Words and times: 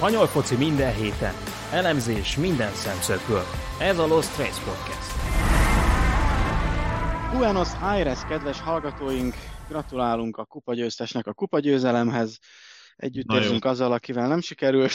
Spanyol 0.00 0.26
foci 0.26 0.56
minden 0.56 0.94
héten, 0.94 1.34
elemzés 1.72 2.36
minden 2.36 2.72
szemszögből. 2.72 3.42
Ez 3.80 3.98
a 3.98 4.06
Lost 4.06 4.34
Trace 4.34 4.62
Podcast. 4.64 5.10
Buenos 7.32 7.68
Aires, 7.80 8.18
kedves 8.28 8.60
hallgatóink! 8.60 9.34
Gratulálunk 9.68 10.36
a 10.36 10.44
kupagyőztesnek 10.44 11.26
a 11.26 11.32
kupagyőzelemhez. 11.32 12.38
Együtt 12.96 13.26
Na 13.26 13.34
jó. 13.34 13.40
érzünk 13.40 13.64
azzal, 13.64 13.92
akivel 13.92 14.28
nem 14.28 14.40
sikerült. 14.40 14.92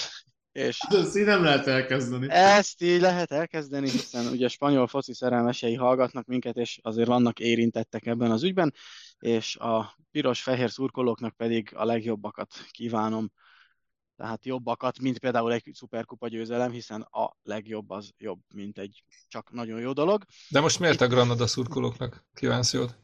És 0.51 0.79
Ezt 0.89 1.17
így 1.17 1.25
nem 1.25 1.43
lehet 1.43 1.67
elkezdeni. 1.67 2.29
ezt 2.29 2.81
így 2.81 3.01
lehet 3.01 3.31
elkezdeni, 3.31 3.89
hiszen 3.89 4.25
ugye 4.27 4.47
spanyol 4.47 4.87
foci 4.87 5.13
szerelmesei 5.13 5.73
hallgatnak 5.75 6.25
minket, 6.25 6.55
és 6.55 6.79
azért 6.81 7.07
vannak 7.07 7.39
érintettek 7.39 8.05
ebben 8.05 8.31
az 8.31 8.43
ügyben, 8.43 8.73
és 9.19 9.55
a 9.55 9.97
piros-fehér 10.11 10.69
szurkolóknak 10.71 11.35
pedig 11.35 11.71
a 11.75 11.85
legjobbakat 11.85 12.53
kívánom. 12.71 13.31
Tehát 14.15 14.45
jobbakat, 14.45 14.99
mint 14.99 15.19
például 15.19 15.53
egy 15.53 15.69
szuperkupa 15.73 16.27
győzelem, 16.27 16.71
hiszen 16.71 17.01
a 17.01 17.35
legjobb 17.43 17.89
az 17.89 18.11
jobb, 18.17 18.39
mint 18.53 18.77
egy 18.77 19.03
csak 19.27 19.51
nagyon 19.51 19.79
jó 19.79 19.93
dolog. 19.93 20.23
De 20.49 20.59
most 20.59 20.79
miért 20.79 21.01
a 21.01 21.07
Granada 21.07 21.47
szurkolóknak 21.47 22.25
kívánsz 22.33 22.73
jót? 22.73 23.03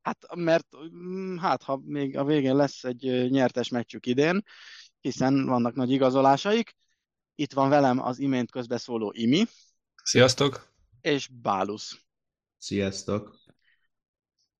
Hát, 0.00 0.34
mert 0.34 0.66
mm, 0.94 1.36
hát, 1.36 1.62
ha 1.62 1.80
még 1.84 2.16
a 2.16 2.24
végén 2.24 2.56
lesz 2.56 2.84
egy 2.84 3.30
nyertes 3.30 3.68
meccsük 3.68 4.06
idén, 4.06 4.42
hiszen 5.00 5.46
vannak 5.46 5.74
nagy 5.74 5.90
igazolásaik. 5.90 6.76
Itt 7.34 7.52
van 7.52 7.68
velem 7.68 7.98
az 8.00 8.18
imént 8.18 8.50
közbeszóló 8.50 9.12
Imi 9.16 9.44
Sziasztok! 10.02 10.72
és 11.00 11.28
Bálusz. 11.28 12.00
Sziasztok. 12.56 13.36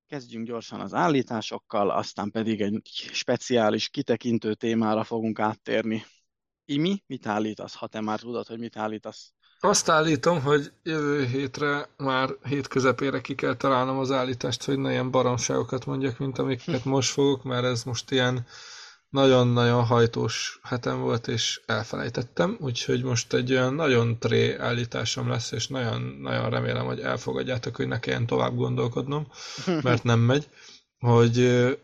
Kezdjünk 0.08 0.46
gyorsan 0.46 0.80
az 0.80 0.94
állításokkal, 0.94 1.90
aztán 1.90 2.30
pedig 2.30 2.60
egy 2.60 2.80
speciális 3.12 3.88
kitekintő 3.88 4.54
témára 4.54 5.04
fogunk 5.04 5.38
áttérni. 5.38 6.04
Imi, 6.64 7.02
mit 7.06 7.26
állítasz, 7.26 7.74
ha 7.74 7.86
te 7.86 8.00
már 8.00 8.20
tudod, 8.20 8.46
hogy 8.46 8.58
mit 8.58 8.76
állítasz? 8.76 9.32
Azt 9.60 9.88
állítom, 9.88 10.42
hogy 10.42 10.72
jövő 10.82 11.26
hétre 11.26 11.88
már 11.96 12.30
hét 12.44 12.68
közepére 12.68 13.20
ki 13.20 13.34
kell 13.34 13.56
találnom 13.56 13.98
az 13.98 14.10
állítást, 14.10 14.64
hogy 14.64 14.78
ne 14.78 14.90
ilyen 14.90 15.10
baromságokat 15.10 15.86
mondjak, 15.86 16.18
mint 16.18 16.38
amiket 16.38 16.84
most 16.84 17.10
fogok, 17.10 17.42
mert 17.42 17.64
ez 17.64 17.84
most 17.84 18.10
ilyen 18.10 18.46
nagyon-nagyon 19.08 19.84
hajtós 19.84 20.60
hetem 20.62 21.00
volt, 21.00 21.28
és 21.28 21.60
elfelejtettem, 21.66 22.56
úgyhogy 22.60 23.02
most 23.02 23.32
egy 23.32 23.52
olyan 23.52 23.74
nagyon 23.74 24.18
tré 24.18 24.56
állításom 24.56 25.28
lesz, 25.28 25.52
és 25.52 25.68
nagyon-nagyon 25.68 26.50
remélem, 26.50 26.86
hogy 26.86 27.00
elfogadjátok, 27.00 27.76
hogy 27.76 27.88
ne 27.88 27.98
kelljen 27.98 28.26
tovább 28.26 28.54
gondolkodnom, 28.54 29.26
mert 29.82 30.02
nem 30.02 30.20
megy, 30.20 30.48
hogy 30.98 31.38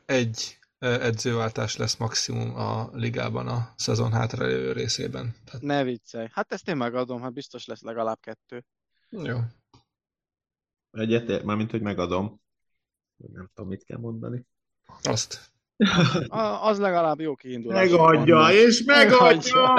egy 0.06 0.58
edzőváltás 0.78 1.76
lesz 1.76 1.96
maximum 1.96 2.56
a 2.56 2.90
ligában 2.92 3.48
a 3.48 3.72
szezon 3.76 4.12
hátralévő 4.12 4.72
részében. 4.72 5.34
Tehát, 5.44 5.62
Ne 5.62 5.84
viccelj. 5.84 6.28
Hát 6.32 6.52
ezt 6.52 6.68
én 6.68 6.76
megadom, 6.76 7.20
hát 7.22 7.32
biztos 7.32 7.66
lesz 7.66 7.82
legalább 7.82 8.20
kettő. 8.20 8.64
jó. 9.10 9.38
Egyetért, 10.90 11.44
mármint, 11.44 11.70
hogy 11.70 11.82
megadom. 11.82 12.40
Nem 13.16 13.50
tudom, 13.54 13.70
mit 13.70 13.84
kell 13.84 13.98
mondani. 13.98 14.46
Azt. 15.02 15.53
Az 16.60 16.78
legalább 16.78 17.20
jó 17.20 17.34
kiindulás. 17.34 17.90
Megadja, 17.90 18.36
Van. 18.36 18.50
és 18.50 18.82
megadja! 18.82 19.74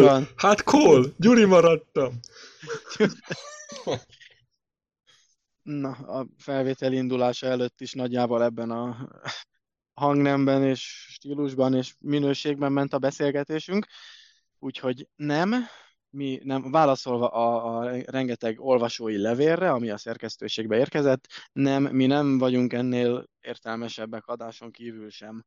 Van. 0.00 0.28
Hát 0.36 0.62
Cole! 0.62 1.06
Gyuri 1.16 1.44
maradtam! 1.44 2.20
Na, 5.62 5.90
a 5.90 6.26
felvétel 6.38 6.92
indulása 6.92 7.46
előtt 7.46 7.80
is 7.80 7.92
nagyjából 7.92 8.42
ebben 8.42 8.70
a 8.70 9.08
hangnemben 9.94 10.64
és 10.64 11.06
stílusban 11.10 11.74
és 11.74 11.94
minőségben 11.98 12.72
ment 12.72 12.92
a 12.92 12.98
beszélgetésünk, 12.98 13.86
úgyhogy 14.58 15.08
nem, 15.16 15.54
mi 16.10 16.40
nem, 16.42 16.70
válaszolva 16.70 17.28
a, 17.28 17.76
a 17.78 17.90
rengeteg 18.04 18.60
olvasói 18.60 19.16
levélre, 19.16 19.70
ami 19.70 19.90
a 19.90 19.96
szerkesztőségbe 19.96 20.76
érkezett, 20.76 21.26
nem, 21.52 21.82
mi 21.82 22.06
nem 22.06 22.38
vagyunk 22.38 22.72
ennél 22.72 23.28
értelmesebbek 23.40 24.26
adáson 24.26 24.70
kívül 24.70 25.10
sem. 25.10 25.44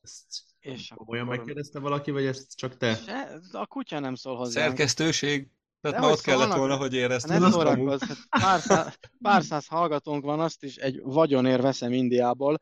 Ezt 0.00 0.42
És 0.60 0.92
komolyan 0.94 1.24
akkor- 1.24 1.36
megkérdezte 1.36 1.78
valaki, 1.78 2.10
vagy 2.10 2.24
ezt 2.24 2.56
csak 2.56 2.76
te? 2.76 2.94
Se, 2.94 3.40
a 3.52 3.66
kutya 3.66 3.98
nem 3.98 4.14
szól 4.14 4.36
hozzá. 4.36 4.60
Szerkesztőség. 4.60 5.48
Tehát 5.80 5.96
De 5.96 6.02
már 6.02 6.08
hogy 6.08 6.18
ott 6.18 6.24
kellett 6.24 6.40
szólnak? 6.40 6.58
volna, 6.58 6.76
hogy 6.76 6.94
érezted. 6.94 7.40
Ne 7.40 7.46
azt 7.46 7.54
szórakozz, 7.54 8.02
hát 8.02 8.42
pár, 8.42 8.60
száz, 8.60 8.98
pár 9.22 9.42
száz 9.42 9.66
hallgatónk 9.66 10.24
van, 10.24 10.40
azt 10.40 10.62
is 10.62 10.76
egy 10.76 11.00
vagyonért 11.02 11.62
veszem 11.62 11.92
Indiából, 11.92 12.58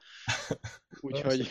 úgyhogy 1.00 1.48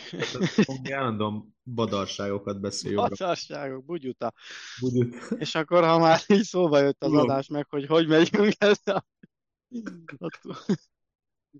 Hogy 0.64 0.92
állandóan 0.92 1.56
badarságokat 1.64 2.60
beszél 2.60 2.90
jobbra. 2.90 3.08
Határságok, 3.08 3.84
bugyuta. 3.84 4.32
Budut. 4.80 5.14
És 5.38 5.54
akkor, 5.54 5.84
ha 5.84 5.98
már 5.98 6.20
így 6.26 6.42
szóba 6.42 6.78
jött 6.78 7.02
az 7.02 7.08
Tudom. 7.08 7.24
adás 7.24 7.48
meg, 7.48 7.66
hogy 7.68 7.86
hogy 7.86 8.06
megyünk 8.06 8.52
ezzel, 8.58 9.06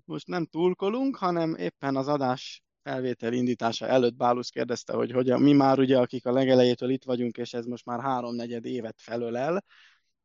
most 0.05 0.27
nem 0.27 0.45
túlkolunk, 0.45 1.15
hanem 1.15 1.55
éppen 1.55 1.95
az 1.95 2.07
adás 2.07 2.61
felvétel 2.83 3.33
indítása 3.33 3.87
előtt 3.87 4.15
Bálusz 4.15 4.49
kérdezte, 4.49 4.93
hogy 4.93 5.11
hogyan, 5.11 5.41
mi 5.41 5.53
már 5.53 5.79
ugye, 5.79 5.97
akik 5.99 6.25
a 6.25 6.31
legelejétől 6.31 6.89
itt 6.89 7.03
vagyunk, 7.03 7.37
és 7.37 7.53
ez 7.53 7.65
most 7.65 7.85
már 7.85 8.01
háromnegyed 8.01 8.65
évet 8.65 9.01
felölel, 9.01 9.63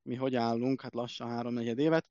mi 0.02 0.14
hogy 0.14 0.34
állunk, 0.34 0.80
hát 0.80 0.94
lassan 0.94 1.28
háromnegyed 1.28 1.78
évet, 1.78 2.06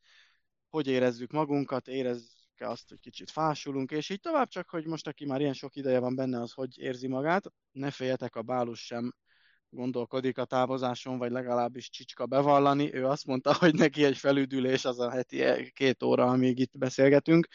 hogy 0.69 0.87
érezzük 0.87 1.31
magunkat, 1.31 1.87
érezzük-e 1.87 2.69
azt, 2.69 2.89
hogy 2.89 2.99
kicsit 2.99 3.31
fásulunk, 3.31 3.91
és 3.91 4.09
így 4.09 4.19
tovább, 4.19 4.47
csak 4.47 4.69
hogy 4.69 4.85
most, 4.85 5.07
aki 5.07 5.25
már 5.25 5.39
ilyen 5.41 5.53
sok 5.53 5.75
ideje 5.75 5.99
van 5.99 6.15
benne, 6.15 6.41
az 6.41 6.51
hogy 6.51 6.77
érzi 6.77 7.07
magát, 7.07 7.45
ne 7.71 7.91
féljetek, 7.91 8.35
a 8.35 8.41
Bálus 8.41 8.85
sem 8.85 9.13
gondolkodik 9.69 10.37
a 10.37 10.45
távozáson, 10.45 11.17
vagy 11.17 11.31
legalábbis 11.31 11.89
csicska 11.89 12.25
bevallani. 12.25 12.93
Ő 12.93 13.05
azt 13.05 13.25
mondta, 13.25 13.53
hogy 13.53 13.73
neki 13.73 14.03
egy 14.03 14.17
felüdülés 14.17 14.85
az 14.85 14.99
a 14.99 15.11
heti 15.11 15.71
két 15.71 16.03
óra, 16.03 16.25
amíg 16.25 16.59
itt 16.59 16.77
beszélgetünk. 16.77 17.47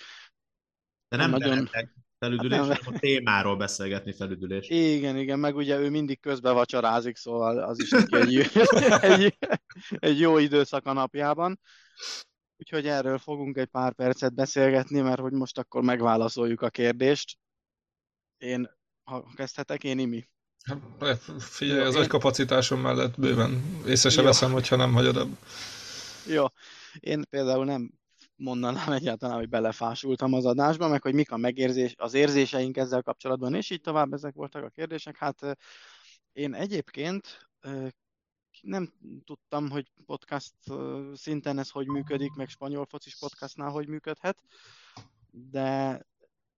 De 1.09 1.17
nem 1.17 1.31
Nagyon- 1.31 1.49
nagyon... 1.49 2.05
felüdülés, 2.27 2.59
Hát 2.59 2.85
nem. 2.85 2.95
a 2.95 2.99
témáról 2.99 3.57
beszélgetni 3.57 4.13
felüdülés. 4.13 4.69
Igen, 4.69 5.17
igen, 5.17 5.39
meg 5.39 5.57
ugye 5.57 5.79
ő 5.79 5.91
mindig 5.91 6.21
közbe 6.21 6.51
vacsorázik, 6.51 7.17
szóval 7.17 7.59
az 7.59 7.81
is 7.81 7.91
neki 7.91 8.17
egy, 8.17 8.51
egy, 9.01 9.37
egy 9.89 10.21
jó 10.21 10.39
időszak 10.39 10.87
a 10.87 10.93
napjában. 10.93 11.61
Úgyhogy 12.57 12.87
erről 12.87 13.19
fogunk 13.19 13.57
egy 13.57 13.67
pár 13.67 13.93
percet 13.95 14.35
beszélgetni, 14.35 15.01
mert 15.01 15.21
hogy 15.21 15.33
most 15.33 15.59
akkor 15.59 15.83
megválaszoljuk 15.83 16.61
a 16.63 16.71
kérdést. 16.71 17.39
Én, 18.39 18.71
ha 19.05 19.33
kezdhetek, 19.35 19.85
én 19.85 19.99
Imi. 19.99 20.29
Figyelj, 21.39 21.81
az 21.81 21.93
Jó, 21.93 21.99
én- 21.99 22.05
agykapacitásom 22.05 22.81
mellett 22.81 23.21
bőven 23.21 23.83
észre 23.87 24.11
se 24.11 24.23
veszem, 24.23 24.53
hogyha 24.53 24.77
nem 24.77 24.93
hagyod 24.93 25.17
abba. 25.17 25.37
Jó, 26.27 26.45
én 27.01 27.23
például 27.31 27.65
nem 27.65 27.91
mondanám 28.37 28.93
egyáltalán, 28.93 29.37
hogy 29.37 29.49
belefásultam 29.49 30.33
az 30.33 30.45
adásba, 30.45 30.89
meg 30.89 31.03
hogy 31.03 31.15
mik 31.15 31.31
a 31.31 31.37
megérzés, 31.37 31.95
az 31.97 32.15
érzéseink 32.15 32.77
ezzel 32.77 33.03
kapcsolatban, 33.03 33.55
és 33.55 33.71
így 33.71 33.81
tovább 33.81 34.13
ezek 34.13 34.35
voltak 34.35 34.65
a 34.65 34.69
kérdések. 34.69 35.17
Hát 35.17 35.57
én 36.33 36.55
egyébként 36.55 37.49
nem 38.61 38.93
tudtam, 39.25 39.71
hogy 39.71 39.93
podcast 40.07 40.55
szinten 41.15 41.59
ez 41.59 41.71
hogy 41.71 41.87
működik, 41.87 42.33
meg 42.33 42.49
spanyol 42.49 42.87
focis 42.87 43.17
podcastnál 43.19 43.71
hogy 43.71 43.89
működhet, 43.89 44.43
de 45.31 46.01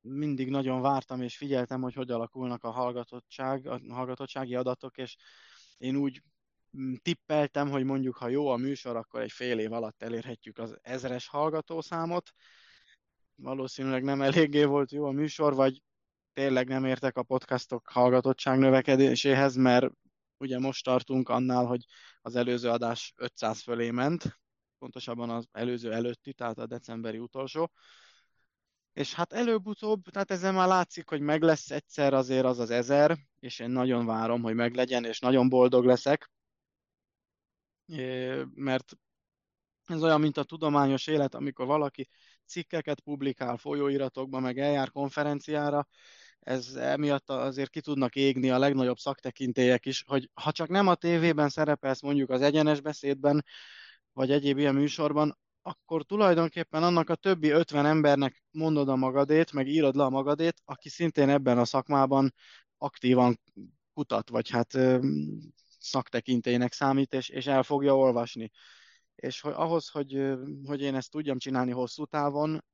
mindig 0.01 0.49
nagyon 0.49 0.81
vártam 0.81 1.23
és 1.23 1.37
figyeltem, 1.37 1.83
hogy 1.83 1.95
hogy 1.95 2.11
alakulnak 2.11 2.65
a 2.65 2.71
hallgatottság, 2.71 3.67
a 3.67 3.81
hallgatottsági 3.89 4.55
adatok, 4.55 4.97
és 4.97 5.17
én 5.79 5.97
úgy 5.97 6.23
tippeltem, 7.03 7.71
hogy 7.71 7.85
mondjuk, 7.85 8.17
ha 8.17 8.29
jó 8.29 8.49
a 8.49 8.57
műsor, 8.57 8.97
akkor 8.97 9.21
egy 9.21 9.33
fél 9.33 9.59
év 9.59 9.73
alatt 9.73 10.03
elérhetjük 10.03 10.59
az 10.59 10.79
ezres 10.83 11.29
hallgatószámot. 11.29 12.31
Valószínűleg 13.35 14.03
nem 14.03 14.23
eléggé 14.23 14.65
volt 14.65 14.93
jó 14.93 15.05
a 15.05 15.11
műsor, 15.11 15.55
vagy 15.55 15.83
tényleg 16.33 16.69
nem 16.69 16.85
értek 16.85 17.17
a 17.17 17.23
podcastok 17.23 17.89
hallgatottság 17.89 18.59
növekedéséhez, 18.59 19.57
mert 19.57 19.91
ugye 20.37 20.59
most 20.59 20.85
tartunk 20.85 21.29
annál, 21.29 21.65
hogy 21.65 21.85
az 22.21 22.37
előző 22.37 22.69
adás 22.69 23.13
500 23.17 23.63
fölé 23.63 23.91
ment, 23.91 24.39
pontosabban 24.79 25.31
az 25.31 25.49
előző 25.53 25.93
előtti, 25.93 26.33
tehát 26.33 26.59
a 26.59 26.67
decemberi 26.67 27.19
utolsó. 27.19 27.71
És 28.93 29.15
hát 29.15 29.33
előbb-utóbb, 29.33 30.03
tehát 30.03 30.31
ezzel 30.31 30.53
már 30.53 30.69
látszik, 30.69 31.09
hogy 31.09 31.21
meg 31.21 31.43
lesz 31.43 31.71
egyszer 31.71 32.15
azért 32.15 32.45
az 32.45 32.59
az 32.59 32.71
ezer, 32.71 33.19
és 33.41 33.59
én 33.59 33.71
nagyon 33.71 34.07
várom, 34.07 34.43
hogy 34.43 34.55
meglegyen, 34.55 35.05
és 35.05 35.19
nagyon 35.19 35.49
boldog 35.49 35.85
leszek, 35.85 36.31
mert 38.55 38.93
ez 39.87 40.03
olyan, 40.03 40.21
mint 40.21 40.37
a 40.37 40.45
tudományos 40.45 41.07
élet, 41.07 41.35
amikor 41.35 41.67
valaki 41.67 42.09
cikkeket 42.47 43.01
publikál 43.01 43.57
folyóiratokba, 43.57 44.41
meg 44.41 44.59
eljár 44.59 44.91
konferenciára, 44.91 45.87
ez 46.41 46.75
emiatt 46.75 47.31
azért 47.31 47.71
ki 47.71 47.81
tudnak 47.81 48.15
égni 48.15 48.51
a 48.51 48.59
legnagyobb 48.59 48.99
szaktekintélyek 48.99 49.87
is, 49.87 50.05
hogy 50.07 50.31
ha 50.35 50.53
csak 50.53 50.69
nem 50.69 50.87
a 50.87 50.95
tévében 50.95 51.49
szerepelsz 51.49 52.03
mondjuk 52.03 52.31
az 52.31 52.41
egyenes 52.41 52.81
beszédben, 52.81 53.45
vagy 54.13 54.31
egyéb 54.31 54.59
ilyen 54.59 54.75
műsorban, 54.75 55.39
akkor 55.63 56.05
tulajdonképpen 56.05 56.83
annak 56.83 57.09
a 57.11 57.15
többi 57.15 57.49
50 57.49 57.87
embernek 57.87 58.43
mondod 58.51 58.89
a 58.89 58.97
magadét, 58.97 59.53
meg 59.53 59.69
írod 59.69 59.95
le 59.95 60.05
a 60.05 60.11
magadét, 60.11 60.63
aki 60.65 60.89
szintén 60.89 61.29
ebben 61.29 61.59
a 61.59 61.65
szakmában 61.65 62.35
aktívan 62.79 63.41
kutat, 63.93 64.29
vagy 64.29 64.51
hát 64.51 64.79
szaktekintélynek 65.89 66.73
számít, 66.73 67.13
és, 67.13 67.29
és 67.29 67.47
el 67.47 67.63
fogja 67.63 67.97
olvasni. 67.97 68.51
És 69.15 69.41
hogy 69.41 69.53
ahhoz, 69.57 69.89
hogy, 69.89 70.35
hogy 70.65 70.81
én 70.81 70.95
ezt 70.95 71.11
tudjam 71.11 71.39
csinálni 71.39 71.71
hosszú 71.71 72.05
távon, 72.05 72.65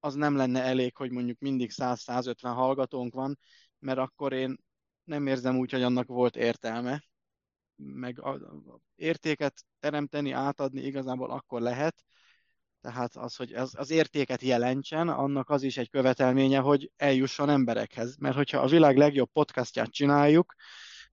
az 0.00 0.14
nem 0.14 0.36
lenne 0.36 0.62
elég, 0.62 0.96
hogy 0.96 1.10
mondjuk 1.10 1.38
mindig 1.38 1.70
100-150 1.74 2.34
hallgatónk 2.40 3.14
van, 3.14 3.38
mert 3.78 3.98
akkor 3.98 4.32
én 4.32 4.58
nem 5.04 5.26
érzem 5.26 5.58
úgy, 5.58 5.70
hogy 5.70 5.82
annak 5.82 6.06
volt 6.06 6.36
értelme, 6.36 7.04
meg 7.76 8.20
a, 8.20 8.30
a 8.32 8.80
értéket 8.94 9.64
teremteni, 9.78 10.30
átadni 10.30 10.80
igazából 10.80 11.30
akkor 11.30 11.60
lehet, 11.60 12.04
tehát 12.80 13.16
az, 13.16 13.36
hogy 13.36 13.52
az, 13.52 13.74
az 13.76 13.90
értéket 13.90 14.42
jelentsen, 14.42 15.08
annak 15.08 15.50
az 15.50 15.62
is 15.62 15.76
egy 15.76 15.90
követelménye, 15.90 16.58
hogy 16.58 16.90
eljusson 16.96 17.48
emberekhez. 17.48 18.16
Mert 18.16 18.36
hogyha 18.36 18.58
a 18.58 18.66
világ 18.66 18.96
legjobb 18.96 19.30
podcastját 19.32 19.90
csináljuk, 19.90 20.54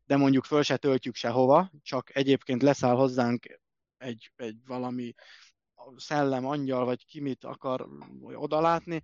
de 0.07 0.18
mondjuk 0.18 0.44
föl 0.44 0.63
se 0.63 0.77
töltjük 0.77 1.15
sehova, 1.15 1.71
csak 1.81 2.15
egyébként 2.15 2.62
leszáll 2.62 2.95
hozzánk 2.95 3.59
egy, 3.98 4.31
egy 4.36 4.57
valami 4.65 5.13
szellem, 5.95 6.45
angyal, 6.45 6.86
vagy 6.86 7.06
ki 7.06 7.19
mit 7.19 7.44
akar 7.44 7.88
odalátni, 8.21 9.04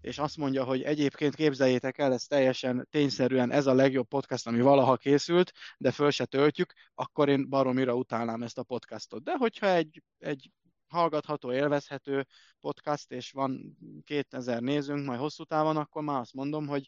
és 0.00 0.18
azt 0.18 0.36
mondja, 0.36 0.64
hogy 0.64 0.82
egyébként 0.82 1.34
képzeljétek 1.34 1.98
el, 1.98 2.12
ez 2.12 2.24
teljesen 2.24 2.86
tényszerűen 2.90 3.50
ez 3.50 3.66
a 3.66 3.74
legjobb 3.74 4.08
podcast, 4.08 4.46
ami 4.46 4.60
valaha 4.60 4.96
készült, 4.96 5.52
de 5.78 5.90
föl 5.90 6.10
se 6.10 6.24
töltjük, 6.24 6.72
akkor 6.94 7.28
én 7.28 7.48
baromira 7.48 7.94
utálnám 7.94 8.42
ezt 8.42 8.58
a 8.58 8.62
podcastot. 8.62 9.22
De 9.22 9.36
hogyha 9.36 9.66
egy, 9.66 10.02
egy 10.18 10.50
hallgatható, 10.86 11.52
élvezhető 11.52 12.26
podcast, 12.60 13.10
és 13.12 13.30
van 13.30 13.76
2000 14.04 14.60
nézőnk 14.60 15.06
majd 15.06 15.18
hosszú 15.18 15.44
távon, 15.44 15.76
akkor 15.76 16.02
már 16.02 16.20
azt 16.20 16.34
mondom, 16.34 16.66
hogy, 16.66 16.86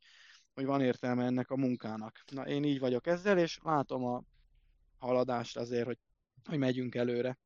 hogy 0.58 0.66
van 0.66 0.81
értelme 0.81 1.25
ennek 1.25 1.50
a 1.50 1.56
munkának. 1.56 2.25
Na, 2.32 2.46
én 2.46 2.64
így 2.64 2.78
vagyok 2.78 3.06
ezzel, 3.06 3.38
és 3.38 3.58
látom 3.62 4.05
a 4.05 4.22
haladást 4.99 5.56
azért, 5.56 5.87
hogy, 5.87 5.99
hogy 6.44 6.58
megyünk 6.58 6.94
előre. 6.94 7.38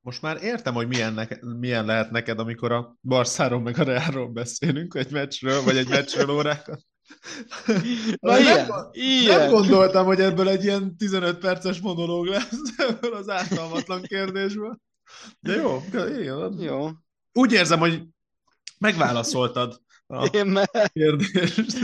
Most 0.00 0.22
már 0.22 0.42
értem, 0.42 0.74
hogy 0.74 0.88
milyen, 0.88 1.12
neke, 1.12 1.38
milyen 1.58 1.84
lehet 1.84 2.10
neked, 2.10 2.38
amikor 2.38 2.72
a 2.72 2.96
Barszáról 3.02 3.60
meg 3.60 3.78
a 3.78 3.82
Reálról 3.82 4.28
beszélünk, 4.28 4.94
egy 4.94 5.10
meccsről, 5.10 5.62
vagy 5.62 5.76
egy 5.76 5.88
meccsről 5.88 6.30
órákat. 6.30 6.82
Na 8.20 8.32
nem, 8.32 8.40
ilyen, 8.42 8.66
nem 8.66 8.90
ilyen. 8.92 9.50
gondoltam, 9.50 10.06
hogy 10.06 10.20
ebből 10.20 10.48
egy 10.48 10.64
ilyen 10.64 10.96
15 10.96 11.38
perces 11.38 11.80
monológ 11.80 12.26
lesz 12.26 12.58
ebből 12.76 13.14
az 13.14 13.28
ártalmatlan 13.28 14.02
kérdésből. 14.02 14.80
De 15.40 15.54
jó, 15.54 15.82
igen. 15.92 16.60
Jó. 16.60 16.88
Úgy 17.32 17.52
érzem, 17.52 17.78
hogy 17.78 18.02
megválaszoltad 18.78 19.80
a 20.10 20.24
Én 20.32 20.58
kérdést. 20.92 21.78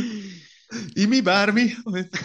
Imi, 0.93 1.21
bármi? 1.21 1.67
Amit... 1.83 2.19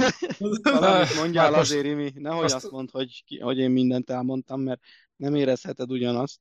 Valamit 0.63 1.15
mondjál 1.15 1.45
Hát 1.45 1.56
most- 1.56 1.71
azért, 1.71 1.86
Imi. 1.86 2.12
Nehogy 2.15 2.44
azt- 2.44 2.56
azt 2.56 2.71
mondd, 2.71 2.88
hogy, 2.92 3.24
ki, 3.25 3.39
hogy 3.39 3.57
én 3.57 3.71
mindent 3.71 4.09
elmondtam, 4.09 4.62
mert 4.62 4.81
nem 5.15 5.36
érezheted 5.36 5.92
ugyanazt. 5.92 6.39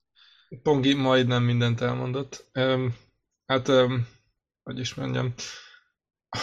Pongi 0.62 0.94
majdnem 0.94 1.42
mindent 1.42 1.80
elmondott. 1.80 2.48
Öm, 2.52 2.94
hát, 3.46 3.68
öm, 3.68 4.06
hogy 4.62 4.78
is 4.78 4.94
mondjam, 4.94 5.34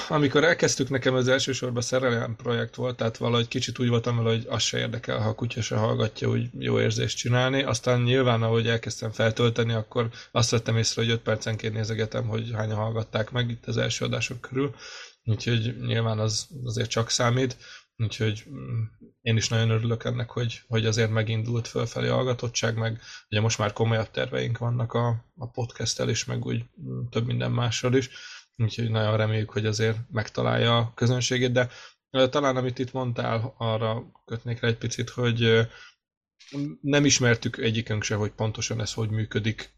amikor 0.07 0.43
elkezdtük, 0.43 0.89
nekem 0.89 1.15
az 1.15 1.27
elsősorban 1.27 1.81
szerelem 1.81 2.35
projekt 2.35 2.75
volt, 2.75 2.95
tehát 2.97 3.17
valahogy 3.17 3.47
kicsit 3.47 3.79
úgy 3.79 3.87
voltam 3.87 4.17
vele, 4.17 4.29
hogy 4.29 4.45
az 4.49 4.61
se 4.63 4.77
érdekel, 4.77 5.19
ha 5.19 5.29
a 5.29 5.35
kutya 5.35 5.61
se 5.61 5.75
hallgatja, 5.75 6.29
úgy 6.29 6.49
jó 6.59 6.79
érzést 6.79 7.17
csinálni. 7.17 7.63
Aztán 7.63 8.01
nyilván, 8.01 8.43
ahogy 8.43 8.67
elkezdtem 8.67 9.11
feltölteni, 9.11 9.73
akkor 9.73 10.09
azt 10.31 10.49
vettem 10.49 10.77
észre, 10.77 11.01
hogy 11.01 11.11
5 11.11 11.19
percenként 11.21 11.73
nézegetem, 11.73 12.27
hogy 12.27 12.51
hányan 12.53 12.75
hallgatták 12.77 13.31
meg 13.31 13.49
itt 13.49 13.65
az 13.65 13.77
első 13.77 14.05
adások 14.05 14.41
körül. 14.41 14.75
Úgyhogy 15.27 15.77
nyilván 15.79 16.19
az 16.19 16.47
azért 16.63 16.89
csak 16.89 17.09
számít. 17.09 17.57
Úgyhogy 17.97 18.43
mm, 18.49 18.83
én 19.21 19.37
is 19.37 19.49
nagyon 19.49 19.69
örülök 19.69 20.03
ennek, 20.03 20.29
hogy, 20.29 20.61
hogy 20.67 20.85
azért 20.85 21.09
megindult 21.09 21.67
fölfelé 21.67 22.07
a 22.07 22.13
hallgatottság, 22.13 22.77
meg 22.77 23.01
ugye 23.29 23.41
most 23.41 23.57
már 23.57 23.73
komolyabb 23.73 24.11
terveink 24.11 24.57
vannak 24.57 24.93
a, 24.93 25.25
a 25.35 25.49
podcasttel 25.49 26.09
is, 26.09 26.25
meg 26.25 26.45
úgy 26.45 26.63
mm, 26.81 27.05
több 27.09 27.25
minden 27.25 27.51
mással 27.51 27.93
is. 27.93 28.09
Úgyhogy 28.55 28.89
nagyon 28.89 29.17
reméljük, 29.17 29.49
hogy 29.49 29.65
azért 29.65 29.97
megtalálja 30.11 30.77
a 30.77 30.91
közönségét, 30.95 31.51
de 31.51 31.69
talán 32.29 32.55
amit 32.55 32.79
itt 32.79 32.91
mondtál, 32.91 33.53
arra 33.57 34.11
kötnék 34.25 34.59
rá 34.59 34.67
egy 34.67 34.77
picit, 34.77 35.09
hogy 35.09 35.67
nem 36.81 37.05
ismertük 37.05 37.57
egyikünk 37.57 38.03
se, 38.03 38.15
hogy 38.15 38.31
pontosan 38.31 38.81
ez 38.81 38.93
hogy 38.93 39.09
működik, 39.09 39.73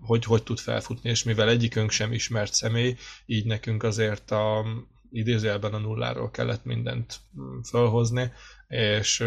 hogy 0.00 0.24
hogy 0.24 0.42
tud 0.42 0.58
felfutni, 0.58 1.10
és 1.10 1.22
mivel 1.22 1.48
egyikünk 1.48 1.90
sem 1.90 2.12
ismert 2.12 2.52
személy, 2.54 2.96
így 3.26 3.46
nekünk 3.46 3.82
azért 3.82 4.30
a 4.30 4.64
idézőjelben 5.10 5.74
a 5.74 5.78
nulláról 5.78 6.30
kellett 6.30 6.64
mindent 6.64 7.20
mm, 7.40 7.60
fölhozni, 7.60 8.32
és 8.68 9.24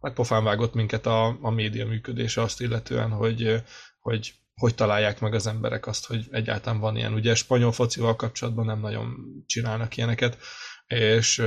hát 0.00 0.14
pofán 0.14 0.44
vágott 0.44 0.74
minket 0.74 1.06
a, 1.06 1.38
a 1.40 1.50
média 1.50 1.86
működése 1.86 2.42
azt 2.42 2.60
illetően, 2.60 3.10
hogy, 3.10 3.62
hogy 4.00 4.34
hogy 4.60 4.74
találják 4.74 5.20
meg 5.20 5.34
az 5.34 5.46
emberek 5.46 5.86
azt, 5.86 6.06
hogy 6.06 6.26
egyáltalán 6.30 6.80
van 6.80 6.96
ilyen. 6.96 7.12
Ugye 7.14 7.34
spanyol 7.34 7.72
focival 7.72 8.16
kapcsolatban 8.16 8.64
nem 8.64 8.80
nagyon 8.80 9.16
csinálnak 9.46 9.96
ilyeneket, 9.96 10.38
és, 10.86 11.42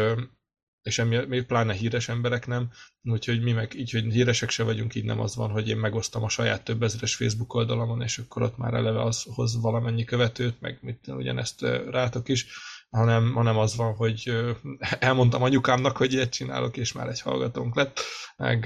és 0.90 1.00
emiatt 1.00 1.28
még 1.28 1.44
pláne 1.44 1.74
híres 1.74 2.10
emberek 2.10 2.48
nem, 2.48 2.70
úgyhogy 3.04 3.42
mi 3.42 3.52
meg 3.52 3.74
így, 3.74 3.92
hogy 3.92 4.04
híresek 4.04 4.50
se 4.50 4.64
vagyunk, 4.64 4.96
így 4.96 5.04
nem 5.04 5.20
az 5.20 5.36
van, 5.36 5.50
hogy 5.50 5.70
én 5.70 5.78
megosztom 5.78 6.24
a 6.24 6.30
saját 6.30 6.64
több 6.64 6.84
ezeres 6.84 7.16
Facebook 7.16 7.54
oldalamon, 7.54 8.02
és 8.02 8.18
akkor 8.18 8.42
ott 8.42 8.58
már 8.58 8.74
eleve 8.74 9.02
az 9.02 9.24
hoz 9.34 9.62
valamennyi 9.62 10.04
követőt, 10.04 10.62
meg 10.62 10.78
mit, 10.82 11.08
ugyanezt 11.08 11.62
rátok 11.90 12.30
is, 12.30 12.48
hanem, 12.90 13.34
hanem 13.34 13.58
az 13.58 13.76
van, 13.76 13.96
hogy 13.96 14.32
elmondtam 15.00 15.44
anyukámnak, 15.44 15.98
hogy 15.98 16.14
ilyet 16.14 16.32
csinálok, 16.32 16.78
és 16.78 16.92
már 16.92 17.08
egy 17.08 17.22
hallgatónk 17.22 17.76
lett, 17.76 18.00
meg 18.38 18.60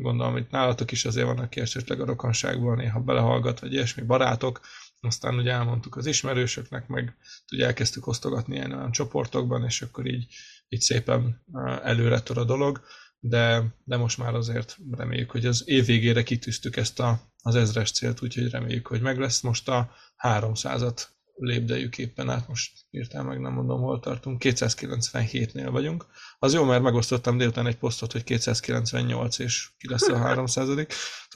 gondolom, 0.00 0.32
hogy 0.32 0.46
nálatok 0.50 0.92
is 0.92 1.04
azért 1.04 1.26
van, 1.26 1.38
aki 1.38 1.60
esetleg 1.60 2.00
a 2.00 2.04
rokonságból 2.04 2.76
néha 2.76 3.00
belehallgat, 3.00 3.60
vagy 3.60 3.72
ilyesmi 3.72 4.02
barátok, 4.02 4.60
aztán 5.00 5.34
ugye 5.34 5.52
elmondtuk 5.52 5.96
az 5.96 6.06
ismerősöknek, 6.06 6.86
meg 6.86 7.16
ugye 7.52 7.66
elkezdtük 7.66 8.06
osztogatni 8.06 8.54
ilyen 8.54 8.72
olyan 8.72 8.92
csoportokban, 8.92 9.64
és 9.64 9.82
akkor 9.82 10.06
így, 10.06 10.26
így 10.68 10.80
szépen 10.80 11.44
előre 11.82 12.20
tör 12.20 12.38
a 12.38 12.44
dolog, 12.44 12.80
de, 13.18 13.74
de 13.84 13.96
most 13.96 14.18
már 14.18 14.34
azért 14.34 14.76
reméljük, 14.90 15.30
hogy 15.30 15.46
az 15.46 15.62
év 15.66 15.84
végére 15.84 16.22
kitűztük 16.22 16.76
ezt 16.76 17.00
a, 17.00 17.20
az 17.42 17.54
ezres 17.54 17.90
célt, 17.90 18.22
úgyhogy 18.22 18.50
reméljük, 18.50 18.86
hogy 18.86 19.00
meg 19.00 19.18
lesz 19.18 19.40
most 19.40 19.68
a 19.68 19.90
300-at 20.22 21.02
lépdeljük 21.36 21.98
éppen 21.98 22.30
át, 22.30 22.48
most 22.48 22.72
írtam 22.90 23.26
meg, 23.26 23.40
nem 23.40 23.52
mondom, 23.52 23.80
hol 23.80 24.00
tartunk, 24.00 24.42
297-nél 24.44 25.68
vagyunk. 25.70 26.06
Az 26.38 26.52
jó, 26.52 26.64
mert 26.64 26.82
megosztottam 26.82 27.38
délután 27.38 27.66
egy 27.66 27.76
posztot, 27.76 28.12
hogy 28.12 28.24
298, 28.24 29.38
és 29.38 29.70
ki 29.78 29.88
lesz 29.88 30.08
a 30.08 30.16
300 30.16 30.66
Tehát 30.66 30.88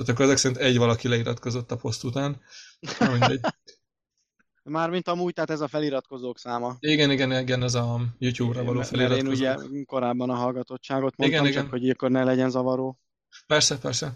akkor 0.09 0.25
ezek 0.25 0.37
szerint 0.37 0.61
egy 0.61 0.79
valaki 0.79 1.09
leiratkozott 1.09 1.71
a 1.71 1.77
poszt 1.77 2.05
után. 2.05 2.41
Na, 2.99 3.11
mindegy. 3.11 3.41
Mármint 4.69 5.09
amúgy, 5.09 5.33
tehát 5.33 5.51
ez 5.51 5.61
a 5.61 5.69
feliratkozók 5.69 6.39
száma. 6.39 6.77
Igen, 6.81 7.11
igen, 7.11 7.33
igen, 7.33 7.63
ez 7.63 7.75
a 7.75 8.01
YouTube-ra 8.19 8.65
való 8.65 8.83
mert 8.91 9.17
én 9.17 9.27
ugye 9.27 9.57
korábban 9.85 10.31
a 10.31 10.35
hallgatottságot 10.35 11.17
mondtam, 11.17 11.41
Igen, 11.41 11.53
csak 11.53 11.67
igen. 11.67 11.81
hogy 11.81 11.91
akkor 11.91 12.11
ne 12.11 12.25
legyen 12.25 12.51
zavaró. 12.51 12.99
Persze, 13.47 13.79
persze. 13.79 14.13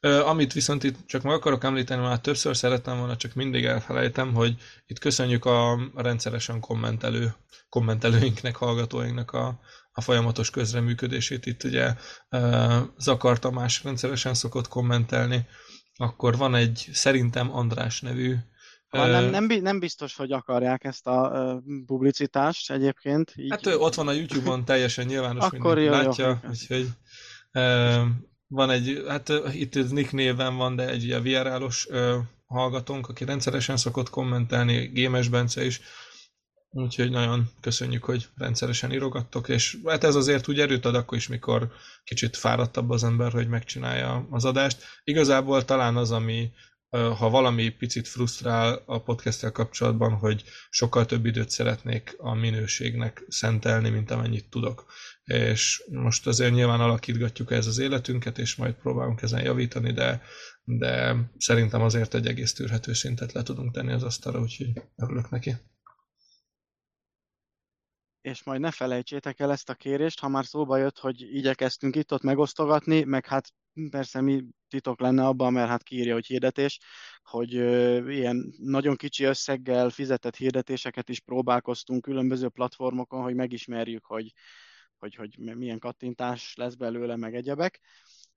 Amit 0.00 0.52
viszont 0.52 0.84
itt 0.84 1.06
csak 1.06 1.22
meg 1.22 1.34
akarok 1.34 1.64
említeni, 1.64 2.02
már 2.02 2.20
többször 2.20 2.56
szerettem 2.56 2.98
volna, 2.98 3.16
csak 3.16 3.34
mindig 3.34 3.64
elfelejtem, 3.64 4.34
hogy 4.34 4.56
itt 4.86 4.98
köszönjük 4.98 5.44
a 5.44 5.78
rendszeresen 5.94 6.60
kommentelő, 6.60 7.34
kommentelőinknek, 7.68 8.56
hallgatóinknak 8.56 9.30
a, 9.32 9.60
a 9.92 10.00
folyamatos 10.00 10.50
közreműködését. 10.50 11.46
Itt 11.46 11.64
ugye 11.64 11.94
ö, 12.28 12.78
Zakar 12.98 13.38
Tamás 13.38 13.84
rendszeresen 13.84 14.34
szokott 14.34 14.68
kommentelni, 14.68 15.46
akkor 15.96 16.36
van 16.36 16.54
egy 16.54 16.88
szerintem 16.92 17.54
András 17.54 18.00
nevű 18.00 18.36
nem, 18.96 19.24
nem, 19.24 19.46
nem 19.62 19.78
biztos, 19.78 20.16
hogy 20.16 20.32
akarják 20.32 20.84
ezt 20.84 21.06
a 21.06 21.62
publicitást 21.86 22.70
egyébként. 22.70 23.32
Így, 23.36 23.50
Hát 23.50 23.66
ott 23.66 23.94
van 23.94 24.08
a 24.08 24.12
YouTube-on 24.12 24.64
teljesen 24.64 25.06
nyilvános, 25.06 25.44
Akkor 25.44 25.78
jó, 25.78 25.90
látja, 25.90 26.26
jó. 26.26 26.48
úgyhogy 26.50 26.88
van 28.48 28.70
egy, 28.70 29.04
hát 29.08 29.32
itt 29.52 29.76
ez 29.76 29.90
Nick 29.90 30.12
néven 30.12 30.56
van, 30.56 30.76
de 30.76 30.88
egy 30.88 31.04
ugye 31.04 31.20
VRL-os 31.20 31.86
ö, 31.90 32.18
hallgatónk, 32.46 33.08
aki 33.08 33.24
rendszeresen 33.24 33.76
szokott 33.76 34.10
kommentelni, 34.10 34.86
Gémes 34.86 35.28
Bence 35.28 35.64
is, 35.64 35.80
úgyhogy 36.70 37.10
nagyon 37.10 37.50
köszönjük, 37.60 38.04
hogy 38.04 38.28
rendszeresen 38.36 38.92
írogattok, 38.92 39.48
és 39.48 39.78
hát 39.84 40.04
ez 40.04 40.14
azért 40.14 40.48
úgy 40.48 40.60
erőt 40.60 40.84
ad 40.84 40.94
akkor 40.94 41.18
is, 41.18 41.28
mikor 41.28 41.72
kicsit 42.04 42.36
fáradtabb 42.36 42.90
az 42.90 43.04
ember, 43.04 43.32
hogy 43.32 43.48
megcsinálja 43.48 44.26
az 44.30 44.44
adást. 44.44 44.84
Igazából 45.04 45.64
talán 45.64 45.96
az, 45.96 46.10
ami 46.10 46.50
ha 47.16 47.30
valami 47.30 47.68
picit 47.68 48.08
frusztrál 48.08 48.82
a 48.86 49.02
podcasttel 49.02 49.52
kapcsolatban, 49.52 50.12
hogy 50.12 50.44
sokkal 50.70 51.06
több 51.06 51.26
időt 51.26 51.50
szeretnék 51.50 52.14
a 52.18 52.34
minőségnek 52.34 53.24
szentelni, 53.28 53.88
mint 53.88 54.10
amennyit 54.10 54.50
tudok. 54.50 54.86
És 55.24 55.82
most 55.90 56.26
azért 56.26 56.52
nyilván 56.52 56.80
alakítgatjuk 56.80 57.50
ez 57.50 57.66
az 57.66 57.78
életünket, 57.78 58.38
és 58.38 58.56
majd 58.56 58.74
próbálunk 58.74 59.22
ezen 59.22 59.42
javítani, 59.42 59.92
de, 59.92 60.22
de 60.64 61.16
szerintem 61.38 61.82
azért 61.82 62.14
egy 62.14 62.26
egész 62.26 62.52
tűrhető 62.52 62.92
szintet 62.92 63.32
le 63.32 63.42
tudunk 63.42 63.72
tenni 63.74 63.92
az 63.92 64.02
asztalra, 64.02 64.40
úgyhogy 64.40 64.72
örülök 64.96 65.30
neki. 65.30 65.54
És 68.26 68.42
majd 68.42 68.60
ne 68.60 68.70
felejtsétek 68.70 69.40
el 69.40 69.50
ezt 69.50 69.68
a 69.68 69.74
kérést, 69.74 70.20
ha 70.20 70.28
már 70.28 70.44
szóba 70.44 70.76
jött, 70.76 70.98
hogy 70.98 71.20
igyekeztünk 71.20 71.96
itt-ott 71.96 72.22
megosztogatni, 72.22 73.04
meg 73.04 73.26
hát 73.26 73.52
persze 73.90 74.20
mi 74.20 74.44
titok 74.68 75.00
lenne 75.00 75.26
abban, 75.26 75.52
mert 75.52 75.68
hát 75.68 75.82
kiírja, 75.82 76.14
hogy 76.14 76.26
hirdetés, 76.26 76.78
hogy 77.22 77.52
ilyen 78.08 78.54
nagyon 78.58 78.96
kicsi 78.96 79.24
összeggel 79.24 79.90
fizetett 79.90 80.36
hirdetéseket 80.36 81.08
is 81.08 81.20
próbálkoztunk 81.20 82.02
különböző 82.02 82.48
platformokon, 82.48 83.22
hogy 83.22 83.34
megismerjük, 83.34 84.04
hogy, 84.04 84.32
hogy, 84.98 85.14
hogy 85.14 85.38
milyen 85.38 85.78
kattintás 85.78 86.54
lesz 86.54 86.74
belőle, 86.74 87.16
meg 87.16 87.34
egyebek. 87.34 87.80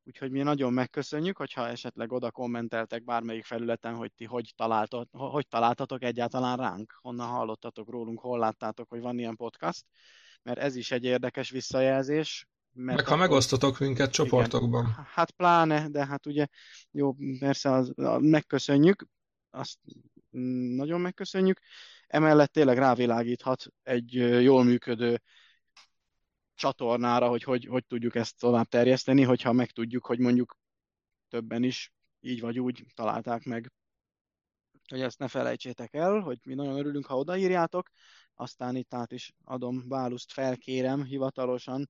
Úgyhogy 0.10 0.32
mi 0.32 0.42
nagyon 0.42 0.74
megköszönjük, 0.74 1.38
hogyha 1.38 1.68
esetleg 1.68 2.12
oda 2.12 2.32
kommenteltek 2.32 3.04
bármelyik 3.04 3.44
felületen, 3.44 3.96
hogy 3.96 4.12
ti 4.14 4.26
hogy, 4.26 4.54
találtat, 4.56 5.08
hogy 5.12 5.48
találtatok 5.48 6.04
egyáltalán 6.04 6.58
ránk, 6.58 6.94
honnan 7.02 7.28
hallottatok 7.28 7.90
rólunk, 7.90 8.20
hol 8.20 8.40
láttátok, 8.40 8.90
hogy 8.90 9.02
van 9.02 9.20
ilyen 9.20 9.36
podcast, 9.36 9.86
mert 10.44 10.60
ez 10.60 10.76
is 10.76 10.92
egy 10.92 11.04
érdekes 11.04 11.50
visszajelzés. 11.50 12.48
Mert 12.72 12.98
Meg 12.98 13.06
ha 13.06 13.14
akkor- 13.14 13.28
megosztotok 13.28 13.80
minket 13.80 14.12
csoportokban. 14.12 14.84
igen. 14.84 15.06
Hát 15.14 15.32
pláne, 15.32 15.90
de 15.90 16.06
hát 16.06 16.26
ugye 16.26 16.48
jó, 16.92 17.14
persze 17.40 17.72
az, 17.72 17.92
a, 17.96 18.20
megköszönjük, 18.20 19.06
azt 19.50 19.78
mm, 20.38 20.76
nagyon 20.76 21.02
megköszönjük. 21.02 21.60
Emellett 22.08 22.52
tényleg 22.52 22.78
rávilágíthat 22.78 23.66
egy 23.84 24.14
jól 24.42 24.64
működő 24.64 25.22
csatornára, 26.60 27.28
hogy, 27.28 27.44
hogy 27.44 27.66
hogy 27.66 27.86
tudjuk 27.86 28.16
ezt 28.16 28.40
tovább 28.40 28.68
terjeszteni, 28.68 29.24
hogyha 29.24 29.52
megtudjuk, 29.52 30.06
hogy 30.06 30.20
mondjuk 30.20 30.58
többen 31.28 31.64
is 31.64 31.94
így 32.20 32.42
vagy 32.42 32.60
úgy 32.60 32.86
találták 32.96 33.44
meg. 33.44 33.72
Hogy 34.88 35.02
ezt 35.02 35.20
ne 35.20 35.28
felejtsétek 35.28 35.94
el, 35.94 36.20
hogy 36.20 36.40
mi 36.44 36.54
nagyon 36.54 36.78
örülünk, 36.78 37.06
ha 37.06 37.18
odaírjátok, 37.18 37.90
aztán 38.34 38.76
itt 38.76 38.94
át 38.94 39.12
is 39.12 39.34
adom 39.44 39.88
Báluszt, 39.88 40.32
felkérem 40.32 41.04
hivatalosan, 41.04 41.90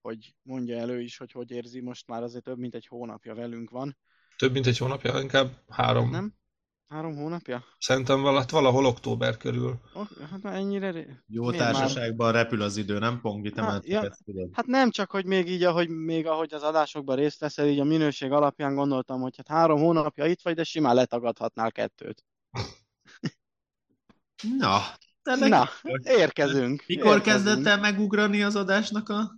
hogy 0.00 0.34
mondja 0.42 0.78
elő 0.78 1.00
is, 1.00 1.16
hogy 1.16 1.32
hogy 1.32 1.50
érzi, 1.50 1.80
most 1.80 2.06
már 2.06 2.22
azért 2.22 2.44
több 2.44 2.58
mint 2.58 2.74
egy 2.74 2.86
hónapja 2.86 3.34
velünk 3.34 3.70
van. 3.70 3.96
Több 4.36 4.52
mint 4.52 4.66
egy 4.66 4.78
hónapja, 4.78 5.20
inkább 5.20 5.62
három. 5.68 6.10
Nem? 6.10 6.37
Három 6.88 7.16
hónapja? 7.16 7.64
Szerintem 7.78 8.22
valahogy 8.22 8.50
valahol 8.50 8.86
október 8.86 9.36
körül. 9.36 9.80
Oh, 9.92 10.06
hát 10.30 10.42
már 10.42 10.54
ennyire... 10.54 11.22
Jó 11.26 11.42
Miért 11.46 11.64
már? 11.64 11.72
társaságban 11.72 12.32
repül 12.32 12.62
az 12.62 12.76
idő, 12.76 12.98
nem 12.98 13.20
Pongi? 13.20 13.50
Te 13.50 13.62
Hát, 13.62 13.70
már 13.70 13.80
ja. 13.84 14.02
ezt 14.02 14.24
tudod. 14.24 14.48
Hát 14.52 14.66
nem 14.66 14.90
csak, 14.90 15.10
hogy 15.10 15.24
még 15.24 15.48
így, 15.48 15.62
ahogy, 15.62 15.88
még 15.88 16.26
ahogy 16.26 16.54
az 16.54 16.62
adásokban 16.62 17.16
részt 17.16 17.40
veszel, 17.40 17.66
így 17.66 17.80
a 17.80 17.84
minőség 17.84 18.32
alapján 18.32 18.74
gondoltam, 18.74 19.20
hogy 19.20 19.36
hát 19.36 19.48
három 19.48 19.78
hónapja 19.78 20.26
itt 20.26 20.42
vagy, 20.42 20.54
de 20.54 20.64
simán 20.64 20.94
letagadhatnál 20.94 21.72
kettőt. 21.72 22.24
Na, 24.58 24.80
meg 25.22 25.48
Na, 25.48 25.68
érkezünk. 26.02 26.84
mikor 26.86 27.16
érkezünk. 27.16 27.22
kezdett 27.22 27.66
el 27.66 27.80
megugrani 27.80 28.42
az 28.42 28.56
adásnak 28.56 29.08
a 29.08 29.36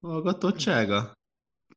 hallgatottsága? 0.00 1.12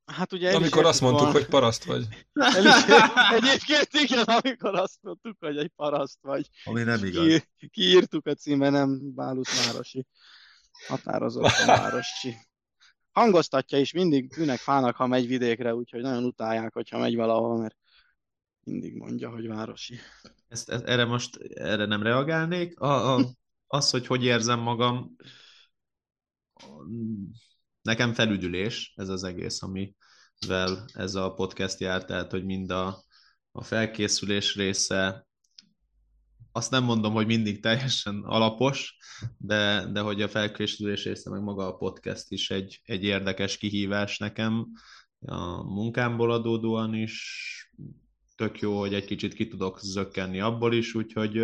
Hát 0.07 0.33
ugye 0.33 0.55
Amikor 0.55 0.85
azt 0.85 1.01
mondtuk, 1.01 1.23
volna- 1.23 1.39
hogy 1.39 1.47
paraszt 1.47 1.83
vagy. 1.83 2.07
El 2.33 2.65
is, 2.65 2.83
egyébként 3.31 3.89
igen, 3.91 4.23
amikor 4.23 4.75
azt 4.75 4.97
mondtuk, 5.01 5.35
hogy 5.39 5.57
egy 5.57 5.71
paraszt 5.75 6.17
vagy. 6.21 6.49
Ami 6.63 6.83
nem 6.83 7.05
igaz. 7.05 7.43
Ki, 7.57 7.67
kiírtuk 7.67 8.27
a 8.27 8.33
címe, 8.33 8.69
nem 8.69 9.13
Bálusz 9.15 9.65
városi. 9.65 10.05
Határozottan 10.87 11.65
városi. 11.65 12.35
Hangoztatja 13.11 13.79
is, 13.79 13.91
mindig 13.91 14.37
űnek 14.37 14.59
fának, 14.59 14.95
ha 14.95 15.07
megy 15.07 15.27
vidékre, 15.27 15.75
úgyhogy 15.75 16.01
nagyon 16.01 16.23
utálják, 16.23 16.73
hogyha 16.73 16.97
megy 16.97 17.15
valahol, 17.15 17.57
mert 17.57 17.77
mindig 18.63 18.95
mondja, 18.95 19.29
hogy 19.29 19.47
városi. 19.47 19.99
Ezt, 20.47 20.69
ezt, 20.69 20.83
erre 20.83 21.05
most 21.05 21.37
erre 21.53 21.85
nem 21.85 22.03
reagálnék. 22.03 22.79
A, 22.79 23.15
a, 23.15 23.25
az, 23.67 23.89
hogy 23.89 24.07
hogy 24.07 24.23
érzem 24.23 24.59
magam, 24.59 25.15
nekem 27.81 28.13
felüdülés 28.13 28.93
ez 28.95 29.09
az 29.09 29.23
egész, 29.23 29.61
amivel 30.39 30.85
ez 30.93 31.15
a 31.15 31.33
podcast 31.33 31.79
jár, 31.79 32.05
tehát, 32.05 32.31
hogy 32.31 32.45
mind 32.45 32.71
a, 32.71 33.03
a 33.51 33.63
felkészülés 33.63 34.55
része, 34.55 35.27
azt 36.51 36.71
nem 36.71 36.83
mondom, 36.83 37.13
hogy 37.13 37.25
mindig 37.25 37.61
teljesen 37.61 38.23
alapos, 38.25 38.97
de, 39.37 39.87
de 39.91 39.99
hogy 39.99 40.21
a 40.21 40.27
felkészülés 40.27 41.03
része, 41.03 41.29
meg 41.29 41.41
maga 41.41 41.67
a 41.67 41.75
podcast 41.75 42.31
is 42.31 42.49
egy, 42.49 42.81
egy 42.83 43.03
érdekes 43.03 43.57
kihívás 43.57 44.17
nekem, 44.17 44.67
a 45.19 45.63
munkámból 45.63 46.31
adódóan 46.31 46.93
is, 46.93 47.53
tök 48.35 48.59
jó, 48.59 48.79
hogy 48.79 48.93
egy 48.93 49.05
kicsit 49.05 49.33
ki 49.33 49.47
tudok 49.47 49.79
zökkenni 49.79 50.39
abból 50.39 50.73
is, 50.73 50.93
úgyhogy 50.93 51.37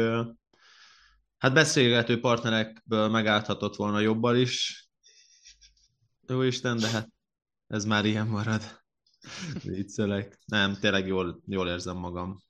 hát 1.37 1.53
beszélgető 1.53 2.19
partnerekből 2.19 3.09
megállhatott 3.09 3.75
volna 3.75 3.99
jobbal 3.99 4.35
is. 4.35 4.87
Jó 6.27 6.41
Isten, 6.41 6.77
de 6.77 6.89
hát 6.89 7.09
ez 7.67 7.85
már 7.85 8.05
ilyen 8.05 8.27
marad. 8.27 8.82
Viccelek. 9.63 10.39
Nem, 10.45 10.73
tényleg 10.79 11.07
jól, 11.07 11.41
jól 11.47 11.67
érzem 11.67 11.97
magam. 11.97 12.41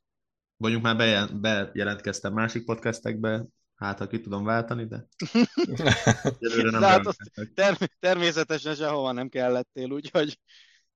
Mondjuk 0.57 0.83
már 0.83 0.95
bejel- 0.97 1.39
bejelentkeztem 1.39 2.33
másik 2.33 2.65
podcastekbe, 2.65 3.45
hát 3.75 3.99
ha 3.99 4.07
ki 4.07 4.21
tudom 4.21 4.43
váltani, 4.43 4.85
de 4.87 5.07
előre 6.39 6.69
nem 6.71 6.81
De 6.81 6.87
hát 6.87 7.05
azt 7.07 7.17
bejelentettek. 7.17 7.53
ter- 7.53 7.91
természetesen 7.99 8.75
sehova 8.75 9.11
nem 9.11 9.29
kellettél, 9.29 9.91
úgyhogy 9.91 10.39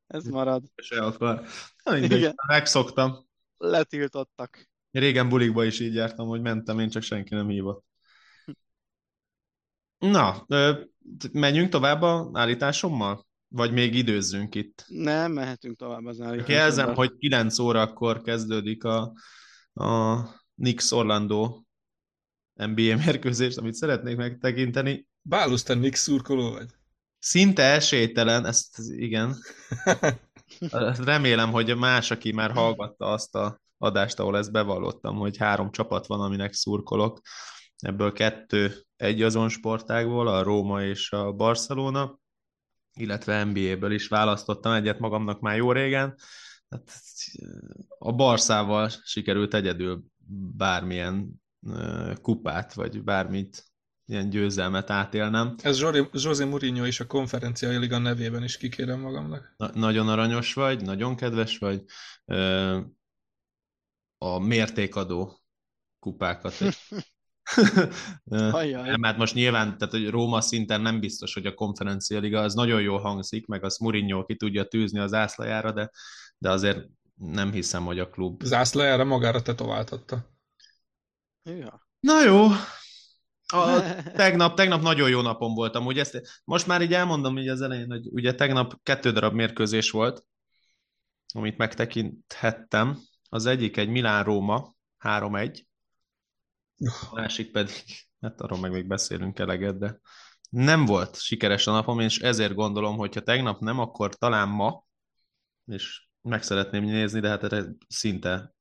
ez 0.08 0.24
marad. 0.24 0.64
se 0.76 1.02
akar. 1.02 1.48
Na 1.84 1.92
mindegy, 1.92 2.18
Igen. 2.18 2.34
megszoktam. 2.48 3.26
Letiltottak. 3.58 4.70
Régen 4.92 5.30
bulikba 5.30 5.64
is 5.64 5.80
így 5.80 5.94
jártam, 5.94 6.28
hogy 6.28 6.42
mentem, 6.42 6.80
én 6.80 6.90
csak 6.90 7.02
senki 7.04 7.34
nem 7.36 7.48
hívott. 7.48 7.86
Na, 9.98 10.46
menjünk 11.32 11.70
tovább 11.70 12.02
a 12.02 12.30
állításommal? 12.34 13.26
Vagy 13.48 13.72
még 13.72 13.96
időzzünk 13.96 14.56
itt? 14.56 14.86
Nem, 14.88 15.32
mehetünk 15.32 15.77
tovább 15.77 16.06
az 16.06 16.22
állításokba. 16.22 16.54
Jelzem, 16.54 16.94
hogy 16.96 17.18
9 17.18 17.60
órakor 17.60 18.22
kezdődik 18.22 18.84
a, 18.84 19.13
a 19.74 20.18
Knicks 20.56 20.92
Orlando 20.92 21.62
NBA 22.54 22.96
mérkőzés, 22.96 23.56
amit 23.56 23.74
szeretnék 23.74 24.16
megtekinteni. 24.16 25.08
Bálusz, 25.22 25.63
te 25.63 25.74
Nick 25.74 25.96
szurkoló 25.96 26.51
vagy? 26.51 26.70
Szinte 27.20 27.63
esélytelen, 27.63 28.46
ezt 28.46 28.80
igen. 28.80 29.36
Remélem, 31.04 31.51
hogy 31.51 31.77
más, 31.77 32.12
aki 32.12 32.32
már 32.32 32.51
hallgatta 32.51 33.06
azt 33.06 33.36
a 33.36 33.62
adást, 33.77 34.20
ahol 34.20 34.38
ezt 34.38 34.51
bevallottam, 34.51 35.16
hogy 35.16 35.38
három 35.38 35.72
csapat 35.72 36.08
van, 36.08 36.22
aminek 36.22 36.54
szurkolok. 36.54 37.20
Ebből 37.77 38.12
kettő 38.12 38.86
egy 38.96 39.22
azon 39.22 39.50
sportágból, 39.50 40.27
a 40.27 40.44
Róma 40.44 40.84
és 40.84 41.12
a 41.12 41.32
Barcelona, 41.32 42.20
illetve 42.98 43.44
NBA-ből 43.44 43.92
is 43.92 44.08
választottam 44.08 44.72
egyet 44.72 45.00
magamnak 45.00 45.39
már 45.39 45.56
jó 45.56 45.72
régen. 45.72 46.16
Hát, 46.70 46.92
a 47.98 48.13
Barszával 48.13 48.89
sikerült 49.04 49.54
egyedül 49.54 50.04
bármilyen 50.58 51.42
kupát, 52.22 52.74
vagy 52.74 53.04
bármit, 53.04 53.66
ilyen 54.06 54.30
győzelmet 54.30 54.89
átélnem. 54.89 55.56
Ez 55.62 55.80
José 56.12 56.44
Mourinho 56.44 56.86
is 56.86 57.00
a 57.00 57.08
konferenciai 57.08 57.77
liga 57.77 57.98
nevében 57.98 58.44
is 58.44 58.58
kikérem 58.58 59.00
magamnak. 59.00 59.54
Na- 59.58 59.72
nagyon 59.74 60.10
aranyos 60.10 60.54
vagy, 60.54 60.82
nagyon 60.82 61.16
kedves 61.16 61.58
vagy. 61.58 61.84
A 64.18 64.39
mértékadó 64.39 65.39
kupákat. 66.00 66.54
Ö, 68.32 68.50
Ajjaj. 68.51 68.89
nem, 68.89 69.04
hát 69.04 69.18
most 69.18 69.34
nyilván, 69.34 69.77
tehát 69.77 69.94
hogy 69.94 70.10
Róma 70.10 70.42
szinten 70.42 70.82
nem 70.82 71.00
biztos, 71.00 71.34
hogy 71.34 71.46
a 71.46 71.54
konferencia 71.54 72.20
liga 72.20 72.39
az 72.42 72.54
nagyon 72.54 72.82
jól 72.82 73.00
hangzik, 73.00 73.46
meg 73.46 73.63
az 73.63 73.77
Mourinho 73.77 74.25
ki 74.25 74.36
tudja 74.36 74.63
tűzni 74.63 75.00
az 75.00 75.13
ászlajára, 75.13 75.72
de, 75.72 75.92
de 76.38 76.50
azért 76.50 76.86
nem 77.16 77.51
hiszem, 77.51 77.86
hogy 77.86 78.00
a 78.00 78.10
klub. 78.10 78.44
Zászlajára 78.44 79.04
magára 79.04 79.42
tetováltatta. 79.42 80.30
Ja. 81.44 81.88
Na 82.00 82.24
jó, 82.24 82.48
a, 83.54 83.82
tegnap, 84.16 84.56
tegnap 84.56 84.82
nagyon 84.82 85.10
jó 85.10 85.22
napom 85.22 85.54
voltam, 85.54 85.86
ugye 85.86 86.01
ezt, 86.01 86.22
most 86.44 86.68
már 86.68 86.82
így 86.82 86.94
elmondom 86.94 87.38
így 87.38 87.48
az 87.48 87.62
elején, 87.62 87.89
hogy 87.89 88.08
ugye 88.12 88.36
tegnap 88.36 88.80
kettő 88.84 89.12
darab 89.12 89.34
mérkőzés 89.34 89.92
volt, 89.92 90.25
amit 91.34 91.58
megtekinthettem. 91.58 93.00
Az 93.30 93.46
egyik 93.46 93.77
egy 93.77 93.89
Milán-Róma, 93.89 94.75
3-1, 95.00 95.63
a 97.10 97.16
másik 97.16 97.52
pedig, 97.52 97.84
hát 98.22 98.42
arról 98.42 98.60
meg 98.60 98.72
még 98.72 98.88
beszélünk 98.88 99.40
eleget, 99.40 99.78
de 99.78 100.00
nem 100.50 100.86
volt 100.86 101.20
sikeres 101.20 101.68
a 101.68 101.72
napom, 101.72 102.00
és 102.00 102.20
ezért 102.20 102.54
gondolom, 102.54 102.98
hogyha 102.98 103.22
tegnap 103.22 103.60
nem, 103.60 103.80
akkor 103.80 104.16
talán 104.16 104.50
ma, 104.50 104.86
és 105.66 106.08
meg 106.22 106.44
szeretném 106.44 106.84
nézni, 106.84 107.20
de 107.20 107.30
hát 107.30 107.44
erre 107.44 107.66
szinte 107.88 108.56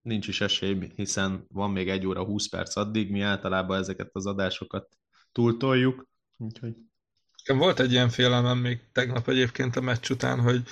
nincs 0.00 0.28
is 0.28 0.40
esély, 0.40 0.92
hiszen 0.94 1.46
van 1.48 1.70
még 1.70 1.88
egy 1.88 2.06
óra 2.06 2.24
20 2.24 2.48
perc 2.48 2.76
addig, 2.76 3.10
mi 3.10 3.20
általában 3.20 3.78
ezeket 3.78 4.10
az 4.12 4.26
adásokat 4.26 4.88
túltoljuk, 5.32 6.06
úgyhogy 6.36 6.74
volt 7.46 7.80
egy 7.80 7.92
ilyen 7.92 8.08
félelmem 8.08 8.58
még 8.58 8.90
tegnap 8.92 9.28
egyébként 9.28 9.76
a 9.76 9.80
meccs 9.80 10.10
után, 10.10 10.40
hogy 10.40 10.62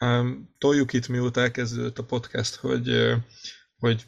um, 0.00 0.54
toljuk 0.58 0.92
itt 0.92 1.08
mióta 1.08 1.40
elkezdődött 1.40 1.98
a 1.98 2.04
podcast, 2.04 2.54
hogy, 2.54 2.88
uh, 2.88 3.16
hogy 3.78 4.06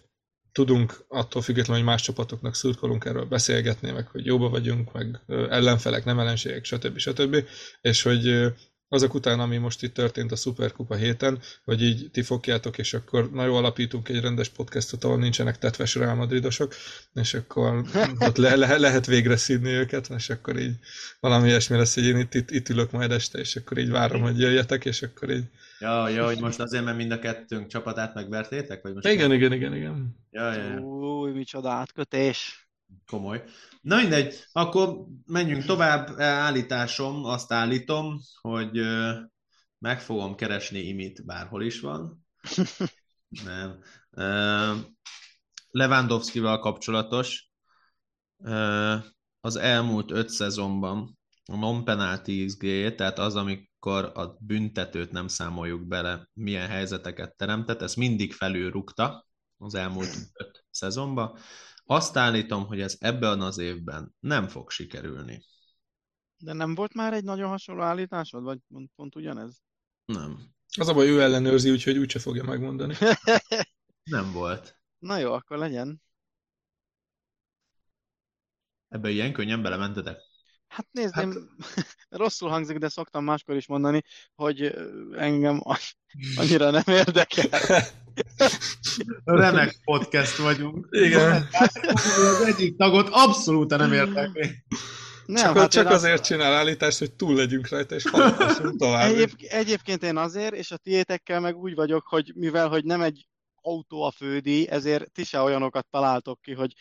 tudunk 0.59 1.05
attól 1.09 1.43
függetlenül, 1.43 1.83
hogy 1.83 1.91
más 1.93 2.03
csapatoknak 2.03 2.55
szurkolunk 2.55 3.05
erről 3.05 3.25
beszélgetni, 3.25 3.91
meg 3.91 4.07
hogy 4.07 4.27
jóba 4.27 4.49
vagyunk, 4.49 4.93
meg 4.93 5.21
ellenfelek, 5.27 6.05
nem 6.05 6.19
ellenségek, 6.19 6.65
stb. 6.65 6.99
stb. 6.99 7.45
És 7.81 8.03
hogy 8.03 8.53
azok 8.89 9.15
után, 9.15 9.41
ami 9.41 9.57
most 9.57 9.83
itt 9.83 9.95
történt 9.95 10.33
a 10.33 10.37
Superkupa 10.37 10.95
héten, 10.95 11.39
hogy 11.65 11.83
így 11.83 12.11
ti 12.13 12.23
fogjátok, 12.23 12.79
és 12.79 12.95
akkor 12.95 13.31
na 13.33 13.45
jó, 13.45 13.55
alapítunk 13.55 14.09
egy 14.09 14.21
rendes 14.21 14.49
podcastot, 14.49 15.05
ahol 15.05 15.19
nincsenek 15.19 15.59
tetves 15.59 15.95
Real 15.95 16.15
Madridosok, 16.15 16.75
és 17.15 17.35
akkor 17.35 17.85
ott 18.19 18.37
le, 18.37 18.57
le, 18.57 18.79
lehet 18.79 19.07
végre 19.07 19.37
szídni 19.37 19.71
őket, 19.71 20.09
és 20.17 20.31
akkor 20.31 20.59
így 20.59 20.75
valami 21.21 21.49
ilyesmi 21.49 21.77
lesz, 21.77 21.95
hogy 21.95 22.07
én 22.07 22.19
itt, 22.19 22.35
itt, 22.35 22.51
itt 22.51 22.69
ülök 22.69 22.91
majd 22.91 23.11
este, 23.11 23.39
és 23.39 23.57
akkor 23.57 23.79
így 23.79 23.91
várom, 23.91 24.23
hogy 24.23 24.39
jöjjetek, 24.39 24.85
és 24.85 25.03
akkor 25.03 25.31
így... 25.31 25.45
Ja, 25.81 26.09
ja, 26.09 26.25
hogy 26.25 26.41
most 26.41 26.61
azért, 26.61 26.85
mert 26.85 26.97
mind 26.97 27.11
a 27.11 27.19
kettőnk 27.19 27.67
csapatát 27.67 28.15
megvertétek? 28.15 28.83
Vagy 28.83 28.95
most 28.95 29.07
igen, 29.07 29.33
igen, 29.33 29.53
igen, 29.53 29.75
igen. 29.75 30.17
Ja, 30.31 30.53
ja, 30.53 30.63
ja. 30.63 30.79
Új, 30.79 31.31
micsoda 31.31 31.71
átkötés. 31.71 32.68
Komoly. 33.07 33.45
Na 33.81 33.97
mindegy, 33.97 34.35
akkor 34.53 35.07
menjünk 35.27 35.65
tovább. 35.65 36.21
Állításom, 36.21 37.25
azt 37.25 37.53
állítom, 37.53 38.21
hogy 38.41 38.81
meg 39.79 40.01
fogom 40.01 40.35
keresni 40.35 40.79
Imit 40.79 41.25
bárhol 41.25 41.63
is 41.63 41.81
van. 41.81 42.27
Nem. 43.45 43.83
Lewandowski-val 45.71 46.59
kapcsolatos 46.59 47.51
az 49.41 49.57
elmúlt 49.57 50.11
öt 50.11 50.29
szezonban 50.29 51.19
a 51.53 51.57
non-penalty 51.57 52.45
xg 52.47 52.95
tehát 52.95 53.19
az, 53.19 53.37
amikor 53.37 54.13
a 54.15 54.37
büntetőt 54.41 55.11
nem 55.11 55.29
számoljuk 55.29 55.87
bele, 55.87 56.29
milyen 56.33 56.69
helyzeteket 56.69 57.37
teremtett, 57.37 57.83
ezt 57.83 57.97
mindig 57.97 58.33
felülrúgta 58.33 59.27
az 59.59 59.75
elmúlt 59.75 60.15
öt 60.33 60.65
szezonban. 60.71 61.39
Azt 61.91 62.17
állítom, 62.17 62.67
hogy 62.67 62.81
ez 62.81 62.97
ebben 63.01 63.41
az 63.41 63.59
évben 63.59 64.15
nem 64.21 64.49
fog 64.49 64.71
sikerülni. 64.71 65.45
De 66.37 66.53
nem 66.53 66.75
volt 66.75 66.95
már 66.95 67.13
egy 67.13 67.25
nagyon 67.25 67.49
hasonló 67.49 67.83
állításod, 67.83 68.43
vagy 68.43 68.59
pont, 68.69 68.91
pont 68.97 69.17
ugyanez? 69.17 69.63
Nem. 70.05 70.39
Az 70.79 70.89
a 70.89 70.95
baj, 70.95 71.09
ő 71.09 71.21
ellenőrzi, 71.21 71.71
úgyhogy 71.71 71.99
úgyse 71.99 72.19
fogja 72.19 72.45
megmondani. 72.45 72.95
nem 74.17 74.33
volt. 74.33 74.79
Na 74.99 75.19
jó, 75.19 75.33
akkor 75.33 75.59
legyen. 75.59 76.03
Ebbe 78.89 79.11
ilyen 79.11 79.33
könnyen 79.33 79.63
belementetek? 79.63 80.19
Hát 80.67 80.87
nézd, 80.91 81.15
hát... 81.15 81.25
én 81.25 81.35
rosszul 82.09 82.49
hangzik, 82.49 82.79
de 82.79 82.89
szoktam 82.89 83.25
máskor 83.25 83.57
is 83.57 83.67
mondani, 83.67 84.03
hogy 84.35 84.75
engem 85.13 85.61
annyira 86.37 86.71
nem 86.71 86.83
érdekel. 86.87 87.49
Remek 89.25 89.77
podcast 89.85 90.37
vagyunk. 90.37 90.89
Igen. 90.91 91.49
Az 91.51 92.43
egyik 92.47 92.77
tagot 92.77 93.09
abszolút 93.11 93.77
nem 93.77 93.93
értek. 93.93 94.31
Nem, 95.27 95.45
csak, 95.45 95.57
hát 95.57 95.71
csak 95.71 95.87
azért 95.87 96.19
azt... 96.19 96.25
csinál 96.25 96.55
állítást, 96.55 96.99
hogy 96.99 97.13
túl 97.13 97.35
legyünk 97.35 97.69
rajta, 97.69 97.95
és 97.95 98.09
hallgassunk 98.11 98.79
tovább. 98.83 99.11
Egyéb, 99.11 99.31
egyébként 99.39 100.03
én 100.03 100.17
azért, 100.17 100.55
és 100.55 100.71
a 100.71 100.77
tiétekkel 100.77 101.41
meg 101.41 101.57
úgy 101.57 101.75
vagyok, 101.75 102.07
hogy 102.07 102.33
mivel 102.35 102.69
hogy 102.69 102.85
nem 102.85 103.01
egy 103.01 103.29
autó 103.61 104.03
a 104.03 104.11
fődíj, 104.11 104.67
ezért 104.71 105.13
ti 105.13 105.25
se 105.25 105.41
olyanokat 105.41 105.87
találtok 105.91 106.41
ki, 106.41 106.53
hogy 106.53 106.75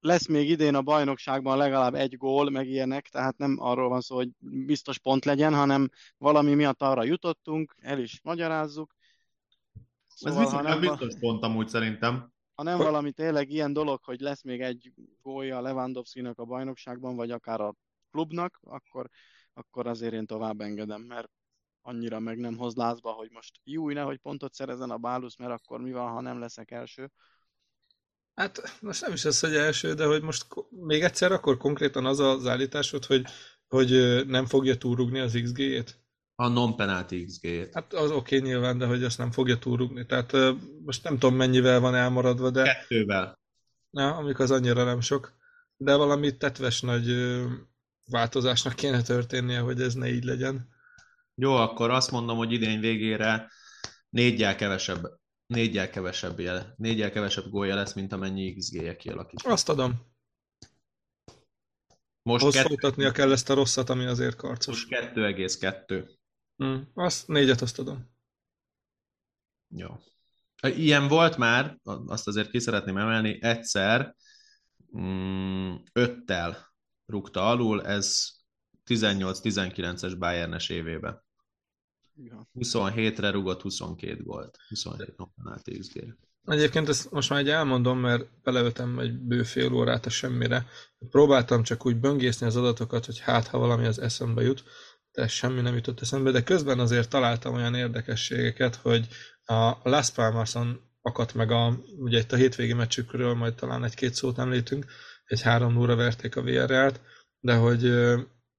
lesz 0.00 0.26
még 0.26 0.50
idén 0.50 0.74
a 0.74 0.82
bajnokságban 0.82 1.56
legalább 1.56 1.94
egy 1.94 2.16
gól, 2.16 2.50
meg 2.50 2.68
ilyenek, 2.68 3.08
tehát 3.08 3.36
nem 3.36 3.56
arról 3.60 3.88
van 3.88 4.00
szó, 4.00 4.16
hogy 4.16 4.28
biztos 4.66 4.98
pont 4.98 5.24
legyen, 5.24 5.54
hanem 5.54 5.88
valami 6.18 6.54
miatt 6.54 6.82
arra 6.82 7.04
jutottunk, 7.04 7.74
el 7.80 7.98
is 7.98 8.20
magyarázzuk. 8.22 8.95
Szóval, 10.16 10.42
Ez 10.42 10.44
viszont 10.44 10.66
nem 10.66 10.80
biztos 10.80 11.14
pont 11.18 11.42
amúgy 11.42 11.68
szerintem. 11.68 12.32
Ha 12.54 12.62
nem 12.62 12.78
valami 12.78 13.12
tényleg 13.12 13.50
ilyen 13.50 13.72
dolog, 13.72 14.04
hogy 14.04 14.20
lesz 14.20 14.42
még 14.42 14.60
egy 14.60 14.92
gólja 15.22 15.60
Lewandowski-nak 15.60 16.38
a 16.38 16.44
bajnokságban, 16.44 17.16
vagy 17.16 17.30
akár 17.30 17.60
a 17.60 17.74
klubnak, 18.10 18.60
akkor, 18.62 19.08
akkor 19.54 19.86
azért 19.86 20.12
én 20.12 20.26
tovább 20.26 20.60
engedem, 20.60 21.02
mert 21.02 21.30
annyira 21.82 22.20
meg 22.20 22.38
nem 22.38 22.56
hoz 22.56 22.74
lázba, 22.74 23.10
hogy 23.10 23.30
most 23.30 23.60
jó, 23.64 23.90
nehogy 23.90 24.18
pontot 24.18 24.54
szerezen 24.54 24.90
a 24.90 24.96
bálusz, 24.96 25.36
mert 25.36 25.52
akkor 25.52 25.80
mi 25.80 25.92
van, 25.92 26.10
ha 26.10 26.20
nem 26.20 26.38
leszek 26.38 26.70
első. 26.70 27.10
Hát 28.34 28.78
most 28.80 29.00
nem 29.00 29.12
is 29.12 29.24
az, 29.24 29.40
hogy 29.40 29.54
első, 29.54 29.94
de 29.94 30.06
hogy 30.06 30.22
most 30.22 30.46
még 30.70 31.02
egyszer 31.02 31.32
akkor 31.32 31.56
konkrétan 31.56 32.06
az 32.06 32.18
az 32.18 32.46
állításod, 32.46 33.04
hogy, 33.04 33.24
hogy 33.68 33.90
nem 34.26 34.46
fogja 34.46 34.76
túrugni 34.76 35.18
az 35.18 35.38
XG-ét? 35.42 36.05
A 36.38 36.48
non-penalty 36.48 37.24
XG-ét. 37.24 37.74
Hát 37.74 37.92
az 37.92 38.10
oké 38.10 38.36
okay, 38.36 38.48
nyilván, 38.48 38.78
de 38.78 38.86
hogy 38.86 39.04
azt 39.04 39.18
nem 39.18 39.30
fogja 39.30 39.58
túrugni. 39.58 40.06
Tehát 40.06 40.32
most 40.84 41.02
nem 41.02 41.18
tudom 41.18 41.36
mennyivel 41.36 41.80
van 41.80 41.94
elmaradva, 41.94 42.50
de... 42.50 42.62
Kettővel. 42.62 43.38
Ja, 43.90 44.16
amik 44.16 44.38
az 44.38 44.50
annyira 44.50 44.84
nem 44.84 45.00
sok. 45.00 45.34
De 45.76 45.94
valami 45.94 46.36
tetves 46.36 46.80
nagy 46.80 47.36
változásnak 48.10 48.74
kéne 48.74 49.02
történnie, 49.02 49.60
hogy 49.60 49.80
ez 49.80 49.94
ne 49.94 50.08
így 50.08 50.24
legyen. 50.24 50.68
Jó, 51.34 51.52
akkor 51.52 51.90
azt 51.90 52.10
mondom, 52.10 52.36
hogy 52.36 52.52
idén 52.52 52.80
végére 52.80 53.50
négyel 54.08 54.56
kevesebb 54.56 55.18
négyel 55.46 55.90
kevesebb, 55.90 56.40
jel, 56.40 56.74
négyel 56.76 57.10
kevesebb 57.10 57.48
gólja 57.50 57.74
lesz, 57.74 57.92
mint 57.92 58.12
amennyi 58.12 58.54
XG-je 58.54 58.96
kialakít. 58.96 59.42
Azt 59.42 59.68
adom. 59.68 60.14
Most 62.22 62.50
kettő... 62.50 62.66
folytatnia 62.66 63.12
kell 63.12 63.32
ezt 63.32 63.50
a 63.50 63.54
rosszat, 63.54 63.90
ami 63.90 64.04
azért 64.04 64.36
karcos. 64.36 64.86
Most 64.86 65.14
2,2. 65.14 66.15
Hmm, 66.56 66.88
azt 66.94 67.28
négyet 67.28 67.60
azt 67.60 67.78
adom. 67.78 68.10
Jó. 69.68 69.88
Ilyen 70.62 71.08
volt 71.08 71.36
már, 71.36 71.78
azt 71.84 72.26
azért 72.26 72.50
ki 72.50 72.58
szeretném 72.58 72.96
emelni, 72.96 73.42
egyszer 73.42 74.14
mm, 74.98 75.74
öttel 75.92 76.74
rúgta 77.06 77.48
alul, 77.48 77.86
ez 77.86 78.28
18-19-es 78.86 80.14
Bayernes 80.18 80.68
évében. 80.68 81.24
Ja. 82.14 82.48
27-re 82.54 83.30
rugott 83.30 83.62
22 83.62 84.22
gólt. 84.22 84.58
27 84.68 85.14
penalty 85.34 85.78
XG. 85.78 86.16
Egyébként 86.44 86.88
ezt 86.88 87.10
most 87.10 87.30
már 87.30 87.38
egy 87.38 87.48
elmondom, 87.48 87.98
mert 87.98 88.42
beleöltem 88.42 88.98
egy 88.98 89.18
bő 89.18 89.42
fél 89.42 89.72
órát 89.72 90.06
a 90.06 90.10
semmire. 90.10 90.66
Próbáltam 91.10 91.62
csak 91.62 91.86
úgy 91.86 91.96
böngészni 91.96 92.46
az 92.46 92.56
adatokat, 92.56 93.04
hogy 93.04 93.18
hát, 93.18 93.46
ha 93.46 93.58
valami 93.58 93.86
az 93.86 93.98
eszembe 93.98 94.42
jut, 94.42 94.64
de 95.16 95.28
semmi 95.28 95.60
nem 95.60 95.74
jutott 95.74 96.00
eszembe, 96.00 96.30
de 96.30 96.42
közben 96.42 96.78
azért 96.78 97.08
találtam 97.08 97.54
olyan 97.54 97.74
érdekességeket, 97.74 98.74
hogy 98.74 99.08
a 99.44 99.76
Las 99.82 100.10
Palmason 100.10 100.80
akadt 101.02 101.34
meg 101.34 101.50
a, 101.50 101.78
ugye 101.98 102.18
itt 102.18 102.32
a 102.32 102.36
hétvégi 102.36 102.72
meccsükről 102.72 103.34
majd 103.34 103.54
talán 103.54 103.84
egy-két 103.84 104.14
szót 104.14 104.38
említünk, 104.38 104.86
egy 105.24 105.42
három 105.42 105.76
óra 105.76 105.96
verték 105.96 106.36
a 106.36 106.42
VRL-t, 106.42 107.00
de 107.38 107.54
hogy, 107.54 107.92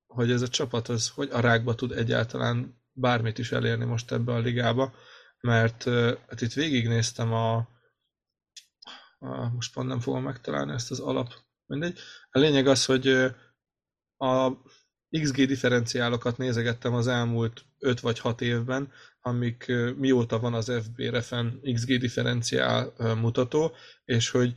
hogy 0.07 0.31
ez 0.31 0.41
a 0.41 0.47
csapat 0.47 0.87
az 0.87 1.09
hogy 1.09 1.29
a 1.31 1.39
rákba 1.39 1.75
tud 1.75 1.91
egyáltalán 1.91 2.81
bármit 2.91 3.37
is 3.37 3.51
elérni 3.51 3.85
most 3.85 4.11
ebbe 4.11 4.33
a 4.33 4.39
ligába, 4.39 4.93
mert 5.39 5.83
hát 6.27 6.41
itt 6.41 6.53
végignéztem 6.53 7.33
a, 7.33 7.55
a 9.17 9.49
most 9.53 9.73
pont 9.73 9.87
nem 9.87 9.99
fogom 9.99 10.23
megtalálni 10.23 10.73
ezt 10.73 10.91
az 10.91 10.99
alap, 10.99 11.33
mindegy. 11.65 11.99
A 12.29 12.39
lényeg 12.39 12.67
az, 12.67 12.85
hogy 12.85 13.07
a 14.17 14.51
XG 15.21 15.45
differenciálokat 15.45 16.37
nézegettem 16.37 16.93
az 16.93 17.07
elmúlt 17.07 17.65
5 17.79 17.99
vagy 17.99 18.19
6 18.19 18.41
évben, 18.41 18.91
amik 19.21 19.71
mióta 19.97 20.39
van 20.39 20.53
az 20.53 20.71
FBRF-en 20.83 21.59
XG 21.73 21.97
differenciál 21.97 22.93
mutató, 23.21 23.75
és 24.05 24.29
hogy 24.29 24.53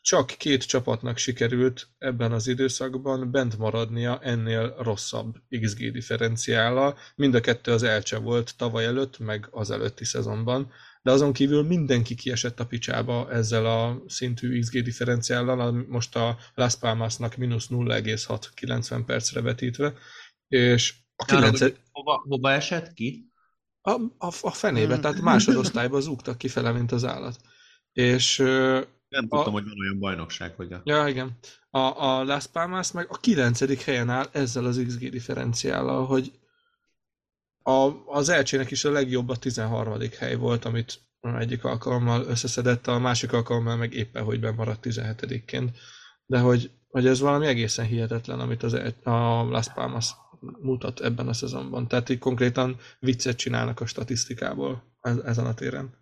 csak 0.00 0.26
két 0.26 0.66
csapatnak 0.66 1.18
sikerült 1.18 1.88
ebben 1.98 2.32
az 2.32 2.46
időszakban 2.46 3.30
bent 3.30 3.58
maradnia 3.58 4.18
ennél 4.22 4.74
rosszabb 4.78 5.36
XG 5.60 5.92
differenciállal. 5.92 6.98
Mind 7.14 7.34
a 7.34 7.40
kettő 7.40 7.72
az 7.72 7.82
Elcse 7.82 8.18
volt 8.18 8.56
tavaly 8.56 8.84
előtt, 8.84 9.18
meg 9.18 9.48
az 9.50 9.70
előtti 9.70 10.04
szezonban, 10.04 10.72
de 11.02 11.10
azon 11.10 11.32
kívül 11.32 11.62
mindenki 11.62 12.14
kiesett 12.14 12.60
a 12.60 12.66
picsába 12.66 13.32
ezzel 13.32 13.66
a 13.66 14.02
szintű 14.06 14.60
XG 14.60 14.82
differenciállal, 14.82 15.84
most 15.88 16.16
a 16.16 16.38
Las 16.54 16.76
Palmasnak 16.76 17.36
mínusz 17.36 17.66
0,6 17.70 18.46
90 18.54 19.04
percre 19.04 19.40
vetítve, 19.40 19.94
és 20.48 20.94
a 21.16 21.24
9... 21.24 21.60
Hova, 21.90 22.24
hova 22.28 22.52
esett 22.52 22.92
ki? 22.92 23.30
A, 23.80 23.90
a, 24.18 24.32
a 24.40 24.50
fenébe, 24.50 24.92
hmm. 24.92 25.02
tehát 25.02 25.20
másodosztályba 25.20 26.00
zúgtak 26.00 26.38
kifele, 26.38 26.72
mint 26.72 26.92
az 26.92 27.04
állat. 27.04 27.36
És 27.92 28.42
nem 29.10 29.28
tudtam, 29.28 29.54
a... 29.54 29.56
hogy 29.56 29.64
van 29.64 29.80
olyan 29.80 29.98
bajnokság, 29.98 30.54
hogy 30.56 30.72
a... 30.72 30.80
Ja, 30.84 31.06
igen. 31.06 31.38
A, 31.70 31.78
a 31.78 32.24
Las 32.24 32.46
Palmas 32.46 32.92
meg 32.92 33.06
a 33.08 33.16
kilencedik 33.16 33.80
helyen 33.80 34.10
áll 34.10 34.28
ezzel 34.32 34.64
az 34.64 34.82
XG 34.86 35.10
differenciállal, 35.10 36.06
hogy 36.06 36.32
a, 37.62 37.90
az 38.06 38.28
elcsének 38.28 38.70
is 38.70 38.84
a 38.84 38.90
legjobb 38.90 39.28
a 39.28 39.36
13. 39.36 39.98
hely 40.18 40.34
volt, 40.36 40.64
amit 40.64 41.00
egyik 41.20 41.64
alkalommal 41.64 42.24
összeszedett, 42.24 42.86
a 42.86 42.98
másik 42.98 43.32
alkalommal 43.32 43.76
meg 43.76 43.94
éppen, 43.94 44.24
hogy 44.24 44.40
bemaradt 44.40 44.86
17-ként. 44.88 45.68
De 46.26 46.38
hogy, 46.38 46.70
hogy 46.88 47.06
ez 47.06 47.20
valami 47.20 47.46
egészen 47.46 47.86
hihetetlen, 47.86 48.40
amit 48.40 48.62
az, 48.62 48.72
a 49.02 49.42
Las 49.42 49.72
Palmas 49.72 50.14
mutat 50.60 51.00
ebben 51.00 51.28
a 51.28 51.32
szezonban. 51.32 51.88
Tehát 51.88 52.08
így 52.08 52.18
konkrétan 52.18 52.76
viccet 52.98 53.36
csinálnak 53.36 53.80
a 53.80 53.86
statisztikából 53.86 54.82
ezen 55.24 55.46
a 55.46 55.54
téren. 55.54 55.98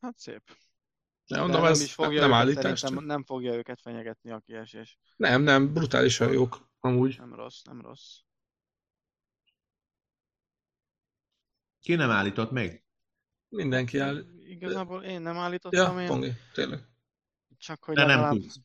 Hát 0.00 0.18
szép. 0.18 0.42
Nem, 1.26 1.40
mondom, 1.40 1.60
nem 1.62 1.70
ez 1.70 1.80
is 1.80 1.94
fogja 1.94 2.20
nem 2.20 2.28
őket, 2.30 2.40
állítás. 2.40 2.80
csak- 2.80 3.04
nem 3.04 3.24
fogja 3.24 3.54
őket 3.54 3.80
fenyegetni 3.80 4.30
a 4.30 4.38
kiesés. 4.38 4.98
Nem, 5.16 5.42
nem, 5.42 5.72
brutálisan 5.72 6.32
jók, 6.32 6.68
amúgy. 6.80 7.16
Nem 7.18 7.34
rossz, 7.34 7.62
nem 7.62 7.80
rossz. 7.80 8.18
Ki 11.80 11.94
nem 11.94 12.10
állított 12.10 12.50
még? 12.50 12.82
Mindenki 13.48 13.98
áll. 13.98 14.24
Igazából 14.38 15.02
én 15.02 15.20
nem 15.20 15.36
állítottam, 15.36 15.96
Ja, 15.96 16.00
én 16.02 16.06
Pongi, 16.08 16.32
tényleg. 16.52 16.88
csak 17.58 17.84
hogy 17.84 17.94
De 17.94 18.00
nem 18.00 18.08
legalább... 18.10 18.32
tudsz. 18.32 18.56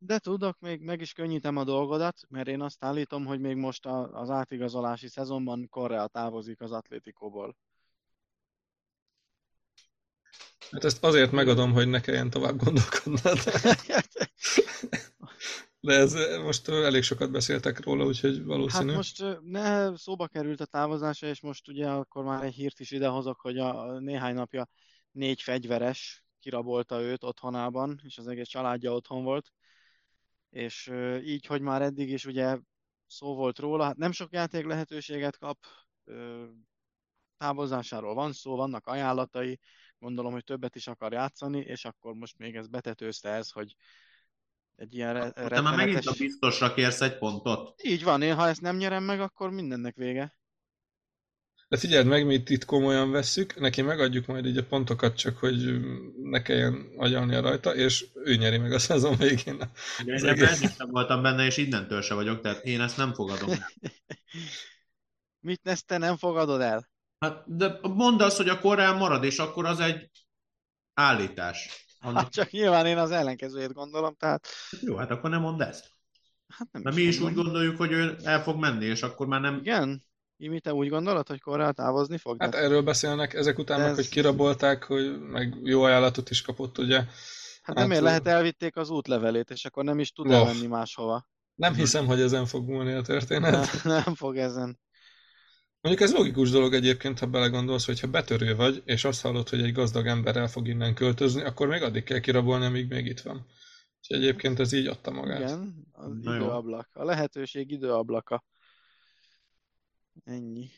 De 0.00 0.18
tudok, 0.18 0.58
még 0.60 0.80
meg 0.80 1.00
is 1.00 1.12
könnyítem 1.12 1.56
a 1.56 1.64
dolgodat, 1.64 2.20
mert 2.28 2.48
én 2.48 2.60
azt 2.60 2.84
állítom, 2.84 3.24
hogy 3.24 3.40
még 3.40 3.56
most 3.56 3.86
a, 3.86 4.20
az 4.20 4.30
átigazolási 4.30 5.08
szezonban 5.08 5.68
Correa 5.68 6.06
távozik 6.06 6.60
az 6.60 6.72
Atlétikóból. 6.72 7.56
Hát 10.70 10.84
ezt 10.84 11.04
azért 11.04 11.32
megadom, 11.32 11.72
hogy 11.72 11.88
ne 11.88 12.00
kelljen 12.00 12.30
tovább 12.30 12.56
gondolkodnod. 12.56 13.38
De 15.80 15.94
ez 15.94 16.14
most 16.42 16.68
elég 16.68 17.02
sokat 17.02 17.30
beszéltek 17.30 17.84
róla, 17.84 18.04
úgyhogy 18.04 18.36
Hát 18.36 18.44
valószínű. 18.46 18.94
most 18.94 19.20
ö, 19.20 19.36
ne, 19.42 19.96
szóba 19.96 20.26
került 20.26 20.60
a 20.60 20.66
távozása, 20.66 21.26
és 21.26 21.40
most 21.40 21.68
ugye 21.68 21.88
akkor 21.88 22.24
már 22.24 22.44
egy 22.44 22.54
hírt 22.54 22.80
is 22.80 22.90
idehozok, 22.90 23.40
hogy 23.40 23.58
a, 23.58 23.98
néhány 23.98 24.34
napja 24.34 24.68
négy 25.10 25.42
fegyveres 25.42 26.24
kirabolta 26.40 27.00
őt 27.00 27.24
otthonában, 27.24 28.00
és 28.04 28.18
az 28.18 28.26
egész 28.26 28.48
családja 28.48 28.92
otthon 28.92 29.24
volt. 29.24 29.52
És 30.50 30.92
így, 31.22 31.46
hogy 31.46 31.60
már 31.60 31.82
eddig 31.82 32.10
is 32.10 32.24
ugye 32.24 32.58
szó 33.06 33.34
volt 33.34 33.58
róla, 33.58 33.84
hát 33.84 33.96
nem 33.96 34.12
sok 34.12 34.32
játék 34.32 34.64
lehetőséget 34.64 35.38
kap, 35.38 35.58
távozásáról 37.36 38.14
van 38.14 38.32
szó, 38.32 38.56
vannak 38.56 38.86
ajánlatai, 38.86 39.58
gondolom, 39.98 40.32
hogy 40.32 40.44
többet 40.44 40.76
is 40.76 40.86
akar 40.86 41.12
játszani, 41.12 41.58
és 41.58 41.84
akkor 41.84 42.14
most 42.14 42.38
még 42.38 42.56
ez 42.56 42.66
betetőzte 42.66 43.30
ez, 43.30 43.50
hogy 43.50 43.76
egy 44.76 44.94
ilyen 44.94 45.12
re- 45.12 45.32
Te 45.32 45.60
már 45.60 45.76
megint 45.76 45.78
a 45.78 45.82
rettenetes... 45.82 46.18
biztosra 46.18 46.74
kérsz 46.74 47.00
egy 47.00 47.18
pontot. 47.18 47.82
Így 47.82 48.02
van, 48.02 48.22
én 48.22 48.34
ha 48.34 48.48
ezt 48.48 48.60
nem 48.60 48.76
nyerem 48.76 49.04
meg, 49.04 49.20
akkor 49.20 49.50
mindennek 49.50 49.96
vége. 49.96 50.36
De 51.68 51.76
figyeld 51.76 52.06
meg, 52.06 52.26
mi 52.26 52.34
itt, 52.34 52.48
itt 52.48 52.64
komolyan 52.64 53.10
vesszük, 53.10 53.60
neki 53.60 53.82
megadjuk 53.82 54.26
majd 54.26 54.46
így 54.46 54.56
a 54.56 54.66
pontokat, 54.66 55.16
csak 55.16 55.38
hogy 55.38 55.80
ne 56.22 56.42
kelljen 56.42 56.92
agyalnia 56.96 57.40
rajta, 57.40 57.74
és 57.74 58.06
ő 58.14 58.36
nyeri 58.36 58.58
meg 58.58 58.72
a 58.72 58.78
szezon 58.78 59.16
végén. 59.16 59.58
De 60.04 60.34
én 60.34 60.46
sem 60.56 60.90
voltam 60.90 61.22
benne, 61.22 61.44
és 61.44 61.56
innentől 61.56 62.02
se 62.02 62.14
vagyok, 62.14 62.40
tehát 62.40 62.64
én 62.64 62.80
ezt 62.80 62.96
nem 62.96 63.12
fogadom. 63.14 63.48
Mit 65.40 65.60
ezt 65.62 65.86
te 65.86 65.98
nem 65.98 66.16
fogadod 66.16 66.60
el? 66.60 66.88
Hát, 67.18 67.56
de 67.56 67.78
mondd 67.82 68.22
azt, 68.22 68.36
hogy 68.36 68.48
a 68.48 68.58
korán 68.60 68.96
marad, 68.96 69.24
és 69.24 69.38
akkor 69.38 69.66
az 69.66 69.80
egy 69.80 70.10
állítás. 70.94 71.86
Annak, 72.00 72.22
Hát 72.22 72.32
csak 72.32 72.50
nyilván 72.50 72.86
én 72.86 72.98
az 72.98 73.10
ellenkezőjét 73.10 73.72
gondolom, 73.72 74.14
tehát 74.14 74.46
jó, 74.80 74.96
hát 74.96 75.10
akkor 75.10 75.30
nem 75.30 75.40
mondd 75.40 75.62
ezt. 75.62 75.90
hát 76.48 76.68
nem 76.72 76.82
Mert 76.82 76.96
mi 76.96 77.02
is 77.02 77.16
úgy 77.16 77.22
mondom. 77.22 77.44
gondoljuk, 77.44 77.76
hogy 77.76 77.92
ő 77.92 78.16
el 78.22 78.42
fog 78.42 78.56
menni, 78.56 78.84
és 78.84 79.02
akkor 79.02 79.26
már 79.26 79.40
nem... 79.40 79.58
Igen? 79.58 80.06
Imi, 80.36 80.60
te 80.60 80.74
úgy 80.74 80.88
gondolod, 80.88 81.28
hogy 81.28 81.40
Korrál 81.40 81.72
távozni 81.72 82.18
fog? 82.18 82.36
Hát 82.42 82.50
De- 82.50 82.58
erről 82.58 82.82
beszélnek 82.82 83.34
ezek 83.34 83.58
után, 83.58 83.80
meg, 83.80 83.88
ez- 83.88 83.94
hogy 83.94 84.08
kirabolták, 84.08 84.84
hogy 84.84 85.20
meg 85.20 85.56
jó 85.62 85.82
ajánlatot 85.82 86.30
is 86.30 86.42
kapott, 86.42 86.78
ugye. 86.78 86.96
hát 87.62 87.76
nem 87.76 87.84
hát, 87.84 87.92
hát, 87.92 88.00
lehet 88.02 88.26
elvitték 88.26 88.76
az 88.76 88.90
útlevelét, 88.90 89.50
és 89.50 89.64
akkor 89.64 89.84
nem 89.84 89.98
is 89.98 90.12
tud 90.12 90.30
elmenni 90.30 90.66
máshova. 90.66 91.28
Nem 91.54 91.74
hiszem, 91.74 92.06
hogy 92.06 92.20
ezen 92.20 92.46
fog 92.46 92.68
múlni 92.68 92.92
a 92.92 93.02
történet. 93.02 93.50
Nem, 93.52 94.02
nem 94.04 94.14
fog 94.14 94.36
ezen. 94.36 94.78
Mondjuk 95.80 96.08
ez 96.08 96.14
logikus 96.14 96.50
dolog 96.50 96.74
egyébként, 96.74 97.18
ha 97.18 97.26
belegondolsz, 97.26 97.86
hogy 97.86 98.00
ha 98.00 98.06
betörő 98.06 98.56
vagy, 98.56 98.82
és 98.84 99.04
azt 99.04 99.20
hallod, 99.20 99.48
hogy 99.48 99.62
egy 99.62 99.72
gazdag 99.72 100.06
ember 100.06 100.36
el 100.36 100.48
fog 100.48 100.68
innen 100.68 100.94
költözni, 100.94 101.42
akkor 101.42 101.68
még 101.68 101.82
addig 101.82 102.02
kell 102.02 102.18
kirabolni, 102.20 102.64
amíg 102.64 102.88
még 102.88 103.06
itt 103.06 103.20
van. 103.20 103.46
És 104.00 104.08
egyébként 104.08 104.58
ez 104.58 104.72
így 104.72 104.86
adta 104.86 105.10
magát. 105.10 105.40
Igen, 105.40 105.86
az 105.92 106.12
Na 106.22 106.34
jó. 106.34 106.40
időablak. 106.40 106.88
A 106.92 107.04
lehetőség 107.04 107.70
időablaka. 107.70 108.44
Ennyi. 110.24 110.70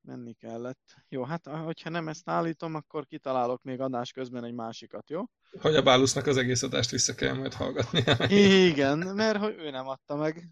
Menni 0.00 0.32
kellett. 0.32 0.94
Jó, 1.08 1.24
hát 1.24 1.46
hogyha 1.46 1.90
nem 1.90 2.08
ezt 2.08 2.28
állítom, 2.28 2.74
akkor 2.74 3.06
kitalálok 3.06 3.62
még 3.62 3.80
adás 3.80 4.12
közben 4.12 4.44
egy 4.44 4.52
másikat, 4.54 5.10
jó? 5.10 5.24
Hogy 5.60 5.74
a 5.74 5.82
Bálusznak 5.82 6.26
az 6.26 6.36
egész 6.36 6.62
adást 6.62 6.90
vissza 6.90 7.14
kell 7.14 7.34
majd 7.34 7.54
hallgatni. 7.54 8.04
Igen, 8.66 8.98
mert 8.98 9.38
hogy 9.38 9.54
ő 9.58 9.70
nem 9.70 9.88
adta 9.88 10.16
meg. 10.16 10.48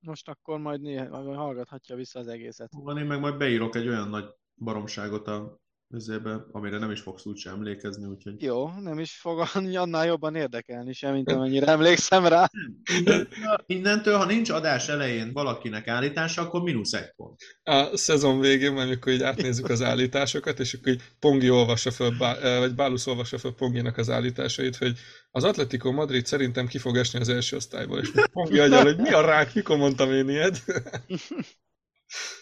Most 0.00 0.28
akkor 0.28 0.58
majd 0.58 0.80
néha 0.80 1.34
hallgathatja 1.34 1.96
vissza 1.96 2.18
az 2.18 2.28
egészet. 2.28 2.72
Van, 2.72 2.98
én 2.98 3.06
meg 3.06 3.20
majd 3.20 3.36
beírok 3.36 3.74
egy 3.76 3.88
olyan 3.88 4.08
nagy 4.08 4.34
baromságot 4.54 5.26
a 5.26 5.60
üzébe, 5.90 6.46
amire 6.52 6.78
nem 6.78 6.90
is 6.90 7.00
fogsz 7.00 7.26
úgyse 7.26 7.50
emlékezni, 7.50 8.06
úgyhogy... 8.06 8.42
Jó, 8.42 8.70
nem 8.80 8.98
is 8.98 9.12
fog 9.12 9.44
annál 9.74 10.06
jobban 10.06 10.34
érdekelni 10.34 10.92
sem, 10.92 11.12
mint 11.12 11.32
amennyire 11.32 11.66
emlékszem 11.66 12.26
rá. 12.26 12.50
Innentől, 12.98 13.58
innentől, 13.66 14.16
ha 14.16 14.24
nincs 14.24 14.50
adás 14.50 14.88
elején 14.88 15.32
valakinek 15.32 15.88
állítása, 15.88 16.42
akkor 16.42 16.62
mínusz 16.62 16.92
egy 16.92 17.12
pont. 17.16 17.40
A 17.62 17.96
szezon 17.96 18.40
végén, 18.40 18.76
amikor 18.76 19.12
így 19.12 19.22
átnézzük 19.22 19.68
az 19.68 19.82
állításokat, 19.82 20.60
és 20.60 20.74
akkor 20.74 20.92
így 20.92 21.02
Pongi 21.18 21.50
olvassa 21.50 21.90
föl, 21.90 22.16
eh, 22.20 22.58
vagy 22.58 22.74
Bálusz 22.74 23.06
olvassa 23.06 23.38
föl 23.38 23.54
Ponginak 23.54 23.96
az 23.96 24.10
állításait, 24.10 24.76
hogy 24.76 24.98
az 25.30 25.44
Atletico 25.44 25.92
Madrid 25.92 26.26
szerintem 26.26 26.66
ki 26.66 26.78
fog 26.78 26.96
esni 26.96 27.20
az 27.20 27.28
első 27.28 27.56
osztályból, 27.56 27.98
és 27.98 28.10
Pongi 28.32 28.58
agyal, 28.58 28.82
hogy 28.82 28.96
mi 28.96 29.12
a 29.12 29.20
rák, 29.20 29.54
mikor 29.54 29.76
mondtam 29.76 30.12
én 30.12 30.28
ilyet. 30.28 30.64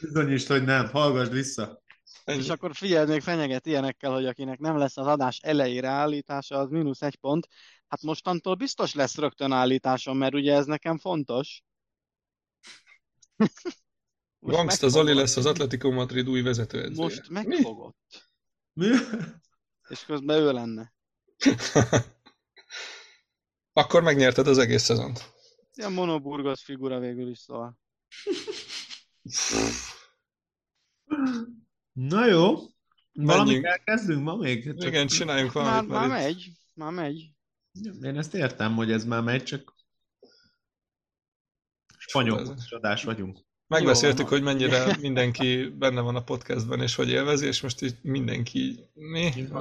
Bizonyítsd, 0.00 0.48
hogy 0.48 0.64
nem, 0.64 0.88
hallgass 0.88 1.28
vissza. 1.28 1.84
És 2.34 2.48
akkor 2.48 2.74
figyeld, 2.74 3.08
még 3.08 3.20
fenyeget 3.20 3.66
ilyenekkel, 3.66 4.12
hogy 4.12 4.26
akinek 4.26 4.58
nem 4.58 4.76
lesz 4.76 4.96
az 4.96 5.06
adás 5.06 5.38
elejére 5.38 5.88
állítása, 5.88 6.58
az 6.58 6.70
mínusz 6.70 7.02
egy 7.02 7.16
pont. 7.16 7.48
Hát 7.88 8.02
mostantól 8.02 8.54
biztos 8.54 8.94
lesz 8.94 9.16
rögtön 9.16 9.52
állításom, 9.52 10.18
mert 10.18 10.34
ugye 10.34 10.54
ez 10.54 10.66
nekem 10.66 10.98
fontos. 10.98 11.62
Most 14.38 14.56
Gangsta 14.56 14.88
Zoli 14.88 15.14
lesz 15.14 15.36
az 15.36 15.46
Atletico 15.46 15.90
Madrid 15.90 16.28
új 16.28 16.42
vezetőedzője. 16.42 17.02
Most 17.02 17.28
Mi? 17.28 17.34
megfogott. 17.34 18.30
Mi? 18.72 18.88
És 19.88 20.04
közben 20.04 20.38
ő 20.38 20.52
lenne. 20.52 20.94
Akkor 23.72 24.02
megnyerted 24.02 24.46
az 24.46 24.58
egész 24.58 24.82
szezont. 24.82 25.34
Ilyen 25.74 25.92
monoburgos 25.92 26.62
figura 26.62 26.98
végül 26.98 27.28
is 27.28 27.38
szóval. 27.38 27.78
Na 31.96 32.26
jó. 32.26 32.54
Valamit 33.12 33.64
elkezdünk 33.64 34.22
ma 34.22 34.36
még? 34.36 34.64
Csak 34.64 34.88
Igen, 34.88 35.06
csináljunk 35.06 35.52
Már, 35.52 35.64
valamit. 35.64 35.88
már 35.90 36.06
itt- 36.06 36.24
megy, 36.24 36.50
már 36.74 36.92
megy. 36.92 37.30
Én 38.02 38.18
ezt 38.18 38.34
értem, 38.34 38.74
hogy 38.74 38.92
ez 38.92 39.04
már 39.04 39.22
megy, 39.22 39.42
csak 39.44 39.74
spanyol 41.98 42.56
adás 42.70 43.04
vagyunk. 43.04 43.38
Megbeszéltük, 43.66 44.24
Jó 44.24 44.28
hogy 44.30 44.42
mennyire 44.42 44.96
mindenki 45.00 45.68
benne 45.68 46.00
van 46.00 46.16
a 46.16 46.24
podcastben, 46.24 46.80
és 46.80 46.94
hogy 46.94 47.08
élvezi, 47.08 47.46
és 47.46 47.60
most 47.60 47.82
így 47.82 47.98
mindenki 48.02 48.90
mi? 48.92 49.20
Én. 49.36 49.52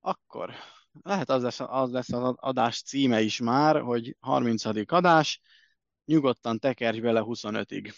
Akkor 0.00 0.54
lehet 1.02 1.30
az 1.30 1.42
lesz, 1.42 1.60
az 1.60 1.90
lesz 1.90 2.12
az 2.12 2.34
adás 2.36 2.82
címe 2.82 3.20
is 3.20 3.40
már, 3.40 3.80
hogy 3.80 4.16
30. 4.20 4.64
adás, 4.92 5.40
nyugodtan 6.04 6.58
tekerj 6.58 7.00
bele 7.00 7.22
25-ig. 7.24 7.94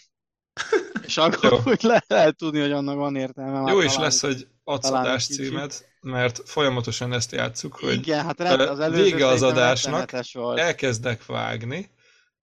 És 1.07 1.17
akkor 1.17 1.51
Jó. 1.51 1.71
úgy 1.71 1.83
le, 1.83 2.03
lehet 2.07 2.37
tudni, 2.37 2.59
hogy 2.59 2.71
annak 2.71 2.95
van 2.95 3.15
értelme. 3.15 3.71
Jó 3.71 3.81
is 3.81 3.85
találni. 3.85 4.03
lesz, 4.03 4.21
hogy 4.21 4.47
adsz 4.63 4.89
adás 4.89 5.29
egy 5.29 5.35
címet, 5.35 5.89
mert 6.01 6.41
folyamatosan 6.45 7.13
ezt 7.13 7.31
játsszuk, 7.31 7.75
hogy 7.75 7.93
Igen, 7.93 8.25
hát 8.25 8.39
rend, 8.39 8.59
az 8.59 8.79
előző 8.79 9.03
vége 9.03 9.27
az 9.27 9.41
adásnak, 9.41 10.11
elkezdek 10.55 11.25
vágni, 11.25 11.89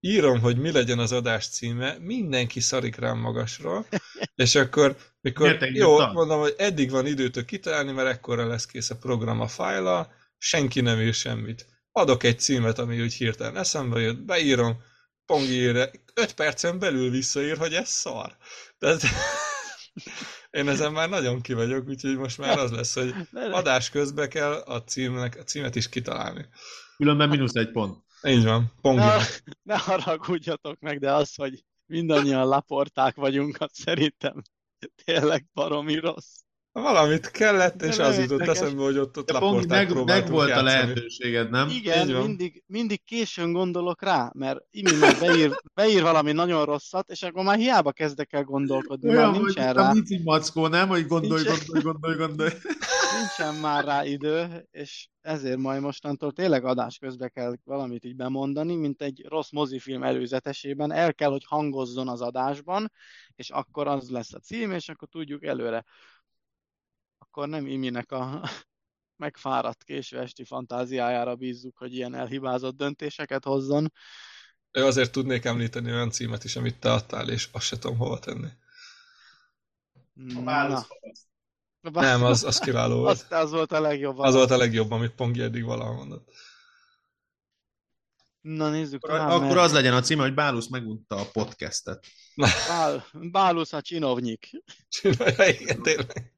írom, 0.00 0.40
hogy 0.40 0.58
mi 0.58 0.72
legyen 0.72 0.98
az 0.98 1.12
adás 1.12 1.48
címe, 1.48 1.96
mindenki 2.00 2.60
szarik 2.60 2.96
rám 2.96 3.18
magasról, 3.18 3.86
és 4.34 4.54
akkor, 4.54 4.96
mikor 5.20 5.58
jó, 5.72 5.96
tan? 5.96 6.12
mondom, 6.12 6.40
hogy 6.40 6.54
eddig 6.58 6.90
van 6.90 7.06
időtök 7.06 7.44
kitalálni, 7.44 7.92
mert 7.92 8.08
ekkora 8.08 8.46
lesz 8.46 8.66
kész 8.66 8.90
a 8.90 8.96
program 8.96 9.40
a 9.40 9.48
fájla, 9.48 10.08
senki 10.38 10.80
nem 10.80 11.00
ír 11.00 11.14
semmit. 11.14 11.66
Adok 11.92 12.22
egy 12.22 12.38
címet, 12.38 12.78
ami 12.78 13.00
úgy 13.00 13.12
hirtelen 13.12 13.56
eszembe 13.56 14.00
jött, 14.00 14.24
beírom, 14.24 14.76
Pongi 15.26 15.52
ír, 15.52 15.90
5 16.14 16.32
percen 16.34 16.78
belül 16.78 17.10
visszaír, 17.10 17.58
hogy 17.58 17.74
ez 17.74 17.88
szar. 17.88 18.36
Tehát 18.78 19.02
én 20.50 20.68
ezen 20.68 20.92
már 20.92 21.08
nagyon 21.08 21.40
ki 21.40 21.52
vagyok, 21.52 21.88
úgyhogy 21.88 22.16
most 22.16 22.38
már 22.38 22.58
az 22.58 22.70
lesz, 22.70 22.94
hogy 22.94 23.14
adás 23.32 23.90
közben 23.90 24.28
kell 24.28 24.52
a, 24.52 24.84
címnek, 24.84 25.36
a 25.38 25.42
címet 25.42 25.74
is 25.74 25.88
kitalálni. 25.88 26.46
Különben 26.96 27.28
mínusz 27.28 27.54
egy 27.54 27.70
pont. 27.70 28.04
Így 28.22 28.44
van, 28.44 28.72
Pongi. 28.80 28.98
Ne, 28.98 29.18
ne 29.62 29.78
haragudjatok 29.78 30.80
meg, 30.80 30.98
de 30.98 31.12
az, 31.12 31.34
hogy 31.34 31.64
mindannyian 31.86 32.46
laporták 32.46 33.14
vagyunk, 33.14 33.56
az 33.60 33.70
szerintem 33.72 34.42
tényleg 35.04 35.46
baromi 35.52 35.98
rossz. 35.98 36.40
Valamit 36.72 37.30
kellett, 37.30 37.82
és 37.82 37.96
De 37.96 38.04
az 38.04 38.18
jutott 38.18 38.40
eszembe, 38.40 38.82
hogy 38.82 38.98
ott, 38.98 39.18
ott 39.18 39.26
De 39.26 39.38
Pongi, 39.38 39.54
laportát 39.54 39.94
meg, 39.94 40.04
meg 40.04 40.30
volt 40.30 40.44
a 40.46 40.48
játszani. 40.48 40.68
lehetőséged, 40.70 41.50
nem? 41.50 41.68
Igen, 41.68 42.08
mindig, 42.08 42.62
mindig 42.66 43.04
későn 43.04 43.52
gondolok 43.52 44.02
rá, 44.02 44.30
mert 44.34 44.60
Iminek 44.70 45.18
beír, 45.20 45.50
beír 45.74 46.02
valami 46.02 46.32
nagyon 46.32 46.64
rosszat, 46.64 47.10
és 47.10 47.22
akkor 47.22 47.44
már 47.44 47.56
hiába 47.56 47.92
kezdek 47.92 48.32
el 48.32 48.42
gondolkodni, 48.42 49.08
már 49.08 49.16
Olyan, 49.16 49.30
hogy 49.30 49.40
nincsen 49.42 49.68
a 49.68 49.72
rá, 49.72 49.92
Mici 49.92 50.20
mackó, 50.24 50.66
nem? 50.66 50.88
Hogy 50.88 51.06
gondolj, 51.06 51.42
Nincs- 51.42 51.66
gondolj, 51.66 51.82
gondolj, 51.82 52.16
gondolj. 52.26 52.50
nincsen 53.20 53.54
már 53.54 53.84
rá 53.84 54.04
idő, 54.04 54.66
és 54.70 55.08
ezért 55.20 55.58
majd 55.58 55.80
mostantól 55.80 56.32
tényleg 56.32 56.64
adás 56.64 56.98
közben 56.98 57.30
kell 57.34 57.54
valamit 57.64 58.04
így 58.04 58.16
bemondani, 58.16 58.76
mint 58.76 59.02
egy 59.02 59.24
rossz 59.28 59.50
mozifilm 59.50 60.02
előzetesében, 60.02 60.92
el 60.92 61.14
kell, 61.14 61.30
hogy 61.30 61.44
hangozzon 61.46 62.08
az 62.08 62.20
adásban, 62.20 62.92
és 63.34 63.50
akkor 63.50 63.86
az 63.88 64.10
lesz 64.10 64.32
a 64.32 64.38
cím, 64.38 64.70
és 64.70 64.88
akkor 64.88 65.08
tudjuk 65.08 65.44
előre. 65.44 65.84
Akkor 67.34 67.48
nem 67.48 67.66
Iminek 67.66 68.12
a 68.12 68.48
megfáradt 69.24 69.84
késő 69.84 70.18
esti 70.18 70.44
fantáziájára 70.44 71.34
bízzuk, 71.34 71.78
hogy 71.78 71.94
ilyen 71.94 72.14
elhibázott 72.14 72.76
döntéseket 72.76 73.44
hozzon. 73.44 73.92
Ő 74.70 74.84
azért 74.84 75.12
tudnék 75.12 75.44
említeni 75.44 75.90
olyan 75.90 76.10
címet 76.10 76.44
is, 76.44 76.56
amit 76.56 76.78
te 76.78 76.92
adtál, 76.92 77.28
és 77.28 77.48
azt 77.52 77.66
se 77.66 77.78
tudom 77.78 77.96
hova 77.96 78.18
tenni. 78.18 78.48
Na, 80.12 80.86
Nem, 81.80 82.24
az, 82.24 82.44
az 82.44 82.58
kiváló 82.58 82.96
volt. 82.98 83.26
az, 83.30 83.38
az 83.42 83.50
volt 83.50 83.72
a 83.72 83.80
legjobb. 83.80 84.18
Az 84.18 84.34
volt 84.34 84.50
a 84.50 84.56
legjobb, 84.56 84.90
amit 84.90 85.14
Pongi 85.14 85.40
eddig 85.42 85.64
valaha 85.64 85.92
mondott. 85.92 86.32
Na 88.40 88.70
nézzük 88.70 89.04
Akkor, 89.04 89.16
tovább, 89.16 89.30
akkor 89.30 89.46
mert 89.46 89.58
az 89.58 89.72
legyen 89.72 89.94
a 89.94 90.00
címe, 90.00 90.22
hogy 90.22 90.34
Bálusz 90.34 90.68
megunta 90.68 91.16
a 91.16 91.30
podcastet. 91.32 92.06
Bál, 92.68 93.06
Bálusz 93.12 93.72
a 93.72 93.80
csinovnyik. 93.80 94.50
Csinálja, 94.88 95.46
igen, 95.46 95.82
tényleg. 95.82 96.32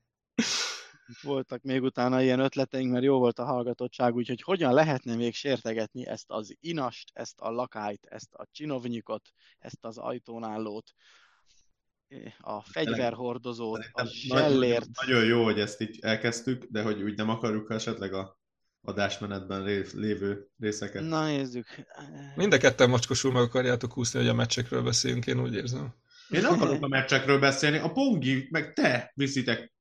Voltak 1.22 1.62
még 1.62 1.83
utána 1.83 2.22
ilyen 2.22 2.40
ötleteink, 2.40 2.92
mert 2.92 3.05
jó 3.05 3.18
volt 3.18 3.38
a 3.38 3.44
hallgatottság, 3.44 4.14
úgyhogy 4.14 4.42
hogyan 4.42 4.72
lehetne 4.72 5.14
még 5.14 5.35
sértegetni 5.35 6.07
ezt 6.07 6.31
az 6.31 6.57
inast, 6.61 7.11
ezt 7.12 7.40
a 7.40 7.50
lakályt, 7.50 8.07
ezt 8.11 8.35
a 8.35 8.46
csinovnyikot, 8.53 9.29
ezt 9.59 9.85
az 9.85 9.98
ajtónállót, 9.98 10.94
a 12.38 12.62
fegyverhordozót, 12.62 13.88
a 13.92 14.05
zsellért. 14.05 14.88
Nagyon 15.07 15.24
jó, 15.24 15.44
hogy 15.44 15.61
ezt 15.61 15.81
így 15.81 15.98
elkezdtük, 16.00 16.64
de 16.70 16.83
hogy 16.83 17.03
úgy 17.03 17.16
nem 17.16 17.29
akarjuk 17.29 17.70
esetleg 17.70 18.12
a 18.12 18.38
adásmenetben 18.83 19.64
ré- 19.64 19.92
lévő 19.92 20.48
részeket. 20.59 21.03
Na 21.03 21.24
nézzük. 21.24 21.66
Mind 22.35 22.53
a 22.53 22.59
ketten 22.59 22.90
macskosul 22.90 23.33
meg 23.33 23.42
akarjátok 23.42 23.92
húzni, 23.92 24.18
hogy 24.18 24.29
a 24.29 24.35
meccsekről 24.35 24.83
beszéljünk, 24.83 25.27
én 25.27 25.40
úgy 25.40 25.55
érzem. 25.55 25.94
Én 26.29 26.44
akarok 26.44 26.83
a 26.83 26.88
meccsekről 26.88 27.38
beszélni, 27.38 27.79
a 27.79 27.92
Pongi, 27.92 28.48
meg 28.50 28.72
te 28.72 29.12
viszitek 29.14 29.72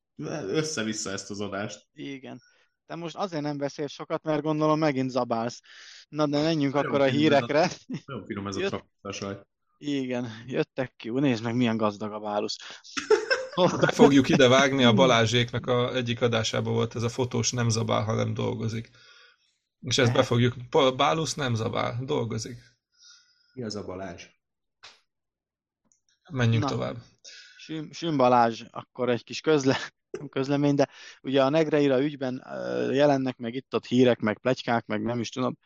össze-vissza 0.48 1.12
ezt 1.12 1.30
az 1.30 1.40
adást. 1.40 1.88
Igen. 1.94 2.42
Te 2.86 2.96
most 2.96 3.16
azért 3.16 3.42
nem 3.42 3.58
beszél 3.58 3.88
sokat, 3.88 4.24
mert 4.24 4.42
gondolom 4.42 4.80
megint 4.80 5.10
zabálsz. 5.10 5.62
Na 6.10 6.28
de 6.28 6.42
menjünk 6.42 6.74
Nagyon 6.74 6.90
akkor 6.90 7.02
a 7.02 7.06
ez 7.06 7.12
hírekre. 7.12 7.70
Nagyon 8.06 8.26
finom 8.26 8.48
ez 8.48 8.56
a 8.56 8.68
traktorsaj. 8.68 9.40
Igen, 9.78 10.44
jöttek 10.46 10.94
ki. 10.96 11.10
Ú, 11.10 11.18
Nézd 11.18 11.44
meg, 11.44 11.56
milyen 11.56 11.78
gazdag 11.78 12.12
a 12.12 12.20
bálusz. 12.20 12.56
Be 13.80 13.92
fogjuk 13.92 14.30
ide 14.30 14.48
vágni, 14.48 14.84
a 14.84 14.94
Balázséknak 14.94 15.66
a 15.66 15.96
egyik 15.96 16.22
adásában 16.22 16.74
volt 16.74 16.96
ez 16.96 17.04
a 17.04 17.10
fotós 17.10 17.52
nem 17.52 17.70
zabál, 17.70 18.04
hanem 18.04 18.34
dolgozik. 18.34 18.90
És 19.80 19.98
ezt 19.98 20.14
be 20.14 20.24
fogjuk, 20.24 20.56
Pa- 20.70 20.96
Bálusz 20.96 21.34
nem 21.34 21.54
zabál, 21.56 22.00
dolgozik. 22.06 22.58
Mi 23.54 23.64
az 23.64 23.76
a 23.76 23.86
Balázs? 23.86 24.26
Menjünk 26.30 26.64
Na. 26.64 26.70
tovább. 26.70 26.98
Süm, 27.58 27.92
Süm 27.92 28.18
Balázs, 28.18 28.64
akkor 28.72 29.10
egy 29.10 29.24
kis 29.24 29.42
közle, 29.42 29.78
közlemény, 30.30 30.76
de 30.76 30.90
ugye 31.22 31.44
a 31.44 31.50
Negreira 31.50 32.02
ügyben 32.02 32.44
jelennek 32.92 33.38
meg 33.38 33.54
itt-ott 33.54 33.86
hírek, 33.86 34.20
meg 34.20 34.38
plegykák, 34.40 34.86
meg 34.86 35.02
nem 35.02 35.20
is 35.20 35.30
tudom, 35.30 35.58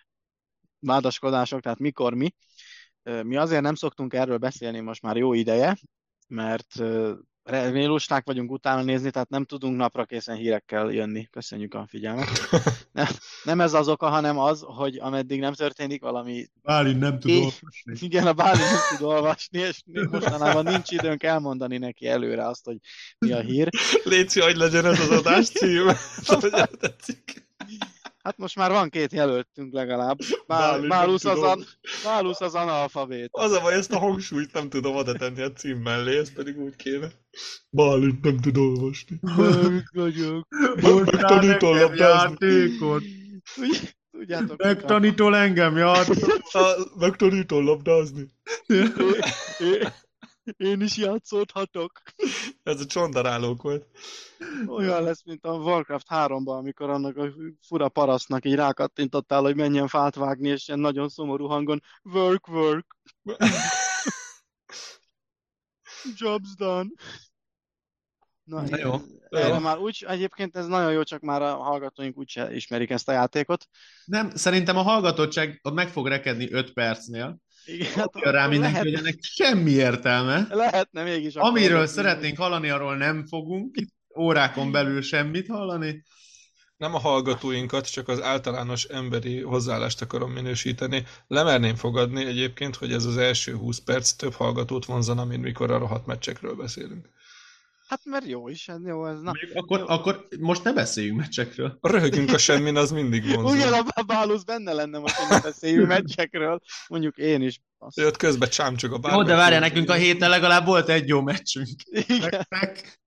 vádaskodások, 0.79 1.61
tehát 1.61 1.79
mikor 1.79 2.13
mi. 2.13 2.35
Mi 3.03 3.35
azért 3.37 3.61
nem 3.61 3.75
szoktunk 3.75 4.13
erről 4.13 4.37
beszélni 4.37 4.79
most 4.79 5.01
már 5.01 5.17
jó 5.17 5.33
ideje, 5.33 5.77
mert 6.27 6.75
ö, 7.47 7.51
remélósták 7.51 8.25
vagyunk 8.25 8.51
utána 8.51 8.81
nézni, 8.81 9.11
tehát 9.11 9.29
nem 9.29 9.43
tudunk 9.43 9.77
napra 9.77 10.05
készen 10.05 10.35
hírekkel 10.35 10.91
jönni. 10.91 11.27
Köszönjük 11.31 11.73
a 11.73 11.85
figyelmet. 11.89 12.27
Nem, 12.91 13.07
nem 13.43 13.61
ez 13.61 13.73
az 13.73 13.87
oka, 13.87 14.09
hanem 14.09 14.39
az, 14.39 14.61
hogy 14.65 14.97
ameddig 14.99 15.39
nem 15.39 15.53
történik 15.53 16.01
valami 16.01 16.45
Bálin 16.63 16.97
nem 16.97 17.19
tud 17.19 17.29
É- 17.29 17.37
olvasni. 17.37 17.93
igen, 17.99 18.27
a 18.27 18.33
Bálint 18.33 18.69
nem 18.69 18.79
tud 18.97 19.07
olvasni, 19.07 19.59
és 19.59 19.81
mostanában 20.11 20.63
nincs 20.63 20.91
időnk 20.91 21.23
elmondani 21.23 21.77
neki 21.77 22.07
előre 22.07 22.47
azt, 22.47 22.65
hogy 22.65 22.77
mi 23.19 23.31
a 23.31 23.39
hír. 23.39 23.69
Léci, 24.03 24.41
hogy 24.41 24.55
legyen 24.55 24.85
ez 24.85 24.99
az 24.99 25.09
adás 25.09 25.49
cím. 25.49 25.85
Hát 28.27 28.37
most 28.37 28.55
már 28.55 28.71
van 28.71 28.89
két 28.89 29.11
jelöltünk 29.11 29.73
legalább. 29.73 30.17
Bál, 30.47 30.71
Bálint 30.71 30.87
Bálusz, 30.87 31.25
az, 31.25 31.41
an, 31.41 31.63
Bálusz 32.03 32.41
az 32.41 32.55
analfabét. 32.55 33.29
Az 33.31 33.51
a 33.51 33.61
baj, 33.61 33.73
ezt 33.73 33.91
a 33.91 33.97
hangsúlyt 33.99 34.53
nem 34.53 34.69
tudom 34.69 34.95
oda 34.95 35.13
tenni 35.13 35.41
a 35.41 35.51
cím 35.53 35.77
mellé, 35.77 36.17
ez 36.17 36.33
pedig 36.33 36.57
úgy 36.59 36.75
kéne. 36.75 37.07
Bálint 37.69 38.23
nem 38.23 38.37
tud 38.39 38.57
olvasni. 38.57 39.19
Mit 39.69 39.89
vagyok? 39.93 40.47
Megtanítol 40.81 41.77
labdázni. 41.77 42.45
játékot. 42.45 43.03
Tudj- 43.55 43.95
Tudjátok, 44.11 44.63
Megtanítol 44.63 45.35
engem. 45.35 45.75
A, 45.83 46.05
megtanítol 46.99 47.63
labdázni. 47.63 48.27
Én, 50.57 50.81
is 50.81 50.97
játszódhatok. 50.97 52.01
Ez 52.63 52.81
a 52.81 52.85
csondarálók 52.85 53.61
volt. 53.61 53.87
Olyan 54.67 55.03
lesz, 55.03 55.23
mint 55.23 55.45
a 55.45 55.51
Warcraft 55.51 56.05
3-ban, 56.09 56.57
amikor 56.57 56.89
annak 56.89 57.17
a 57.17 57.33
fura 57.67 57.89
parasztnak 57.89 58.45
így 58.45 58.55
rákattintottál, 58.55 59.41
hogy 59.41 59.55
menjen 59.55 59.87
fát 59.87 60.15
vágni, 60.15 60.49
és 60.49 60.67
ilyen 60.67 60.79
nagyon 60.79 61.09
szomorú 61.09 61.45
hangon 61.45 61.81
work, 62.03 62.47
work, 62.47 62.95
job's 66.19 66.53
done. 66.57 66.89
Na, 68.43 68.61
Na 68.61 68.77
jó, 68.77 68.93
Erre 69.29 69.47
jó. 69.47 69.59
már 69.59 69.77
úgy, 69.77 70.05
egyébként 70.07 70.55
ez 70.55 70.67
nagyon 70.67 70.91
jó, 70.91 71.03
csak 71.03 71.21
már 71.21 71.41
a 71.41 71.55
hallgatóink 71.55 72.17
úgyse 72.17 72.53
ismerik 72.55 72.89
ezt 72.89 73.09
a 73.09 73.11
játékot. 73.11 73.67
Nem, 74.05 74.29
szerintem 74.29 74.77
a 74.77 74.81
hallgatottság 74.81 75.59
ott 75.63 75.73
meg 75.73 75.89
fog 75.89 76.07
rekedni 76.07 76.51
5 76.51 76.73
percnél. 76.73 77.37
Igen, 77.67 77.93
hát 77.93 78.13
Mondja 78.13 78.31
rá 78.31 78.47
mindenki, 78.47 78.73
lehet, 78.73 78.87
hogy 78.87 78.93
ennek 78.93 79.17
semmi 79.21 79.71
értelme. 79.71 80.47
lehetne 80.49 81.03
mégis. 81.03 81.35
Amiről 81.35 81.87
szeretnénk 81.87 82.37
hallani, 82.37 82.69
arról 82.69 82.97
nem 82.97 83.25
fogunk 83.25 83.77
itt 83.77 83.93
órákon 84.17 84.71
belül 84.71 85.01
semmit 85.01 85.47
hallani. 85.47 86.03
Nem 86.77 86.95
a 86.95 86.99
hallgatóinkat, 86.99 87.91
csak 87.91 88.07
az 88.07 88.21
általános 88.21 88.83
emberi 88.83 89.41
hozzáállást 89.41 90.01
akarom 90.01 90.31
minősíteni. 90.31 91.03
Lemerném 91.27 91.75
fogadni 91.75 92.25
egyébként, 92.25 92.75
hogy 92.75 92.91
ez 92.91 93.05
az 93.05 93.17
első 93.17 93.55
20 93.55 93.79
perc 93.79 94.11
több 94.11 94.33
hallgatót 94.33 94.85
vonzana, 94.85 95.25
mint 95.25 95.43
mikor 95.43 95.71
a 95.71 95.77
rohadt 95.77 96.05
meccsekről 96.05 96.55
beszélünk. 96.55 97.09
Hát 97.87 98.05
mert 98.05 98.25
jó 98.25 98.47
is, 98.47 98.67
ez 98.67 98.85
jó, 98.85 99.05
ez 99.05 99.21
na. 99.21 99.31
Akkor, 99.53 99.83
akkor 99.87 100.27
most 100.39 100.63
ne 100.63 100.73
beszéljünk 100.73 101.17
meccsekről. 101.17 101.77
A 101.81 101.89
röhögünk 101.91 102.29
a 102.33 102.37
semmin, 102.37 102.75
az 102.75 102.91
mindig 102.91 103.23
Ugyan 103.23 103.41
vonzó. 103.43 103.75
a 103.95 104.01
Bálusz 104.03 104.43
benne 104.43 104.73
lenne 104.73 104.97
most, 104.99 105.15
hogy 105.15 105.29
ne 105.29 105.41
beszéljünk 105.41 105.87
meccsekről. 105.97 106.61
Mondjuk 106.87 107.17
én 107.17 107.41
is. 107.41 107.59
Azt. 107.77 107.97
Jött 107.97 108.17
közbe 108.17 108.47
csámcsog 108.47 108.91
a 108.91 108.93
Jó, 108.95 108.99
bármely 108.99 109.25
de 109.25 109.35
várjál, 109.35 109.59
nekünk 109.59 109.89
a 109.89 109.93
héten 109.93 110.29
legalább 110.29 110.65
volt 110.65 110.89
egy 110.89 111.07
jó 111.07 111.21
meccsünk. 111.21 111.67
Igen. 111.85 112.19
Nektek? 112.19 112.99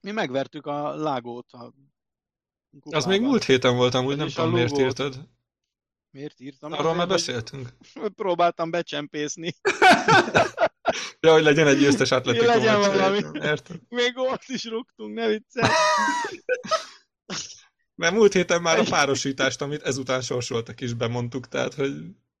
Mi 0.00 0.10
megvertük 0.10 0.66
a 0.66 0.94
Lágót 0.96 1.52
a 1.52 1.58
Az 1.64 1.72
kupában. 2.80 3.08
még 3.08 3.20
múlt 3.20 3.44
héten 3.44 3.76
voltam, 3.76 4.04
úgy 4.04 4.16
nem 4.16 4.28
tudom 4.28 4.50
miért 4.50 4.78
írtad. 4.78 5.28
Miért 6.10 6.40
írtam? 6.40 6.72
Arról 6.72 6.94
már 6.94 7.08
beszéltünk. 7.08 7.68
Próbáltam 8.22 8.70
becsempészni. 8.70 9.54
Ja, 11.20 11.32
hogy 11.32 11.42
legyen 11.42 11.66
egy 11.66 11.78
győztes 11.78 12.10
atletikó 12.10 12.46
Legyen 12.46 12.80
valami. 12.80 13.20
Értem. 13.32 13.80
Még 13.88 14.12
gólt 14.12 14.42
is 14.46 14.64
rúgtunk, 14.64 15.14
ne 15.14 15.26
viccelj. 15.26 15.72
Mert 17.94 18.14
múlt 18.14 18.32
héten 18.32 18.62
már 18.62 18.78
a 18.78 18.84
párosítást, 18.84 19.60
amit 19.60 19.82
ezután 19.82 20.20
sorsoltak 20.20 20.80
is 20.80 20.94
bemondtuk, 20.94 21.48
tehát 21.48 21.74
hogy 21.74 21.92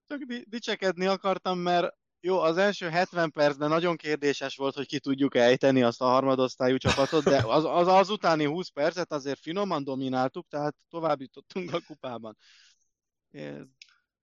Csak 0.06 0.22
di- 0.22 0.44
dicsekedni 0.48 1.06
akartam, 1.06 1.58
mert 1.58 1.96
jó, 2.20 2.38
az 2.40 2.56
első 2.56 2.88
70 2.88 3.30
percben 3.30 3.68
nagyon 3.68 3.96
kérdéses 3.96 4.56
volt, 4.56 4.74
hogy 4.74 4.86
ki 4.86 4.98
tudjuk 4.98 5.34
ejteni 5.34 5.82
azt 5.82 6.00
a 6.00 6.06
harmadosztályú 6.06 6.76
csapatot, 6.76 7.24
de 7.24 7.42
az, 7.46 7.64
az, 7.64 7.86
az 7.86 8.10
utáni 8.10 8.44
20 8.44 8.68
percet 8.68 9.12
azért 9.12 9.40
finoman 9.40 9.84
domináltuk, 9.84 10.46
tehát 10.48 10.76
tovább 10.88 11.20
jutottunk 11.20 11.72
a 11.72 11.80
kupában. 11.86 12.36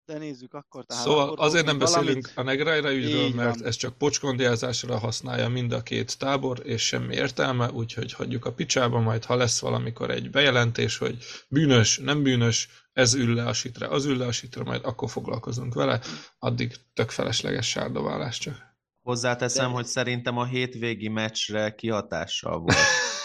De 0.06 0.18
nézzük 0.18 0.54
akkor. 0.54 0.86
Tehát 0.86 1.04
Szóval 1.04 1.30
akkor 1.30 1.46
azért 1.46 1.66
nem 1.66 1.78
tudunk 1.78 1.94
beszélünk 1.94 2.34
valamit. 2.34 2.38
a 2.38 2.44
Negraira 2.66 2.94
ügyről, 2.94 3.26
Így 3.26 3.34
mert 3.36 3.58
van. 3.60 3.68
ez 3.68 3.76
csak 3.76 3.98
pocskondiázásra 3.98 4.98
használja 4.98 5.50
mind 5.50 5.72
a 5.72 5.84
két 5.84 6.18
tábor, 6.18 6.62
és 6.64 6.86
semmi 6.86 7.16
értelme, 7.16 7.72
úgyhogy 7.72 8.14
hagyjuk 8.14 8.46
a 8.46 8.54
picsába, 8.54 9.00
majd 9.00 9.26
ha 9.26 9.36
lesz 9.36 9.60
valamikor 9.60 10.10
egy 10.12 10.30
bejelentés, 10.30 10.98
hogy 10.98 11.18
bűnös, 11.48 11.98
nem 11.98 12.24
bűnös, 12.24 12.70
ez 12.94 13.14
ül 13.14 13.36
le 13.36 13.46
a 13.46 13.54
sitre, 13.54 13.88
az 13.88 14.06
ül 14.06 14.18
le 14.18 14.26
a 14.26 14.32
sitre, 14.32 14.64
majd 14.64 14.82
akkor 14.86 15.10
foglalkozunk 15.10 15.74
vele, 15.74 16.00
addig 16.40 16.76
tök 16.94 17.10
felesleges 17.10 17.68
sárdobálás 17.70 18.38
csak. 18.38 18.74
Hozzáteszem, 19.02 19.68
De... 19.68 19.74
hogy 19.74 19.86
szerintem 19.86 20.38
a 20.38 20.46
hétvégi 20.46 21.08
meccsre 21.08 21.76
kihatással 21.76 22.60
volt. 22.60 22.78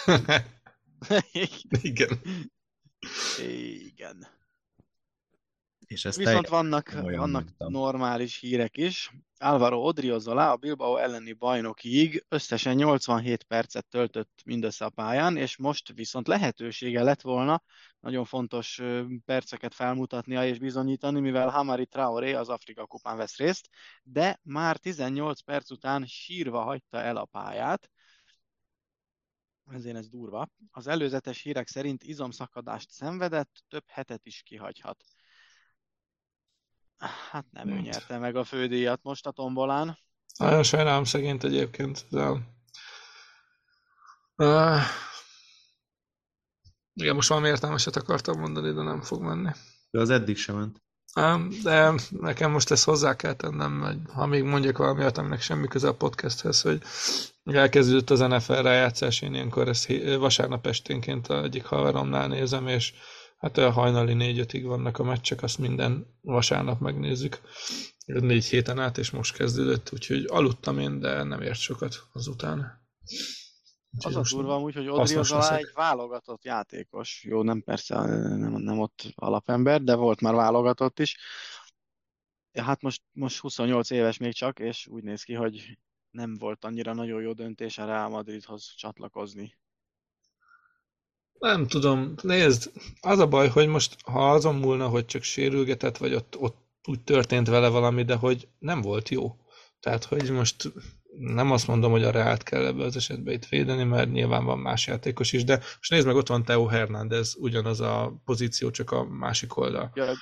Igen. 1.82 2.20
Igen. 3.38 4.26
És 5.90 6.04
ez 6.04 6.16
Viszont 6.16 6.48
vannak, 6.48 6.92
vannak 6.92 7.48
normális 7.58 8.38
hírek 8.38 8.76
is. 8.76 9.12
Álvaro 9.38 9.86
Odriozola 9.86 10.50
a 10.50 10.56
Bilbao 10.56 10.96
elleni 10.96 11.32
bajnokiig 11.32 12.24
összesen 12.28 12.74
87 12.74 13.42
percet 13.42 13.86
töltött 13.88 14.40
mindössze 14.44 14.84
a 14.84 14.90
pályán, 14.90 15.36
és 15.36 15.56
most 15.56 15.92
viszont 15.92 16.26
lehetősége 16.26 17.02
lett 17.02 17.20
volna 17.20 17.62
nagyon 18.00 18.24
fontos 18.24 18.80
perceket 19.24 19.74
felmutatnia 19.74 20.46
és 20.46 20.58
bizonyítani, 20.58 21.20
mivel 21.20 21.48
Hamari 21.48 21.86
Traoré 21.86 22.32
az 22.32 22.48
Afrika 22.48 22.86
kupán 22.86 23.16
vesz 23.16 23.36
részt, 23.36 23.68
de 24.02 24.40
már 24.42 24.76
18 24.76 25.40
perc 25.40 25.70
után 25.70 26.06
sírva 26.06 26.62
hagyta 26.62 26.98
el 26.98 27.16
a 27.16 27.24
pályát, 27.24 27.90
ezért 29.70 29.96
ez 29.96 30.08
durva. 30.08 30.48
Az 30.70 30.86
előzetes 30.86 31.42
hírek 31.42 31.68
szerint 31.68 32.02
izomszakadást 32.02 32.90
szenvedett, 32.90 33.64
több 33.68 33.84
hetet 33.86 34.26
is 34.26 34.42
kihagyhat. 34.42 35.04
Hát 37.30 37.44
nem 37.50 37.68
ő 37.68 37.80
nyerte 37.80 38.18
meg 38.18 38.36
a 38.36 38.44
fődíjat 38.44 39.02
most 39.02 39.26
a 39.26 39.30
tombolán. 39.30 39.98
Nagyon 40.38 40.62
sajnálom 40.62 41.04
szegényt 41.04 41.44
egyébként, 41.44 42.06
de... 42.10 42.30
Uh, 44.36 44.80
igen, 46.92 47.14
most 47.14 47.28
valami 47.28 47.48
értelmeset 47.48 47.96
akartam 47.96 48.38
mondani, 48.40 48.72
de 48.72 48.82
nem 48.82 49.02
fog 49.02 49.22
menni. 49.22 49.50
De 49.90 50.00
az 50.00 50.10
eddig 50.10 50.36
sem 50.36 50.56
ment. 50.56 50.82
De 51.62 51.92
nekem 52.10 52.50
most 52.50 52.70
ezt 52.70 52.84
hozzá 52.84 53.16
kell 53.16 53.34
tennem, 53.34 53.80
hogy 53.80 53.98
ha 54.12 54.26
még 54.26 54.42
mondjak 54.42 54.78
valami, 54.78 55.04
aminek 55.04 55.40
semmi 55.40 55.66
köze 55.66 55.88
a 55.88 55.94
podcasthez, 55.94 56.62
hogy 56.62 56.82
elkezdődött 57.44 58.10
az 58.10 58.18
NFL 58.20 58.52
rájátszás, 58.52 59.20
én 59.20 59.34
ilyenkor 59.34 59.68
ezt 59.68 59.92
vasárnap 60.18 60.66
esténként 60.66 61.30
egyik 61.30 61.64
haveromnál 61.64 62.28
nézem, 62.28 62.68
és 62.68 62.92
Hát 63.40 63.56
a 63.56 63.70
hajnali 63.70 64.14
négy-ötig 64.14 64.64
vannak 64.64 64.98
a 64.98 65.02
meccsek, 65.02 65.42
azt 65.42 65.58
minden 65.58 66.06
vasárnap 66.20 66.80
megnézzük. 66.80 67.40
Négy 68.06 68.44
héten 68.44 68.78
át, 68.78 68.98
és 68.98 69.10
most 69.10 69.36
kezdődött, 69.36 69.92
úgyhogy 69.92 70.24
aludtam 70.28 70.78
én, 70.78 71.00
de 71.00 71.22
nem 71.22 71.42
ért 71.42 71.58
sokat 71.58 72.06
azután. 72.12 72.88
Úgyhogy 73.96 74.14
az 74.14 74.32
a 74.32 74.36
durva 74.36 74.54
amúgy, 74.54 74.74
hogy 74.74 74.88
Odriozola 74.88 75.56
egy 75.56 75.70
válogatott 75.74 76.44
játékos. 76.44 77.24
Jó, 77.24 77.42
nem 77.42 77.62
persze 77.62 77.94
nem, 78.36 78.52
nem 78.52 78.78
ott 78.78 79.12
alapember, 79.14 79.82
de 79.82 79.94
volt 79.94 80.20
már 80.20 80.34
válogatott 80.34 80.98
is. 80.98 81.16
Hát 82.52 82.82
most, 82.82 83.02
most 83.12 83.38
28 83.38 83.90
éves 83.90 84.16
még 84.16 84.32
csak, 84.32 84.58
és 84.58 84.86
úgy 84.86 85.02
néz 85.02 85.22
ki, 85.22 85.34
hogy 85.34 85.78
nem 86.10 86.36
volt 86.38 86.64
annyira 86.64 86.92
nagyon 86.92 87.22
jó 87.22 87.32
döntés 87.32 87.78
a 87.78 87.84
Real 87.84 88.08
Madridhoz 88.08 88.74
csatlakozni. 88.76 89.56
Nem 91.40 91.66
tudom, 91.66 92.14
nézd, 92.22 92.70
az 93.00 93.18
a 93.18 93.26
baj, 93.26 93.48
hogy 93.48 93.66
most 93.66 93.96
ha 94.04 94.30
azon 94.30 94.54
múlna, 94.54 94.88
hogy 94.88 95.06
csak 95.06 95.22
sérülgetett, 95.22 95.96
vagy 95.96 96.14
ott, 96.14 96.36
ott 96.38 96.56
úgy 96.88 97.00
történt 97.00 97.48
vele 97.48 97.68
valami, 97.68 98.04
de 98.04 98.14
hogy 98.14 98.48
nem 98.58 98.80
volt 98.80 99.08
jó. 99.08 99.36
Tehát, 99.80 100.04
hogy 100.04 100.30
most 100.30 100.72
nem 101.18 101.50
azt 101.50 101.66
mondom, 101.66 101.90
hogy 101.90 102.04
a 102.04 102.10
Reált 102.10 102.42
kell 102.42 102.66
ebbe 102.66 102.84
az 102.84 102.96
esetben 102.96 103.34
itt 103.34 103.46
védeni, 103.46 103.84
mert 103.84 104.10
nyilván 104.10 104.44
van 104.44 104.58
más 104.58 104.86
játékos 104.86 105.32
is, 105.32 105.44
de 105.44 105.56
most 105.56 105.90
nézd 105.90 106.06
meg, 106.06 106.16
ott 106.16 106.28
van 106.28 106.44
Teo 106.44 106.66
Hernández, 106.66 107.36
ugyanaz 107.38 107.80
a 107.80 108.20
pozíció, 108.24 108.70
csak 108.70 108.90
a 108.90 109.04
másik 109.04 109.56
oldal. 109.56 109.90
Ja, 109.94 110.12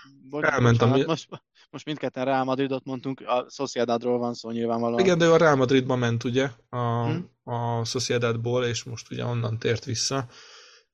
Elment 0.41 0.83
a... 0.83 0.87
most, 0.87 1.29
most 1.71 1.85
mindketten 1.85 2.25
Real 2.25 2.45
Madridot 2.45 2.85
mondtunk, 2.85 3.21
a 3.21 3.47
Sociedadról 3.51 4.19
van 4.19 4.35
szó 4.35 4.51
nyilvánvalóan. 4.51 5.01
Igen, 5.01 5.19
de 5.19 5.25
ő 5.25 5.33
a 5.33 5.37
Real 5.37 5.57
Madridba 5.57 5.97
ment 5.97 6.25
ugye 6.25 6.51
a, 6.69 7.05
hmm. 7.05 7.31
a 7.45 7.85
Sociedadból, 7.85 8.65
és 8.65 8.83
most 8.83 9.11
ugye 9.11 9.25
onnan 9.25 9.59
tért 9.59 9.85
vissza. 9.85 10.29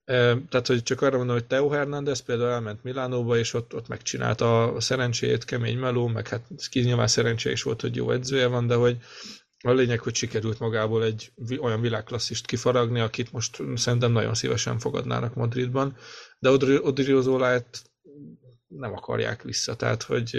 Tehát, 0.04 0.66
hogy 0.66 0.82
csak 0.82 1.00
arra 1.00 1.16
mondom, 1.16 1.36
hogy 1.36 1.46
Teo 1.46 1.68
Hernández 1.68 2.20
például 2.20 2.50
elment 2.50 2.82
Milánóba, 2.82 3.36
és 3.36 3.54
ott, 3.54 3.74
ott 3.74 3.88
megcsinálta 3.88 4.72
a 4.72 4.80
szerencsét, 4.80 5.44
kemény 5.44 5.78
meló, 5.78 6.06
meg 6.06 6.28
hát 6.28 6.46
nyilván 6.72 7.06
szerencse 7.06 7.50
is 7.50 7.62
volt, 7.62 7.80
hogy 7.80 7.96
jó 7.96 8.10
edzője 8.10 8.46
van, 8.46 8.66
de 8.66 8.74
hogy 8.74 8.96
a 9.64 9.72
lényeg, 9.72 10.00
hogy 10.00 10.14
sikerült 10.14 10.58
magából 10.58 11.04
egy 11.04 11.32
olyan 11.60 11.80
világklasszist 11.80 12.46
kifaragni, 12.46 13.00
akit 13.00 13.32
most 13.32 13.62
szerintem 13.74 14.12
nagyon 14.12 14.34
szívesen 14.34 14.78
fogadnának 14.78 15.34
Madridban, 15.34 15.96
de 16.38 16.50
Odriozolát 16.80 17.90
nem 18.66 18.92
akarják 18.92 19.42
vissza, 19.42 19.76
tehát 19.76 20.02
hogy 20.02 20.38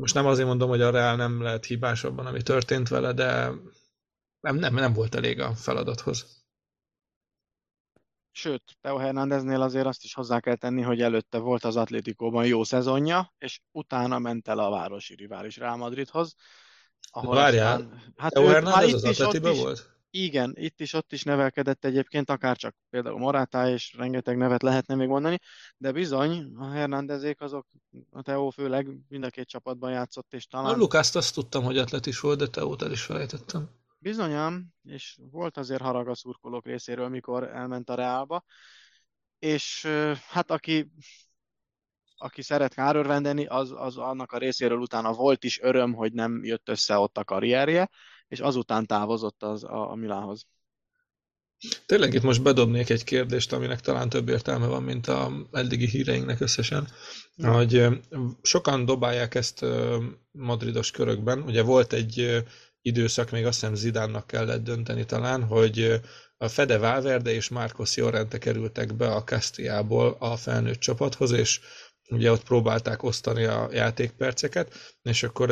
most 0.00 0.14
nem 0.14 0.26
azért 0.26 0.46
mondom, 0.48 0.68
hogy 0.68 0.80
a 0.80 0.90
Real 0.90 1.16
nem 1.16 1.42
lehet 1.42 1.64
hibás 1.64 2.04
abban, 2.04 2.26
ami 2.26 2.42
történt 2.42 2.88
vele, 2.88 3.12
de 3.12 3.50
nem, 4.40 4.56
nem, 4.56 4.74
nem 4.74 4.92
volt 4.92 5.14
elég 5.14 5.40
a 5.40 5.54
feladathoz. 5.54 6.45
Sőt, 8.38 8.76
Teo 8.80 8.96
Hernándeznél 8.96 9.62
azért 9.62 9.86
azt 9.86 10.04
is 10.04 10.14
hozzá 10.14 10.40
kell 10.40 10.56
tenni, 10.56 10.82
hogy 10.82 11.00
előtte 11.00 11.38
volt 11.38 11.64
az 11.64 11.76
Atlétikóban 11.76 12.46
jó 12.46 12.64
szezonja, 12.64 13.34
és 13.38 13.60
utána 13.70 14.18
ment 14.18 14.48
el 14.48 14.58
a 14.58 14.70
városi 14.70 15.14
rivális 15.14 15.56
Real 15.56 15.76
Madridhoz. 15.76 16.34
Ahol 17.10 17.34
Várjál, 17.34 17.72
aztán, 17.72 18.12
hát 18.16 18.32
Teo 18.32 18.46
Hernández 18.46 19.04
az 19.04 19.20
Atletiba 19.20 19.54
volt? 19.54 19.90
Igen, 20.10 20.52
itt 20.56 20.80
is, 20.80 20.92
ott 20.92 21.12
is 21.12 21.22
nevelkedett 21.22 21.84
egyébként, 21.84 22.30
akár 22.30 22.56
csak 22.56 22.76
például 22.90 23.18
Morátá, 23.18 23.70
és 23.70 23.94
rengeteg 23.98 24.36
nevet 24.36 24.62
lehetne 24.62 24.94
még 24.94 25.08
mondani, 25.08 25.38
de 25.76 25.92
bizony, 25.92 26.52
a 26.56 26.70
Hernándezék 26.70 27.40
azok, 27.40 27.66
a 28.10 28.22
Teo 28.22 28.50
főleg 28.50 28.88
mind 29.08 29.24
a 29.24 29.30
két 29.30 29.48
csapatban 29.48 29.90
játszott, 29.90 30.34
és 30.34 30.46
talán... 30.46 30.74
A 30.74 30.76
Lukászt 30.76 31.16
azt 31.16 31.34
tudtam, 31.34 31.64
hogy 31.64 31.78
atletis 31.78 32.20
volt, 32.20 32.38
de 32.38 32.46
Teót 32.46 32.82
el 32.82 32.92
is 32.92 33.02
felejtettem. 33.02 33.68
Bizonyám, 33.98 34.66
és 34.82 35.18
volt 35.30 35.56
azért 35.56 35.80
harag 35.82 36.08
a 36.08 36.14
szurkolók 36.14 36.66
részéről, 36.66 37.08
mikor 37.08 37.42
elment 37.42 37.90
a 37.90 37.94
Reálba, 37.94 38.44
és 39.38 39.86
hát 40.28 40.50
aki, 40.50 40.90
aki 42.16 42.42
szeret 42.42 42.74
kárörvendeni, 42.74 43.46
az, 43.46 43.72
az 43.76 43.96
annak 43.96 44.32
a 44.32 44.38
részéről 44.38 44.78
utána 44.78 45.12
volt 45.12 45.44
is 45.44 45.60
öröm, 45.60 45.94
hogy 45.94 46.12
nem 46.12 46.44
jött 46.44 46.68
össze 46.68 46.98
ott 46.98 47.18
a 47.18 47.24
karrierje, 47.24 47.90
és 48.28 48.40
azután 48.40 48.86
távozott 48.86 49.42
az 49.42 49.64
a, 49.64 49.90
a 49.90 49.94
Milánhoz. 49.94 50.46
Tényleg 51.86 52.14
itt 52.14 52.22
most 52.22 52.42
bedobnék 52.42 52.90
egy 52.90 53.04
kérdést, 53.04 53.52
aminek 53.52 53.80
talán 53.80 54.08
több 54.08 54.28
értelme 54.28 54.66
van, 54.66 54.82
mint 54.82 55.06
a 55.06 55.32
eddigi 55.52 55.86
híreinknek 55.86 56.40
összesen, 56.40 56.88
ja. 57.34 57.52
hogy 57.52 57.86
sokan 58.42 58.84
dobálják 58.84 59.34
ezt 59.34 59.64
madridos 60.30 60.90
körökben. 60.90 61.42
Ugye 61.42 61.62
volt 61.62 61.92
egy 61.92 62.42
időszak, 62.86 63.30
még 63.30 63.46
azt 63.46 63.60
hiszem 63.60 63.74
Zidánnak 63.74 64.26
kellett 64.26 64.64
dönteni 64.64 65.04
talán, 65.04 65.42
hogy 65.42 66.00
a 66.36 66.48
Fede 66.48 66.78
Valverde 66.78 67.32
és 67.32 67.48
Marcos 67.48 67.96
Llorente 67.96 68.38
kerültek 68.38 68.94
be 68.94 69.12
a 69.12 69.24
Castiából 69.24 70.16
a 70.18 70.36
felnőtt 70.36 70.78
csapathoz, 70.78 71.30
és 71.30 71.60
ugye 72.08 72.30
ott 72.30 72.42
próbálták 72.42 73.02
osztani 73.02 73.44
a 73.44 73.68
játékperceket, 73.72 74.96
és 75.02 75.22
akkor 75.22 75.50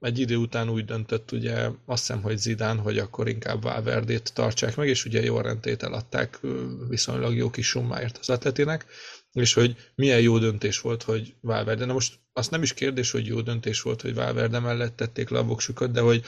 egy 0.00 0.18
idő 0.18 0.36
után 0.36 0.68
úgy 0.68 0.84
döntött 0.84 1.32
ugye 1.32 1.68
azt 1.86 2.06
hiszem, 2.06 2.22
hogy 2.22 2.38
Zidán, 2.38 2.78
hogy 2.78 2.98
akkor 2.98 3.28
inkább 3.28 3.62
Valverdét 3.62 4.34
tartsák 4.34 4.76
meg, 4.76 4.88
és 4.88 5.04
ugye 5.04 5.20
Llorentét 5.20 5.82
eladták 5.82 6.40
viszonylag 6.88 7.36
jó 7.36 7.50
kis 7.50 7.66
summáért 7.66 8.18
az 8.18 8.30
atletinek, 8.30 8.86
és 9.32 9.54
hogy 9.54 9.76
milyen 9.94 10.20
jó 10.20 10.38
döntés 10.38 10.80
volt, 10.80 11.02
hogy 11.02 11.34
Valverde, 11.40 11.84
na 11.84 11.92
most 11.92 12.14
azt 12.32 12.50
nem 12.50 12.62
is 12.62 12.74
kérdés, 12.74 13.10
hogy 13.10 13.26
jó 13.26 13.40
döntés 13.40 13.82
volt, 13.82 14.00
hogy 14.00 14.14
Valverde 14.14 14.58
mellett 14.58 14.96
tették 14.96 15.28
le 15.28 15.38
a 15.38 15.44
voksukat, 15.44 15.90
de 15.90 16.00
hogy 16.00 16.24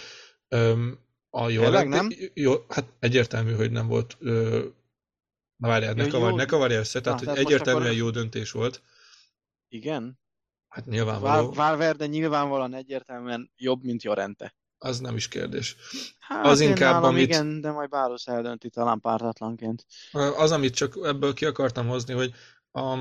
Öm, 0.48 0.98
a 1.30 1.48
jó, 1.48 1.62
Tényleg 1.62 1.88
nem? 1.88 2.10
Jó, 2.34 2.54
hát 2.68 2.92
egyértelmű, 2.98 3.52
hogy 3.52 3.70
nem 3.70 3.86
volt. 3.86 4.16
Ö, 4.20 4.64
na 5.56 5.68
várjál, 5.68 5.92
ne, 5.92 6.08
kavar, 6.08 6.32
ne 6.32 6.44
kavarja 6.44 6.78
össze, 6.78 7.00
tehát 7.00 7.20
na, 7.20 7.30
hogy 7.30 7.38
egyértelműen 7.38 7.86
akkor... 7.86 7.98
jó 7.98 8.10
döntés 8.10 8.50
volt. 8.50 8.82
Igen? 9.68 10.18
Hát 10.68 10.86
nyilvánvaló. 10.86 11.52
Valverde 11.52 12.06
nyilvánvalóan 12.06 12.74
egyértelműen 12.74 13.52
jobb, 13.56 13.82
mint 13.82 14.02
Jorente. 14.02 14.54
Az 14.78 15.00
nem 15.00 15.16
is 15.16 15.28
kérdés. 15.28 15.76
Hát 16.18 16.46
az 16.46 16.60
inkább, 16.60 17.02
amit... 17.02 17.22
Igen, 17.22 17.60
de 17.60 17.70
majd 17.70 17.88
Báros 17.88 18.26
eldönti 18.26 18.70
talán 18.70 19.00
pártatlanként. 19.00 19.86
Az, 20.12 20.52
amit 20.52 20.74
csak 20.74 20.98
ebből 21.02 21.34
ki 21.34 21.44
akartam 21.44 21.86
hozni, 21.86 22.14
hogy 22.14 22.34
a, 22.70 22.98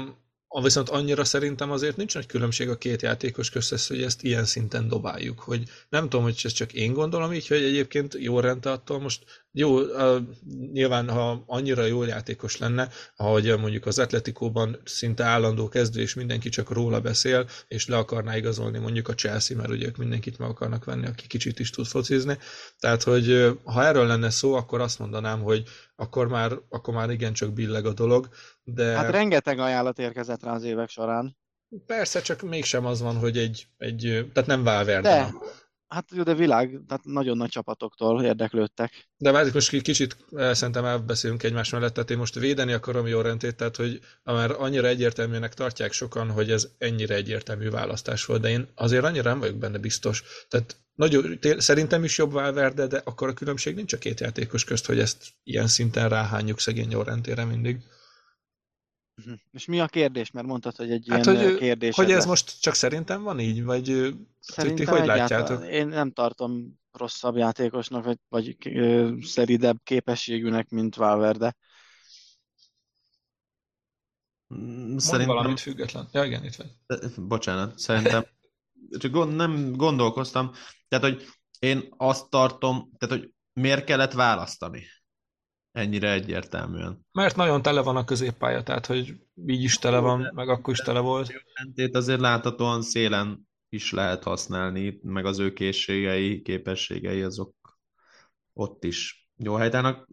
Viszont 0.64 0.89
annyira 0.89 1.24
szerintem 1.24 1.72
azért 1.72 1.97
nincs 1.97 2.14
nagy 2.14 2.26
különbség 2.26 2.70
a 2.70 2.78
két 2.78 3.01
játékos 3.01 3.49
között, 3.49 3.88
hogy 3.88 4.03
ezt 4.03 4.24
ilyen 4.24 4.45
szinten 4.45 4.88
dobáljuk. 4.88 5.39
Hogy 5.39 5.64
nem 5.89 6.03
tudom, 6.10 6.24
hogy 6.24 6.41
ez 6.43 6.51
csak 6.51 6.74
én 6.74 6.93
gondolom 6.93 7.34
így, 7.34 7.47
hogy 7.47 7.64
egyébként 7.64 8.16
jó 8.20 8.39
rente 8.39 8.82
most 8.88 9.45
jó, 9.58 9.80
nyilván 10.72 11.10
ha 11.10 11.43
annyira 11.47 11.86
jó 11.86 12.03
játékos 12.03 12.58
lenne, 12.58 12.89
ahogy 13.16 13.60
mondjuk 13.60 13.86
az 13.86 13.99
Atletikóban 13.99 14.78
szinte 14.84 15.24
állandó 15.24 15.68
kezdő, 15.68 16.01
és 16.01 16.14
mindenki 16.14 16.49
csak 16.49 16.70
róla 16.70 17.01
beszél, 17.01 17.47
és 17.68 17.88
le 17.88 17.97
akarná 17.97 18.38
igazolni 18.38 18.78
mondjuk 18.80 19.08
a 19.08 19.14
Chelsea, 19.14 19.58
mert 19.58 19.70
ugye 19.70 19.86
ők 19.86 19.97
mindenkit 19.97 20.38
meg 20.38 20.49
akarnak 20.49 20.86
venni, 20.86 21.06
aki 21.06 21.28
kicsit 21.28 21.60
is 21.60 21.70
tud 21.70 21.86
focizni. 21.86 22.38
Tehát, 22.80 23.03
hogy 23.03 23.58
ha 23.64 23.84
erről 23.84 24.08
lenne 24.08 24.30
szó, 24.30 24.53
akkor 24.53 24.82
azt 24.82 24.99
mondanám, 24.99 25.41
hogy 25.41 25.64
akkor 25.95 26.28
már, 26.28 26.51
akkor 26.70 26.93
már 26.93 27.10
igencsak 27.10 27.53
billeg 27.53 27.86
a 27.86 27.93
dolog, 27.93 28.30
de... 28.64 28.95
Hát 28.95 29.12
rengeteg 29.12 29.60
ajánlat 29.60 29.99
érkezett 29.99 30.43
rá 30.43 30.53
az 30.53 30.64
évek 30.64 30.89
során. 30.89 31.38
Persze, 31.86 32.22
csak 32.22 32.41
mégsem 32.41 32.86
az 32.86 33.01
van, 33.01 33.18
hogy 33.18 33.38
egy, 33.38 33.68
egy 33.78 34.30
tehát 34.34 34.49
nem 34.49 34.64
Valverde. 34.64 35.10
De, 35.10 35.34
Hát 35.96 36.10
jó, 36.16 36.24
de 36.24 36.34
világ, 36.34 36.80
tehát 36.88 37.04
nagyon 37.04 37.38
nagy 37.38 37.50
csapatoktól 37.50 38.24
érdeklődtek. 38.24 39.08
De 39.18 39.32
várjuk, 39.32 39.54
most 39.54 39.70
kicsit 39.70 40.18
eh, 40.32 40.54
szerintem 40.54 40.86
elbeszélünk 40.86 41.43
egymás 41.43 41.70
mellett, 41.70 41.93
tehát 41.93 42.10
én 42.10 42.18
most 42.18 42.39
védeni 42.39 42.74
akarom 42.74 43.08
Jorentét, 43.08 43.56
tehát 43.56 43.76
hogy 43.76 44.00
már 44.24 44.52
annyira 44.52 44.88
egyértelműnek 44.88 45.54
tartják 45.54 45.91
sokan, 45.91 46.32
hogy 46.32 46.52
ez 46.52 46.68
ennyire 46.78 47.16
egyértelmű 47.16 47.70
választás 47.70 48.26
volt, 48.26 48.41
de 48.41 48.50
én 48.50 48.68
azért 48.76 49.04
annyira 49.04 49.30
nem 49.30 49.39
vagyok 49.39 49.56
benne 49.56 49.78
biztos. 49.78 50.24
Tehát 50.48 50.78
nagyon, 50.96 51.39
szerintem 51.58 52.04
is 52.04 52.18
jobb 52.18 52.32
Valverde, 52.32 52.88
de 52.88 53.02
akkor 53.04 53.28
a 53.28 53.34
különbség 53.34 53.76
nincs 53.76 53.93
a 53.93 53.98
két 53.98 54.20
játékos 54.20 54.64
közt, 54.64 54.86
hogy 54.86 55.00
ezt 55.00 55.24
ilyen 55.43 55.68
szinten 55.68 56.10
ráhányjuk 56.10 56.60
szegény 56.60 56.91
Jorentére 56.91 57.46
mindig. 57.46 57.78
Uh-huh. 59.18 59.39
És 59.51 59.66
mi 59.66 59.80
a 59.80 59.88
kérdés? 59.88 60.32
Mert 60.32 60.47
mondtad, 60.47 60.76
hogy 60.76 60.91
egy 60.91 61.05
hát, 61.09 61.26
ilyen 61.26 61.43
hogy, 61.43 61.57
kérdés. 61.57 61.95
Hogy 61.95 62.09
ez 62.09 62.16
lesz. 62.16 62.26
most 62.26 62.61
csak 62.61 62.74
szerintem 62.74 63.24
van 63.24 63.39
így, 63.39 63.63
vagy 63.63 63.86
szerintem 64.39 64.86
ti 64.86 64.91
hogy 64.91 65.05
látjátok? 65.05 65.66
Én 65.68 65.88
nem 65.88 66.11
tartom 66.11 66.80
rosszabb 66.91 67.36
játékosnak, 67.36 68.03
vagy, 68.03 68.20
vagy 68.30 68.57
szeridebb 69.22 69.78
képességűnek, 69.84 70.70
mint 70.70 70.95
Valverde. 70.95 71.55
Mm, 74.55 74.97
szerintem... 74.97 75.36
valamit 75.36 75.59
független. 75.59 76.09
Ja, 76.11 76.24
igen, 76.24 76.43
itt 76.43 76.55
van. 76.55 76.68
Bocsánat, 77.28 77.80
szerintem 77.80 78.26
csak 78.99 79.11
gond, 79.11 79.36
nem 79.36 79.76
gondolkoztam. 79.76 80.51
Tehát, 80.88 81.05
hogy 81.05 81.26
én 81.59 81.93
azt 81.97 82.30
tartom, 82.30 82.91
tehát, 82.97 83.18
hogy 83.18 83.32
miért 83.53 83.84
kellett 83.84 84.11
választani? 84.11 84.86
Ennyire 85.76 86.12
egyértelműen. 86.12 87.06
Mert 87.12 87.36
nagyon 87.36 87.62
tele 87.62 87.82
van 87.82 87.96
a 87.96 88.04
középpálya, 88.04 88.64
tehát 88.64 88.86
hogy 88.86 89.16
így 89.46 89.64
is 89.64 89.78
tele 89.78 90.00
van, 90.00 90.32
meg 90.34 90.50
akkor 90.50 90.74
is 90.74 90.80
tele 90.80 91.00
volt. 91.00 91.32
Mentét 91.64 91.96
azért 91.96 92.20
láthatóan 92.20 92.82
szélen 92.82 93.48
is 93.70 93.92
lehet 93.92 94.24
használni, 94.24 95.00
meg 95.04 95.26
az 95.26 95.40
ő 95.40 95.54
készségei, 95.54 96.42
képességei 96.42 97.22
azok 97.22 97.56
ott 98.54 98.84
is 98.84 99.30
jó 99.38 99.54
helytának. 99.54 100.08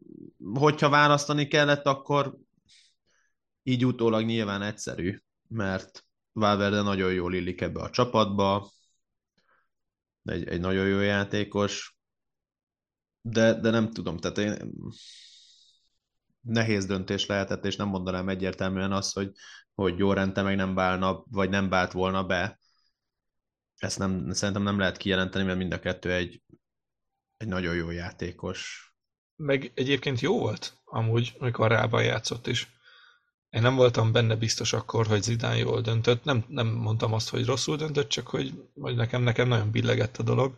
Hogyha 0.55 0.89
választani 0.89 1.47
kellett, 1.47 1.87
akkor 1.87 2.37
így 3.63 3.87
utólag 3.87 4.25
nyilván 4.25 4.63
egyszerű, 4.63 5.19
mert 5.49 6.05
Valverde 6.33 6.83
nagyon 6.83 7.13
jól 7.13 7.35
illik 7.35 7.61
ebbe 7.61 7.81
a 7.81 7.91
csapatba, 7.91 8.71
egy, 10.25 10.49
egy 10.49 10.61
nagyon 10.61 10.87
jó 10.87 11.01
játékos, 11.01 11.97
de, 13.21 13.61
de 13.61 13.71
nem 13.71 13.91
tudom, 13.91 14.17
tehát 14.17 14.39
én 14.39 14.73
nehéz 16.43 16.87
döntés 16.87 17.27
lehetett, 17.27 17.65
és 17.65 17.77
nem 17.77 17.89
mondanám 17.89 18.29
egyértelműen 18.29 18.93
azt, 18.93 19.15
hogy, 19.15 19.31
hogy 19.75 20.01
Rente 20.01 20.43
meg 20.43 20.57
nem 20.57 20.75
válna, 20.75 21.25
vagy 21.31 21.51
nem 21.51 21.69
vált 21.69 21.93
volna 21.93 22.25
be. 22.25 22.59
Ezt 23.77 23.99
nem, 23.99 24.31
szerintem 24.31 24.63
nem 24.63 24.79
lehet 24.79 24.97
kijelenteni, 24.97 25.45
mert 25.45 25.59
mind 25.59 25.73
a 25.73 25.79
kettő 25.79 26.13
egy, 26.13 26.43
egy 27.37 27.49
nagyon 27.49 27.75
jó 27.75 27.91
játékos. 27.91 28.91
Meg 29.37 29.73
egyébként 29.75 30.21
jó 30.21 30.39
volt, 30.39 30.77
amúgy, 30.85 31.33
amikor 31.39 31.69
Rában 31.69 32.05
játszott 32.05 32.47
is. 32.47 32.81
Én 33.51 33.63
nem 33.63 33.75
voltam 33.75 34.13
benne 34.13 34.37
biztos 34.37 34.73
akkor, 34.73 35.07
hogy 35.07 35.23
Zidán 35.23 35.57
jól 35.57 35.81
döntött. 35.81 36.25
Nem, 36.25 36.45
nem 36.49 36.67
mondtam 36.67 37.13
azt, 37.13 37.29
hogy 37.29 37.45
rosszul 37.45 37.77
döntött, 37.77 38.09
csak 38.09 38.27
hogy, 38.27 38.53
hogy 38.75 38.97
nekem, 38.97 39.23
nekem 39.23 39.49
nagyon 39.49 39.71
billegett 39.71 40.17
a 40.17 40.23
dolog. 40.23 40.55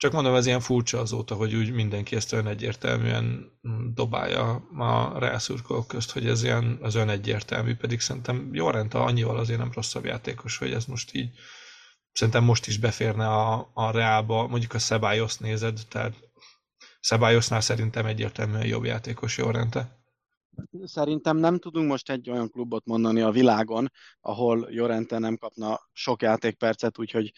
Csak 0.00 0.12
mondom, 0.12 0.34
ez 0.34 0.46
ilyen 0.46 0.60
furcsa 0.60 1.00
azóta, 1.00 1.34
hogy 1.34 1.54
úgy 1.54 1.72
mindenki 1.72 2.16
ezt 2.16 2.32
olyan 2.32 2.46
egyértelműen 2.46 3.52
dobálja 3.94 4.54
a 4.78 5.18
rászurkolók 5.18 5.86
közt, 5.86 6.10
hogy 6.10 6.26
ez 6.26 6.42
ilyen 6.42 6.78
az 6.82 6.94
ön 6.94 7.08
egyértelmű, 7.08 7.74
pedig 7.74 8.00
szerintem 8.00 8.48
Jorenta 8.52 9.04
annyival 9.04 9.38
azért 9.38 9.58
nem 9.58 9.70
rosszabb 9.74 10.04
játékos, 10.04 10.58
hogy 10.58 10.72
ez 10.72 10.84
most 10.84 11.14
így 11.14 11.30
szerintem 12.12 12.44
most 12.44 12.66
is 12.66 12.78
beférne 12.78 13.26
a, 13.26 13.70
a 13.74 13.90
Reálba, 13.90 14.46
mondjuk 14.46 14.74
a 14.74 14.78
Szebályos 14.78 15.36
nézed, 15.36 15.78
tehát 15.88 16.14
Szebályosnál 17.00 17.60
szerintem 17.60 18.06
egyértelműen 18.06 18.66
jobb 18.66 18.84
játékos 18.84 19.38
Jorente. 19.38 19.98
Szerintem 20.84 21.36
nem 21.36 21.58
tudunk 21.58 21.88
most 21.88 22.10
egy 22.10 22.30
olyan 22.30 22.50
klubot 22.50 22.84
mondani 22.84 23.20
a 23.20 23.30
világon, 23.30 23.92
ahol 24.20 24.68
Jorente 24.70 25.18
nem 25.18 25.36
kapna 25.36 25.80
sok 25.92 26.22
játékpercet, 26.22 26.98
úgyhogy 26.98 27.32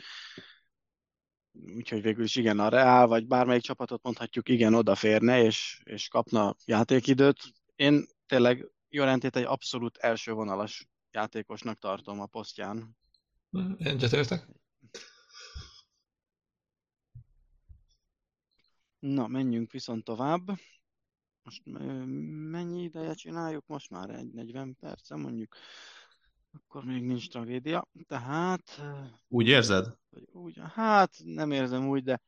úgyhogy 1.53 2.03
végül 2.03 2.25
is 2.25 2.37
igen, 2.37 2.59
a 2.59 2.69
Real, 2.69 3.07
vagy 3.07 3.27
bármelyik 3.27 3.63
csapatot 3.63 4.03
mondhatjuk, 4.03 4.49
igen, 4.49 4.75
odaférne, 4.75 5.43
és, 5.43 5.81
és 5.85 6.09
kapna 6.09 6.57
játékidőt. 6.65 7.43
Én 7.77 8.05
tényleg 8.27 8.71
Jorentét 8.89 9.37
egy 9.37 9.45
abszolút 9.45 9.97
első 9.97 10.33
vonalas 10.33 10.89
játékosnak 11.11 11.79
tartom 11.79 12.21
a 12.21 12.27
posztján. 12.27 12.97
Egyetértek. 13.79 14.47
Na, 18.99 19.27
menjünk 19.27 19.71
viszont 19.71 20.05
tovább. 20.05 20.47
Most 21.43 21.63
mennyi 22.51 22.83
ideje 22.83 23.15
csináljuk? 23.15 23.67
Most 23.67 23.91
már 23.91 24.11
egy 24.11 24.33
40 24.33 24.77
perce 24.81 25.17
mondjuk. 25.17 25.57
Akkor 26.53 26.85
még 26.85 27.03
nincs 27.03 27.29
tragédia. 27.29 27.89
Tehát... 28.07 28.81
Úgy 29.29 29.49
érzed? 29.49 29.99
Úgy, 30.33 30.61
hát 30.75 31.15
nem 31.25 31.51
érzem 31.51 31.89
úgy, 31.89 32.03
de 32.03 32.21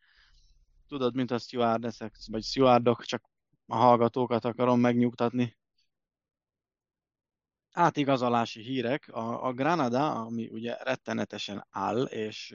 tudod, 0.89 1.15
mint 1.15 1.31
a 1.31 1.39
stewardessek, 1.39 2.17
vagy 2.27 2.43
stewardok, 2.43 3.05
csak 3.05 3.23
a 3.67 3.77
hallgatókat 3.77 4.45
akarom 4.45 4.81
megnyugtatni. 4.81 5.57
Átigazolási 7.73 8.63
hírek. 8.63 9.09
A, 9.09 9.47
a 9.47 9.53
Granada, 9.53 10.25
ami 10.25 10.49
ugye 10.49 10.77
rettenetesen 10.83 11.67
áll, 11.71 12.03
és 12.03 12.55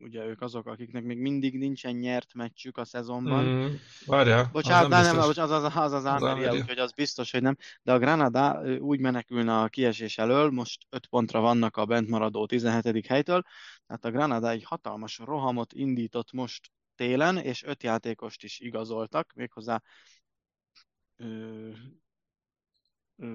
ugye 0.00 0.24
ők 0.24 0.40
azok, 0.40 0.66
akiknek 0.66 1.04
még 1.04 1.18
mindig 1.18 1.58
nincsen 1.58 1.94
nyert 1.94 2.34
meccsük 2.34 2.78
a 2.78 2.84
szezonban. 2.84 3.44
Mm, 3.44 3.66
várjál, 4.06 4.48
Bocsánat, 4.52 4.92
az 4.92 5.06
nem, 5.06 5.16
nem, 5.16 5.28
az 5.28 5.38
az, 5.38 5.50
az, 5.50 5.76
az, 5.76 5.92
az 5.92 6.04
Almeria, 6.04 6.52
úgyhogy 6.52 6.78
az 6.78 6.92
biztos, 6.92 7.30
hogy 7.30 7.42
nem. 7.42 7.56
De 7.82 7.92
a 7.92 7.98
Granada 7.98 8.62
úgy 8.78 9.00
menekülne 9.00 9.58
a 9.60 9.68
kiesés 9.68 10.18
elől, 10.18 10.50
most 10.50 10.86
5 10.88 11.06
pontra 11.06 11.40
vannak 11.40 11.76
a 11.76 11.84
bentmaradó 11.84 12.46
17. 12.46 13.06
helytől, 13.06 13.42
tehát 13.86 14.04
a 14.04 14.10
Granada 14.10 14.50
egy 14.50 14.64
hatalmas 14.64 15.18
rohamot 15.18 15.72
indított 15.72 16.32
most 16.32 16.70
télen, 16.94 17.38
és 17.38 17.62
öt 17.62 17.82
játékost 17.82 18.44
is 18.44 18.60
igazoltak, 18.60 19.32
méghozzá 19.34 19.82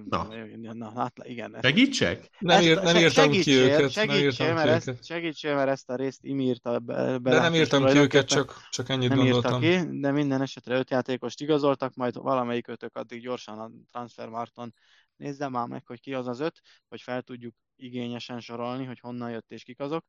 Na. 0.09 0.27
Na, 0.73 0.91
hát 0.95 1.13
igen. 1.23 1.57
Segítsek? 1.61 2.29
Nem, 2.39 2.61
ír, 2.61 2.81
nem 2.81 2.95
írtam 2.95 3.31
ki 3.31 3.51
őket. 3.51 3.91
Segítsél, 3.91 4.53
mert, 4.53 4.87
ezt, 4.87 5.05
segítsél, 5.05 5.55
mert 5.55 5.69
ezt 5.69 5.89
a 5.89 5.95
részt 5.95 6.23
Im 6.23 6.39
írta 6.39 6.79
be. 6.79 7.17
De 7.17 7.39
nem 7.39 7.53
írtam 7.53 7.85
ki 7.85 7.97
őket, 7.97 8.27
csak, 8.27 8.67
csak 8.69 8.89
ennyit 8.89 9.09
nem 9.09 9.17
gondoltam. 9.17 9.61
ki, 9.61 9.99
de 9.99 10.11
minden 10.11 10.41
esetre 10.41 10.77
öt 10.77 10.89
játékost 10.89 11.41
igazoltak, 11.41 11.95
majd 11.95 12.15
valamelyik 12.15 12.67
ötök 12.67 12.95
addig 12.95 13.21
gyorsan 13.21 13.59
a 13.59 13.71
Transfermarkton 13.91 14.73
nézze 15.15 15.49
már 15.49 15.67
meg, 15.67 15.85
hogy 15.85 15.99
ki 15.99 16.13
az 16.13 16.27
az 16.27 16.39
öt, 16.39 16.61
hogy 16.87 17.01
fel 17.01 17.21
tudjuk 17.21 17.55
igényesen 17.75 18.39
sorolni, 18.39 18.85
hogy 18.85 18.99
honnan 18.99 19.31
jött 19.31 19.51
és 19.51 19.63
kik 19.63 19.79
azok. 19.79 20.05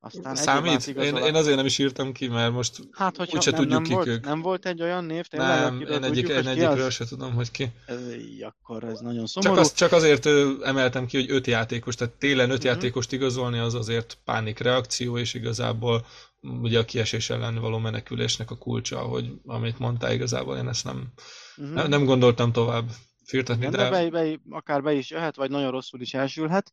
Aztán 0.00 0.34
Számít? 0.34 0.86
Én, 0.86 1.16
én 1.16 1.34
azért 1.34 1.56
nem 1.56 1.66
is 1.66 1.78
írtam 1.78 2.12
ki, 2.12 2.28
mert 2.28 2.52
most 2.52 2.80
hát, 2.92 3.16
hogyha 3.16 3.36
úgyse 3.36 3.50
nem, 3.50 3.60
tudjuk 3.60 3.78
nem 3.78 3.82
kik 3.82 3.94
volt, 3.94 4.06
ők. 4.06 4.24
Nem 4.24 4.40
volt 4.40 4.66
egy 4.66 4.82
olyan 4.82 5.04
név, 5.04 5.26
tényleg, 5.26 5.60
Nem, 5.60 5.80
én, 5.80 5.86
egyik, 5.86 6.26
tudjuk, 6.26 6.28
én 6.28 6.46
egyikről 6.46 6.90
se 6.90 7.04
tudom, 7.04 7.34
hogy 7.34 7.50
ki. 7.50 7.70
Ez, 7.86 8.00
akkor 8.40 8.84
ez 8.84 9.00
nagyon 9.00 9.26
szomorú. 9.26 9.54
Csak, 9.54 9.64
az, 9.64 9.74
csak 9.74 9.92
azért 9.92 10.26
emeltem 10.62 11.06
ki, 11.06 11.16
hogy 11.16 11.30
öt 11.30 11.46
játékos, 11.46 11.94
tehát 11.94 12.14
télen 12.14 12.50
öt 12.50 12.56
uh-huh. 12.56 12.72
játékost 12.72 13.12
igazolni, 13.12 13.58
az 13.58 13.74
azért 13.74 14.18
pánik 14.24 14.58
reakció, 14.58 15.18
és 15.18 15.34
igazából 15.34 16.06
ugye 16.40 16.78
a 16.78 16.84
kiesés 16.84 17.30
ellen 17.30 17.60
való 17.60 17.78
menekülésnek 17.78 18.50
a 18.50 18.58
kulcsa, 18.58 18.98
hogy 18.98 19.32
amit 19.46 19.78
mondtál, 19.78 20.12
igazából 20.12 20.56
én 20.56 20.68
ezt 20.68 20.84
nem, 20.84 21.12
uh-huh. 21.56 21.74
nem, 21.74 21.88
nem 21.88 22.04
gondoltam 22.04 22.52
tovább 22.52 22.90
firtatni. 23.24 23.68
De, 23.68 23.76
de 23.76 23.90
be, 23.90 24.10
be, 24.10 24.40
akár 24.50 24.82
be 24.82 24.92
is 24.92 25.10
jöhet, 25.10 25.36
vagy 25.36 25.50
nagyon 25.50 25.70
rosszul 25.70 26.00
is 26.00 26.14
elsülhet. 26.14 26.72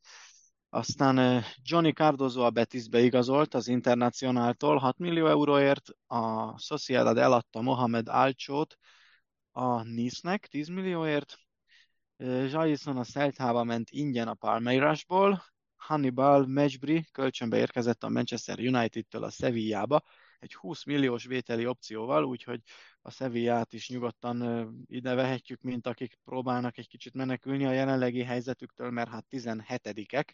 Aztán 0.73 1.43
Johnny 1.63 1.91
Cardozo 1.91 2.41
a 2.41 2.49
Betisbe 2.49 2.99
igazolt 2.99 3.53
az 3.53 3.67
Internacionáltól 3.67 4.77
6 4.77 4.97
millió 4.97 5.27
euróért, 5.27 5.89
a 6.07 6.57
Sociedad 6.59 7.17
eladta 7.17 7.61
Mohamed 7.61 8.07
Alcsót 8.07 8.77
a 9.51 9.83
Nice-nek 9.83 10.47
10 10.47 10.67
millióért, 10.67 11.35
Jason 12.17 12.97
a 12.97 13.03
Celtába 13.03 13.63
ment 13.63 13.89
ingyen 13.89 14.27
a 14.27 14.33
Palmeirasból, 14.33 15.43
Hannibal 15.75 16.45
Mejbri 16.45 17.05
kölcsönbe 17.11 17.57
érkezett 17.57 18.03
a 18.03 18.09
Manchester 18.09 18.59
United-től 18.59 19.23
a 19.23 19.29
Sevillába, 19.29 20.03
egy 20.39 20.53
20 20.53 20.83
milliós 20.83 21.25
vételi 21.25 21.65
opcióval, 21.65 22.23
úgyhogy 22.23 22.61
a 23.01 23.11
Sevillát 23.11 23.73
is 23.73 23.89
nyugodtan 23.89 24.67
ide 24.87 25.13
vehetjük, 25.13 25.61
mint 25.61 25.87
akik 25.87 26.17
próbálnak 26.23 26.77
egy 26.77 26.87
kicsit 26.87 27.13
menekülni 27.13 27.65
a 27.65 27.71
jelenlegi 27.71 28.23
helyzetüktől, 28.23 28.89
mert 28.89 29.09
hát 29.09 29.25
17-ek, 29.29 30.29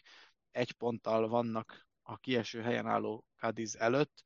egy 0.52 0.72
ponttal 0.72 1.28
vannak 1.28 1.86
a 2.02 2.16
kieső 2.16 2.60
helyen 2.60 2.86
álló 2.86 3.24
Cadiz 3.36 3.76
előtt, 3.76 4.22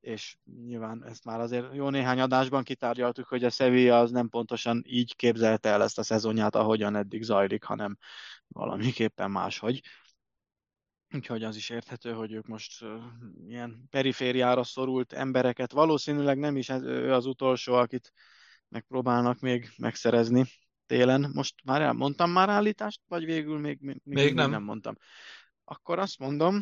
és 0.00 0.36
nyilván 0.64 1.04
ezt 1.04 1.24
már 1.24 1.40
azért 1.40 1.74
jó 1.74 1.88
néhány 1.88 2.20
adásban 2.20 2.62
kitárgyaltuk, 2.62 3.26
hogy 3.26 3.44
a 3.44 3.50
Sevilla 3.50 3.98
az 3.98 4.10
nem 4.10 4.28
pontosan 4.28 4.82
így 4.86 5.16
képzelte 5.16 5.68
el 5.68 5.82
ezt 5.82 5.98
a 5.98 6.02
szezonját, 6.02 6.54
ahogyan 6.54 6.96
eddig 6.96 7.22
zajlik, 7.22 7.64
hanem 7.64 7.96
valamiképpen 8.48 9.30
máshogy. 9.30 9.82
Úgyhogy 11.14 11.42
az 11.42 11.56
is 11.56 11.70
érthető, 11.70 12.12
hogy 12.12 12.32
ők 12.32 12.46
most 12.46 12.84
ilyen 13.46 13.86
perifériára 13.90 14.64
szorult 14.64 15.12
embereket, 15.12 15.72
valószínűleg 15.72 16.38
nem 16.38 16.56
is 16.56 16.68
ez, 16.68 16.82
ő 16.82 17.12
az 17.12 17.26
utolsó, 17.26 17.74
akit 17.74 18.12
megpróbálnak 18.68 19.40
még 19.40 19.70
megszerezni 19.76 20.44
télen. 20.90 21.30
Most 21.34 21.54
már 21.64 21.80
elmondtam 21.80 22.30
már 22.30 22.48
állítást, 22.48 23.00
vagy 23.08 23.24
végül 23.24 23.58
még, 23.58 23.80
még, 23.80 24.00
még, 24.04 24.24
még 24.24 24.34
nem. 24.34 24.50
nem 24.50 24.62
mondtam. 24.62 24.94
Akkor 25.64 25.98
azt 25.98 26.18
mondom, 26.18 26.60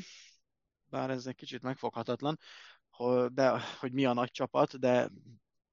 bár 0.91 1.11
ez 1.11 1.27
egy 1.27 1.35
kicsit 1.35 1.63
megfoghatatlan, 1.63 2.39
hogy, 2.91 3.33
de, 3.33 3.61
hogy 3.79 3.93
mi 3.93 4.05
a 4.05 4.13
nagy 4.13 4.31
csapat, 4.31 4.79
de 4.79 5.11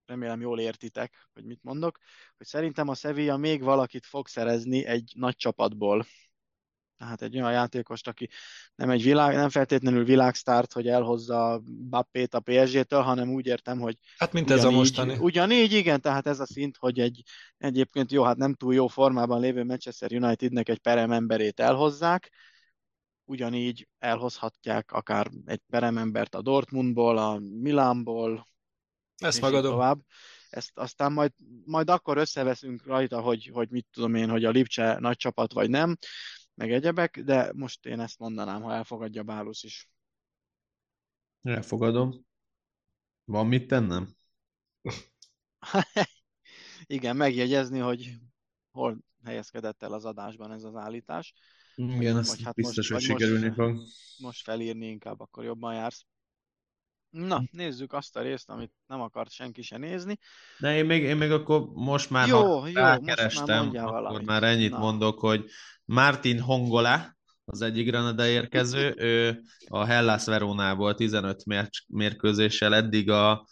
remélem 0.05 0.41
jól 0.41 0.59
értitek, 0.59 1.27
hogy 1.33 1.45
mit 1.45 1.63
mondok, 1.63 1.97
hogy 2.37 2.45
szerintem 2.45 2.87
a 2.87 2.95
Sevilla 2.95 3.37
még 3.37 3.63
valakit 3.63 4.05
fog 4.05 4.27
szerezni 4.27 4.85
egy 4.85 5.11
nagy 5.15 5.35
csapatból. 5.35 6.05
Tehát 6.97 7.21
egy 7.21 7.35
olyan 7.35 7.51
játékost, 7.51 8.07
aki 8.07 8.29
nem 8.75 8.89
egy 8.89 9.03
világ, 9.03 9.35
nem 9.35 9.49
feltétlenül 9.49 10.03
világsztárt, 10.03 10.73
hogy 10.73 10.87
elhozza 10.87 11.61
Bappét 11.89 12.33
a 12.33 12.39
PSG-től, 12.39 13.01
hanem 13.01 13.29
úgy 13.29 13.45
értem, 13.45 13.79
hogy 13.79 13.97
Hát 14.17 14.33
mint 14.33 14.51
ez 14.51 14.63
a 14.63 14.71
mostani. 14.71 15.17
Ugyanígy, 15.19 15.71
igen, 15.71 16.01
tehát 16.01 16.27
ez 16.27 16.39
a 16.39 16.45
szint, 16.45 16.77
hogy 16.77 16.99
egy 16.99 17.23
egyébként 17.57 18.11
jó, 18.11 18.23
hát 18.23 18.37
nem 18.37 18.53
túl 18.53 18.73
jó 18.73 18.87
formában 18.87 19.41
lévő 19.41 19.63
Manchester 19.63 20.11
Unitednek 20.11 20.69
egy 20.69 20.79
perem 20.79 21.11
emberét 21.11 21.59
elhozzák, 21.59 22.31
ugyanígy 23.23 23.87
elhozhatják 23.99 24.91
akár 24.91 25.31
egy 25.45 25.61
peremembert 25.69 26.35
a 26.35 26.41
Dortmundból, 26.41 27.17
a 27.17 27.39
Milánból, 27.39 28.47
ezt 29.17 29.41
magadom. 29.41 29.71
Tovább. 29.71 29.99
Ezt 30.49 30.71
aztán 30.73 31.11
majd, 31.11 31.31
majd 31.65 31.89
akkor 31.89 32.17
összeveszünk 32.17 32.85
rajta, 32.85 33.21
hogy, 33.21 33.49
hogy 33.53 33.69
mit 33.69 33.87
tudom 33.91 34.15
én, 34.15 34.29
hogy 34.29 34.45
a 34.45 34.49
Lipcse 34.49 34.97
nagy 34.99 35.17
csapat 35.17 35.53
vagy 35.53 35.69
nem, 35.69 35.97
meg 36.55 36.71
egyebek, 36.71 37.19
de 37.19 37.51
most 37.53 37.85
én 37.85 37.99
ezt 37.99 38.19
mondanám, 38.19 38.61
ha 38.61 38.73
elfogadja 38.73 39.23
Bálusz 39.23 39.63
is. 39.63 39.89
Elfogadom. 41.41 42.25
Van 43.23 43.47
mit 43.47 43.67
tennem? 43.67 44.15
Igen, 46.85 47.15
megjegyezni, 47.15 47.79
hogy 47.79 48.13
hol 48.71 48.97
helyezkedett 49.23 49.83
el 49.83 49.93
az 49.93 50.05
adásban 50.05 50.51
ez 50.51 50.63
az 50.63 50.75
állítás. 50.75 51.33
Igen, 51.75 52.23
vagy, 52.23 52.43
hát 52.43 52.53
biztos, 52.53 52.89
most, 52.89 53.07
hogy 53.07 53.17
sikerülni 53.17 53.51
fog. 53.51 53.81
Most 54.17 54.43
felírni 54.43 54.87
inkább, 54.87 55.19
akkor 55.19 55.43
jobban 55.43 55.73
jársz. 55.73 56.05
Na, 57.15 57.43
nézzük 57.51 57.93
azt 57.93 58.15
a 58.15 58.21
részt, 58.21 58.49
amit 58.49 58.71
nem 58.87 59.01
akart 59.01 59.31
senki 59.31 59.61
se 59.61 59.77
nézni. 59.77 60.17
De 60.59 60.77
én 60.77 60.85
még, 60.85 61.03
én 61.03 61.17
még 61.17 61.31
akkor 61.31 61.67
most 61.73 62.09
már, 62.09 62.27
jó, 62.27 62.59
ha 62.59 62.67
jó, 62.67 62.73
rákerestem, 62.73 63.65
most 63.65 63.75
már 63.75 63.83
akkor 63.83 64.01
valamit. 64.01 64.27
már 64.27 64.43
ennyit 64.43 64.71
Na. 64.71 64.77
mondok, 64.77 65.19
hogy 65.19 65.45
Martin 65.85 66.39
Hongola, 66.39 67.17
az 67.45 67.61
egyik 67.61 67.87
Granada 67.87 68.27
érkező, 68.27 68.93
ő 68.97 69.41
a 69.67 69.85
Hellas 69.85 70.25
Veronából 70.25 70.95
15 70.95 71.43
mérkőzéssel 71.87 72.75
eddig 72.75 73.09
a 73.09 73.47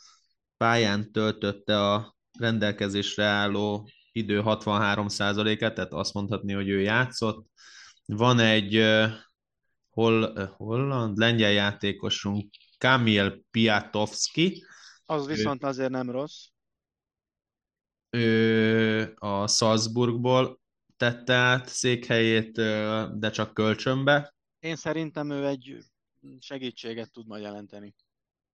pályán 0.58 1.12
töltötte 1.12 1.92
a 1.92 2.16
rendelkezésre 2.40 3.24
álló 3.24 3.90
idő 4.12 4.42
63%-et, 4.46 5.74
tehát 5.74 5.94
azt 5.94 6.14
mondhatni, 6.14 6.54
hogy 6.54 6.70
ő 6.70 6.82
játszott. 6.82 7.46
Van 8.06 8.40
egy 8.40 8.84
hol, 9.90 10.34
holland, 10.58 11.18
lengyel 11.18 11.52
játékosunk, 11.52 12.50
Kamil 12.84 13.44
Piatowski. 13.52 14.66
Az 15.06 15.28
viszont 15.28 15.64
ő, 15.64 15.68
azért 15.68 15.90
nem 15.90 16.10
rossz. 16.10 16.46
Ő 18.10 19.14
a 19.16 19.48
Salzburgból 19.48 20.62
tette 20.98 21.34
át 21.34 21.68
székhelyét, 21.68 22.52
de 23.18 23.30
csak 23.32 23.54
kölcsönbe. 23.54 24.36
Én 24.60 24.76
szerintem 24.76 25.30
ő 25.30 25.48
egy 25.48 25.78
segítséget 26.40 27.12
tud 27.12 27.28
majd 27.28 27.44
jelenteni. 27.44 27.96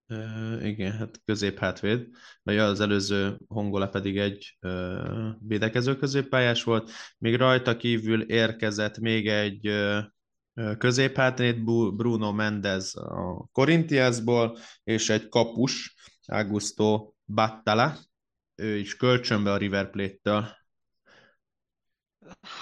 Uh, 0.08 0.68
igen, 0.68 0.92
hát 0.92 1.22
középhátvéd, 1.26 2.08
vagy 2.44 2.58
az 2.58 2.80
előző 2.80 3.38
hongola 3.48 3.90
pedig 3.90 4.18
egy 4.18 4.58
uh, 4.62 5.28
védekező 5.40 5.96
középpályás 5.96 6.64
volt. 6.64 6.92
Még 7.18 7.36
rajta 7.36 7.78
kívül 7.78 8.22
érkezett 8.22 8.98
még 8.98 9.28
egy 9.28 9.68
uh, 9.68 10.04
középhátvéd, 10.78 11.64
Bruno 11.96 12.32
Mendez 12.32 12.96
a 12.96 13.50
Corinthiansból, 13.52 14.58
és 14.84 15.10
egy 15.10 15.30
kapus, 15.30 15.96
Augusto 16.26 17.14
Battala, 17.26 17.98
ő 18.56 18.78
is 18.78 18.96
kölcsönbe 18.96 19.52
a 19.52 19.58
River 19.58 19.90
Plate-től. 19.90 20.58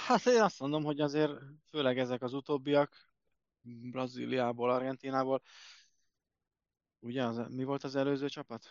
Hát 0.06 0.26
én 0.26 0.40
azt 0.40 0.60
mondom, 0.60 0.84
hogy 0.84 1.00
azért 1.00 1.32
főleg 1.70 1.98
ezek 1.98 2.22
az 2.22 2.32
utóbbiak, 2.32 2.92
Brazíliából, 3.90 4.70
Argentinából, 4.70 5.42
ugye, 6.98 7.24
az, 7.24 7.40
mi 7.48 7.64
volt 7.64 7.84
az 7.84 7.96
előző 7.96 8.28
csapat? 8.28 8.66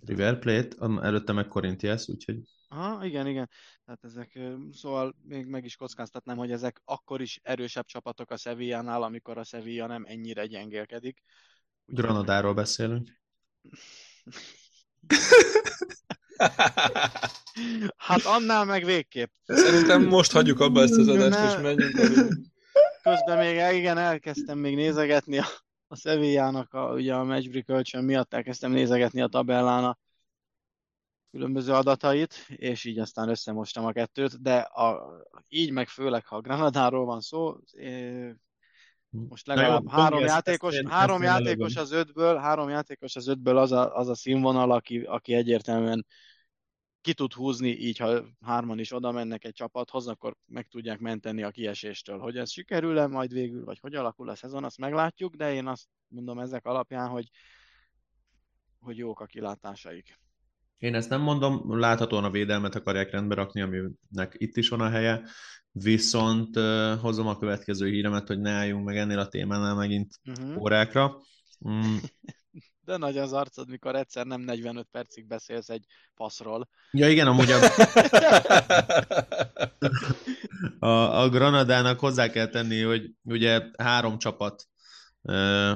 River 0.00 0.38
Plate, 0.38 0.76
előtte 1.00 1.32
meg 1.32 1.48
Corinthians, 1.48 2.08
úgyhogy... 2.08 2.40
Aha, 2.74 3.04
igen, 3.04 3.26
igen. 3.26 3.50
Tehát 3.84 4.04
ezek, 4.04 4.38
szóval 4.72 5.16
még 5.22 5.46
meg 5.46 5.64
is 5.64 5.76
kockáztatnám, 5.76 6.36
hogy 6.36 6.52
ezek 6.52 6.80
akkor 6.84 7.20
is 7.20 7.40
erősebb 7.42 7.84
csapatok 7.84 8.30
a 8.30 8.36
Sevillánál, 8.36 9.02
amikor 9.02 9.38
a 9.38 9.44
Sevilla 9.44 9.86
nem 9.86 10.04
ennyire 10.06 10.46
gyengélkedik. 10.46 11.22
Úgyhogy... 11.86 12.04
Granadáról 12.04 12.54
beszélünk. 12.54 13.20
hát 17.96 18.24
annál 18.24 18.64
meg 18.64 18.84
végképp. 18.84 19.30
Szerintem 19.44 20.02
most 20.02 20.32
hagyjuk 20.32 20.60
abba 20.60 20.82
ezt 20.82 20.96
az 20.96 21.08
adást, 21.08 21.56
és 21.56 21.62
menjünk. 21.62 21.96
Közben 23.02 23.38
még 23.38 23.78
igen, 23.78 23.98
elkezdtem 23.98 24.58
még 24.58 24.74
nézegetni 24.74 25.38
a 25.38 25.46
a 25.92 25.96
Sevillának 25.96 26.72
a, 26.72 26.92
ugye 26.92 27.14
a 27.14 27.24
matchbreak 27.24 27.64
kölcsön 27.64 28.04
miatt 28.04 28.34
elkezdtem 28.34 28.70
nézegetni 28.70 29.20
a 29.20 29.26
tabellán 29.26 29.84
a 29.84 29.98
különböző 31.32 31.72
adatait, 31.72 32.34
és 32.48 32.84
így 32.84 32.98
aztán 32.98 33.28
összemostam 33.28 33.84
a 33.84 33.92
kettőt, 33.92 34.42
de 34.42 34.56
a, 34.58 35.02
így 35.48 35.70
meg 35.70 35.88
főleg, 35.88 36.26
ha 36.26 36.36
a 36.36 36.40
Granadáról 36.40 37.04
van 37.04 37.20
szó, 37.20 37.56
most 39.10 39.46
legalább 39.46 39.82
jó, 39.82 39.88
három 39.88 40.20
játékos, 40.20 40.74
ezt 40.74 40.88
három 40.88 41.22
ezt 41.22 41.30
játékos 41.30 41.76
az 41.76 41.92
ötből, 41.92 42.36
három 42.36 42.68
játékos 42.68 43.16
az 43.16 43.26
ötből 43.26 43.56
az 43.56 43.72
a, 43.72 43.96
az 43.96 44.08
a 44.08 44.14
színvonal, 44.14 44.72
aki, 44.72 45.00
aki 45.00 45.34
egyértelműen 45.34 46.06
ki 47.00 47.14
tud 47.14 47.32
húzni, 47.32 47.68
így 47.68 47.98
ha 47.98 48.24
hárman 48.40 48.78
is 48.78 48.92
oda 48.92 49.10
mennek 49.10 49.44
egy 49.44 49.52
csapathoz, 49.52 50.06
akkor 50.06 50.36
meg 50.46 50.66
tudják 50.66 50.98
menteni 50.98 51.42
a 51.42 51.50
kieséstől. 51.50 52.18
Hogy 52.18 52.36
ez 52.36 52.50
sikerül-e 52.50 53.06
majd 53.06 53.32
végül, 53.32 53.64
vagy 53.64 53.78
hogy 53.78 53.94
alakul 53.94 54.28
a 54.28 54.34
szezon, 54.34 54.64
azt 54.64 54.78
meglátjuk, 54.78 55.34
de 55.34 55.52
én 55.52 55.66
azt 55.66 55.86
mondom 56.08 56.38
ezek 56.38 56.66
alapján, 56.66 57.08
hogy, 57.08 57.30
hogy 58.80 58.98
jók 58.98 59.20
a 59.20 59.26
kilátásaik. 59.26 60.20
Én 60.82 60.94
ezt 60.94 61.08
nem 61.08 61.20
mondom, 61.20 61.78
láthatóan 61.78 62.24
a 62.24 62.30
védelmet 62.30 62.74
akarják 62.74 63.10
rendbe 63.10 63.34
rakni, 63.34 63.60
aminek 63.60 64.34
itt 64.36 64.56
is 64.56 64.68
van 64.68 64.80
a 64.80 64.88
helye, 64.88 65.22
viszont 65.70 66.56
uh, 66.56 66.98
hozom 66.98 67.26
a 67.26 67.38
következő 67.38 67.88
híremet, 67.88 68.26
hogy 68.26 68.40
ne 68.40 68.50
álljunk 68.50 68.84
meg 68.84 68.96
ennél 68.96 69.18
a 69.18 69.28
témánál 69.28 69.74
megint 69.74 70.14
uh-huh. 70.24 70.62
órákra. 70.62 71.20
Mm, 71.68 71.96
De 72.84 72.96
nagy 72.96 73.18
az 73.18 73.32
arcod, 73.32 73.68
mikor 73.68 73.96
egyszer 73.96 74.26
nem 74.26 74.40
45 74.40 74.86
percig 74.90 75.26
beszélsz 75.26 75.68
egy 75.68 75.84
passzról. 76.14 76.68
Ja 76.90 77.08
igen, 77.08 77.26
amúgy 77.26 77.50
a... 77.50 77.58
a, 80.86 81.22
a 81.22 81.28
Granadának 81.28 82.00
hozzá 82.00 82.30
kell 82.30 82.48
tenni, 82.48 82.80
hogy 82.80 83.10
ugye 83.22 83.62
három 83.78 84.18
csapat 84.18 84.68
ö, 85.22 85.72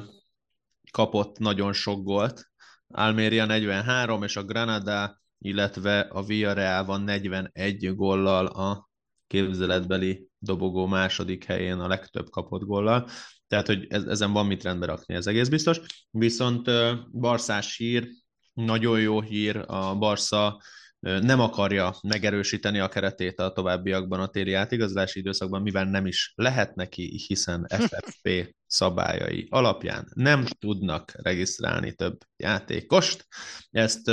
kapott 0.90 1.38
nagyon 1.38 1.72
sok 1.72 2.02
gólt. 2.02 2.50
Almeria 2.88 3.44
43, 3.44 4.22
és 4.22 4.36
a 4.36 4.44
Granada, 4.44 5.20
illetve 5.38 6.00
a 6.00 6.22
Villarreal 6.22 6.84
van 6.84 7.02
41 7.02 7.94
góllal 7.94 8.46
a 8.46 8.88
képzeletbeli 9.26 10.28
dobogó 10.38 10.86
második 10.86 11.44
helyén 11.44 11.78
a 11.78 11.88
legtöbb 11.88 12.30
kapott 12.30 12.62
góllal. 12.62 13.08
Tehát, 13.48 13.66
hogy 13.66 13.86
ez, 13.88 14.04
ezen 14.04 14.32
van 14.32 14.46
mit 14.46 14.62
rendbe 14.62 14.86
rakni, 14.86 15.14
ez 15.14 15.26
egész 15.26 15.48
biztos. 15.48 15.80
Viszont 16.10 16.70
Barszás 17.12 17.76
hír, 17.76 18.08
nagyon 18.52 19.00
jó 19.00 19.20
hír, 19.20 19.64
a 19.66 19.96
Barsza 19.96 20.62
nem 21.00 21.40
akarja 21.40 21.94
megerősíteni 22.02 22.78
a 22.78 22.88
keretét 22.88 23.38
a 23.38 23.52
továbbiakban 23.52 24.20
a 24.20 24.28
téli 24.28 24.52
átigazolási 24.52 25.18
időszakban, 25.18 25.62
mivel 25.62 25.84
nem 25.84 26.06
is 26.06 26.32
lehet 26.34 26.74
neki, 26.74 27.22
hiszen 27.26 27.66
FFP 27.68 28.54
szabályai 28.66 29.46
alapján 29.50 30.08
nem 30.14 30.46
tudnak 30.58 31.12
regisztrálni 31.22 31.92
több 31.92 32.18
játékost. 32.36 33.26
Ezt 33.70 34.10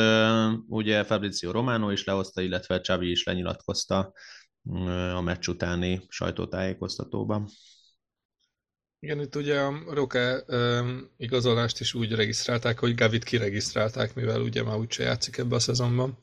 ugye 0.67 1.03
Fabrizio 1.03 1.51
Romano 1.51 1.91
is 1.91 2.03
lehozta, 2.03 2.41
illetve 2.41 2.81
Csavi 2.81 3.11
is 3.11 3.23
lenyilatkozta 3.23 4.13
a 5.15 5.21
meccs 5.21 5.47
utáni 5.47 6.05
sajtótájékoztatóban. 6.07 7.49
Igen, 8.99 9.19
itt 9.19 9.35
ugye 9.35 9.59
a 9.59 9.93
Roke 9.93 10.43
um, 10.47 11.09
igazolást 11.17 11.79
is 11.79 11.93
úgy 11.93 12.11
regisztrálták, 12.11 12.79
hogy 12.79 12.95
Gavit 12.95 13.23
kiregisztrálták, 13.23 14.15
mivel 14.15 14.41
ugye 14.41 14.63
már 14.63 14.77
úgyse 14.77 15.03
játszik 15.03 15.37
ebbe 15.37 15.55
a 15.55 15.59
szezonban. 15.59 16.17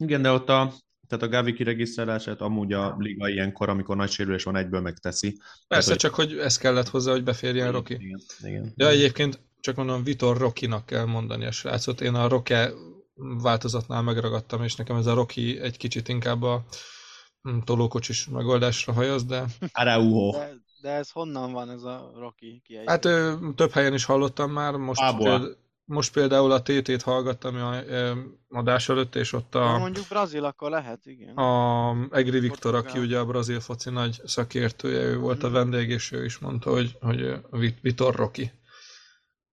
Igen, 0.00 0.22
de 0.22 0.30
ott 0.30 0.48
a 0.48 0.72
tehát 1.10 1.24
a 1.24 1.28
Gavi 1.28 1.52
kiregisztrálását 1.52 2.40
amúgy 2.40 2.72
a 2.72 2.94
liga 2.98 3.28
ilyenkor, 3.28 3.68
amikor 3.68 3.96
nagy 3.96 4.10
sérülés 4.10 4.42
van, 4.42 4.56
egyből 4.56 4.80
megteszi. 4.80 5.38
Persze, 5.68 5.84
tehát, 5.84 6.00
csak 6.00 6.14
hogy 6.14 6.38
ez 6.38 6.56
kellett 6.56 6.88
hozzá, 6.88 7.10
hogy 7.10 7.24
beférjen 7.24 7.72
Roki. 7.72 7.94
Igen, 7.94 8.20
igen. 8.42 8.72
Ja, 8.76 8.88
egyébként 8.88 9.40
csak 9.60 9.76
mondom, 9.76 10.04
Vitor 10.04 10.36
Rokinak 10.36 10.86
kell 10.86 11.04
mondani 11.04 11.44
a 11.44 11.50
srácot. 11.50 12.00
Én 12.00 12.14
a 12.14 12.28
Roke 12.28 12.72
változatnál 13.42 14.02
megragadtam, 14.02 14.62
és 14.62 14.76
nekem 14.76 14.96
ez 14.96 15.06
a 15.06 15.14
Roki 15.14 15.60
egy 15.60 15.76
kicsit 15.76 16.08
inkább 16.08 16.42
a 16.42 16.64
mm, 17.48 17.58
tolókocsis 17.58 18.28
megoldásra 18.28 18.92
hajaz, 18.92 19.24
de... 19.24 19.44
Araujo. 19.72 20.30
De, 20.30 20.52
de 20.80 20.90
ez 20.90 21.10
honnan 21.10 21.52
van 21.52 21.70
ez 21.70 21.82
a 21.82 22.12
Rocky 22.18 22.60
kiejtés? 22.64 22.90
Hát 22.90 23.04
ö, 23.04 23.34
több 23.54 23.70
helyen 23.70 23.94
is 23.94 24.04
hallottam 24.04 24.50
már, 24.50 24.74
most, 24.74 25.00
Ából. 25.00 25.24
például, 25.24 25.56
most 25.90 26.12
például 26.12 26.52
a 26.52 26.62
TT-t 26.62 27.02
hallgattam 27.02 27.54
a 27.56 27.82
adás 28.48 28.88
előtt, 28.88 29.14
és 29.14 29.32
ott 29.32 29.54
a, 29.54 29.78
mondjuk 29.78 30.06
Brazil, 30.08 30.44
akkor 30.44 30.70
lehet, 30.70 31.06
igen. 31.06 31.36
a 31.36 31.96
Egri 32.10 32.38
Viktor, 32.38 32.74
aki 32.74 32.98
ugye 32.98 33.18
a 33.18 33.26
brazil 33.26 33.60
foci 33.60 33.90
nagy 33.90 34.20
szakértője, 34.24 35.00
ő 35.02 35.18
volt 35.18 35.42
a 35.42 35.46
Mhm. 35.46 35.56
vendég, 35.56 35.88
és 35.88 36.12
ő 36.12 36.24
is 36.24 36.38
mondta, 36.38 36.70
hogy, 36.70 36.98
hogy 37.50 37.74
Vitor 37.80 38.14
Roki. 38.14 38.50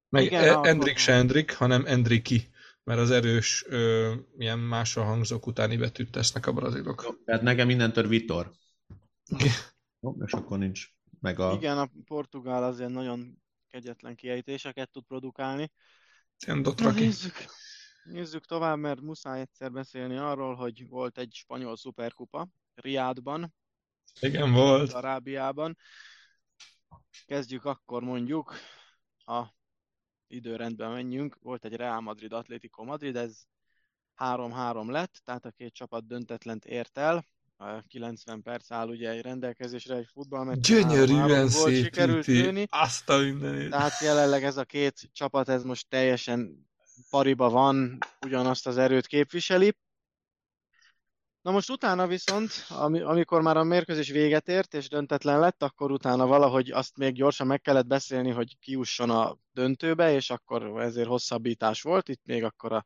Meg 0.09 0.23
Igen, 0.23 0.53
akkor- 0.53 0.67
Endrik 0.67 0.97
se 0.97 1.13
Endrik, 1.13 1.53
hanem 1.55 1.85
Endriki, 1.85 2.49
mert 2.83 2.99
az 2.99 3.11
erős, 3.11 3.65
ö, 3.67 4.13
ilyen 4.37 4.59
másra 4.59 5.03
hangzók 5.03 5.47
utáni 5.47 5.77
betűt 5.77 6.11
tesznek 6.11 6.47
a 6.47 6.51
brazilok. 6.53 7.21
Tehát 7.25 7.41
nekem 7.41 7.69
innentől 7.69 8.07
Vitor. 8.07 8.51
Igen. 9.25 9.51
Jó, 10.01 10.15
és 10.25 10.31
akkor 10.31 10.57
nincs 10.57 10.87
meg 11.19 11.39
a... 11.39 11.53
Igen, 11.53 11.77
a 11.77 11.89
portugál 12.05 12.63
azért 12.63 12.91
nagyon 12.91 13.41
kegyetlen 13.69 14.15
kiejtéseket 14.15 14.91
tud 14.91 15.03
produkálni. 15.03 15.71
Ilyen 16.45 16.61
dotraki. 16.61 16.99
nézzük. 16.99 17.45
Nézzük 18.03 18.45
tovább, 18.45 18.77
mert 18.77 19.01
muszáj 19.01 19.41
egyszer 19.41 19.71
beszélni 19.71 20.17
arról, 20.17 20.55
hogy 20.55 20.87
volt 20.87 21.17
egy 21.17 21.33
spanyol 21.33 21.77
szuperkupa 21.77 22.47
Riádban, 22.75 23.53
Igen, 24.19 24.51
volt. 24.51 24.93
Arábiában. 24.93 25.77
Kezdjük 27.25 27.65
akkor 27.65 28.03
mondjuk 28.03 28.53
a 29.25 29.43
időrendben 30.27 30.91
menjünk. 30.91 31.37
Volt 31.41 31.65
egy 31.65 31.75
Real 31.75 32.01
Madrid 32.01 32.33
Atlético 32.33 32.83
Madrid, 32.83 33.15
ez 33.15 33.43
3-3 34.15 34.89
lett, 34.91 35.21
tehát 35.23 35.45
a 35.45 35.51
két 35.51 35.73
csapat 35.73 36.07
döntetlent 36.07 36.65
ért 36.65 36.97
el. 36.97 37.25
A 37.59 37.81
90 37.87 38.41
perc 38.41 38.71
áll 38.71 38.87
ugye 38.87 39.09
egy 39.09 39.21
rendelkezésre 39.21 39.95
egy 39.95 40.07
futballmeccs. 40.11 40.67
Gyönyörűen 40.67 41.49
sikerült 41.49 42.23
szép 42.23 42.45
lőni. 42.45 42.67
Azt 42.69 43.09
a 43.09 43.17
mindenit. 43.17 43.69
Tehát 43.69 43.99
jelenleg 44.01 44.43
ez 44.43 44.57
a 44.57 44.63
két 44.63 45.09
csapat, 45.13 45.49
ez 45.49 45.63
most 45.63 45.89
teljesen 45.89 46.67
pariba 47.09 47.49
van, 47.49 47.97
ugyanazt 48.25 48.67
az 48.67 48.77
erőt 48.77 49.07
képviseli. 49.07 49.75
Na 51.41 51.51
most 51.51 51.69
utána 51.69 52.07
viszont, 52.07 52.65
ami, 52.69 52.99
amikor 53.01 53.41
már 53.41 53.57
a 53.57 53.63
mérkőzés 53.63 54.09
véget 54.09 54.47
ért 54.47 54.73
és 54.73 54.89
döntetlen 54.89 55.39
lett, 55.39 55.63
akkor 55.63 55.91
utána 55.91 56.25
valahogy 56.25 56.71
azt 56.71 56.97
még 56.97 57.13
gyorsan 57.13 57.47
meg 57.47 57.61
kellett 57.61 57.87
beszélni, 57.87 58.31
hogy 58.31 58.57
kiusson 58.59 59.09
a 59.09 59.37
döntőbe, 59.51 60.13
és 60.13 60.29
akkor 60.29 60.81
ezért 60.81 61.07
hosszabbítás 61.07 61.81
volt. 61.81 62.09
Itt 62.09 62.21
még 62.23 62.43
akkor 62.43 62.71
a 62.71 62.85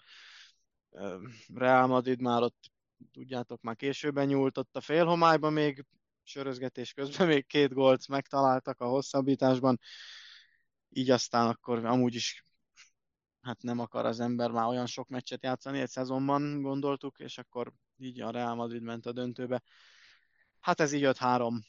Real 1.54 1.88
Madrid 1.88 2.22
már 2.22 2.42
ott, 2.42 2.71
tudjátok, 3.12 3.62
már 3.62 3.76
későbben 3.76 4.28
nyúlt 4.28 4.58
ott 4.58 4.76
a 4.76 4.82
félhomályba 4.82 5.50
még, 5.50 5.86
sörözgetés 6.24 6.94
közben 6.94 7.28
még 7.28 7.46
két 7.48 7.74
gólt 7.74 8.08
megtaláltak 8.08 8.80
a 8.80 8.88
hosszabbításban, 8.88 9.80
így 10.90 11.10
aztán 11.10 11.48
akkor 11.48 11.86
amúgy 11.86 12.16
is 12.16 12.44
hát 13.42 13.62
nem 13.62 13.80
akar 13.80 14.06
az 14.06 14.20
ember 14.20 14.52
már 14.52 14.66
olyan 14.66 14.86
sok 14.86 15.08
meccset 15.08 15.44
játszani 15.44 15.80
egy 15.80 15.90
szezonban, 15.90 16.62
gondoltuk, 16.62 17.20
és 17.20 17.38
akkor 17.38 17.74
így 17.98 18.22
a 18.22 18.30
Real 18.30 18.56
Madrid 18.56 18.82
ment 18.82 19.06
a 19.06 19.12
döntőbe. 19.12 19.64
Hát 20.60 20.80
ez 20.80 20.92
így 20.92 21.04
5-3. 21.06 21.62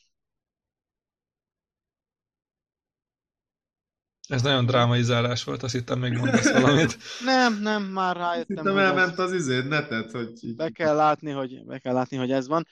Ez 4.29 4.43
nagyon 4.43 4.67
drámai 4.67 5.03
zárás 5.03 5.45
volt, 5.45 5.63
azt 5.63 5.73
hittem 5.73 5.99
még 5.99 6.13
mondasz 6.13 6.53
valamit. 6.53 6.97
Nem, 7.25 7.61
nem, 7.61 7.83
már 7.83 8.17
rájöttem, 8.17 8.57
Hittem 8.57 8.79
elment 8.79 9.19
az 9.19 9.33
izéd, 9.33 9.67
netet, 9.67 10.11
hogy 10.11 10.55
be 10.57 10.71
kell 10.71 10.95
látni, 10.95 11.31
hogy 11.31 11.65
be 11.65 11.79
kell 11.79 11.95
látni, 11.95 12.17
hogy 12.17 12.31
ez 12.31 12.47
van, 12.47 12.67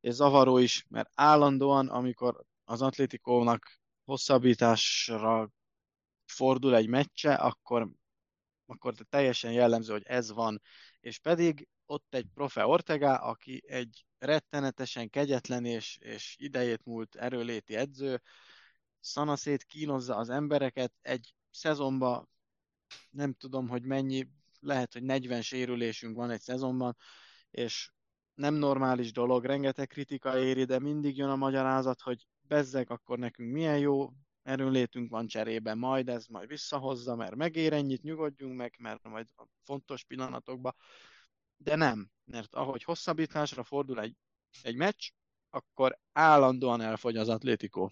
és 0.00 0.14
zavaró 0.14 0.58
is, 0.58 0.84
mert 0.88 1.10
állandóan, 1.14 1.88
amikor 1.88 2.44
az 2.64 2.82
Atlétikónak 2.82 3.80
hosszabbításra 4.04 5.50
fordul 6.24 6.76
egy 6.76 6.88
meccse, 6.88 7.34
akkor, 7.34 7.90
akkor 8.66 8.94
teljesen 9.08 9.52
jellemző, 9.52 9.92
hogy 9.92 10.04
ez 10.06 10.32
van. 10.32 10.62
És 11.00 11.18
pedig 11.18 11.68
ott 11.86 12.14
egy 12.14 12.26
Profe 12.34 12.66
Ortega, 12.66 13.14
aki 13.14 13.62
egy 13.66 14.04
rettenetesen 14.18 15.10
kegyetlen 15.10 15.64
és, 15.64 15.98
és 16.00 16.36
idejét 16.38 16.84
múlt 16.84 17.14
erőléti 17.14 17.74
edző, 17.74 18.22
szanaszét 19.00 19.64
kínozza 19.64 20.16
az 20.16 20.30
embereket, 20.30 20.92
egy 21.00 21.34
szezonban 21.50 22.28
nem 23.10 23.32
tudom, 23.32 23.68
hogy 23.68 23.82
mennyi, 23.82 24.28
lehet, 24.60 24.92
hogy 24.92 25.02
40 25.02 25.42
sérülésünk 25.42 26.16
van 26.16 26.30
egy 26.30 26.40
szezonban, 26.40 26.96
és 27.50 27.90
nem 28.34 28.54
normális 28.54 29.12
dolog, 29.12 29.44
rengeteg 29.44 29.86
kritika 29.86 30.38
éri, 30.38 30.64
de 30.64 30.78
mindig 30.78 31.16
jön 31.16 31.28
a 31.28 31.36
magyarázat, 31.36 32.00
hogy 32.00 32.26
bezzeg, 32.40 32.90
akkor 32.90 33.18
nekünk 33.18 33.52
milyen 33.52 33.78
jó 33.78 34.12
erőnlétünk 34.42 35.10
van 35.10 35.26
cserébe, 35.26 35.74
majd 35.74 36.08
ez 36.08 36.26
majd 36.26 36.48
visszahozza, 36.48 37.16
mert 37.16 37.34
megér 37.34 37.72
ennyit, 37.72 38.02
nyugodjunk 38.02 38.56
meg, 38.56 38.74
mert 38.78 39.02
majd 39.02 39.26
a 39.36 39.44
fontos 39.62 40.04
pillanatokban, 40.04 40.74
de 41.56 41.76
nem, 41.76 42.10
mert 42.24 42.54
ahogy 42.54 42.82
hosszabbításra 42.82 43.64
fordul 43.64 44.00
egy, 44.00 44.16
egy 44.62 44.76
meccs, 44.76 45.10
akkor 45.50 45.98
állandóan 46.12 46.80
elfogy 46.80 47.16
az 47.16 47.28
Atlético. 47.28 47.88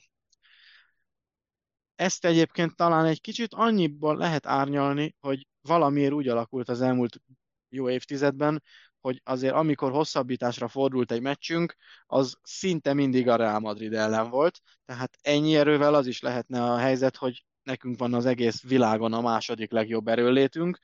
Ezt 1.95 2.25
egyébként 2.25 2.77
talán 2.77 3.05
egy 3.05 3.21
kicsit 3.21 3.55
annyiból 3.55 4.17
lehet 4.17 4.47
árnyalni, 4.47 5.15
hogy 5.21 5.47
valamiért 5.61 6.13
úgy 6.13 6.29
alakult 6.29 6.69
az 6.69 6.81
elmúlt 6.81 7.21
jó 7.69 7.91
évtizedben, 7.91 8.63
hogy 9.01 9.21
azért 9.25 9.55
amikor 9.55 9.91
hosszabbításra 9.91 10.69
fordult 10.69 11.13
egy 11.13 11.21
meccsünk, 11.23 11.77
az 12.07 12.37
szinte 12.43 12.93
mindig 12.93 13.29
a 13.29 13.37
Real 13.37 13.59
Madrid 13.59 13.93
ellen 13.93 14.31
volt, 14.31 14.61
tehát 14.85 15.17
ennyi 15.21 15.57
erővel 15.57 15.95
az 15.95 16.07
is 16.07 16.21
lehetne 16.21 16.63
a 16.65 16.77
helyzet, 16.77 17.17
hogy 17.17 17.45
nekünk 17.63 17.99
van 17.99 18.15
az 18.15 18.27
egész 18.27 18.63
világon 18.63 19.13
a 19.13 19.21
második 19.21 19.71
legjobb 19.71 20.09
erőlétünk, 20.09 20.79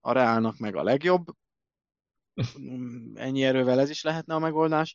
a 0.00 0.12
Realnak 0.12 0.58
meg 0.58 0.76
a 0.76 0.82
legjobb, 0.82 1.26
ennyi 3.14 3.44
erővel 3.44 3.80
ez 3.80 3.90
is 3.90 4.02
lehetne 4.02 4.34
a 4.34 4.38
megoldás, 4.38 4.94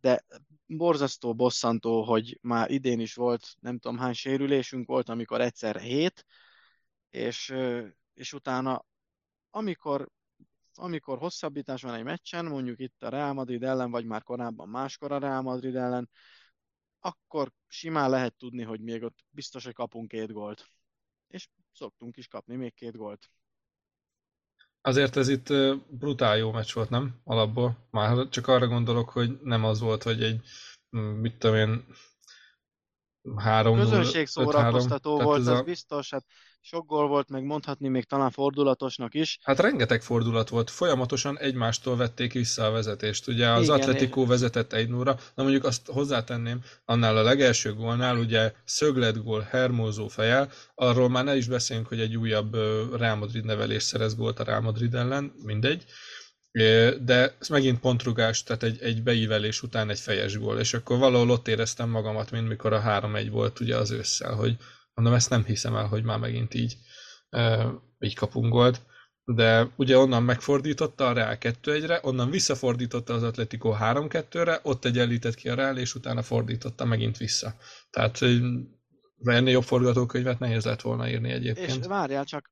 de 0.00 0.24
borzasztó 0.66 1.34
bosszantó, 1.34 2.02
hogy 2.02 2.38
már 2.42 2.70
idén 2.70 3.00
is 3.00 3.14
volt, 3.14 3.46
nem 3.60 3.78
tudom 3.78 3.98
hány 3.98 4.12
sérülésünk 4.12 4.86
volt, 4.86 5.08
amikor 5.08 5.40
egyszer 5.40 5.80
hét, 5.80 6.26
és, 7.10 7.54
és 8.14 8.32
utána 8.32 8.84
amikor, 9.50 10.08
amikor 10.74 11.18
hosszabbítás 11.18 11.82
van 11.82 11.94
egy 11.94 12.04
meccsen, 12.04 12.44
mondjuk 12.44 12.80
itt 12.80 13.02
a 13.02 13.08
Real 13.08 13.32
Madrid 13.32 13.62
ellen, 13.62 13.90
vagy 13.90 14.04
már 14.04 14.22
korábban 14.22 14.68
máskor 14.68 15.12
a 15.12 15.18
Real 15.18 15.42
Madrid 15.42 15.76
ellen, 15.76 16.10
akkor 17.00 17.52
simán 17.66 18.10
lehet 18.10 18.36
tudni, 18.36 18.62
hogy 18.62 18.80
még 18.80 19.02
ott 19.02 19.18
biztos, 19.30 19.64
hogy 19.64 19.74
kapunk 19.74 20.08
két 20.08 20.32
gólt. 20.32 20.66
És 21.28 21.48
szoktunk 21.72 22.16
is 22.16 22.26
kapni 22.26 22.56
még 22.56 22.74
két 22.74 22.96
gólt. 22.96 23.30
Azért 24.82 25.16
ez 25.16 25.28
itt 25.28 25.52
brutál 25.88 26.36
jó 26.36 26.52
meccs 26.52 26.72
volt, 26.72 26.90
nem? 26.90 27.20
Alapból. 27.24 27.88
Már 27.90 28.28
csak 28.28 28.46
arra 28.46 28.66
gondolok, 28.66 29.10
hogy 29.10 29.38
nem 29.42 29.64
az 29.64 29.80
volt, 29.80 30.02
hogy 30.02 30.22
egy, 30.22 30.40
mit 31.20 31.38
tudom 31.38 31.56
én, 31.56 31.84
3 33.36 33.76
Közönség 33.76 34.26
szórakoztató 34.26 35.20
volt, 35.20 35.40
ez 35.40 35.46
az 35.46 35.58
a... 35.58 35.62
biztos, 35.62 36.10
hát 36.10 36.24
sok 36.62 36.86
gól 36.86 37.08
volt, 37.08 37.28
meg 37.28 37.44
mondhatni 37.44 37.88
még 37.88 38.04
talán 38.04 38.30
fordulatosnak 38.30 39.14
is. 39.14 39.38
Hát 39.42 39.58
rengeteg 39.58 40.02
fordulat 40.02 40.48
volt, 40.48 40.70
folyamatosan 40.70 41.38
egymástól 41.38 41.96
vették 41.96 42.32
vissza 42.32 42.64
a 42.64 42.70
vezetést. 42.70 43.28
Ugye 43.28 43.48
az 43.48 43.62
Igen, 43.62 43.74
Atletico 43.74 44.26
vezetett 44.26 44.72
egy 44.72 44.88
0 44.88 45.18
na 45.34 45.42
mondjuk 45.42 45.64
azt 45.64 45.86
hozzátenném, 45.86 46.60
annál 46.84 47.16
a 47.16 47.22
legelső 47.22 47.74
gólnál 47.74 48.16
ugye 48.16 48.52
szöglet 48.64 49.22
gól 49.22 49.40
Hermózó 49.50 50.08
fejel, 50.08 50.50
arról 50.74 51.08
már 51.08 51.24
ne 51.24 51.36
is 51.36 51.46
beszéljünk, 51.46 51.88
hogy 51.88 52.00
egy 52.00 52.16
újabb 52.16 52.54
Real 52.96 53.16
Madrid 53.16 53.44
nevelés 53.44 53.82
szerez 53.82 54.16
gólt 54.16 54.38
a 54.38 54.44
Real 54.44 54.60
Madrid 54.60 54.94
ellen, 54.94 55.32
mindegy. 55.44 55.84
De 57.02 57.36
ez 57.40 57.48
megint 57.48 57.80
pontrugás, 57.80 58.42
tehát 58.42 58.62
egy, 58.62 58.82
egy 58.82 59.02
beívelés 59.02 59.62
után 59.62 59.90
egy 59.90 60.00
fejes 60.00 60.38
gól, 60.38 60.58
és 60.58 60.74
akkor 60.74 60.98
valahol 60.98 61.30
ott 61.30 61.48
éreztem 61.48 61.88
magamat, 61.88 62.30
mint 62.30 62.48
mikor 62.48 62.72
a 62.72 62.82
3-1 62.82 63.28
volt 63.30 63.60
ugye 63.60 63.76
az 63.76 63.90
ősszel, 63.90 64.34
hogy 64.34 64.56
mondom, 65.00 65.18
ezt 65.18 65.30
nem 65.30 65.44
hiszem 65.44 65.76
el, 65.76 65.86
hogy 65.86 66.02
már 66.02 66.18
megint 66.18 66.54
így, 66.54 66.76
így 67.98 68.14
kapunk 68.14 68.52
gólt 68.52 68.82
de 69.34 69.68
ugye 69.76 69.98
onnan 69.98 70.22
megfordította 70.22 71.06
a 71.06 71.12
Real 71.12 71.36
2-1-re, 71.40 72.00
onnan 72.02 72.30
visszafordította 72.30 73.14
az 73.14 73.22
Atletico 73.22 73.76
3-2-re, 73.80 74.60
ott 74.62 74.84
egyenlített 74.84 75.34
ki 75.34 75.48
a 75.48 75.54
Real, 75.54 75.76
és 75.76 75.94
utána 75.94 76.22
fordította 76.22 76.84
megint 76.84 77.16
vissza. 77.16 77.54
Tehát 77.90 78.18
ennél 79.24 79.52
jobb 79.52 79.62
forgatókönyvet 79.62 80.38
nehéz 80.38 80.64
lett 80.64 80.80
volna 80.80 81.08
írni 81.08 81.28
És 81.28 81.34
egyébként. 81.34 81.86
várjál 81.86 82.24
csak, 82.24 82.50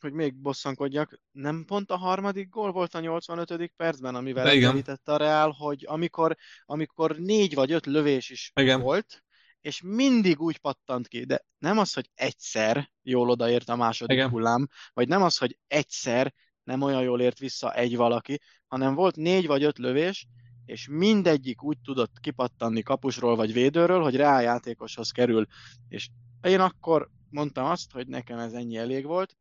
hogy 0.00 0.12
még 0.12 0.34
bosszankodjak, 0.34 1.20
nem 1.30 1.64
pont 1.64 1.90
a 1.90 1.96
harmadik 1.96 2.48
gól 2.48 2.72
volt 2.72 2.94
a 2.94 3.00
85. 3.00 3.72
percben, 3.76 4.14
amivel 4.14 4.48
említette 4.48 5.12
a 5.12 5.16
Real, 5.16 5.50
hogy 5.50 5.84
amikor, 5.86 6.36
amikor 6.64 7.16
négy 7.16 7.54
vagy 7.54 7.72
öt 7.72 7.86
lövés 7.86 8.30
is 8.30 8.52
Igen. 8.54 8.80
volt, 8.80 9.23
és 9.64 9.80
mindig 9.84 10.40
úgy 10.40 10.58
pattant 10.58 11.08
ki, 11.08 11.24
de 11.24 11.44
nem 11.58 11.78
az, 11.78 11.92
hogy 11.92 12.10
egyszer 12.14 12.90
jól 13.02 13.30
odaért 13.30 13.68
a 13.68 13.76
második 13.76 14.16
Igen. 14.16 14.30
hullám, 14.30 14.68
vagy 14.92 15.08
nem 15.08 15.22
az, 15.22 15.36
hogy 15.38 15.58
egyszer 15.66 16.34
nem 16.62 16.82
olyan 16.82 17.02
jól 17.02 17.20
ért 17.20 17.38
vissza 17.38 17.74
egy 17.74 17.96
valaki, 17.96 18.40
hanem 18.66 18.94
volt 18.94 19.16
négy 19.16 19.46
vagy 19.46 19.62
öt 19.62 19.78
lövés, 19.78 20.26
és 20.64 20.88
mindegyik 20.88 21.62
úgy 21.62 21.78
tudott 21.84 22.20
kipattanni 22.20 22.82
kapusról 22.82 23.36
vagy 23.36 23.52
védőről, 23.52 24.02
hogy 24.02 24.16
rájátékoshoz 24.16 25.10
kerül. 25.10 25.46
És 25.88 26.08
én 26.42 26.60
akkor 26.60 27.10
mondtam 27.30 27.64
azt, 27.64 27.92
hogy 27.92 28.06
nekem 28.06 28.38
ez 28.38 28.52
ennyi 28.52 28.76
elég 28.76 29.04
volt, 29.04 29.36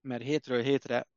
mert 0.00 0.22
hétről 0.22 0.62
hétre 0.62 1.08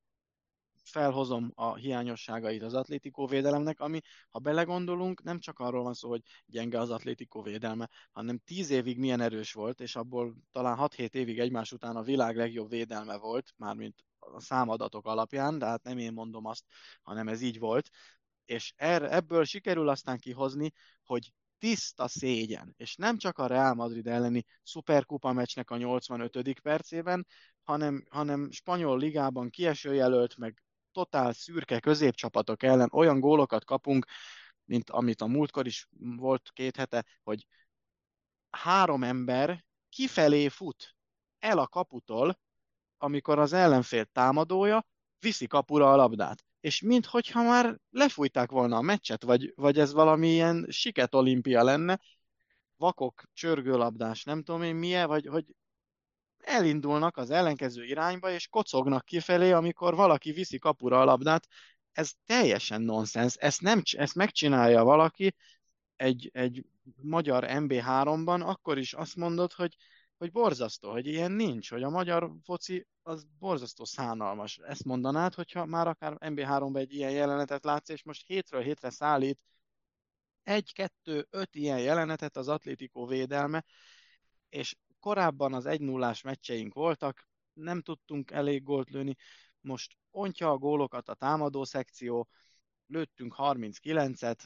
felhozom 0.90 1.52
a 1.56 1.76
hiányosságait 1.76 2.64
az 2.64 2.74
atlétikó 2.74 3.28
védelemnek, 3.28 3.80
ami, 3.80 4.00
ha 4.30 4.40
belegondolunk, 4.40 5.24
nem 5.24 5.40
csak 5.40 5.60
arról 5.60 5.84
van 5.84 5.94
szó, 5.94 6.10
hogy 6.10 6.22
gyenge 6.46 6.80
az 6.80 6.90
atlétikó 6.90 7.42
védelme, 7.42 7.90
hanem 8.12 8.38
tíz 8.38 8.70
évig 8.70 8.98
milyen 8.98 9.22
erős 9.22 9.54
volt, 9.54 9.80
és 9.80 9.96
abból 9.96 10.36
talán 10.52 10.78
6-7 10.82 11.14
évig 11.14 11.40
egymás 11.40 11.72
után 11.72 11.96
a 11.96 12.04
világ 12.04 12.36
legjobb 12.36 12.70
védelme 12.70 13.18
volt, 13.18 13.54
mármint 13.58 14.04
a 14.20 14.40
számadatok 14.40 15.06
alapján, 15.06 15.58
de 15.58 15.66
hát 15.66 15.84
nem 15.84 15.98
én 15.98 16.14
mondom 16.14 16.46
azt, 16.46 16.64
hanem 17.02 17.28
ez 17.28 17.42
így 17.42 17.60
volt, 17.60 17.90
és 18.46 18.74
erre, 18.76 19.10
ebből 19.12 19.44
sikerül 19.44 19.90
aztán 19.90 20.18
kihozni, 20.18 20.72
hogy 21.04 21.34
tiszta 21.58 22.08
szégyen, 22.08 22.74
és 22.78 22.96
nem 22.96 23.18
csak 23.18 23.38
a 23.38 23.48
Real 23.48 23.74
Madrid 23.74 24.08
elleni 24.08 24.46
szuperkupa 24.64 25.34
meccsnek 25.34 25.70
a 25.70 25.78
85. 25.78 26.60
percében, 26.60 27.28
hanem, 27.64 28.06
hanem 28.10 28.52
spanyol 28.52 28.98
ligában 28.98 29.50
kieső 29.50 29.94
jelölt, 29.94 30.38
meg 30.38 30.64
totál 30.96 31.34
szürke 31.34 31.80
középcsapatok 31.80 32.64
ellen 32.64 32.89
olyan 32.91 33.20
gólokat 33.20 33.66
kapunk, 33.66 34.06
mint 34.66 34.89
amit 34.89 35.22
a 35.22 35.28
múltkor 35.28 35.66
is 35.66 35.88
volt 36.00 36.50
két 36.54 36.76
hete, 36.76 37.06
hogy 37.24 37.46
három 38.50 39.04
ember 39.04 39.66
kifelé 39.89 40.48
fut 40.48 40.96
el 41.39 41.58
a 41.58 41.68
kaputól, 41.68 42.39
amikor 42.98 43.39
az 43.39 43.54
ellenfél 43.54 44.06
támadója 44.06 44.86
viszi 45.20 45.48
kapura 45.48 45.91
a 45.91 45.96
labdát. 45.96 46.46
És 46.60 46.82
minthogyha 46.82 47.43
már 47.43 47.80
lefújták 47.89 48.52
volna 48.52 48.78
a 48.78 48.82
meccset, 48.82 49.24
vagy, 49.24 49.54
vagy 49.56 49.80
ez 49.80 49.93
valami 49.93 50.28
ilyen 50.28 50.66
siket 50.70 51.16
olimpia 51.16 51.64
lenne, 51.64 52.00
vakok, 52.78 53.24
csörgőlabdás, 53.34 54.24
nem 54.24 54.43
tudom 54.43 54.64
én 54.64 54.76
milyen, 54.76 55.08
vagy 55.08 55.26
hogy 55.26 55.46
elindulnak 56.46 57.18
az 57.18 57.30
ellenkező 57.30 57.84
irányba, 57.86 58.32
és 58.32 58.48
kocognak 58.48 59.06
kifelé, 59.06 59.52
amikor 59.52 59.96
valaki 59.96 60.32
viszi 60.32 60.58
kapura 60.58 61.02
a 61.02 61.06
labdát. 61.06 61.48
Ez 61.91 62.12
teljesen 62.26 62.82
nonsens. 62.82 63.36
Ezt, 63.36 63.62
nem, 63.62 63.82
ezt 63.91 64.16
megcsinálja 64.16 64.84
valaki 64.84 65.36
egy, 65.96 66.30
egy 66.34 66.66
magyar 67.02 67.46
MB3-ban, 67.48 68.46
akkor 68.46 68.78
is 68.78 68.93
azt 68.93 69.16
mondod, 69.16 69.54
hogy, 69.54 69.76
hogy 70.18 70.32
borzasztó, 70.32 70.91
hogy 70.91 71.08
ilyen 71.08 71.32
nincs, 71.32 71.70
hogy 71.70 71.84
a 71.84 71.89
magyar 71.89 72.32
foci 72.43 72.88
az 73.02 73.26
borzasztó 73.39 73.86
szánalmas. 73.86 74.58
Ezt 74.58 74.84
mondanád, 74.84 75.34
hogyha 75.34 75.66
már 75.66 75.88
akár 75.88 76.18
MB3-ban 76.20 76.78
egy 76.78 76.93
ilyen 76.93 77.12
jelenetet 77.12 77.64
látsz, 77.64 77.89
és 77.89 78.04
most 78.04 78.26
hétről 78.26 78.62
hétre 78.62 78.89
szállít 78.89 79.39
egy, 80.43 80.74
kettő, 80.74 81.28
öt 81.30 81.56
ilyen 81.56 81.80
jelenetet 81.80 82.38
az 82.38 82.48
atlétikó 82.48 83.06
védelme, 83.06 83.66
és 84.50 84.76
korábban 85.06 85.53
az 85.53 85.66
1 85.66 85.82
0 85.82 86.16
meccseink 86.24 86.74
voltak, 86.74 87.28
nem 87.53 87.82
tudtunk 87.82 88.32
elég 88.32 88.64
gólt 88.64 88.89
lőni, 88.89 89.16
most 89.62 89.97
ontja 90.12 90.51
a 90.51 90.58
gólokat 90.58 91.10
a 91.10 91.14
támadó 91.14 91.64
szekció, 91.64 92.28
lőttünk 92.88 93.36
39-et, 93.38 94.39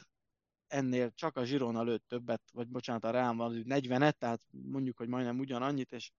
ennél 0.66 1.12
csak 1.14 1.36
a 1.36 1.42
Girona 1.42 1.82
lőtt 1.82 2.08
többet, 2.08 2.42
vagy 2.52 2.68
bocsánat, 2.68 3.04
a 3.04 3.10
Real 3.10 3.32
Madrid 3.32 3.66
40-et, 3.68 4.12
tehát 4.12 4.40
mondjuk, 4.50 4.96
hogy 4.96 5.08
majdnem 5.08 5.38
ugyanannyit, 5.38 5.92
és 5.92 6.10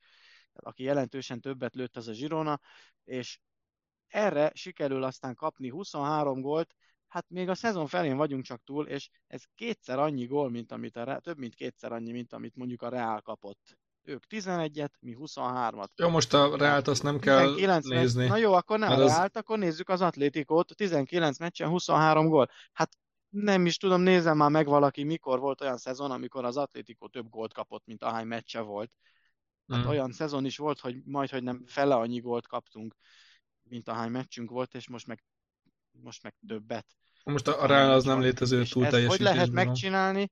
aki 0.53 0.83
jelentősen 0.83 1.41
többet 1.41 1.75
lőtt, 1.75 1.97
az 1.97 2.07
a 2.07 2.11
Girona, 2.11 2.59
és 3.03 3.39
erre 4.07 4.51
sikerül 4.53 5.03
aztán 5.03 5.35
kapni 5.35 5.69
23 5.69 6.41
gólt, 6.41 6.75
hát 7.07 7.29
még 7.29 7.49
a 7.49 7.55
szezon 7.55 7.87
felén 7.87 8.17
vagyunk 8.17 8.43
csak 8.43 8.63
túl, 8.63 8.87
és 8.87 9.09
ez 9.27 9.43
kétszer 9.55 9.99
annyi 9.99 10.25
gól, 10.25 10.49
mint 10.49 10.71
amit 10.71 10.95
a, 10.95 11.19
több 11.19 11.37
mint 11.37 11.55
kétszer 11.55 11.91
annyi, 11.91 12.11
mint 12.11 12.33
amit 12.33 12.55
mondjuk 12.55 12.81
a 12.81 12.89
Real 12.89 13.21
kapott. 13.21 13.80
Ők 14.03 14.23
11-et, 14.29 14.89
mi 14.99 15.15
23-at. 15.19 15.87
Jó, 15.95 16.09
most 16.09 16.33
a 16.33 16.57
Reált 16.57 16.87
azt 16.87 17.03
nem 17.03 17.19
kell 17.19 17.53
19 17.53 17.85
nézni. 17.85 18.27
Na 18.27 18.37
jó, 18.37 18.53
akkor 18.53 18.79
nem 18.79 18.91
a 18.91 18.93
az- 18.95 19.11
Reált, 19.11 19.35
akkor 19.37 19.57
nézzük 19.57 19.89
az 19.89 20.01
Atlétikót, 20.01 20.75
19 20.75 21.39
meccsen 21.39 21.69
23 21.69 22.27
gól. 22.27 22.49
Hát 22.73 22.97
nem 23.29 23.65
is 23.65 23.77
tudom, 23.77 24.01
nézem 24.01 24.37
már 24.37 24.49
meg 24.49 24.65
valaki, 24.65 25.03
mikor 25.03 25.39
volt 25.39 25.61
olyan 25.61 25.77
szezon, 25.77 26.11
amikor 26.11 26.45
az 26.45 26.57
Atlético 26.57 27.07
több 27.07 27.29
gólt 27.29 27.53
kapott, 27.53 27.85
mint 27.85 28.03
ahány 28.03 28.25
meccse 28.27 28.59
volt. 28.59 28.91
Hát 29.67 29.83
Mm. 29.85 29.87
olyan 29.87 30.11
szezon 30.11 30.45
is 30.45 30.57
volt, 30.57 30.79
hogy 30.79 30.95
majd, 31.05 31.29
hogy 31.29 31.43
nem 31.43 31.63
fele 31.65 31.95
annyi 31.95 32.19
gólt 32.19 32.47
kaptunk, 32.47 32.95
mint 33.63 33.87
ahány 33.87 34.11
meccsünk 34.11 34.49
volt, 34.49 34.73
és 34.73 34.89
most 34.89 35.07
meg, 35.07 35.23
most 35.91 36.23
meg 36.23 36.35
többet. 36.47 36.85
Most 37.23 37.47
a, 37.47 37.61
a 37.61 37.65
Real 37.65 37.91
az 37.91 38.03
nem 38.03 38.21
létező 38.21 38.63
túl 38.65 38.85
ezt 38.85 38.93
hogy 38.93 39.01
lehet 39.01 39.21
teljesítésben 39.21 39.65
megcsinálni? 39.65 40.31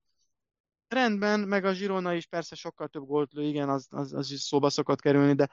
Rendben, 0.90 1.40
meg 1.40 1.66
a 1.66 1.72
Girona 1.72 2.14
is 2.14 2.26
persze 2.26 2.56
sokkal 2.56 2.88
több 2.88 3.06
gólt 3.06 3.34
lő, 3.34 3.44
igen, 3.44 3.70
az, 3.70 3.88
az, 3.90 4.14
az 4.14 4.32
is 4.32 4.40
szóba 4.40 4.70
szokott 4.70 5.02
kerülni, 5.02 5.34
de 5.34 5.50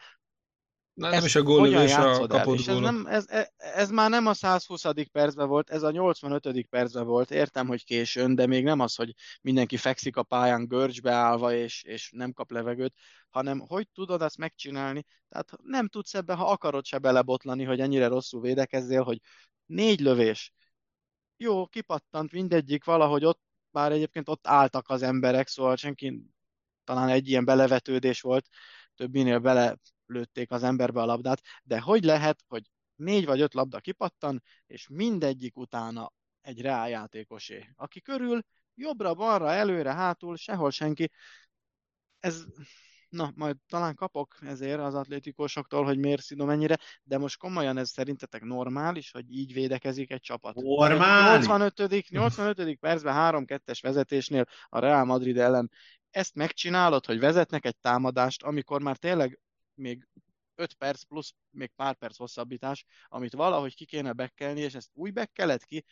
Nem, 0.95 1.11
nem 1.11 1.25
is 1.25 1.35
a 1.35 1.43
hogyan 1.43 1.57
góllövés 1.57 1.97
a 1.97 2.27
kapott 2.27 2.59
És 2.59 2.67
ez, 2.67 2.75
gólok. 2.75 2.91
nem, 2.91 3.07
ez, 3.07 3.29
ez, 3.29 3.47
ez 3.57 3.91
már 3.91 4.11
nem 4.11 4.27
a 4.27 4.35
120. 4.35 4.83
percben 5.13 5.49
volt, 5.49 5.71
ez 5.71 5.83
a 5.83 5.91
85. 5.91 6.67
percben 6.69 7.07
volt. 7.07 7.31
Értem, 7.31 7.67
hogy 7.67 7.85
későn, 7.85 8.35
de 8.35 8.47
még 8.47 8.65
nem 8.65 8.81
az, 8.81 8.95
hogy 8.95 9.15
mindenki 9.41 9.77
fekszik 9.77 10.17
a 10.17 10.23
pályán 10.23 10.67
görcsbe 10.67 11.13
állva, 11.13 11.55
és, 11.55 11.83
és 11.83 12.11
nem 12.15 12.33
kap 12.33 12.51
levegőt, 12.51 12.95
hanem 13.31 13.59
hogy 13.59 13.89
tudod 13.95 14.23
ezt 14.23 14.37
megcsinálni? 14.39 15.05
Tehát 15.29 15.53
nem 15.63 15.89
tudsz 15.89 16.15
ebbe, 16.15 16.35
ha 16.35 16.51
akarod 16.51 16.85
se 16.85 16.99
belebotlani, 16.99 17.65
hogy 17.65 17.81
ennyire 17.81 18.07
rosszul 18.07 18.41
védekezzél, 18.41 19.03
hogy 19.03 19.21
négy 19.67 20.01
lövés. 20.01 20.53
Jó, 21.37 21.67
kipattant 21.67 22.33
mindegyik 22.33 22.85
valahogy 22.85 23.25
ott, 23.25 23.41
bár 23.77 23.93
egyébként 23.93 24.29
ott 24.29 24.47
álltak 24.47 24.89
az 24.89 25.03
emberek, 25.03 25.49
szóval 25.49 25.77
senki, 25.77 26.23
talán 26.85 27.09
egy 27.09 27.29
ilyen 27.29 27.45
belevetődés 27.45 28.21
volt, 28.21 28.47
többinél 28.95 29.39
bele 29.39 29.77
lőtték 30.07 30.51
az 30.51 30.63
emberbe 30.63 31.01
a 31.01 31.05
labdát, 31.05 31.41
de 31.63 31.81
hogy 31.81 32.05
lehet, 32.05 32.45
hogy 32.49 32.71
négy 32.95 33.25
vagy 33.25 33.41
öt 33.41 33.55
labda 33.55 33.81
kipattan, 33.81 34.43
és 34.67 34.89
mindegyik 34.89 35.57
utána 35.57 36.13
egy 36.41 36.61
reál 36.61 36.89
játékosé, 36.89 37.73
aki 37.75 38.01
körül 38.01 38.43
jobbra, 38.75 39.15
balra, 39.15 39.53
előre, 39.53 39.93
hátul, 39.93 40.37
sehol 40.37 40.71
senki. 40.71 41.11
Ez, 42.21 42.45
na, 43.17 43.33
majd 43.35 43.57
talán 43.69 43.95
kapok 43.95 44.37
ezért 44.41 44.81
az 44.81 44.95
atlétikósoktól, 44.95 45.85
hogy 45.85 45.99
miért 45.99 46.23
szidom 46.23 46.51
ennyire, 46.51 46.79
de 47.03 47.19
most 47.19 47.39
komolyan 47.39 47.79
ez 47.79 47.91
szerintetek 47.91 48.43
normális, 48.43 49.11
hogy 49.11 49.33
így 49.33 49.53
védekezik 49.53 50.11
egy 50.11 50.21
csapat? 50.21 50.55
Normális? 50.55 51.47
85. 51.47 52.09
85. 52.09 52.79
percben 52.79 53.47
3-2-es 53.47 53.79
vezetésnél 53.83 54.45
a 54.69 54.79
Real 54.79 55.05
Madrid 55.05 55.39
ellen 55.39 55.71
ezt 56.11 56.35
megcsinálod, 56.35 57.07
hogy 57.07 57.19
vezetnek 57.19 57.65
egy 57.65 57.77
támadást, 57.77 58.43
amikor 58.43 58.83
már 58.83 58.97
tényleg 58.97 59.41
még 59.75 60.09
5 60.55 60.75
perc 60.75 61.03
plusz 61.03 61.35
még 61.51 61.71
pár 61.77 61.95
perc 61.95 62.17
hosszabbítás, 62.17 62.85
amit 63.09 63.33
valahogy 63.33 63.75
ki 63.75 63.85
kéne 63.85 64.13
bekkelni, 64.13 64.61
és 64.61 64.75
ezt 64.75 64.91
úgy 64.93 65.13
bekkeled 65.13 65.65
ki, 65.65 65.85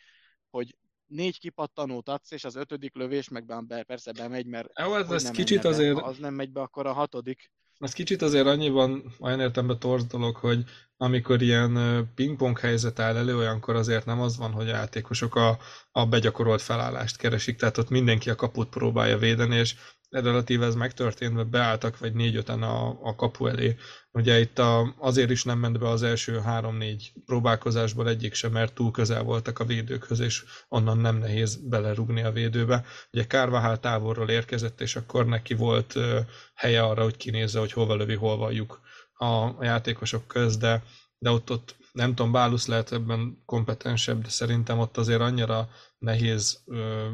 hogy 0.49 0.75
négy 1.07 1.39
kipattanót 1.39 2.09
adsz, 2.09 2.31
és 2.31 2.43
az 2.43 2.55
ötödik 2.55 2.95
lövés 2.95 3.29
meg 3.29 3.45
be, 3.45 3.83
persze 3.83 4.11
bemegy, 4.11 4.45
mert 4.45 4.79
Jó, 4.79 4.95
ez, 4.95 5.11
ez 5.11 5.31
kicsit 5.31 5.61
be. 5.61 5.69
azért, 5.69 5.99
Ha 5.99 6.07
az 6.07 6.17
nem 6.17 6.33
megy 6.33 6.51
be, 6.51 6.61
akkor 6.61 6.85
a 6.85 6.93
hatodik. 6.93 7.51
ez 7.79 7.93
kicsit 7.93 8.21
azért 8.21 8.47
annyiban 8.47 9.13
olyan 9.19 9.39
értelemben 9.39 9.79
torz 9.79 10.05
dolog, 10.05 10.35
hogy 10.35 10.63
amikor 10.97 11.41
ilyen 11.41 12.05
pingpong 12.15 12.59
helyzet 12.59 12.99
áll 12.99 13.15
elő, 13.15 13.37
olyankor 13.37 13.75
azért 13.75 14.05
nem 14.05 14.21
az 14.21 14.37
van, 14.37 14.51
hogy 14.51 14.69
a 14.69 14.73
játékosok 14.75 15.35
a, 15.35 15.57
a 15.91 16.05
begyakorolt 16.05 16.61
felállást 16.61 17.17
keresik, 17.17 17.57
tehát 17.57 17.77
ott 17.77 17.89
mindenki 17.89 18.29
a 18.29 18.35
kaput 18.35 18.69
próbálja 18.69 19.17
védeni, 19.17 19.55
és 19.55 19.75
relatíve 20.23 20.65
ez 20.65 20.75
megtörtént, 20.75 21.49
beálltak 21.49 21.99
vagy 21.99 22.13
négy-öten 22.13 22.63
a, 22.63 22.97
a 23.01 23.15
kapu 23.15 23.47
elé. 23.47 23.75
Ugye 24.11 24.39
itt 24.39 24.59
a, 24.59 24.95
azért 24.97 25.29
is 25.29 25.43
nem 25.43 25.59
ment 25.59 25.79
be 25.79 25.89
az 25.89 26.03
első 26.03 26.39
három-négy 26.39 27.13
próbálkozásból 27.25 28.09
egyik 28.09 28.33
sem, 28.33 28.51
mert 28.51 28.73
túl 28.73 28.91
közel 28.91 29.23
voltak 29.23 29.59
a 29.59 29.65
védőkhöz, 29.65 30.19
és 30.19 30.43
onnan 30.69 30.97
nem 30.97 31.17
nehéz 31.17 31.55
belerugni 31.55 32.23
a 32.23 32.31
védőbe. 32.31 32.85
Ugye 33.11 33.27
Kárvahál 33.27 33.79
távolról 33.79 34.29
érkezett, 34.29 34.81
és 34.81 34.95
akkor 34.95 35.25
neki 35.25 35.53
volt 35.53 35.95
ö, 35.95 36.19
helye 36.53 36.83
arra, 36.83 37.03
hogy 37.03 37.17
kinézze, 37.17 37.59
hogy 37.59 37.71
hova 37.71 37.95
lövi, 37.95 38.15
hol 38.15 38.37
valljuk 38.37 38.79
a, 39.13 39.25
a 39.25 39.57
játékosok 39.61 40.27
köz, 40.27 40.57
de, 40.57 40.83
de 41.17 41.29
ott, 41.29 41.51
ott 41.51 41.75
nem 41.91 42.15
tudom, 42.15 42.31
Bálusz 42.31 42.67
lehet 42.67 42.91
ebben 42.91 43.41
kompetensebb, 43.45 44.21
de 44.21 44.29
szerintem 44.29 44.79
ott 44.79 44.97
azért 44.97 45.21
annyira 45.21 45.69
nehéz 45.97 46.63
ö, 46.65 47.07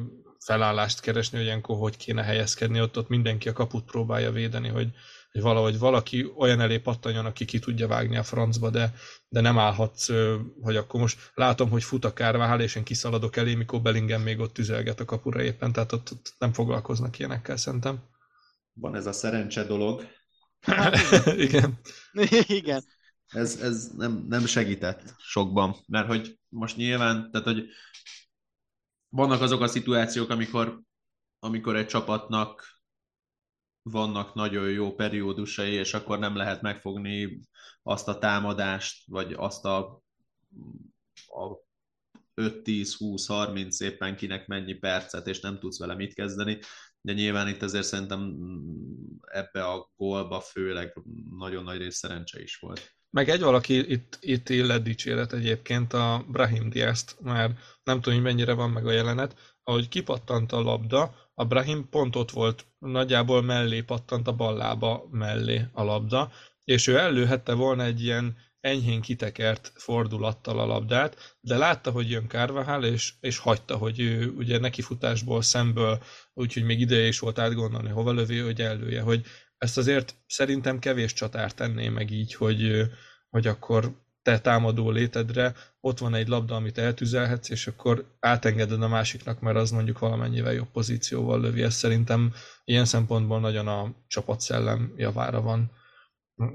felállást 0.45 0.99
keresni, 0.99 1.37
hogy 1.37 1.45
ilyenkor 1.45 1.77
hogy 1.77 1.97
kéne 1.97 2.23
helyezkedni, 2.23 2.81
ott, 2.81 2.97
ott 2.97 3.09
mindenki 3.09 3.49
a 3.49 3.53
kaput 3.53 3.85
próbálja 3.85 4.31
védeni, 4.31 4.67
hogy, 4.67 4.89
hogy 5.31 5.41
valahogy 5.41 5.79
valaki 5.79 6.31
olyan 6.37 6.59
elé 6.59 6.77
pattanjon, 6.77 7.25
aki 7.25 7.45
ki 7.45 7.59
tudja 7.59 7.87
vágni 7.87 8.17
a 8.17 8.23
francba, 8.23 8.69
de, 8.69 8.93
de 9.29 9.41
nem 9.41 9.59
állhatsz, 9.59 10.09
hogy 10.61 10.75
akkor 10.75 10.99
most 10.99 11.31
látom, 11.33 11.69
hogy 11.69 11.83
fut 11.83 12.05
a 12.05 12.13
kárvál, 12.13 12.61
és 12.61 12.75
én 12.75 12.83
kiszaladok 12.83 13.35
elé, 13.35 13.53
mikor 13.53 13.81
Bellingham 13.81 14.21
még 14.21 14.39
ott 14.39 14.53
tüzelget 14.53 14.99
a 14.99 15.05
kapura 15.05 15.41
éppen, 15.41 15.71
tehát 15.71 15.91
ott, 15.91 16.11
ott 16.11 16.35
nem 16.37 16.53
foglalkoznak 16.53 17.19
ilyenekkel 17.19 17.57
szerintem. 17.57 17.99
Van 18.73 18.95
ez 18.95 19.05
a 19.05 19.11
szerencse 19.11 19.63
dolog. 19.63 20.07
igen. 21.37 21.79
Igen. 22.59 22.83
Ez, 23.27 23.59
ez 23.61 23.91
nem, 23.97 24.25
nem 24.29 24.45
segített 24.45 25.15
sokban, 25.17 25.75
mert 25.87 26.07
hogy 26.07 26.39
most 26.49 26.75
nyilván, 26.75 27.31
tehát 27.31 27.47
hogy 27.47 27.63
vannak 29.11 29.41
azok 29.41 29.61
a 29.61 29.67
szituációk, 29.67 30.29
amikor, 30.29 30.81
amikor 31.39 31.75
egy 31.75 31.87
csapatnak 31.87 32.81
vannak 33.81 34.33
nagyon 34.33 34.69
jó 34.69 34.95
periódusai, 34.95 35.73
és 35.73 35.93
akkor 35.93 36.19
nem 36.19 36.35
lehet 36.35 36.61
megfogni 36.61 37.39
azt 37.83 38.07
a 38.07 38.17
támadást, 38.17 39.07
vagy 39.07 39.33
azt 39.33 39.65
a, 39.65 40.01
a 41.27 41.69
5-10-20-30 42.35 43.81
éppen 43.83 44.15
kinek 44.15 44.47
mennyi 44.47 44.73
percet, 44.73 45.27
és 45.27 45.39
nem 45.39 45.59
tudsz 45.59 45.79
vele 45.79 45.95
mit 45.95 46.13
kezdeni. 46.13 46.59
De 47.01 47.13
nyilván 47.13 47.47
itt 47.47 47.61
azért 47.61 47.85
szerintem 47.85 48.35
ebbe 49.21 49.65
a 49.65 49.91
gólba 49.95 50.39
főleg 50.39 51.01
nagyon 51.39 51.63
nagy 51.63 51.77
rész 51.77 51.97
szerencse 51.97 52.41
is 52.41 52.57
volt. 52.57 52.95
Meg 53.11 53.29
egy 53.29 53.41
valaki 53.41 53.91
itt, 53.91 54.17
itt 54.21 54.49
illet 54.49 54.83
dicséret 54.83 55.33
egyébként 55.33 55.93
a 55.93 56.25
Brahim 56.27 56.69
Diaz-t, 56.69 57.15
mert 57.21 57.59
nem 57.83 58.01
tudom, 58.01 58.19
hogy 58.19 58.27
mennyire 58.27 58.53
van 58.53 58.69
meg 58.69 58.85
a 58.85 58.91
jelenet, 58.91 59.57
ahogy 59.63 59.87
kipattant 59.87 60.51
a 60.51 60.61
labda, 60.61 61.15
a 61.33 61.45
Brahim 61.45 61.89
pont 61.89 62.15
ott 62.15 62.31
volt, 62.31 62.65
nagyjából 62.79 63.41
mellé 63.41 63.81
pattant 63.81 64.27
a 64.27 64.35
ballába 64.35 65.07
mellé 65.11 65.65
a 65.71 65.83
labda, 65.83 66.31
és 66.63 66.87
ő 66.87 66.97
előhette 66.97 67.53
volna 67.53 67.83
egy 67.83 68.03
ilyen 68.03 68.37
enyhén 68.59 69.01
kitekert 69.01 69.71
fordulattal 69.75 70.59
a 70.59 70.65
labdát, 70.65 71.37
de 71.41 71.57
látta, 71.57 71.91
hogy 71.91 72.09
jön 72.09 72.27
Carvajal, 72.27 72.83
és, 72.83 73.13
és 73.19 73.37
hagyta, 73.37 73.77
hogy 73.77 73.99
ő 73.99 74.29
ugye 74.29 74.59
nekifutásból, 74.59 75.41
szemből, 75.41 76.03
úgyhogy 76.33 76.63
még 76.63 76.79
ideje 76.79 77.07
is 77.07 77.19
volt 77.19 77.39
átgondolni, 77.39 77.89
hova 77.89 78.11
lövi, 78.11 78.39
hogy 78.39 78.61
elője, 78.61 79.01
hogy 79.01 79.25
ezt 79.61 79.77
azért 79.77 80.15
szerintem 80.27 80.79
kevés 80.79 81.13
csatár 81.13 81.53
tenné 81.53 81.89
meg 81.89 82.11
így, 82.11 82.33
hogy, 82.33 82.89
hogy 83.29 83.47
akkor 83.47 83.95
te 84.21 84.39
támadó 84.39 84.89
létedre 84.89 85.53
ott 85.79 85.97
van 85.97 86.13
egy 86.13 86.27
labda, 86.27 86.55
amit 86.55 86.77
eltüzelhetsz, 86.77 87.49
és 87.49 87.67
akkor 87.67 88.15
átengeded 88.19 88.81
a 88.81 88.87
másiknak, 88.87 89.39
mert 89.39 89.57
az 89.57 89.71
mondjuk 89.71 89.99
valamennyivel 89.99 90.53
jobb 90.53 90.71
pozícióval 90.71 91.41
lövi. 91.41 91.61
Ez 91.61 91.73
szerintem 91.73 92.33
ilyen 92.63 92.85
szempontból 92.85 93.39
nagyon 93.39 93.67
a 93.67 93.95
csapatszellem 94.07 94.93
javára 94.97 95.41
van 95.41 95.71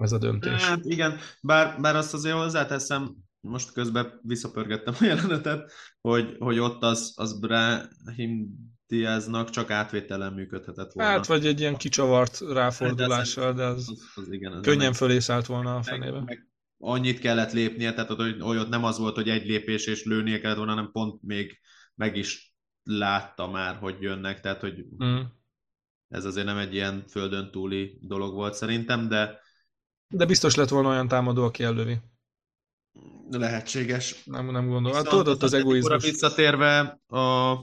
ez 0.01 0.13
a 0.13 0.19
döntés. 0.19 0.65
Hát 0.65 0.85
igen, 0.85 1.19
bár, 1.41 1.81
bár 1.81 1.97
azt 1.97 2.15
azért 2.15 2.37
hozzáteszem, 2.37 3.17
most 3.41 3.73
közben 3.73 4.21
visszapörgettem 4.23 4.95
a 5.01 5.05
jelenetet, 5.05 5.73
hogy, 6.01 6.37
hogy 6.39 6.59
ott 6.59 6.83
az, 6.83 7.13
az 7.17 7.41
Brahim 7.41 8.49
Diaznak 8.87 9.51
csak 9.51 9.71
átvételen 9.71 10.33
működhetett 10.33 10.93
volna. 10.93 11.11
Hát, 11.11 11.27
vagy 11.27 11.47
egy 11.47 11.61
ilyen 11.61 11.77
kicsavart 11.77 12.41
ráfordulással, 12.41 13.53
de 13.53 13.65
az, 13.65 13.89
az, 13.91 14.03
az 14.15 14.33
igen, 14.33 14.53
az 14.53 14.63
könnyen 14.63 14.93
fölé 14.93 15.19
szállt 15.19 15.47
volna 15.47 15.77
a 15.77 15.83
fenébe. 15.83 16.13
Meg, 16.13 16.25
meg 16.25 16.49
annyit 16.79 17.19
kellett 17.19 17.53
lépnie, 17.53 17.95
tehát 17.95 18.11
hogy 18.11 18.41
ott 18.41 18.69
nem 18.69 18.85
az 18.85 18.99
volt, 18.99 19.15
hogy 19.15 19.29
egy 19.29 19.47
lépés 19.47 19.87
és 19.87 20.05
lőnie 20.05 20.41
kellett 20.41 20.57
volna, 20.57 20.75
hanem 20.75 20.91
pont 20.93 21.23
még 21.23 21.59
meg 21.95 22.17
is 22.17 22.55
látta 22.83 23.51
már, 23.51 23.77
hogy 23.77 23.97
jönnek, 24.01 24.41
tehát 24.41 24.61
hogy 24.61 24.85
mm. 25.05 25.21
ez 26.09 26.25
azért 26.25 26.47
nem 26.47 26.59
egy 26.59 26.75
ilyen 26.75 27.05
földön 27.09 27.51
túli 27.51 27.99
dolog 28.01 28.35
volt 28.35 28.55
szerintem, 28.55 29.09
de 29.09 29.45
de 30.09 30.25
biztos 30.25 30.55
lett 30.55 30.69
volna 30.69 30.89
olyan 30.89 31.09
támadó, 31.09 31.45
aki 31.45 31.63
elővi. 31.63 31.99
Lehetséges. 33.31 34.23
Nem, 34.25 34.51
nem 34.51 34.69
gondolom. 34.69 34.97
Hát 34.97 35.09
tudod, 35.09 35.43
az 35.43 35.53
egoizmus. 35.53 36.05
Visszatérve 36.05 37.01
a 37.07 37.55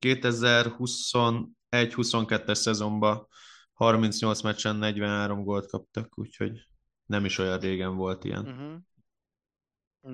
2021-22-es 0.00 2.54
szezonban 2.54 3.28
38 3.72 4.42
meccsen 4.42 4.76
43 4.76 5.44
gólt 5.44 5.70
kaptak, 5.70 6.18
úgyhogy 6.18 6.68
nem 7.06 7.24
is 7.24 7.38
olyan 7.38 7.58
régen 7.58 7.96
volt 7.96 8.24
ilyen. 8.24 8.46
Uh-huh. 8.46 8.72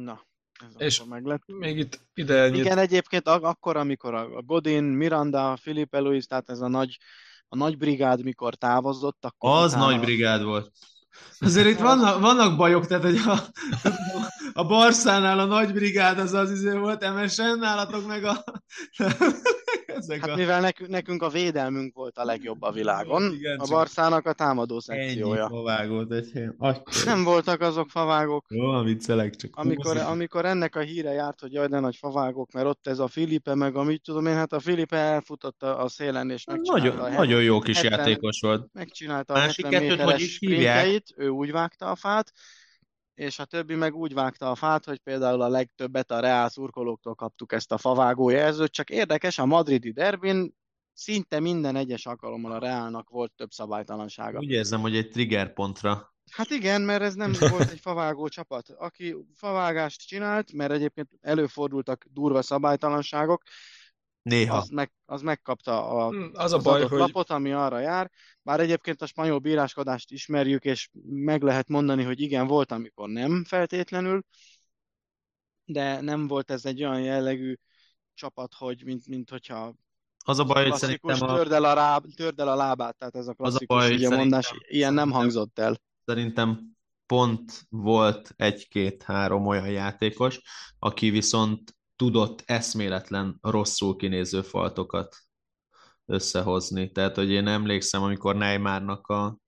Na, 0.04 0.26
ez 0.60 0.74
és 0.78 1.04
meg 1.04 1.24
lett. 1.24 1.42
még 1.46 1.78
itt 1.78 2.00
ide 2.14 2.48
nyit... 2.48 2.64
Igen, 2.64 2.78
egyébként 2.78 3.28
ak- 3.28 3.44
akkor, 3.44 3.76
amikor 3.76 4.14
a 4.14 4.42
Godin, 4.42 4.84
Miranda, 4.84 5.56
Filipe 5.56 5.98
Luis, 5.98 6.26
tehát 6.26 6.50
ez 6.50 6.60
a 6.60 6.68
nagy, 6.68 6.98
a 7.48 7.56
nagy 7.56 7.78
brigád, 7.78 8.22
mikor 8.22 8.54
távozott, 8.54 9.24
akkor... 9.24 9.50
Az 9.50 9.72
utána... 9.72 9.90
nagy 9.90 10.00
brigád 10.00 10.42
volt. 10.42 10.72
Azért 11.38 11.68
itt 11.68 11.78
vannak, 11.78 12.20
vannak 12.20 12.56
bajok, 12.56 12.86
tehát 12.86 13.04
hogy 13.04 13.16
a, 13.16 13.38
a 14.52 14.66
Barszánál 14.66 15.38
a 15.38 15.44
nagy 15.44 15.72
brigád 15.72 16.18
az 16.18 16.32
az 16.32 16.50
izé 16.50 16.76
volt, 16.76 17.14
MSN, 17.14 17.58
nálatok 17.58 18.06
meg 18.06 18.24
a... 18.24 18.44
Ezek 19.98 20.20
hát 20.20 20.30
a... 20.30 20.36
mivel 20.36 20.60
nekünk, 20.60 20.90
nekünk 20.90 21.22
a 21.22 21.28
védelmünk 21.28 21.94
volt 21.94 22.18
a 22.18 22.24
legjobb 22.24 22.62
a 22.62 22.72
világon, 22.72 23.32
Igen, 23.32 23.58
a 23.58 23.66
Barszának 23.66 24.26
a 24.26 24.32
támadó 24.32 24.80
szekciója. 24.80 25.40
Ennyi 25.40 25.48
favágót. 25.48 26.14
Nem 27.04 27.24
voltak 27.24 27.60
azok 27.60 27.90
favágok. 27.90 28.44
Jó, 28.48 28.82
viccelek 28.82 29.36
csak. 29.36 29.56
Amikor, 29.56 29.96
amikor 29.96 30.44
ennek 30.44 30.76
a 30.76 30.80
híre 30.80 31.12
járt, 31.12 31.40
hogy 31.40 31.52
jaj, 31.52 31.66
de 31.66 31.78
nagy 31.78 31.96
favágok, 31.96 32.52
mert 32.52 32.66
ott 32.66 32.86
ez 32.86 32.98
a 32.98 33.08
Filipe, 33.08 33.54
meg 33.54 33.76
amit 33.76 34.02
tudom 34.02 34.26
én, 34.26 34.34
hát 34.34 34.52
a 34.52 34.60
Filipe 34.60 34.96
elfutott 34.96 35.62
a, 35.62 35.82
a 35.82 35.88
szélen, 35.88 36.30
és 36.30 36.44
megcsinálta 36.44 36.96
nagyon, 36.96 37.12
a 37.12 37.16
nagyon 37.16 37.42
jó 37.42 37.58
kis 37.58 37.80
70, 37.80 37.98
játékos 37.98 38.40
volt. 38.40 38.68
Megcsinálta 38.72 39.34
a 39.34 39.36
Másik 39.36 39.64
70 39.64 39.82
méteres 39.82 40.12
hogy 40.12 40.20
is 40.20 40.38
hívják? 40.38 41.02
ő 41.16 41.28
úgy 41.28 41.52
vágta 41.52 41.90
a 41.90 41.94
fát, 41.94 42.32
és 43.16 43.38
a 43.38 43.44
többi 43.44 43.74
meg 43.74 43.94
úgy 43.94 44.14
vágta 44.14 44.50
a 44.50 44.54
fát, 44.54 44.84
hogy 44.84 44.98
például 44.98 45.42
a 45.42 45.48
legtöbbet 45.48 46.10
a 46.10 46.20
Reál 46.20 46.48
szurkolóktól 46.48 47.14
kaptuk 47.14 47.52
ezt 47.52 47.72
a 47.72 47.78
favágó 47.78 48.28
jelzőt, 48.28 48.72
csak 48.72 48.90
érdekes, 48.90 49.38
a 49.38 49.46
madridi 49.46 49.90
derbin 49.90 50.54
szinte 50.92 51.40
minden 51.40 51.76
egyes 51.76 52.06
alkalommal 52.06 52.52
a 52.52 52.58
Reálnak 52.58 53.08
volt 53.08 53.32
több 53.36 53.50
szabálytalansága. 53.50 54.38
Úgy 54.38 54.50
érzem, 54.50 54.80
hogy 54.80 54.96
egy 54.96 55.10
trigger 55.10 55.52
pontra. 55.52 56.14
Hát 56.30 56.50
igen, 56.50 56.82
mert 56.82 57.02
ez 57.02 57.14
nem 57.14 57.32
volt 57.50 57.70
egy 57.70 57.80
favágó 57.80 58.28
csapat. 58.28 58.68
Aki 58.70 59.16
favágást 59.34 60.06
csinált, 60.06 60.52
mert 60.52 60.72
egyébként 60.72 61.08
előfordultak 61.20 62.06
durva 62.10 62.42
szabálytalanságok, 62.42 63.42
Néha. 64.28 64.56
Az, 64.56 64.68
meg, 64.68 64.92
az 65.04 65.22
megkapta 65.22 65.88
a, 65.88 66.08
hmm, 66.08 66.30
az 66.32 66.52
a 66.52 66.58
baj, 66.58 66.82
hogy... 66.86 66.98
lapot, 66.98 67.30
ami 67.30 67.52
arra 67.52 67.78
jár. 67.78 68.10
Bár 68.42 68.60
egyébként 68.60 69.02
a 69.02 69.06
spanyol 69.06 69.38
bíráskodást 69.38 70.10
ismerjük, 70.10 70.64
és 70.64 70.88
meg 71.02 71.42
lehet 71.42 71.68
mondani, 71.68 72.02
hogy 72.02 72.20
igen, 72.20 72.46
volt, 72.46 72.72
amikor 72.72 73.08
nem 73.08 73.44
feltétlenül, 73.44 74.22
de 75.64 76.00
nem 76.00 76.26
volt 76.26 76.50
ez 76.50 76.64
egy 76.64 76.84
olyan 76.84 77.00
jellegű 77.00 77.54
csapat, 78.14 78.54
hogy 78.54 78.82
mint, 78.84 79.06
mint 79.06 79.30
hogyha 79.30 79.74
az 80.24 80.38
a 80.38 80.44
baj, 80.44 80.68
hogy 80.68 80.78
szerintem 80.78 81.22
a... 81.22 81.34
Tördel 81.34 81.64
a, 81.64 81.72
ráb, 81.74 82.04
tördel 82.14 82.48
a 82.48 82.54
lábát, 82.54 82.96
tehát 82.96 83.16
ez 83.16 83.26
a 83.26 83.32
klasszikus 83.32 83.76
az 83.76 83.82
a 83.84 83.88
baj, 83.88 83.94
ugye 83.96 84.16
mondás, 84.16 84.54
ilyen 84.68 84.94
nem 84.94 85.10
hangzott 85.10 85.58
el. 85.58 85.80
Szerintem 86.04 86.76
pont 87.06 87.66
volt 87.68 88.32
egy-két-három 88.36 89.46
olyan 89.46 89.70
játékos, 89.70 90.40
aki 90.78 91.10
viszont 91.10 91.75
tudott 91.96 92.42
eszméletlen 92.46 93.38
rosszul 93.40 93.96
kinéző 93.96 94.42
faltokat 94.42 95.16
összehozni. 96.06 96.92
Tehát, 96.92 97.16
hogy 97.16 97.30
én 97.30 97.46
emlékszem, 97.46 98.02
amikor 98.02 98.36
Neymarnak 98.36 99.06
a, 99.06 99.38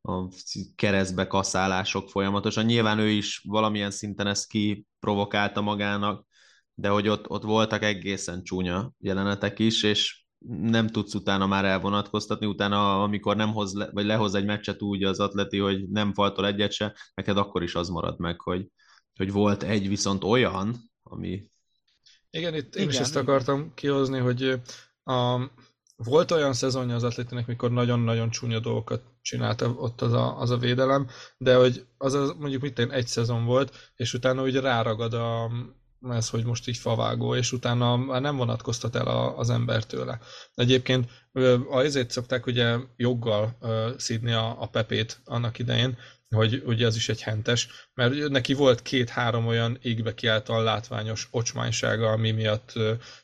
a 0.00 0.28
keresztbe 0.74 1.26
kaszálások 1.26 2.08
folyamatosan. 2.08 2.64
Nyilván 2.64 2.98
ő 2.98 3.08
is 3.08 3.42
valamilyen 3.48 3.90
szinten 3.90 4.26
ezt 4.26 4.48
kiprovokálta 4.48 5.60
magának, 5.60 6.26
de 6.74 6.88
hogy 6.88 7.08
ott, 7.08 7.30
ott 7.30 7.42
voltak 7.42 7.82
egészen 7.82 8.42
csúnya 8.42 8.92
jelenetek 8.98 9.58
is, 9.58 9.82
és 9.82 10.26
nem 10.46 10.88
tudsz 10.88 11.14
utána 11.14 11.46
már 11.46 11.64
elvonatkoztatni, 11.64 12.46
utána 12.46 13.02
amikor 13.02 13.36
nem 13.36 13.52
hoz 13.52 13.74
le, 13.74 13.90
vagy 13.90 14.04
lehoz 14.04 14.34
egy 14.34 14.44
meccset 14.44 14.82
úgy 14.82 15.04
az 15.04 15.20
atleti, 15.20 15.58
hogy 15.58 15.88
nem 15.88 16.12
faltol 16.12 16.46
egyet 16.46 16.72
se, 16.72 16.96
neked 17.14 17.36
akkor 17.36 17.62
is 17.62 17.74
az 17.74 17.88
marad 17.88 18.18
meg, 18.18 18.40
hogy, 18.40 18.66
hogy 19.14 19.32
volt 19.32 19.62
egy 19.62 19.88
viszont 19.88 20.24
olyan, 20.24 20.76
ami 21.02 21.46
igen, 22.30 22.54
itt 22.54 22.74
én 22.74 22.82
Igen, 22.82 22.94
is 22.94 23.00
ezt 23.00 23.10
igen. 23.10 23.22
akartam 23.22 23.72
kihozni, 23.74 24.18
hogy 24.18 24.60
a, 25.04 25.50
volt 25.96 26.30
olyan 26.30 26.52
szezonja 26.52 26.94
az 26.94 27.04
atlétinek, 27.04 27.46
mikor 27.46 27.70
nagyon-nagyon 27.70 28.30
csúnya 28.30 28.58
dolgokat 28.58 29.02
csinálta 29.22 29.70
ott 29.70 30.00
az 30.00 30.12
a, 30.12 30.40
az 30.40 30.50
a 30.50 30.56
védelem, 30.56 31.08
de 31.38 31.56
hogy 31.56 31.86
az, 31.96 32.14
az 32.14 32.34
mondjuk 32.38 32.62
mit 32.62 32.78
én 32.78 32.90
egy 32.90 33.06
szezon 33.06 33.44
volt, 33.44 33.92
és 33.96 34.14
utána 34.14 34.42
úgy 34.42 34.56
ráragad 34.56 35.14
a, 35.14 35.50
ez, 36.10 36.28
hogy 36.28 36.44
most 36.44 36.68
így 36.68 36.76
favágó, 36.76 37.34
és 37.34 37.52
utána 37.52 37.96
már 37.96 38.20
nem 38.20 38.36
vonatkoztat 38.36 38.96
el 38.96 39.06
a, 39.06 39.38
az 39.38 39.50
ember 39.50 39.84
tőle. 39.84 40.18
Egyébként 40.54 41.10
azért 41.70 42.10
szokták 42.10 42.46
ugye 42.46 42.76
joggal 42.96 43.58
szídni 43.96 44.32
a, 44.32 44.62
a 44.62 44.66
Pepét 44.66 45.20
annak 45.24 45.58
idején, 45.58 45.98
hogy 46.34 46.62
ugye 46.66 46.86
az 46.86 46.96
is 46.96 47.08
egy 47.08 47.22
hentes, 47.22 47.68
mert 47.94 48.28
neki 48.28 48.54
volt 48.54 48.82
két-három 48.82 49.46
olyan 49.46 49.78
égbe 49.82 50.14
kiáltal 50.14 50.62
látványos 50.62 51.28
ocsmánysága, 51.30 52.08
ami 52.10 52.30
miatt 52.30 52.72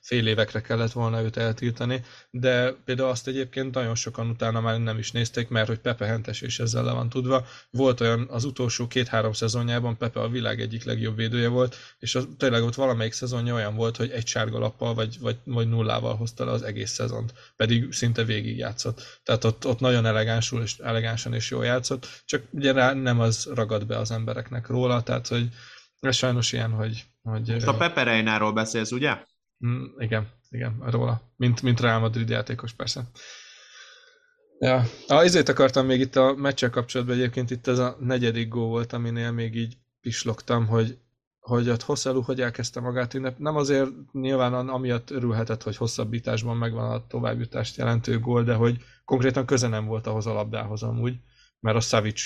fél 0.00 0.26
évekre 0.26 0.60
kellett 0.60 0.92
volna 0.92 1.22
őt 1.22 1.36
eltiltani, 1.36 2.04
de 2.30 2.72
például 2.84 3.08
azt 3.08 3.28
egyébként 3.28 3.74
nagyon 3.74 3.94
sokan 3.94 4.28
utána 4.28 4.60
már 4.60 4.80
nem 4.80 4.98
is 4.98 5.12
nézték, 5.12 5.48
mert 5.48 5.66
hogy 5.68 5.78
Pepe 5.78 6.06
hentes 6.06 6.40
és 6.40 6.58
ezzel 6.58 6.84
le 6.84 6.92
van 6.92 7.08
tudva. 7.08 7.46
Volt 7.70 8.00
olyan 8.00 8.26
az 8.30 8.44
utolsó 8.44 8.86
két-három 8.86 9.32
szezonjában 9.32 9.96
Pepe 9.96 10.20
a 10.20 10.28
világ 10.28 10.60
egyik 10.60 10.84
legjobb 10.84 11.16
védője 11.16 11.48
volt, 11.48 11.76
és 11.98 12.14
az, 12.14 12.28
tényleg 12.38 12.62
ott 12.62 12.74
valamelyik 12.74 13.12
szezonja 13.12 13.54
olyan 13.54 13.74
volt, 13.74 13.96
hogy 13.96 14.10
egy 14.10 14.26
sárga 14.26 14.58
lappal 14.58 14.94
vagy, 14.94 15.16
vagy, 15.20 15.36
vagy 15.44 15.68
nullával 15.68 16.16
hozta 16.16 16.44
le 16.44 16.50
az 16.50 16.62
egész 16.62 16.90
szezont, 16.90 17.32
pedig 17.56 17.92
szinte 17.92 18.24
végig 18.24 18.58
játszott. 18.58 19.20
Tehát 19.22 19.44
ott, 19.44 19.66
ott 19.66 19.80
nagyon 19.80 20.06
elegánsul 20.06 20.62
és 20.62 20.78
elegánsan 20.78 21.34
és 21.34 21.50
jól 21.50 21.64
játszott, 21.64 22.22
csak 22.24 22.42
ugye 22.50 22.72
rá 22.72 22.93
nem 22.96 23.20
az 23.20 23.50
ragad 23.54 23.86
be 23.86 23.98
az 23.98 24.10
embereknek 24.10 24.66
róla, 24.66 25.02
tehát 25.02 25.28
hogy 25.28 25.48
ez 26.00 26.16
sajnos 26.16 26.52
ilyen, 26.52 26.70
hogy... 26.70 27.04
hogy 27.22 27.48
Most 27.52 27.66
a 27.66 27.76
Pepe 27.76 28.02
Reináról 28.02 28.52
beszélsz, 28.52 28.90
ugye? 28.90 29.16
Mm, 29.66 29.84
igen, 29.98 30.28
igen, 30.50 30.82
róla. 30.86 31.20
Mint, 31.36 31.62
mint 31.62 31.80
Real 31.80 32.00
Madrid 32.00 32.28
játékos, 32.28 32.72
persze. 32.72 33.04
Ja, 34.58 34.84
ah, 35.06 35.24
ezért 35.24 35.48
akartam 35.48 35.86
még 35.86 36.00
itt 36.00 36.16
a 36.16 36.34
meccsel 36.34 36.70
kapcsolatban 36.70 37.16
egyébként 37.16 37.50
itt 37.50 37.66
ez 37.66 37.78
a 37.78 37.96
negyedik 38.00 38.48
gól 38.48 38.68
volt, 38.68 38.92
aminél 38.92 39.30
még 39.30 39.54
így 39.54 39.76
pislogtam, 40.00 40.66
hogy 40.66 40.98
hogy 41.44 41.68
ott 41.68 41.82
Hosszelu 41.82 42.20
hogy 42.20 42.40
elkezdte 42.40 42.80
magát 42.80 43.14
ünnep. 43.14 43.38
Nem 43.38 43.56
azért 43.56 43.90
nyilván 44.12 44.68
amiatt 44.68 45.10
örülhetett, 45.10 45.62
hogy 45.62 45.76
hosszabbításban 45.76 46.56
megvan 46.56 46.90
a 46.90 47.06
továbbjutást 47.06 47.76
jelentő 47.76 48.18
gól, 48.18 48.42
de 48.42 48.54
hogy 48.54 48.84
konkrétan 49.04 49.46
köze 49.46 49.68
nem 49.68 49.86
volt 49.86 50.06
ahhoz 50.06 50.26
a 50.26 50.32
labdához 50.32 50.82
amúgy, 50.82 51.16
mert 51.64 51.76
a 51.76 51.80
Savic 51.80 52.22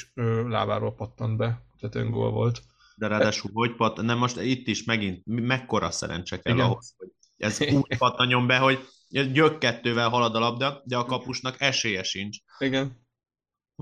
lábáról 0.49 0.95
pattant 0.95 1.37
be, 1.37 1.63
tehát 1.81 1.95
öngól 1.95 2.31
volt. 2.31 2.63
De 2.97 3.07
ráadásul 3.07 3.51
hogy 3.55 3.75
pat, 3.75 4.03
nem 4.03 4.19
most 4.19 4.41
itt 4.41 4.67
is 4.67 4.85
megint 4.85 5.23
mekkora 5.25 5.91
szerencse 5.91 6.41
kell 6.41 6.55
Igen. 6.55 6.67
ahhoz, 6.67 6.95
hogy 6.97 7.09
ez 7.37 7.61
úgy 7.81 7.99
pattanjon 7.99 8.47
be, 8.47 8.59
hogy 8.59 8.79
gyök 9.09 9.59
kettővel 9.59 10.09
halad 10.09 10.35
a 10.35 10.39
labda, 10.39 10.83
de 10.85 10.97
a 10.97 11.05
kapusnak 11.05 11.61
esélye 11.61 12.03
sincs. 12.03 12.39
Igen. 12.59 13.07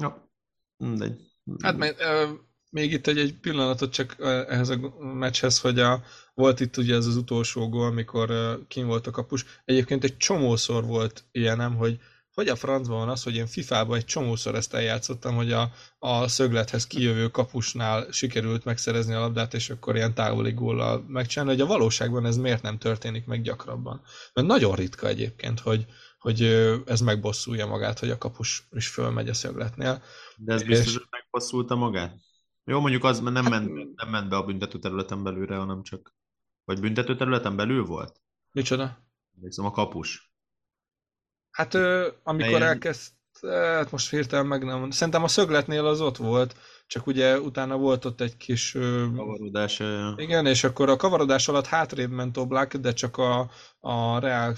Ja, 0.00 0.30
mindegy. 0.76 1.20
Hát 1.62 1.76
mert, 1.76 2.00
uh, 2.00 2.30
még 2.70 2.92
itt 2.92 3.06
egy, 3.06 3.18
egy 3.18 3.34
pillanatot 3.34 3.92
csak 3.92 4.16
ehhez 4.48 4.68
a 4.68 4.78
meccshez, 4.98 5.60
hogy 5.60 5.78
a, 5.78 6.02
volt 6.34 6.60
itt 6.60 6.76
ugye 6.76 6.94
ez 6.94 7.06
az 7.06 7.16
utolsó 7.16 7.68
gól, 7.68 7.86
amikor 7.86 8.30
uh, 8.30 8.66
kim 8.68 8.86
volt 8.86 9.06
a 9.06 9.10
kapus. 9.10 9.44
Egyébként 9.64 10.04
egy 10.04 10.16
csomószor 10.16 10.84
volt 10.84 11.24
ilyenem, 11.32 11.76
hogy 11.76 12.00
hogy 12.36 12.48
a 12.48 12.56
francban 12.56 12.98
van 12.98 13.08
az, 13.08 13.22
hogy 13.22 13.36
én 13.36 13.46
FIFA-ban 13.46 13.96
egy 13.96 14.04
csomószor 14.04 14.54
ezt 14.54 14.74
eljátszottam, 14.74 15.34
hogy 15.34 15.52
a, 15.52 15.70
a 15.98 16.28
szöglethez 16.28 16.86
kijövő 16.86 17.28
kapusnál 17.28 18.10
sikerült 18.10 18.64
megszerezni 18.64 19.14
a 19.14 19.20
labdát, 19.20 19.54
és 19.54 19.70
akkor 19.70 19.96
ilyen 19.96 20.14
távoli 20.14 20.52
góllal 20.52 21.04
megcsinálni, 21.08 21.52
hogy 21.52 21.60
a 21.60 21.66
valóságban 21.66 22.26
ez 22.26 22.36
miért 22.36 22.62
nem 22.62 22.78
történik 22.78 23.26
meg 23.26 23.42
gyakrabban. 23.42 24.02
Mert 24.32 24.46
nagyon 24.46 24.74
ritka 24.74 25.06
egyébként, 25.06 25.60
hogy, 25.60 25.86
hogy 26.18 26.42
ez 26.86 27.00
megbosszulja 27.00 27.66
magát, 27.66 27.98
hogy 27.98 28.10
a 28.10 28.18
kapus 28.18 28.68
is 28.70 28.88
fölmegy 28.88 29.28
a 29.28 29.34
szögletnél. 29.34 30.02
De 30.36 30.52
ez 30.52 30.62
biztos, 30.62 30.86
és... 30.86 30.96
hogy 30.96 31.08
megbosszulta 31.10 31.74
magát? 31.74 32.14
Jó, 32.64 32.80
mondjuk 32.80 33.04
az 33.04 33.20
nem, 33.20 33.34
hát, 33.34 33.48
ment, 33.48 33.94
nem 33.94 34.10
ment 34.10 34.28
be 34.28 34.36
a 34.36 34.44
büntető 34.44 34.78
területen 34.78 35.22
belülre, 35.22 35.56
hanem 35.56 35.82
csak... 35.82 36.14
Vagy 36.64 36.80
büntető 36.80 37.16
területen 37.16 37.56
belül 37.56 37.84
volt? 37.84 38.20
Micsoda? 38.52 38.98
Nézem, 39.40 39.64
a 39.64 39.70
kapus. 39.70 40.34
Hát 41.56 41.74
amikor 42.22 42.44
Helyen... 42.44 42.62
elkezd, 42.62 43.12
hát 43.50 43.90
most 43.90 44.10
hirtelen 44.10 44.46
meg 44.46 44.64
nem 44.64 44.90
Szerintem 44.90 45.22
a 45.22 45.28
szögletnél 45.28 45.86
az 45.86 46.00
ott 46.00 46.16
volt, 46.16 46.56
csak 46.86 47.06
ugye 47.06 47.40
utána 47.40 47.76
volt 47.76 48.04
ott 48.04 48.20
egy 48.20 48.36
kis... 48.36 48.72
Kavarodás. 49.16 49.82
Igen, 50.16 50.46
és 50.46 50.64
akkor 50.64 50.88
a 50.88 50.96
kavarodás 50.96 51.48
alatt 51.48 51.66
hátrébb 51.66 52.10
ment 52.10 52.36
Oblak, 52.36 52.74
de 52.74 52.92
csak 52.92 53.16
a, 53.16 53.50
a 53.80 54.18
Real 54.18 54.56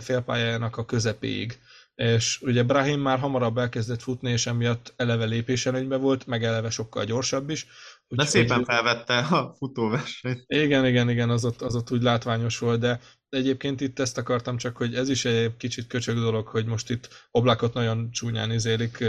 félpályájának 0.00 0.76
a 0.76 0.84
közepéig. 0.84 1.58
És 1.94 2.40
ugye 2.40 2.62
Brahim 2.62 3.00
már 3.00 3.18
hamarabb 3.18 3.58
elkezdett 3.58 4.02
futni, 4.02 4.30
és 4.30 4.46
emiatt 4.46 4.92
eleve 4.96 5.24
lépéselőnyben 5.24 6.00
volt, 6.00 6.26
meg 6.26 6.44
eleve 6.44 6.70
sokkal 6.70 7.04
gyorsabb 7.04 7.50
is. 7.50 7.66
Úgy, 8.08 8.18
de 8.18 8.24
szépen 8.24 8.64
felvette 8.64 9.18
a 9.18 9.54
futóversenyt. 9.58 10.44
Igen, 10.46 10.86
igen, 10.86 11.10
igen, 11.10 11.30
az 11.30 11.44
ott, 11.44 11.62
az 11.62 11.74
ott 11.74 11.90
úgy 11.90 12.02
látványos 12.02 12.58
volt, 12.58 12.80
de 12.80 13.00
egyébként 13.32 13.80
itt 13.80 13.98
ezt 13.98 14.18
akartam 14.18 14.56
csak, 14.56 14.76
hogy 14.76 14.94
ez 14.94 15.08
is 15.08 15.24
egy 15.24 15.56
kicsit 15.56 15.86
köcsög 15.86 16.16
dolog, 16.16 16.46
hogy 16.46 16.66
most 16.66 16.90
itt 16.90 17.08
Oblakot 17.30 17.74
nagyon 17.74 18.10
csúnyán 18.10 18.52
izélik, 18.52 19.04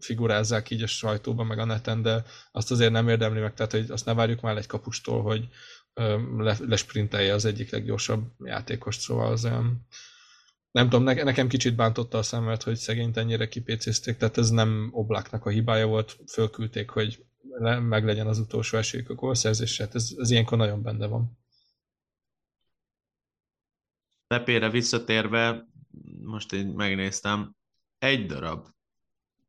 figurázzák 0.00 0.70
így 0.70 0.82
a 0.82 0.86
sajtóban, 0.86 1.46
meg 1.46 1.58
a 1.58 1.64
neten, 1.64 2.02
de 2.02 2.24
azt 2.52 2.70
azért 2.70 2.92
nem 2.92 3.08
érdemli 3.08 3.40
meg, 3.40 3.54
tehát 3.54 3.72
hogy 3.72 3.90
azt 3.90 4.04
ne 4.04 4.14
várjuk 4.14 4.40
már 4.40 4.56
egy 4.56 4.66
kapustól, 4.66 5.22
hogy 5.22 5.48
lesprintelje 6.58 7.34
az 7.34 7.44
egyik 7.44 7.70
leggyorsabb 7.70 8.24
játékost, 8.44 9.00
szóval 9.00 9.32
az 9.32 9.44
olyan 9.44 9.86
nem 10.70 10.88
tudom, 10.88 11.04
nekem 11.04 11.48
kicsit 11.48 11.76
bántotta 11.76 12.18
a 12.18 12.22
szemet, 12.22 12.62
hogy 12.62 12.76
szegényt 12.76 13.16
ennyire 13.16 13.48
kipécézték, 13.48 14.16
tehát 14.16 14.38
ez 14.38 14.50
nem 14.50 14.88
Oblaknak 14.92 15.46
a 15.46 15.50
hibája 15.50 15.86
volt, 15.86 16.16
fölküldték, 16.32 16.90
hogy 16.90 17.24
meg 17.88 18.04
legyen 18.04 18.26
az 18.26 18.38
utolsó 18.38 18.78
esélyük 18.78 19.10
a 19.10 19.14
gólszerzésre, 19.14 19.84
hát 19.84 19.94
ez, 19.94 20.10
ez 20.18 20.30
ilyenkor 20.30 20.58
nagyon 20.58 20.82
benne 20.82 21.06
van. 21.06 21.45
Pepére 24.26 24.70
visszatérve, 24.70 25.66
most 26.22 26.52
én 26.52 26.66
megnéztem, 26.66 27.54
egy 27.98 28.26
darab 28.26 28.66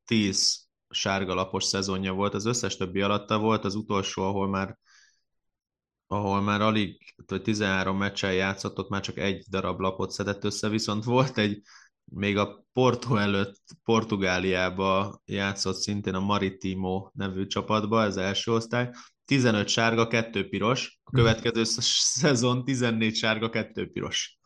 tíz 0.06 0.68
sárga 0.90 1.34
lapos 1.34 1.64
szezonja 1.64 2.14
volt, 2.14 2.34
az 2.34 2.46
összes 2.46 2.78
többi 2.78 3.02
alatta 3.02 3.38
volt, 3.40 3.66
az 3.66 3.76
utolsó, 3.76 4.24
ahol 4.24 4.48
már 4.48 4.78
ahol 6.08 6.42
már 6.42 6.62
alig, 6.62 7.14
vagy 7.26 7.42
13 7.42 7.98
meccsen 7.98 8.34
játszott, 8.34 8.78
ott 8.78 8.90
már 8.90 9.02
csak 9.02 9.18
egy 9.18 9.46
darab 9.50 9.80
lapot 9.80 10.12
szedett 10.12 10.44
össze, 10.44 10.70
viszont 10.70 11.04
volt 11.04 11.38
egy, 11.38 11.62
még 12.04 12.38
a 12.38 12.66
Porto 12.74 13.16
előtt 13.16 13.62
Portugáliába 13.84 15.22
játszott 15.26 15.76
szintén 15.76 16.14
a 16.14 16.20
Maritimo 16.20 17.10
nevű 17.14 17.48
csapatba, 17.48 18.04
ez 18.04 18.18
első 18.18 18.52
osztály, 18.52 18.90
15 19.26 19.68
sárga, 19.68 20.08
2 20.08 20.50
piros, 20.50 21.00
a 21.04 21.12
következő 21.12 21.64
szezon 21.64 22.66
14 22.66 23.16
sárga, 23.16 23.50
2 23.50 23.92
piros. 23.92 24.37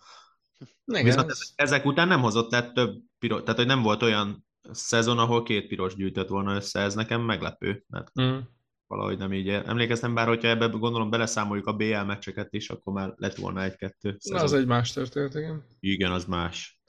Igen, 0.85 1.03
Viszont 1.03 1.29
ez... 1.29 1.39
ezek 1.55 1.85
után 1.85 2.07
nem 2.07 2.21
hozott 2.21 2.51
le 2.51 2.71
több 2.71 3.01
piros, 3.19 3.41
tehát 3.41 3.57
hogy 3.57 3.65
nem 3.65 3.81
volt 3.81 4.03
olyan 4.03 4.45
szezon, 4.71 5.19
ahol 5.19 5.43
két 5.43 5.67
piros 5.67 5.95
gyűjtött 5.95 6.27
volna 6.27 6.55
össze, 6.55 6.79
ez 6.79 6.95
nekem 6.95 7.21
meglepő, 7.21 7.83
mert 7.87 8.21
mm. 8.21 8.37
valahogy 8.87 9.17
nem 9.17 9.33
így 9.33 9.49
emlékeztem, 9.49 10.13
bár 10.13 10.27
hogyha 10.27 10.47
ebbe 10.47 10.67
gondolom 10.67 11.09
beleszámoljuk 11.09 11.67
a 11.67 11.73
BL 11.73 12.03
meccseket 12.03 12.53
is, 12.53 12.69
akkor 12.69 12.93
már 12.93 13.13
lett 13.15 13.35
volna 13.35 13.63
egy-kettő. 13.63 14.17
Na, 14.29 14.41
az 14.41 14.53
egy 14.53 14.65
más 14.65 14.91
történet, 14.91 15.33
igen. 15.33 15.65
Igen, 15.79 16.11
az 16.11 16.25
más. 16.25 16.81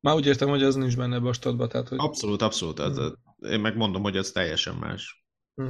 Már 0.00 0.14
úgy 0.14 0.26
értem, 0.26 0.48
hogy 0.48 0.62
az 0.62 0.74
nincs 0.74 0.96
benne 0.96 1.16
ebbe 1.16 1.28
a 1.28 1.32
statba, 1.32 1.66
tehát 1.66 1.88
hogy... 1.88 1.98
Abszolút, 2.00 2.42
abszolút. 2.42 2.80
Mm. 2.80 2.84
Ez, 2.84 2.98
én 3.50 3.60
megmondom, 3.60 4.02
hogy 4.02 4.16
ez 4.16 4.30
teljesen 4.30 4.74
más. 4.74 5.24
Mm. 5.62 5.66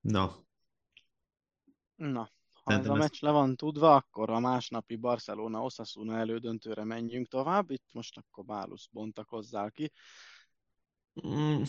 Na. 0.00 0.40
Na, 1.96 2.30
ha 2.62 2.72
ez 2.72 2.88
a 2.88 2.94
meccs 2.94 3.20
le 3.20 3.30
van 3.30 3.56
tudva, 3.56 3.94
akkor 3.94 4.30
a 4.30 4.38
másnapi 4.38 4.96
Barcelona-Osasuna 4.96 6.16
elődöntőre 6.16 6.84
menjünk 6.84 7.28
tovább. 7.28 7.70
Itt 7.70 7.88
most 7.92 8.16
akkor 8.16 8.44
Bálusz 8.44 8.88
bontakozzál 8.90 9.70
ki. 9.70 9.92
Mm. 11.26 11.62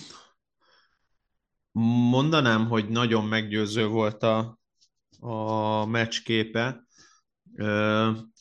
Mondanám, 2.09 2.67
hogy 2.67 2.89
nagyon 2.89 3.25
meggyőző 3.25 3.87
volt 3.87 4.23
a, 4.23 4.59
a 5.19 5.85
meccs 5.85 6.23
képe. 6.23 6.85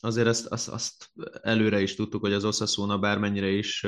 Azért 0.00 0.26
azt, 0.26 0.46
azt, 0.46 0.68
azt 0.68 1.10
előre 1.42 1.80
is 1.80 1.94
tudtuk, 1.94 2.20
hogy 2.20 2.32
az 2.32 2.44
Osasuna 2.44 2.98
bármennyire 2.98 3.48
is 3.48 3.86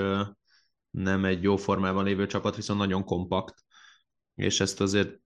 nem 0.91 1.25
egy 1.25 1.43
jó 1.43 1.57
formában 1.57 2.05
lévő 2.05 2.27
csapat, 2.27 2.57
viszont 2.57 2.79
nagyon 2.79 3.05
kompakt 3.05 3.65
és 4.35 4.61
ezt 4.61 4.81
azért 4.81 5.21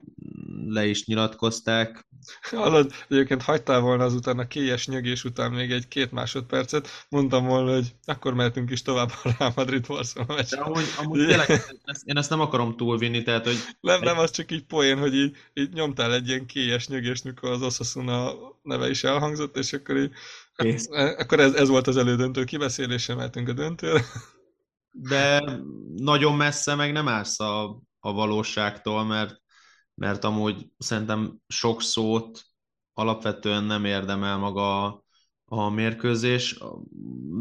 le 0.72 0.86
is 0.86 1.04
nyilatkozták. 1.04 2.06
Hallod, 2.40 2.92
egyébként 3.08 3.42
hagytál 3.42 3.80
volna 3.80 4.04
azután 4.04 4.38
a 4.38 4.46
kélyes 4.46 4.86
nyögés 4.86 5.24
után 5.24 5.52
még 5.52 5.70
egy 5.70 5.88
két 5.88 6.12
másodpercet, 6.12 7.06
mondtam 7.08 7.46
volna, 7.46 7.72
hogy 7.72 7.94
akkor 8.04 8.34
mehetünk 8.34 8.70
is 8.70 8.82
tovább 8.82 9.10
a 9.22 9.34
Real 9.38 9.52
Madrid 9.56 9.86
Barcelona. 9.86 10.42
De 10.50 10.60
amúgy, 10.60 10.84
amúgy 10.98 11.26
tényleg, 11.26 11.50
ezt, 11.84 12.02
én 12.04 12.16
ezt 12.16 12.30
nem 12.30 12.40
akarom 12.40 12.76
túlvinni, 12.76 13.22
tehát 13.22 13.44
hogy... 13.44 13.56
Nem, 13.80 14.00
nem, 14.00 14.18
az 14.18 14.30
csak 14.30 14.52
így 14.52 14.64
poén, 14.64 14.98
hogy 14.98 15.14
így, 15.14 15.36
így 15.54 15.72
nyomtál 15.72 16.14
egy 16.14 16.28
ilyen 16.28 16.46
kélyes 16.46 16.88
nyögést, 16.88 17.24
mikor 17.24 17.50
az 17.50 17.62
Osasuna 17.62 18.32
neve 18.62 18.90
is 18.90 19.04
elhangzott, 19.04 19.56
és 19.56 19.72
akkor 19.72 19.96
így, 19.96 20.10
Kész. 20.54 20.88
akkor 20.90 21.40
ez, 21.40 21.54
ez 21.54 21.68
volt 21.68 21.86
az 21.86 21.96
elődöntő 21.96 22.44
kibeszélése, 22.44 23.14
mehetünk 23.14 23.48
a 23.48 23.52
döntőre. 23.52 24.04
De 24.90 25.42
nagyon 25.96 26.36
messze 26.36 26.74
meg 26.74 26.92
nem 26.92 27.08
állsz 27.08 27.40
a 27.40 27.86
a 28.00 28.12
valóságtól, 28.12 29.04
mert, 29.04 29.42
mert 29.98 30.24
amúgy 30.24 30.70
szerintem 30.78 31.36
sok 31.48 31.82
szót 31.82 32.44
alapvetően 32.92 33.64
nem 33.64 33.84
érdemel 33.84 34.36
maga 34.36 34.84
a 35.44 35.68
mérkőzés. 35.68 36.58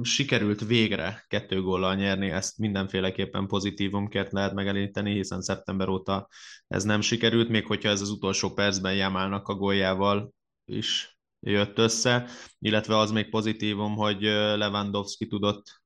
Sikerült 0.01 0.65
végre 0.65 1.25
kettő 1.27 1.61
góllal 1.61 1.95
nyerni, 1.95 2.29
ezt 2.29 2.57
mindenféleképpen 2.57 3.47
pozitívumként 3.47 4.31
lehet 4.31 4.53
megelíteni, 4.53 5.13
hiszen 5.13 5.41
szeptember 5.41 5.87
óta 5.87 6.27
ez 6.67 6.83
nem 6.83 7.01
sikerült, 7.01 7.49
még 7.49 7.65
hogyha 7.65 7.89
ez 7.89 8.01
az 8.01 8.09
utolsó 8.09 8.53
percben 8.53 8.95
Jamálnak 8.95 9.47
a 9.47 9.55
góljával 9.55 10.33
is 10.65 11.17
jött 11.39 11.77
össze, 11.77 12.29
illetve 12.59 12.97
az 12.97 13.11
még 13.11 13.29
pozitívum, 13.29 13.95
hogy 13.95 14.21
Lewandowski 14.21 15.27
tudott 15.27 15.81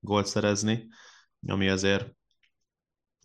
gólt 0.00 0.26
szerezni, 0.26 0.88
ami 1.46 1.68
azért 1.68 2.12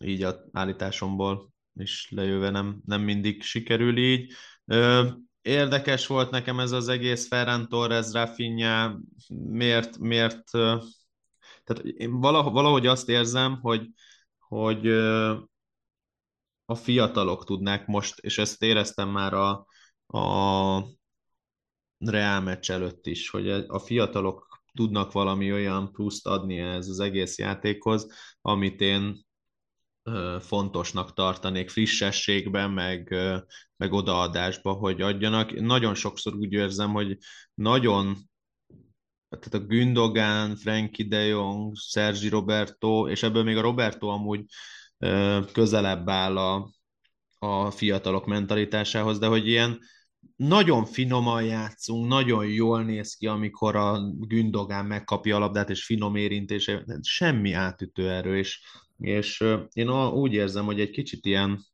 így 0.04 0.22
a 0.22 0.44
állításomból 0.52 1.56
is 1.80 2.08
lejöve 2.10 2.50
nem, 2.50 2.80
nem 2.84 3.02
mindig 3.02 3.42
sikerül 3.42 3.96
így. 3.96 4.32
Érdekes 5.42 6.06
volt 6.06 6.30
nekem 6.30 6.60
ez 6.60 6.72
az 6.72 6.88
egész 6.88 7.28
Ferran 7.28 7.68
Torres, 7.68 8.12
Rafinha, 8.12 9.00
miért, 9.28 9.98
miért 9.98 10.50
tehát 11.64 11.84
én 11.84 12.20
valahogy 12.20 12.86
azt 12.86 13.08
érzem, 13.08 13.60
hogy, 13.60 13.90
hogy 14.38 14.86
a 16.64 16.74
fiatalok 16.74 17.44
tudnák 17.44 17.86
most, 17.86 18.18
és 18.18 18.38
ezt 18.38 18.62
éreztem 18.62 19.08
már 19.08 19.34
a, 19.34 19.66
a 20.06 20.84
Real 21.98 22.40
meccs 22.40 22.70
előtt 22.70 23.06
is, 23.06 23.30
hogy 23.30 23.50
a 23.50 23.78
fiatalok 23.78 24.62
tudnak 24.74 25.12
valami 25.12 25.52
olyan 25.52 25.92
pluszt 25.92 26.26
adni 26.26 26.58
ez 26.58 26.88
az 26.88 27.00
egész 27.00 27.38
játékhoz, 27.38 28.12
amit 28.40 28.80
én 28.80 29.26
fontosnak 30.40 31.12
tartanék 31.12 31.70
frissességben, 31.70 32.70
meg, 32.70 33.14
meg 33.76 33.92
odaadásba, 33.92 34.72
hogy 34.72 35.00
adjanak. 35.00 35.60
Nagyon 35.60 35.94
sokszor 35.94 36.34
úgy 36.34 36.52
érzem, 36.52 36.92
hogy 36.92 37.18
nagyon 37.54 38.16
tehát 39.28 39.54
a 39.54 39.66
Gündogan, 39.66 40.56
Frankie 40.56 41.06
de 41.08 41.24
Jong, 41.24 41.76
Sergi 41.76 42.28
Roberto, 42.28 43.08
és 43.08 43.22
ebből 43.22 43.42
még 43.42 43.56
a 43.56 43.60
Roberto 43.60 44.06
amúgy 44.06 44.44
közelebb 45.52 46.08
áll 46.08 46.38
a, 46.38 46.70
a 47.38 47.70
fiatalok 47.70 48.26
mentalitásához, 48.26 49.18
de 49.18 49.26
hogy 49.26 49.46
ilyen 49.48 49.78
nagyon 50.36 50.84
finoman 50.84 51.44
játszunk, 51.44 52.08
nagyon 52.08 52.46
jól 52.46 52.84
néz 52.84 53.14
ki, 53.14 53.26
amikor 53.26 53.76
a 53.76 54.00
Gündogán 54.18 54.86
megkapja 54.86 55.36
a 55.36 55.38
labdát, 55.38 55.70
és 55.70 55.84
finom 55.84 56.16
érintése, 56.16 56.84
semmi 57.02 57.52
átütő 57.52 58.10
erő, 58.10 58.38
és 58.38 58.60
és 58.98 59.44
én 59.72 59.90
úgy 60.08 60.32
érzem, 60.32 60.64
hogy 60.64 60.80
egy 60.80 60.90
kicsit 60.90 61.26
ilyen, 61.26 61.66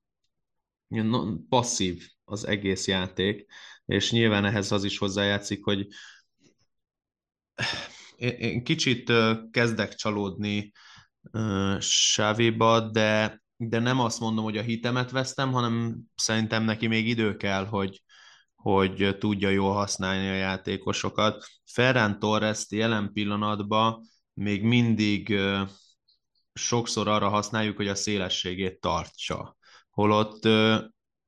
passzív 1.49 2.07
az 2.25 2.47
egész 2.47 2.87
játék, 2.87 3.47
és 3.87 4.11
nyilván 4.11 4.45
ehhez 4.45 4.73
az 4.73 4.85
is 4.85 4.99
hozzájátszik, 4.99 5.65
hogy 5.65 5.87
én 8.17 8.65
kicsit 8.65 9.13
kezdek 9.51 9.95
csalódni 9.95 10.73
Sávéba, 11.79 12.81
de, 12.81 13.43
de 13.57 13.79
nem 13.79 14.01
azt 14.01 14.21
mondom, 14.21 14.45
hogy 14.45 14.57
a 14.57 14.63
hitemet 14.63 15.11
vesztem, 15.11 15.53
hanem 15.53 16.01
szerintem 16.15 16.65
neki 16.65 16.87
még 16.87 17.09
idő 17.09 17.37
kell, 17.37 17.67
hogy, 17.67 18.03
hogy 18.55 19.17
tudja 19.19 19.49
jól 19.49 19.73
használni 19.73 20.29
a 20.29 20.35
játékosokat. 20.35 21.45
Ferran 21.65 22.19
torres 22.19 22.67
jelen 22.71 23.13
pillanatban 23.13 24.01
még 24.33 24.63
mindig 24.63 25.39
sokszor 26.55 27.09
arra 27.09 27.29
használjuk, 27.29 27.77
hogy 27.77 27.89
a 27.89 27.95
szélességét 27.95 28.81
tartsa. 28.81 29.57
Holott 29.91 30.45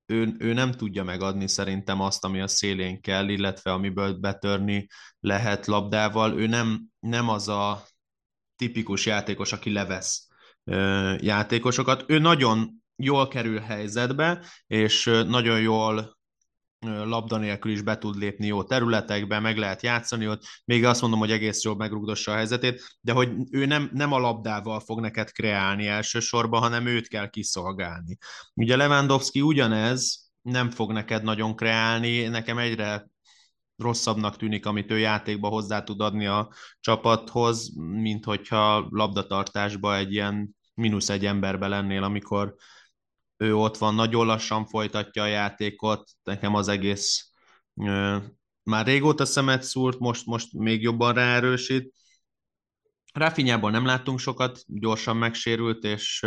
ő, 0.07 0.35
ő 0.39 0.53
nem 0.53 0.73
tudja 0.73 1.05
megadni 1.05 1.49
szerintem 1.49 2.01
azt, 2.01 2.25
ami 2.25 2.41
a 2.41 2.49
szélén 2.49 3.01
kell, 3.01 3.29
illetve 3.29 3.73
amiből 3.73 4.13
betörni 4.13 4.87
lehet 5.21 5.67
labdával. 5.67 6.39
Ő 6.39 6.47
nem, 6.47 6.87
nem 6.99 7.29
az 7.29 7.49
a 7.49 7.85
tipikus 8.57 9.07
játékos, 9.07 9.53
aki 9.53 9.73
levesz 9.73 10.29
játékosokat. 11.19 12.05
Ő 12.07 12.19
nagyon 12.19 12.83
jól 12.97 13.29
kerül 13.29 13.59
helyzetbe, 13.59 14.45
és 14.67 15.05
nagyon 15.27 15.61
jól 15.61 16.16
labda 16.87 17.37
nélkül 17.37 17.73
is 17.73 17.83
be 17.83 17.99
tud 17.99 18.17
lépni 18.17 18.47
jó 18.47 18.63
területekbe, 18.63 19.41
meg 19.41 19.57
lehet 19.57 19.83
játszani 19.83 20.29
ott, 20.29 20.43
még 20.65 20.85
azt 20.85 21.01
mondom, 21.01 21.19
hogy 21.19 21.31
egész 21.31 21.63
jól 21.63 21.77
megrugdossa 21.77 22.33
a 22.33 22.35
helyzetét, 22.35 22.97
de 23.01 23.13
hogy 23.13 23.33
ő 23.51 23.67
nem, 23.67 23.91
nem 23.93 24.13
a 24.13 24.19
labdával 24.19 24.81
fog 24.81 25.01
neked 25.01 25.31
kreálni 25.31 25.87
elsősorban, 25.87 26.61
hanem 26.61 26.87
őt 26.87 27.09
kell 27.09 27.29
kiszolgálni. 27.29 28.19
Ugye 28.55 28.77
Lewandowski 28.77 29.41
ugyanez, 29.41 30.31
nem 30.43 30.71
fog 30.71 30.93
neked 30.93 31.23
nagyon 31.23 31.57
kreálni, 31.57 32.23
nekem 32.27 32.59
egyre 32.59 33.07
rosszabbnak 33.77 34.37
tűnik, 34.37 34.67
amit 34.67 34.91
ő 34.91 34.99
játékba 34.99 35.49
hozzá 35.49 35.83
tud 35.83 36.01
adni 36.01 36.27
a 36.27 36.53
csapathoz, 36.81 37.73
mint 37.77 38.25
hogyha 38.25 38.87
labdatartásba 38.91 39.97
egy 39.97 40.13
ilyen 40.13 40.57
mínusz 40.75 41.09
egy 41.09 41.27
emberbe 41.27 41.67
lennél, 41.67 42.03
amikor 42.03 42.55
ő 43.37 43.57
ott 43.57 43.77
van, 43.77 43.95
nagyon 43.95 44.27
lassan 44.27 44.67
folytatja 44.67 45.23
a 45.23 45.27
játékot, 45.27 46.11
nekem 46.23 46.55
az 46.55 46.69
egész 46.69 47.31
már 48.63 48.87
régóta 48.87 49.25
szemet 49.25 49.63
szúrt, 49.63 49.99
most, 49.99 50.27
most 50.27 50.53
még 50.53 50.83
jobban 50.83 51.15
ráerősít. 51.15 51.95
Rafinhából 53.13 53.71
nem 53.71 53.85
láttunk 53.85 54.19
sokat, 54.19 54.61
gyorsan 54.67 55.17
megsérült, 55.17 55.85
és 55.85 56.21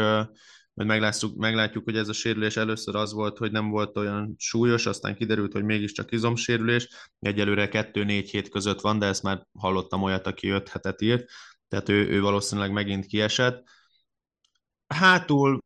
majd 0.73 0.91
meglátjuk, 0.91 1.35
meglátjuk, 1.35 1.83
hogy 1.83 1.97
ez 1.97 2.09
a 2.09 2.13
sérülés 2.13 2.57
először 2.57 2.95
az 2.95 3.13
volt, 3.13 3.37
hogy 3.37 3.51
nem 3.51 3.69
volt 3.69 3.97
olyan 3.97 4.35
súlyos, 4.37 4.85
aztán 4.85 5.15
kiderült, 5.15 5.51
hogy 5.51 5.63
mégiscsak 5.63 6.11
izomsérülés. 6.11 6.87
Egyelőre 7.19 7.69
2-4 7.71 8.27
hét 8.31 8.49
között 8.49 8.81
van, 8.81 8.99
de 8.99 9.05
ezt 9.05 9.23
már 9.23 9.47
hallottam 9.59 10.03
olyat, 10.03 10.27
aki 10.27 10.49
5 10.49 10.69
hetet 10.69 11.01
írt, 11.01 11.29
tehát 11.67 11.89
ő, 11.89 12.07
ő 12.07 12.21
valószínűleg 12.21 12.71
megint 12.71 13.05
kiesett. 13.05 13.63
Hátul 14.87 15.63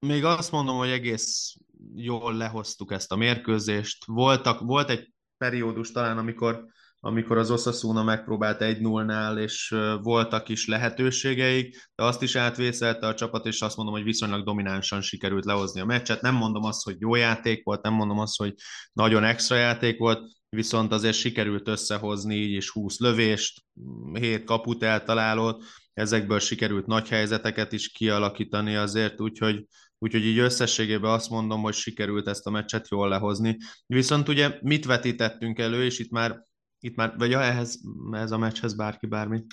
még 0.00 0.24
azt 0.24 0.52
mondom, 0.52 0.76
hogy 0.76 0.90
egész 0.90 1.54
jól 1.94 2.34
lehoztuk 2.36 2.92
ezt 2.92 3.12
a 3.12 3.16
mérkőzést. 3.16 4.04
Voltak, 4.06 4.60
volt 4.60 4.90
egy 4.90 5.12
periódus 5.36 5.92
talán, 5.92 6.18
amikor, 6.18 6.64
amikor 7.00 7.38
az 7.38 7.50
Osasuna 7.50 8.02
megpróbált 8.02 8.60
egy 8.60 8.80
0 8.80 9.04
nál 9.04 9.38
és 9.38 9.76
voltak 10.02 10.48
is 10.48 10.66
lehetőségeik, 10.66 11.90
de 11.94 12.04
azt 12.04 12.22
is 12.22 12.36
átvészelte 12.36 13.06
a 13.06 13.14
csapat, 13.14 13.46
és 13.46 13.60
azt 13.62 13.76
mondom, 13.76 13.94
hogy 13.94 14.04
viszonylag 14.04 14.44
dominánsan 14.44 15.00
sikerült 15.00 15.44
lehozni 15.44 15.80
a 15.80 15.84
meccset. 15.84 16.20
Nem 16.22 16.34
mondom 16.34 16.64
azt, 16.64 16.84
hogy 16.84 16.96
jó 16.98 17.14
játék 17.14 17.64
volt, 17.64 17.82
nem 17.82 17.92
mondom 17.92 18.18
azt, 18.18 18.36
hogy 18.36 18.54
nagyon 18.92 19.24
extra 19.24 19.56
játék 19.56 19.98
volt, 19.98 20.20
viszont 20.48 20.92
azért 20.92 21.16
sikerült 21.16 21.68
összehozni 21.68 22.34
így 22.34 22.52
is 22.52 22.70
20 22.70 22.98
lövést, 22.98 23.64
7 24.12 24.44
kaput 24.44 24.82
eltalálott, 24.82 25.62
ezekből 25.92 26.38
sikerült 26.38 26.86
nagy 26.86 27.08
helyzeteket 27.08 27.72
is 27.72 27.88
kialakítani 27.88 28.76
azért, 28.76 29.20
úgyhogy 29.20 29.66
Úgyhogy 29.98 30.24
így 30.24 30.38
összességében 30.38 31.10
azt 31.10 31.30
mondom, 31.30 31.62
hogy 31.62 31.74
sikerült 31.74 32.28
ezt 32.28 32.46
a 32.46 32.50
meccset 32.50 32.88
jól 32.88 33.08
lehozni. 33.08 33.56
Viszont 33.86 34.28
ugye 34.28 34.58
mit 34.60 34.84
vetítettünk 34.84 35.58
elő, 35.58 35.84
és 35.84 35.98
itt 35.98 36.10
már, 36.10 36.46
itt 36.80 36.96
már 36.96 37.14
vagy 37.16 37.30
ja, 37.30 37.42
ehhez, 37.42 37.80
ehhez 38.12 38.30
a 38.30 38.38
meccshez 38.38 38.74
bárki 38.74 39.06
bármit? 39.06 39.46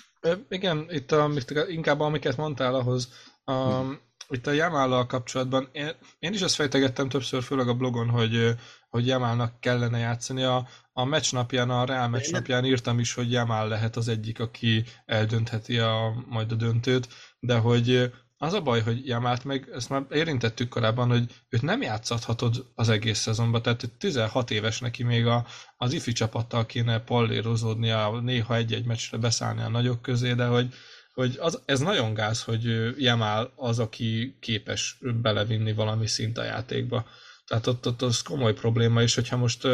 Igen, 0.48 0.86
itt 0.88 1.12
a, 1.12 1.30
inkább 1.68 2.00
amiket 2.00 2.36
mondtál 2.36 2.74
ahhoz, 2.74 3.12
a, 3.44 3.82
itt 4.28 4.46
a 4.46 4.50
Jamállal 4.50 5.06
kapcsolatban, 5.06 5.68
én, 5.72 5.90
én 6.18 6.32
is 6.32 6.40
ezt 6.40 6.54
fejtegettem 6.54 7.08
többször, 7.08 7.42
főleg 7.42 7.68
a 7.68 7.74
blogon, 7.74 8.08
hogy, 8.08 8.54
hogy 8.88 9.06
Jamálnak 9.06 9.60
kellene 9.60 9.98
játszani. 9.98 10.42
A, 10.42 10.68
a 10.92 11.04
meccs 11.04 11.32
napján, 11.32 11.70
a 11.70 11.84
Real 11.84 12.08
meccs 12.08 12.30
napján 12.30 12.64
írtam 12.64 12.98
is, 12.98 13.14
hogy 13.14 13.30
Jamál 13.30 13.68
lehet 13.68 13.96
az 13.96 14.08
egyik, 14.08 14.40
aki 14.40 14.84
eldöntheti 15.04 15.78
a, 15.78 16.24
majd 16.28 16.52
a 16.52 16.54
döntőt, 16.54 17.08
de 17.38 17.56
hogy 17.56 18.12
az 18.38 18.52
a 18.52 18.60
baj, 18.60 18.80
hogy 18.80 19.06
Jamált 19.06 19.44
meg, 19.44 19.68
ezt 19.72 19.88
már 19.88 20.06
érintettük 20.10 20.68
korábban, 20.68 21.08
hogy 21.08 21.32
őt 21.48 21.62
nem 21.62 21.82
játszathatod 21.82 22.66
az 22.74 22.88
egész 22.88 23.18
szezonban, 23.18 23.62
tehát 23.62 23.90
16 23.98 24.50
éves 24.50 24.80
neki 24.80 25.02
még 25.02 25.26
a, 25.26 25.46
az 25.76 25.92
ifi 25.92 26.12
csapattal 26.12 26.66
kéne 26.66 27.00
pallérozódnia, 27.00 28.20
néha 28.20 28.56
egy-egy 28.56 28.84
meccsre 28.84 29.18
beszállni 29.18 29.62
a 29.62 29.68
nagyok 29.68 30.02
közé, 30.02 30.32
de 30.32 30.46
hogy, 30.46 30.74
hogy 31.14 31.36
az, 31.40 31.62
ez 31.64 31.80
nagyon 31.80 32.14
gáz, 32.14 32.42
hogy 32.42 32.92
Jamál 33.02 33.52
az, 33.56 33.78
aki 33.78 34.36
képes 34.40 34.98
belevinni 35.22 35.72
valami 35.72 36.06
szint 36.06 36.38
a 36.38 36.44
játékba. 36.44 37.06
Tehát 37.46 37.66
ott, 37.66 37.86
ott 37.86 38.02
az 38.02 38.22
komoly 38.22 38.54
probléma, 38.54 39.02
és 39.02 39.14
hogyha 39.14 39.36
most 39.36 39.68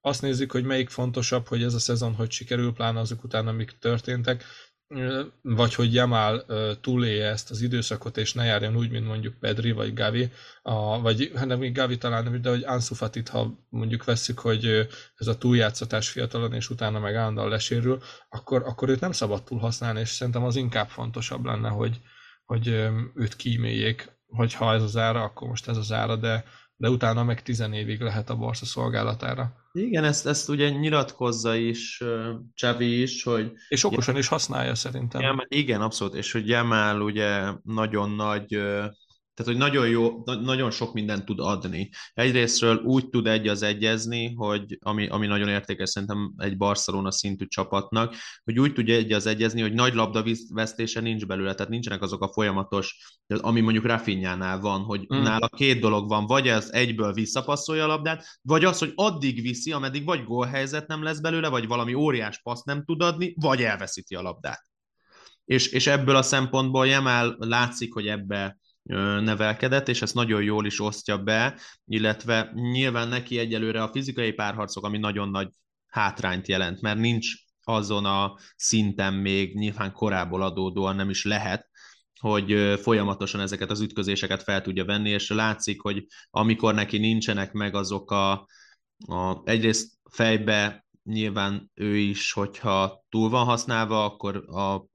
azt 0.00 0.22
nézzük, 0.22 0.52
hogy 0.52 0.64
melyik 0.64 0.88
fontosabb, 0.88 1.46
hogy 1.46 1.62
ez 1.62 1.74
a 1.74 1.78
szezon 1.78 2.14
hogy 2.14 2.30
sikerül, 2.30 2.72
pláne 2.72 3.00
azok 3.00 3.24
után, 3.24 3.46
amik 3.46 3.78
történtek, 3.78 4.44
vagy 5.42 5.74
hogy 5.74 5.94
Jamal 5.94 6.44
túlélje 6.80 7.26
ezt 7.26 7.50
az 7.50 7.60
időszakot, 7.60 8.16
és 8.16 8.32
ne 8.32 8.44
járjon 8.44 8.76
úgy, 8.76 8.90
mint 8.90 9.06
mondjuk 9.06 9.38
Pedri 9.38 9.72
vagy 9.72 9.94
Gavi, 9.94 10.30
a, 10.62 11.00
vagy 11.00 11.32
hát 11.34 11.46
nem 11.46 11.72
Gavi 11.72 11.98
talán 11.98 12.24
nem, 12.24 12.40
de 12.40 12.48
hogy 12.48 12.64
Ansu 12.64 12.94
Fatit, 12.94 13.28
ha 13.28 13.66
mondjuk 13.68 14.04
veszük, 14.04 14.38
hogy 14.38 14.88
ez 15.16 15.26
a 15.26 15.38
túljátszatás 15.38 16.08
fiatalon, 16.08 16.52
és 16.52 16.70
utána 16.70 16.98
meg 16.98 17.14
állandóan 17.14 17.48
lesérül, 17.48 18.02
akkor, 18.28 18.62
akkor 18.66 18.88
őt 18.88 19.00
nem 19.00 19.12
szabad 19.12 19.44
túl 19.44 19.58
használni, 19.58 20.00
és 20.00 20.08
szerintem 20.08 20.44
az 20.44 20.56
inkább 20.56 20.88
fontosabb 20.88 21.44
lenne, 21.44 21.68
hogy, 21.68 22.00
hogy 22.44 22.68
őt 23.14 23.36
kíméljék, 23.36 24.16
hogy 24.26 24.54
ha 24.54 24.74
ez 24.74 24.82
az 24.82 24.96
ára, 24.96 25.22
akkor 25.22 25.48
most 25.48 25.68
ez 25.68 25.76
az 25.76 25.92
ára, 25.92 26.16
de, 26.16 26.44
de 26.80 26.90
utána 26.90 27.24
meg 27.24 27.42
10 27.42 27.64
évig 27.72 28.00
lehet 28.00 28.30
a 28.30 28.36
Barca 28.36 28.64
szolgálatára. 28.64 29.52
Igen, 29.72 30.04
ezt, 30.04 30.26
ezt 30.26 30.48
ugye 30.48 30.68
nyilatkozza 30.68 31.54
is 31.54 32.02
Csavi 32.54 33.02
is, 33.02 33.22
hogy... 33.22 33.52
És 33.68 33.84
okosan 33.84 34.16
is 34.16 34.28
használja 34.28 34.74
szerintem. 34.74 35.20
Jamál, 35.20 35.46
igen, 35.48 35.80
abszolút, 35.80 36.14
és 36.14 36.32
hogy 36.32 36.48
Jamal 36.48 37.00
ugye 37.00 37.52
nagyon 37.62 38.10
nagy 38.10 38.58
tehát, 39.38 39.52
hogy 39.52 39.62
nagyon 39.72 39.88
jó, 39.88 40.22
nagyon 40.24 40.70
sok 40.70 40.92
mindent 40.92 41.24
tud 41.24 41.40
adni. 41.40 41.90
Egyrésztről 42.14 42.76
úgy 42.76 43.08
tud 43.08 43.26
egy 43.26 43.48
az 43.48 43.62
egyezni, 43.62 44.34
hogy 44.34 44.78
ami, 44.80 45.08
ami 45.08 45.26
nagyon 45.26 45.48
értékes 45.48 45.90
szerintem 45.90 46.32
egy 46.36 46.56
Barcelona 46.56 47.10
szintű 47.10 47.46
csapatnak, 47.46 48.14
hogy 48.44 48.58
úgy 48.58 48.72
tudja 48.72 48.94
egy 48.94 49.12
az 49.12 49.26
egyezni, 49.26 49.60
hogy 49.60 49.72
nagy 49.72 49.94
labda 49.94 50.24
vesztése 50.48 51.00
nincs 51.00 51.26
belőle, 51.26 51.54
tehát 51.54 51.70
nincsenek 51.70 52.02
azok 52.02 52.22
a 52.22 52.32
folyamatos, 52.32 53.18
ami 53.26 53.60
mondjuk 53.60 53.84
Rafinhánál 53.84 54.60
van, 54.60 54.80
hogy 54.80 55.06
mm. 55.14 55.22
nála 55.22 55.48
két 55.48 55.80
dolog 55.80 56.08
van, 56.08 56.26
vagy 56.26 56.48
ez 56.48 56.70
egyből 56.70 57.12
visszapasszolja 57.12 57.84
a 57.84 57.86
labdát, 57.86 58.38
vagy 58.42 58.64
az, 58.64 58.78
hogy 58.78 58.92
addig 58.94 59.42
viszi, 59.42 59.72
ameddig 59.72 60.04
vagy 60.04 60.24
gólhelyzet 60.24 60.86
nem 60.86 61.02
lesz 61.02 61.20
belőle, 61.20 61.48
vagy 61.48 61.66
valami 61.66 61.94
óriás 61.94 62.40
paszt 62.42 62.64
nem 62.64 62.84
tud 62.84 63.02
adni, 63.02 63.34
vagy 63.36 63.62
elveszíti 63.62 64.14
a 64.14 64.22
labdát. 64.22 64.62
És, 65.44 65.66
és 65.66 65.86
ebből 65.86 66.16
a 66.16 66.22
szempontból 66.22 66.86
Jemel 66.86 67.36
látszik, 67.38 67.92
hogy 67.92 68.06
ebbe 68.06 68.57
nevelkedett, 69.20 69.88
és 69.88 70.02
ezt 70.02 70.14
nagyon 70.14 70.42
jól 70.42 70.66
is 70.66 70.80
osztja 70.80 71.18
be, 71.18 71.58
illetve 71.84 72.50
nyilván 72.54 73.08
neki 73.08 73.38
egyelőre 73.38 73.82
a 73.82 73.90
fizikai 73.92 74.32
párharcok, 74.32 74.84
ami 74.84 74.98
nagyon 74.98 75.28
nagy 75.28 75.48
hátrányt 75.86 76.48
jelent, 76.48 76.80
mert 76.80 76.98
nincs 76.98 77.26
azon 77.62 78.04
a 78.04 78.36
szinten 78.56 79.14
még 79.14 79.54
nyilván 79.54 79.92
korából 79.92 80.42
adódóan 80.42 80.96
nem 80.96 81.10
is 81.10 81.24
lehet, 81.24 81.68
hogy 82.20 82.78
folyamatosan 82.80 83.40
ezeket 83.40 83.70
az 83.70 83.80
ütközéseket 83.80 84.42
fel 84.42 84.62
tudja 84.62 84.84
venni, 84.84 85.10
és 85.10 85.30
látszik, 85.30 85.80
hogy 85.80 86.06
amikor 86.30 86.74
neki 86.74 86.98
nincsenek 86.98 87.52
meg 87.52 87.74
azok 87.74 88.10
a, 88.10 88.32
a 89.06 89.40
egyrészt 89.44 89.92
fejbe 90.10 90.86
nyilván 91.02 91.70
ő 91.74 91.96
is, 91.96 92.32
hogyha 92.32 93.04
túl 93.08 93.28
van 93.28 93.44
használva, 93.44 94.04
akkor 94.04 94.36
a 94.36 94.87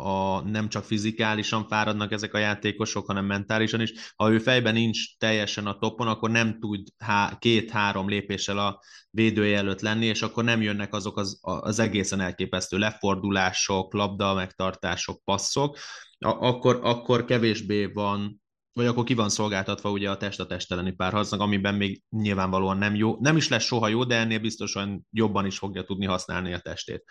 a, 0.00 0.40
nem 0.40 0.68
csak 0.68 0.84
fizikálisan 0.84 1.66
fáradnak 1.68 2.12
ezek 2.12 2.34
a 2.34 2.38
játékosok, 2.38 3.06
hanem 3.06 3.24
mentálisan 3.24 3.80
is. 3.80 4.12
Ha 4.16 4.30
ő 4.30 4.38
fejben 4.38 4.74
nincs 4.74 5.16
teljesen 5.18 5.66
a 5.66 5.78
topon, 5.78 6.06
akkor 6.06 6.30
nem 6.30 6.58
tud 6.60 6.88
há, 6.98 7.36
két-három 7.38 8.08
lépéssel 8.08 8.58
a 8.58 8.80
védője 9.10 9.56
előtt 9.56 9.80
lenni, 9.80 10.06
és 10.06 10.22
akkor 10.22 10.44
nem 10.44 10.62
jönnek 10.62 10.94
azok 10.94 11.16
az, 11.16 11.38
az 11.40 11.78
egészen 11.78 12.20
elképesztő 12.20 12.78
lefordulások, 12.78 13.92
labda 13.92 14.34
megtartások, 14.34 15.24
passzok, 15.24 15.76
a, 16.18 16.28
akkor, 16.28 16.80
akkor 16.82 17.24
kevésbé 17.24 17.86
van 17.86 18.40
vagy 18.72 18.86
akkor 18.86 19.04
ki 19.04 19.14
van 19.14 19.28
szolgáltatva 19.28 19.90
ugye 19.90 20.10
a 20.10 20.16
test 20.16 20.40
a 20.40 20.46
test 20.46 20.72
elleni 20.72 20.92
párharcnak, 20.92 21.40
amiben 21.40 21.74
még 21.74 22.02
nyilvánvalóan 22.10 22.78
nem 22.78 22.94
jó, 22.94 23.16
nem 23.20 23.36
is 23.36 23.48
lesz 23.48 23.64
soha 23.64 23.88
jó, 23.88 24.04
de 24.04 24.16
ennél 24.16 24.38
biztosan 24.38 25.06
jobban 25.10 25.46
is 25.46 25.58
fogja 25.58 25.82
tudni 25.82 26.06
használni 26.06 26.52
a 26.52 26.58
testét. 26.58 27.04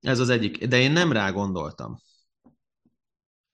Ez 0.00 0.18
az 0.18 0.28
egyik, 0.28 0.66
de 0.66 0.80
én 0.80 0.92
nem 0.92 1.12
rá 1.12 1.30
gondoltam 1.30 1.98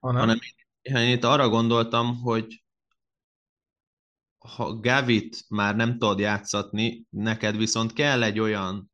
hanem, 0.01 0.21
hanem 0.21 0.39
én, 0.81 0.97
én 0.97 1.17
itt 1.17 1.25
arra 1.25 1.49
gondoltam, 1.49 2.21
hogy 2.21 2.65
ha 4.39 4.75
Gavit 4.75 5.45
már 5.49 5.77
nem 5.77 5.99
tudod 5.99 6.19
játszatni, 6.19 7.07
neked 7.11 7.57
viszont 7.57 7.93
kell 7.93 8.23
egy 8.23 8.39
olyan 8.39 8.91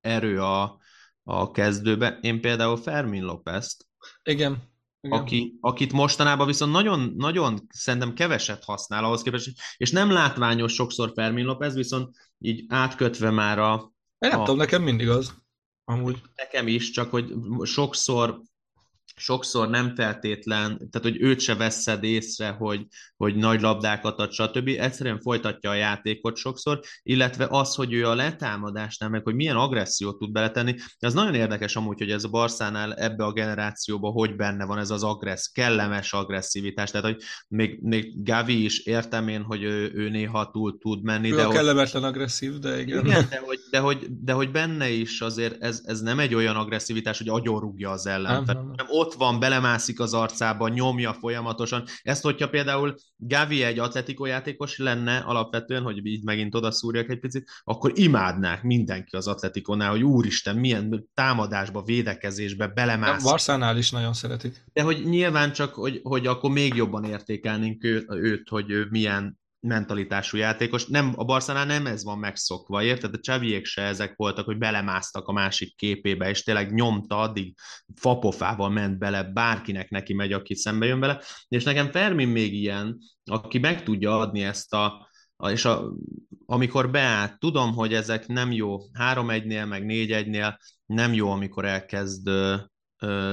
erő 0.00 0.42
a, 0.42 0.78
a 1.22 1.50
kezdőbe. 1.50 2.18
Én 2.20 2.40
például 2.40 2.76
Fermin 2.76 3.24
Lópezt, 3.24 3.86
igen, 4.22 4.74
igen. 5.00 5.18
Aki, 5.18 5.56
akit 5.60 5.92
mostanában 5.92 6.46
viszont 6.46 6.72
nagyon, 6.72 7.12
nagyon 7.16 7.66
szerintem 7.68 8.14
keveset 8.14 8.64
használ 8.64 9.04
ahhoz 9.04 9.22
képest, 9.22 9.60
és 9.76 9.90
nem 9.90 10.10
látványos 10.10 10.72
sokszor 10.72 11.12
Fermin 11.14 11.44
López, 11.44 11.74
viszont 11.74 12.16
így 12.38 12.64
átkötve 12.68 13.30
már 13.30 13.58
a... 13.58 13.92
Én 14.18 14.30
nem 14.30 14.40
a, 14.40 14.44
tudom, 14.44 14.58
nekem 14.58 14.82
mindig 14.82 15.08
az. 15.08 15.34
Amúgy. 15.84 16.22
Nekem 16.34 16.68
is, 16.68 16.90
csak 16.90 17.10
hogy 17.10 17.34
sokszor 17.62 18.42
sokszor 19.16 19.68
nem 19.68 19.94
feltétlen, 19.94 20.76
tehát 20.76 21.00
hogy 21.00 21.20
őt 21.20 21.40
se 21.40 21.54
veszed 21.54 22.04
észre, 22.04 22.48
hogy, 22.48 22.86
hogy 23.16 23.36
nagy 23.36 23.60
labdákat 23.60 24.18
ad, 24.18 24.32
stb. 24.32 24.68
Egyszerűen 24.68 25.20
folytatja 25.20 25.70
a 25.70 25.74
játékot 25.74 26.36
sokszor, 26.36 26.80
illetve 27.02 27.46
az, 27.50 27.74
hogy 27.74 27.92
ő 27.92 28.06
a 28.06 28.14
letámadásnál, 28.14 29.10
meg 29.10 29.22
hogy 29.24 29.34
milyen 29.34 29.56
agressziót 29.56 30.18
tud 30.18 30.32
beletenni, 30.32 30.74
az 30.98 31.14
nagyon 31.14 31.34
érdekes 31.34 31.76
amúgy, 31.76 31.98
hogy 31.98 32.10
ez 32.10 32.24
a 32.24 32.28
Barszánál 32.28 32.94
ebbe 32.94 33.24
a 33.24 33.32
generációba 33.32 34.10
hogy 34.10 34.36
benne 34.36 34.64
van 34.64 34.78
ez 34.78 34.90
az 34.90 35.02
agressz, 35.02 35.46
kellemes 35.46 36.12
agresszivitás, 36.12 36.90
tehát 36.90 37.06
hogy 37.06 37.22
még, 37.48 37.78
még 37.82 38.22
Gavi 38.24 38.64
is 38.64 38.78
értem 38.78 39.28
én, 39.28 39.42
hogy 39.42 39.62
ő, 39.62 39.92
ő 39.94 40.08
néha 40.08 40.50
túl 40.50 40.78
tud 40.78 41.02
menni. 41.02 41.32
Ő 41.32 41.36
de 41.36 41.44
a 41.44 41.48
kellemetlen 41.48 42.02
hogy, 42.02 42.12
agresszív, 42.12 42.58
de 42.58 42.80
igen. 42.80 43.06
igen 43.06 43.26
de, 43.30 43.38
hogy, 43.44 43.58
de, 43.70 43.78
hogy, 43.78 44.06
de 44.10 44.32
hogy 44.32 44.50
benne 44.50 44.88
is 44.88 45.20
azért 45.20 45.62
ez, 45.62 45.82
ez 45.84 46.00
nem 46.00 46.18
egy 46.18 46.34
olyan 46.34 46.56
agresszivitás, 46.56 47.18
hogy 47.18 47.28
agyonrúgja 47.28 47.90
az 47.90 48.06
ellenfel, 48.06 48.54
nem, 48.54 48.64
nem, 48.66 48.72
nem 48.76 48.86
ott 49.06 49.14
van, 49.14 49.38
belemászik 49.38 50.00
az 50.00 50.14
arcába, 50.14 50.68
nyomja 50.68 51.12
folyamatosan. 51.12 51.84
Ezt, 52.02 52.22
hogyha 52.22 52.48
például 52.48 52.94
Gavi 53.16 53.62
egy 53.62 53.78
atletikó 53.78 54.24
játékos 54.24 54.78
lenne 54.78 55.16
alapvetően, 55.18 55.82
hogy 55.82 56.06
így 56.06 56.24
megint 56.24 56.54
odaszúrjak 56.54 57.08
egy 57.08 57.20
picit, 57.20 57.50
akkor 57.64 57.92
imádnák 57.94 58.62
mindenki 58.62 59.16
az 59.16 59.26
atletikónál, 59.26 59.90
hogy 59.90 60.02
úristen, 60.02 60.56
milyen 60.56 61.08
támadásba, 61.14 61.82
védekezésbe 61.82 62.66
belemászik. 62.66 63.30
Barszánál 63.30 63.76
is 63.76 63.90
nagyon 63.90 64.12
szeretik. 64.12 64.64
De 64.72 64.82
hogy 64.82 65.04
nyilván 65.04 65.52
csak, 65.52 65.74
hogy, 65.74 66.00
hogy 66.02 66.26
akkor 66.26 66.50
még 66.50 66.74
jobban 66.74 67.04
értékelnénk 67.04 67.84
őt, 67.84 68.10
őt 68.10 68.48
hogy 68.48 68.70
ő 68.70 68.86
milyen 68.90 69.38
mentalitású 69.60 70.36
játékos. 70.36 70.86
Nem, 70.86 71.12
a 71.16 71.24
Barszánál 71.24 71.66
nem 71.66 71.86
ez 71.86 72.04
van 72.04 72.18
megszokva, 72.18 72.82
érted? 72.82 73.14
A 73.14 73.20
Csaviék 73.20 73.64
se 73.64 73.82
ezek 73.82 74.16
voltak, 74.16 74.44
hogy 74.44 74.58
belemásztak 74.58 75.28
a 75.28 75.32
másik 75.32 75.76
képébe, 75.76 76.28
és 76.28 76.42
tényleg 76.42 76.72
nyomta, 76.72 77.18
addig 77.18 77.54
fapofával 77.94 78.70
ment 78.70 78.98
bele, 78.98 79.22
bárkinek 79.22 79.90
neki 79.90 80.14
megy, 80.14 80.32
aki 80.32 80.54
szembe 80.54 80.86
jön 80.86 81.00
vele. 81.00 81.22
És 81.48 81.64
nekem 81.64 81.90
Fermin 81.90 82.28
még 82.28 82.54
ilyen, 82.54 82.98
aki 83.24 83.58
meg 83.58 83.82
tudja 83.82 84.18
adni 84.18 84.42
ezt 84.42 84.74
a, 84.74 85.08
és 85.48 85.64
a, 85.64 85.92
amikor 86.46 86.90
beállt, 86.90 87.38
tudom, 87.38 87.72
hogy 87.72 87.94
ezek 87.94 88.26
nem 88.26 88.52
jó 88.52 88.78
3-1-nél, 88.98 89.68
meg 89.68 89.84
4-1-nél, 89.86 90.58
nem 90.86 91.12
jó, 91.14 91.30
amikor 91.30 91.64
elkezd 91.64 92.30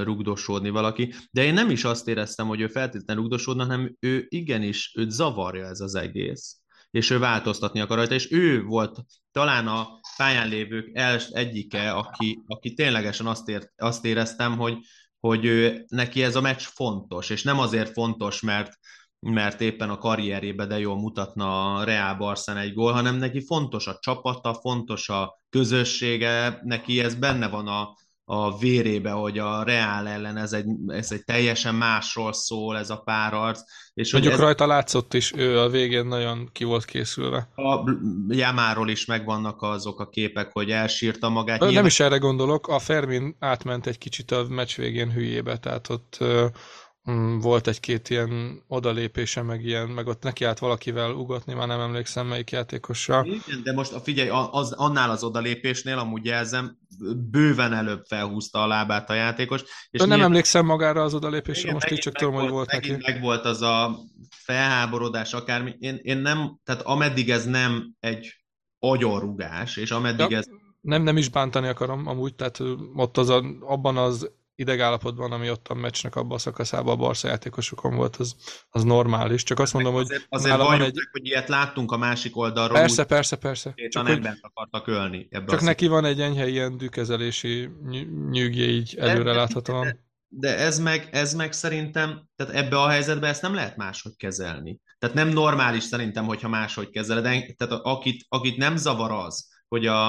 rugdosódni 0.02 0.70
valaki, 0.70 1.14
de 1.30 1.44
én 1.44 1.54
nem 1.54 1.70
is 1.70 1.84
azt 1.84 2.08
éreztem, 2.08 2.46
hogy 2.46 2.60
ő 2.60 2.68
feltétlenül 2.68 3.22
rugdosódna, 3.22 3.64
hanem 3.64 3.96
ő 4.00 4.26
igenis, 4.28 4.92
őt 4.96 5.10
zavarja 5.10 5.66
ez 5.66 5.80
az 5.80 5.94
egész, 5.94 6.58
és 6.90 7.10
ő 7.10 7.18
változtatni 7.18 7.80
akar 7.80 7.96
rajta, 7.96 8.14
és 8.14 8.32
ő 8.32 8.62
volt 8.62 8.98
talán 9.32 9.66
a 9.66 9.88
pályán 10.16 10.48
lévők 10.48 10.90
el, 10.92 11.20
egyike, 11.30 11.92
aki, 11.92 12.42
aki 12.46 12.74
ténylegesen 12.74 13.26
azt, 13.26 13.48
ért, 13.48 13.72
azt 13.76 14.04
éreztem, 14.04 14.56
hogy, 14.56 14.78
hogy 15.20 15.44
ő, 15.44 15.84
neki 15.88 16.22
ez 16.22 16.36
a 16.36 16.40
meccs 16.40 16.62
fontos, 16.62 17.30
és 17.30 17.42
nem 17.42 17.58
azért 17.58 17.92
fontos, 17.92 18.40
mert 18.40 18.78
mert 19.26 19.60
éppen 19.60 19.90
a 19.90 19.98
karrierébe 19.98 20.66
de 20.66 20.78
jól 20.78 20.96
mutatna 20.96 21.74
a 21.74 21.84
Real 21.84 22.14
Barszán 22.14 22.56
egy 22.56 22.74
gól, 22.74 22.92
hanem 22.92 23.16
neki 23.16 23.44
fontos 23.44 23.86
a 23.86 23.98
csapata, 24.00 24.54
fontos 24.54 25.08
a 25.08 25.40
közössége, 25.48 26.60
neki 26.62 27.00
ez 27.00 27.14
benne 27.14 27.48
van 27.48 27.66
a, 27.66 27.96
a 28.24 28.58
vérébe, 28.58 29.10
hogy 29.10 29.38
a 29.38 29.62
Reál 29.62 30.08
ellen 30.08 30.36
ez 30.36 30.52
egy, 30.52 30.66
ez 30.86 31.12
egy 31.12 31.24
teljesen 31.24 31.74
másról 31.74 32.32
szól 32.32 32.78
ez 32.78 32.90
a 32.90 32.96
párarc. 32.96 33.60
És 33.94 34.12
Mondjuk 34.12 34.34
ez... 34.34 34.40
rajta 34.40 34.66
látszott 34.66 35.14
is, 35.14 35.32
ő 35.36 35.58
a 35.58 35.68
végén 35.68 36.06
nagyon 36.06 36.48
ki 36.52 36.64
volt 36.64 36.84
készülve. 36.84 37.48
A 37.54 37.90
Jamáról 38.28 38.88
is 38.88 39.04
megvannak 39.04 39.62
azok 39.62 40.00
a 40.00 40.08
képek, 40.08 40.52
hogy 40.52 40.70
elsírta 40.70 41.28
magát. 41.28 41.58
Nem 41.58 41.68
Nyilván... 41.68 41.86
is 41.86 42.00
erre 42.00 42.16
gondolok, 42.16 42.68
a 42.68 42.78
Fermin 42.78 43.36
átment 43.38 43.86
egy 43.86 43.98
kicsit 43.98 44.30
a 44.30 44.46
meccs 44.48 44.76
végén 44.76 45.12
hülyébe, 45.12 45.58
tehát 45.58 45.88
ott 45.88 46.18
volt 47.40 47.66
egy-két 47.66 48.10
ilyen 48.10 48.62
odalépése, 48.68 49.42
meg 49.42 49.64
ilyen, 49.64 49.88
meg 49.88 50.06
ott 50.06 50.22
neki 50.22 50.44
állt 50.44 50.58
valakivel 50.58 51.10
ugatni, 51.10 51.54
már 51.54 51.66
nem 51.66 51.80
emlékszem 51.80 52.26
melyik 52.26 52.50
játékossal. 52.50 53.26
Igen, 53.26 53.62
de 53.62 53.72
most 53.72 53.92
a 53.92 54.00
figyelj, 54.00 54.28
az, 54.50 54.72
annál 54.72 55.10
az 55.10 55.24
odalépésnél 55.24 55.98
amúgy 55.98 56.24
jelzem, 56.24 56.78
bőven 57.30 57.72
előbb 57.72 58.04
felhúzta 58.06 58.62
a 58.62 58.66
lábát 58.66 59.10
a 59.10 59.14
játékos. 59.14 59.62
És 59.62 60.00
nem 60.00 60.08
nyilván... 60.08 60.26
emlékszem 60.26 60.66
magára 60.66 61.02
az 61.02 61.14
odalépésre, 61.14 61.60
igen, 61.62 61.74
most 61.74 61.90
így 61.90 61.98
csak 61.98 62.14
tudom, 62.14 62.34
hogy 62.34 62.48
volt 62.48 62.72
neki. 62.72 62.90
Meg 62.90 63.20
volt 63.20 63.44
az 63.44 63.62
a 63.62 63.98
felháborodás 64.30 65.32
akármi. 65.32 65.74
Én, 65.78 65.98
én 66.02 66.18
nem, 66.18 66.58
tehát 66.64 66.82
ameddig 66.82 67.30
ez 67.30 67.44
nem 67.44 67.94
egy 68.00 68.34
agyonrugás, 68.78 69.76
és 69.76 69.90
ameddig 69.90 70.30
ja, 70.30 70.38
ez... 70.38 70.44
Nem, 70.80 71.02
nem 71.02 71.16
is 71.16 71.28
bántani 71.28 71.68
akarom 71.68 72.06
amúgy, 72.06 72.34
tehát 72.34 72.60
ott 72.94 73.16
az 73.16 73.28
a, 73.28 73.44
abban 73.60 73.96
az 73.96 74.30
idegállapotban, 74.56 75.32
ami 75.32 75.50
ott 75.50 75.68
a 75.68 75.74
meccsnek 75.74 76.16
abban 76.16 76.36
a 76.36 76.38
szakaszában 76.38 76.92
a 76.92 76.96
Barca 76.96 77.28
játékosokon 77.28 77.96
volt, 77.96 78.16
az, 78.16 78.34
az 78.68 78.82
normális. 78.82 79.42
Csak 79.42 79.58
azt 79.58 79.72
mondom, 79.72 79.94
azért, 79.94 80.26
hogy 80.28 80.38
azért 80.40 80.56
van 80.56 80.82
egy... 80.82 80.98
Hogy 81.10 81.26
ilyet 81.26 81.48
láttunk 81.48 81.92
a 81.92 81.96
másik 81.96 82.36
oldalról. 82.36 82.78
Persze, 82.78 83.02
úgy, 83.02 83.08
persze, 83.08 83.36
persze. 83.36 83.74
Csak 83.88 84.06
hogy 84.06 84.28
akartak 84.40 84.86
ölni. 84.86 85.26
Ebbe 85.30 85.50
csak 85.50 85.60
neki 85.60 85.86
van 85.86 86.04
egy 86.04 86.20
enyhe 86.20 86.48
ilyen 86.48 86.76
dükezelési 86.76 87.70
nyűgje 88.30 88.64
így 88.64 88.96
előre 88.98 89.32
láthatóan. 89.32 89.82
De, 89.82 89.98
de 90.28 90.58
ez 90.58 90.78
meg, 90.78 91.08
ez 91.12 91.34
meg 91.34 91.52
szerintem, 91.52 92.28
tehát 92.36 92.54
ebbe 92.54 92.80
a 92.80 92.88
helyzetbe 92.88 93.26
ezt 93.26 93.42
nem 93.42 93.54
lehet 93.54 93.76
máshogy 93.76 94.16
kezelni. 94.16 94.80
Tehát 94.98 95.14
nem 95.14 95.28
normális 95.28 95.82
szerintem, 95.82 96.24
hogyha 96.24 96.48
máshogy 96.48 96.90
kezeled. 96.90 97.54
Tehát 97.56 97.80
akit, 97.82 98.24
akit 98.28 98.56
nem 98.56 98.76
zavar 98.76 99.10
az, 99.10 99.48
hogy 99.68 99.86
a, 99.86 100.08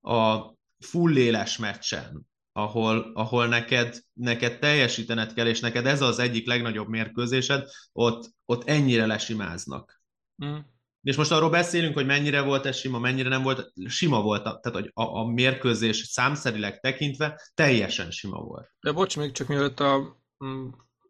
a 0.00 0.54
full 0.78 1.16
éles 1.16 1.56
meccsen, 1.56 2.27
ahol, 2.58 3.10
ahol 3.14 3.46
neked, 3.46 3.98
neked 4.12 4.58
teljesítened 4.58 5.32
kell, 5.32 5.46
és 5.46 5.60
neked 5.60 5.86
ez 5.86 6.02
az 6.02 6.18
egyik 6.18 6.46
legnagyobb 6.46 6.88
mérkőzésed, 6.88 7.68
ott, 7.92 8.30
ott 8.44 8.68
ennyire 8.68 9.06
lesimáznak. 9.06 10.02
Mm. 10.44 10.56
És 11.02 11.16
most 11.16 11.32
arról 11.32 11.50
beszélünk, 11.50 11.94
hogy 11.94 12.06
mennyire 12.06 12.40
volt 12.40 12.66
ez 12.66 12.76
sima, 12.76 12.98
mennyire 12.98 13.28
nem 13.28 13.42
volt. 13.42 13.72
Sima 13.86 14.22
volt, 14.22 14.42
tehát 14.42 14.90
a, 14.92 15.02
a, 15.02 15.18
a 15.18 15.26
mérkőzés 15.26 15.96
számszerileg 15.96 16.80
tekintve 16.80 17.40
teljesen 17.54 18.10
sima 18.10 18.40
volt. 18.40 18.70
De 18.80 18.92
bocs, 18.92 19.16
még 19.16 19.32
csak 19.32 19.48
mielőtt 19.48 19.80
a, 19.80 20.18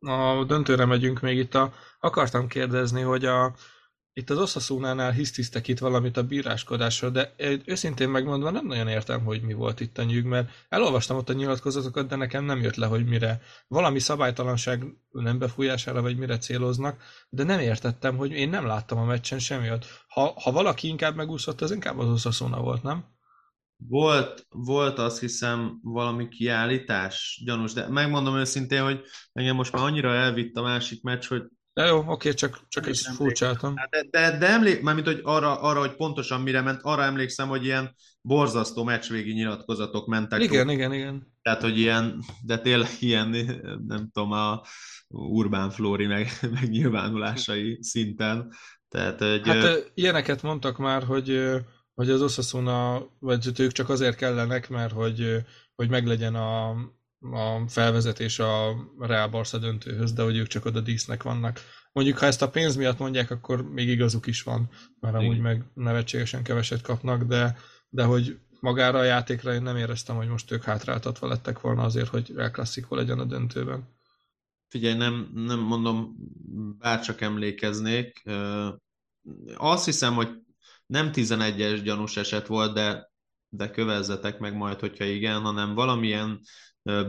a 0.00 0.44
döntőre 0.44 0.84
megyünk, 0.84 1.20
még 1.20 1.38
itt 1.38 1.54
a, 1.54 1.72
akartam 2.00 2.48
kérdezni, 2.48 3.00
hogy 3.00 3.24
a, 3.24 3.54
itt 4.18 4.30
az 4.30 4.38
Oszaszónánál 4.38 5.10
hisztisztek 5.10 5.68
itt 5.68 5.78
valamit 5.78 6.16
a 6.16 6.22
bíráskodásról, 6.22 7.10
de 7.10 7.34
őszintén 7.64 8.08
megmondva 8.08 8.50
nem 8.50 8.66
nagyon 8.66 8.88
értem, 8.88 9.24
hogy 9.24 9.42
mi 9.42 9.52
volt 9.52 9.80
itt 9.80 9.98
a 9.98 10.02
nyűg, 10.02 10.24
mert 10.24 10.50
elolvastam 10.68 11.16
ott 11.16 11.28
a 11.28 11.32
nyilatkozatokat, 11.32 12.08
de 12.08 12.16
nekem 12.16 12.44
nem 12.44 12.60
jött 12.60 12.74
le, 12.74 12.86
hogy 12.86 13.06
mire 13.06 13.40
valami 13.68 13.98
szabálytalanság 13.98 14.84
nem 15.10 15.38
befújására, 15.38 16.02
vagy 16.02 16.16
mire 16.16 16.38
céloznak, 16.38 17.02
de 17.28 17.42
nem 17.42 17.60
értettem, 17.60 18.16
hogy 18.16 18.32
én 18.32 18.48
nem 18.48 18.66
láttam 18.66 18.98
a 18.98 19.04
meccsen 19.04 19.38
semmi 19.38 19.68
Ha, 20.08 20.34
ha 20.42 20.52
valaki 20.52 20.88
inkább 20.88 21.16
megúszott, 21.16 21.60
az 21.60 21.70
inkább 21.70 21.98
az 21.98 22.08
Oszaszóna 22.08 22.60
volt, 22.60 22.82
nem? 22.82 23.04
Volt, 23.76 24.46
volt 24.48 24.98
azt 24.98 25.20
hiszem 25.20 25.78
valami 25.82 26.28
kiállítás, 26.28 27.42
gyanús, 27.44 27.72
de 27.72 27.88
megmondom 27.88 28.36
őszintén, 28.36 28.82
hogy 28.82 29.00
engem 29.32 29.56
most 29.56 29.72
már 29.72 29.82
annyira 29.82 30.14
elvitt 30.14 30.56
a 30.56 30.62
másik 30.62 31.02
meccs, 31.02 31.26
hogy 31.26 31.42
de 31.78 31.86
jó, 31.86 32.04
oké, 32.06 32.34
csak, 32.34 32.60
csak 32.68 32.86
egy 32.86 32.98
furcsáltam. 32.98 33.76
Hát 33.76 33.90
de, 33.90 34.02
de, 34.10 34.38
de 34.38 34.48
emlék, 34.48 34.82
mármint, 34.82 35.06
hogy 35.06 35.20
arra, 35.22 35.60
arra, 35.60 35.80
hogy 35.80 35.94
pontosan 35.94 36.40
mire 36.40 36.60
ment, 36.60 36.80
arra 36.82 37.02
emlékszem, 37.02 37.48
hogy 37.48 37.64
ilyen 37.64 37.94
borzasztó 38.20 38.84
meccsvégi 38.84 39.32
nyilatkozatok 39.32 40.06
mentek. 40.06 40.42
Igen, 40.42 40.66
rá. 40.66 40.72
igen, 40.72 40.92
igen. 40.92 41.34
Tehát, 41.42 41.62
hogy 41.62 41.78
ilyen, 41.78 42.24
de 42.42 42.58
tényleg 42.58 42.90
ilyen, 42.98 43.28
nem 43.86 44.10
tudom, 44.12 44.32
a 44.32 44.62
Urbán 45.08 45.70
Flóri 45.70 46.06
meg, 46.06 46.28
meg 46.54 46.68
nyilvánulásai 46.68 47.78
szinten. 47.80 48.52
Tehát, 48.88 49.18
hogy, 49.18 49.48
hát 49.48 49.64
ö... 49.64 49.78
ilyeneket 49.94 50.42
mondtak 50.42 50.78
már, 50.78 51.02
hogy, 51.02 51.50
hogy 51.94 52.10
az 52.10 52.22
Osasuna, 52.22 53.06
vagy 53.18 53.60
ők 53.60 53.72
csak 53.72 53.88
azért 53.88 54.16
kellenek, 54.16 54.68
mert 54.68 54.92
hogy, 54.92 55.36
hogy 55.74 55.88
meglegyen 55.88 56.34
a, 56.34 56.76
a 57.20 57.68
felvezetés 57.68 58.38
a 58.38 58.76
Real 58.98 59.28
Barca 59.28 59.58
döntőhöz, 59.58 60.12
de 60.12 60.22
hogy 60.22 60.36
ők 60.36 60.46
csak 60.46 60.64
oda 60.64 60.80
dísznek 60.80 61.22
vannak. 61.22 61.60
Mondjuk, 61.92 62.18
ha 62.18 62.26
ezt 62.26 62.42
a 62.42 62.50
pénz 62.50 62.76
miatt 62.76 62.98
mondják, 62.98 63.30
akkor 63.30 63.70
még 63.70 63.88
igazuk 63.88 64.26
is 64.26 64.42
van, 64.42 64.70
mert 65.00 65.14
Igen. 65.14 65.26
amúgy 65.26 65.40
meg 65.40 65.64
nevetségesen 65.74 66.42
keveset 66.42 66.80
kapnak, 66.80 67.22
de, 67.22 67.56
de 67.88 68.04
hogy 68.04 68.38
magára 68.60 68.98
a 68.98 69.04
játékra 69.04 69.54
én 69.54 69.62
nem 69.62 69.76
éreztem, 69.76 70.16
hogy 70.16 70.28
most 70.28 70.50
ők 70.50 70.62
hátráltatva 70.62 71.28
lettek 71.28 71.60
volna 71.60 71.82
azért, 71.82 72.08
hogy 72.08 72.32
Real 72.34 72.50
Classico 72.50 72.94
legyen 72.94 73.18
a 73.18 73.24
döntőben. 73.24 73.96
Figyelj, 74.68 74.96
nem, 74.96 75.30
nem 75.34 75.58
mondom, 75.58 76.16
bárcsak 76.78 77.20
emlékeznék. 77.20 78.22
Azt 79.56 79.84
hiszem, 79.84 80.14
hogy 80.14 80.28
nem 80.86 81.10
11-es 81.14 81.80
gyanús 81.84 82.16
eset 82.16 82.46
volt, 82.46 82.74
de, 82.74 83.10
de 83.48 83.70
kövezzetek 83.70 84.38
meg 84.38 84.54
majd, 84.56 84.80
hogyha 84.80 85.04
igen, 85.04 85.40
hanem 85.40 85.74
valamilyen 85.74 86.40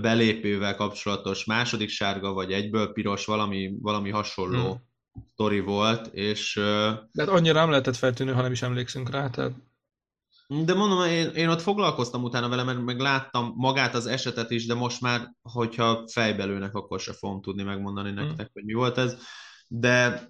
belépővel 0.01 0.75
kapcsolatos 0.75 1.45
második 1.45 1.89
sárga, 1.89 2.33
vagy 2.33 2.51
egyből 2.51 2.91
piros, 2.91 3.25
valami, 3.25 3.73
valami 3.81 4.09
hasonló 4.09 4.71
hmm. 4.71 5.23
sztori 5.31 5.59
volt, 5.59 6.07
és... 6.07 6.53
De 7.11 7.23
hát 7.23 7.27
annyira 7.27 7.59
nem 7.59 7.69
lehetett 7.69 7.95
feltűnő, 7.95 8.33
ha 8.33 8.41
nem 8.41 8.51
is 8.51 8.61
emlékszünk 8.61 9.09
rá, 9.09 9.29
tehát... 9.29 9.51
De 10.47 10.73
mondom, 10.73 11.05
én, 11.05 11.29
én 11.29 11.49
ott 11.49 11.61
foglalkoztam 11.61 12.23
utána 12.23 12.49
vele, 12.49 12.63
mert 12.63 12.81
meg 12.81 12.99
láttam 12.99 13.53
magát 13.55 13.95
az 13.95 14.05
esetet 14.05 14.51
is, 14.51 14.65
de 14.65 14.73
most 14.73 15.01
már, 15.01 15.33
hogyha 15.41 16.07
fejbelőnek, 16.07 16.75
akkor 16.75 16.99
se 16.99 17.13
fogom 17.13 17.41
tudni 17.41 17.63
megmondani 17.63 18.11
nektek, 18.11 18.37
hmm. 18.37 18.49
hogy 18.53 18.63
mi 18.63 18.73
volt 18.73 18.97
ez. 18.97 19.17
De 19.67 20.29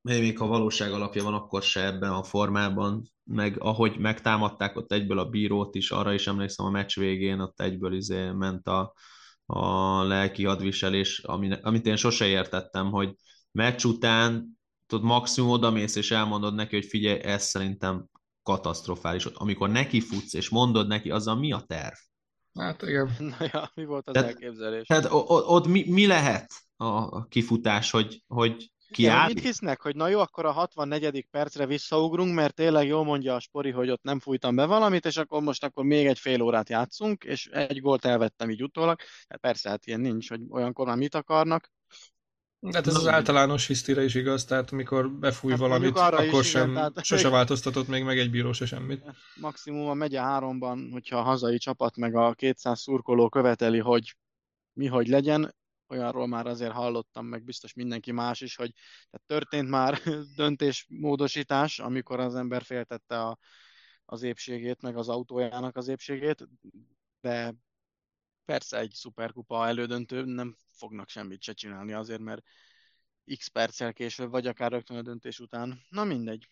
még 0.00 0.38
ha 0.38 0.46
valóság 0.46 0.92
alapja 0.92 1.22
van, 1.22 1.34
akkor 1.34 1.62
se 1.62 1.84
ebben 1.84 2.10
a 2.10 2.22
formában, 2.22 3.13
meg 3.24 3.60
ahogy 3.60 3.98
megtámadták 3.98 4.76
ott 4.76 4.92
egyből 4.92 5.18
a 5.18 5.28
bírót 5.28 5.74
is, 5.74 5.90
arra 5.90 6.12
is 6.12 6.26
emlékszem 6.26 6.66
a 6.66 6.70
meccs 6.70 6.98
végén, 6.98 7.40
ott 7.40 7.60
egyből 7.60 7.94
izé 7.94 8.30
ment 8.30 8.66
a, 8.66 8.94
a 9.46 10.02
lelki 10.02 10.44
hadviselés, 10.44 11.18
amit 11.62 11.86
én 11.86 11.96
sose 11.96 12.26
értettem, 12.26 12.90
hogy 12.90 13.14
meccs 13.52 13.84
után 13.84 14.58
tudod, 14.86 15.04
maximum 15.04 15.50
odamész 15.50 15.96
és 15.96 16.10
elmondod 16.10 16.54
neki, 16.54 16.74
hogy 16.74 16.86
figyelj, 16.86 17.22
ez 17.22 17.42
szerintem 17.42 18.06
katasztrofális. 18.42 19.24
Amikor 19.24 19.70
neki 19.70 20.00
futsz 20.00 20.34
és 20.34 20.48
mondod 20.48 20.86
neki, 20.86 21.10
az 21.10 21.26
a 21.26 21.34
mi 21.34 21.52
a 21.52 21.60
terv? 21.66 21.94
Hát 22.54 22.82
igen. 22.82 23.10
Na 23.38 23.46
ja, 23.52 23.70
mi 23.74 23.84
volt 23.84 24.08
az 24.08 24.12
tehát, 24.12 24.28
elképzelés? 24.28 24.86
Tehát 24.86 25.06
ott 25.10 25.66
mi, 25.66 25.84
mi 25.90 26.06
lehet 26.06 26.52
a 26.76 27.26
kifutás, 27.26 27.90
hogy, 27.90 28.22
hogy 28.26 28.72
Kiáll? 28.94 29.26
Mit 29.26 29.40
hisznek, 29.40 29.80
hogy 29.80 29.96
na 29.96 30.08
jó, 30.08 30.20
akkor 30.20 30.44
a 30.44 30.50
64. 30.50 31.26
percre 31.30 31.66
visszaugrunk, 31.66 32.34
mert 32.34 32.54
tényleg 32.54 32.86
jól 32.86 33.04
mondja 33.04 33.34
a 33.34 33.40
Spori, 33.40 33.70
hogy 33.70 33.90
ott 33.90 34.02
nem 34.02 34.20
fújtam 34.20 34.54
be 34.54 34.64
valamit, 34.64 35.06
és 35.06 35.16
akkor 35.16 35.42
most 35.42 35.64
akkor 35.64 35.84
még 35.84 36.06
egy 36.06 36.18
fél 36.18 36.42
órát 36.42 36.68
játszunk, 36.68 37.24
és 37.24 37.46
egy 37.46 37.80
gólt 37.80 38.04
elvettem 38.04 38.50
így 38.50 38.62
utólag. 38.62 38.98
Hát 39.28 39.40
persze, 39.40 39.68
hát 39.68 39.86
ilyen 39.86 40.00
nincs, 40.00 40.28
hogy 40.28 40.40
olyankor 40.48 40.86
már 40.86 40.96
mit 40.96 41.14
akarnak. 41.14 41.72
Hát 42.72 42.86
ez 42.86 42.94
az 42.94 43.06
általános 43.06 43.66
hisztire 43.66 44.04
is 44.04 44.14
igaz, 44.14 44.44
tehát 44.44 44.72
amikor 44.72 45.10
befúj 45.10 45.50
hát 45.50 45.60
valamit, 45.60 45.98
akkor 45.98 46.44
sem, 46.44 46.70
igen, 46.70 46.74
tehát... 46.74 47.04
sose 47.04 47.28
változtatott 47.28 47.88
még 47.88 48.04
meg 48.04 48.18
egy 48.18 48.30
bíró 48.30 48.52
se 48.52 48.66
semmit. 48.66 49.04
Maximum 49.40 49.88
a 49.88 49.94
megye 49.94 50.20
háromban, 50.20 50.88
hogyha 50.92 51.18
a 51.18 51.22
hazai 51.22 51.58
csapat 51.58 51.96
meg 51.96 52.14
a 52.14 52.32
200 52.32 52.80
szurkoló 52.80 53.28
követeli, 53.28 53.78
hogy 53.78 54.16
mi 54.72 54.86
hogy 54.86 55.06
legyen, 55.06 55.54
olyanról 55.88 56.26
már 56.26 56.46
azért 56.46 56.72
hallottam, 56.72 57.26
meg 57.26 57.44
biztos 57.44 57.72
mindenki 57.72 58.12
más 58.12 58.40
is, 58.40 58.56
hogy 58.56 58.72
tehát 59.10 59.26
történt 59.26 59.68
már 59.68 60.00
döntésmódosítás, 60.36 61.78
amikor 61.78 62.20
az 62.20 62.34
ember 62.34 62.62
féltette 62.62 63.20
a, 63.20 63.38
az 64.04 64.22
épségét, 64.22 64.82
meg 64.82 64.96
az 64.96 65.08
autójának 65.08 65.76
az 65.76 65.88
épségét, 65.88 66.48
de 67.20 67.54
persze 68.44 68.78
egy 68.78 68.92
szuperkupa 68.92 69.66
elődöntő 69.66 70.24
nem 70.24 70.56
fognak 70.66 71.08
semmit 71.08 71.42
se 71.42 71.52
csinálni 71.52 71.92
azért, 71.92 72.20
mert 72.20 72.42
x 73.36 73.48
perccel 73.48 73.92
később, 73.92 74.30
vagy 74.30 74.46
akár 74.46 74.70
rögtön 74.70 74.96
a 74.96 75.02
döntés 75.02 75.40
után. 75.40 75.80
Na 75.88 76.04
mindegy. 76.04 76.48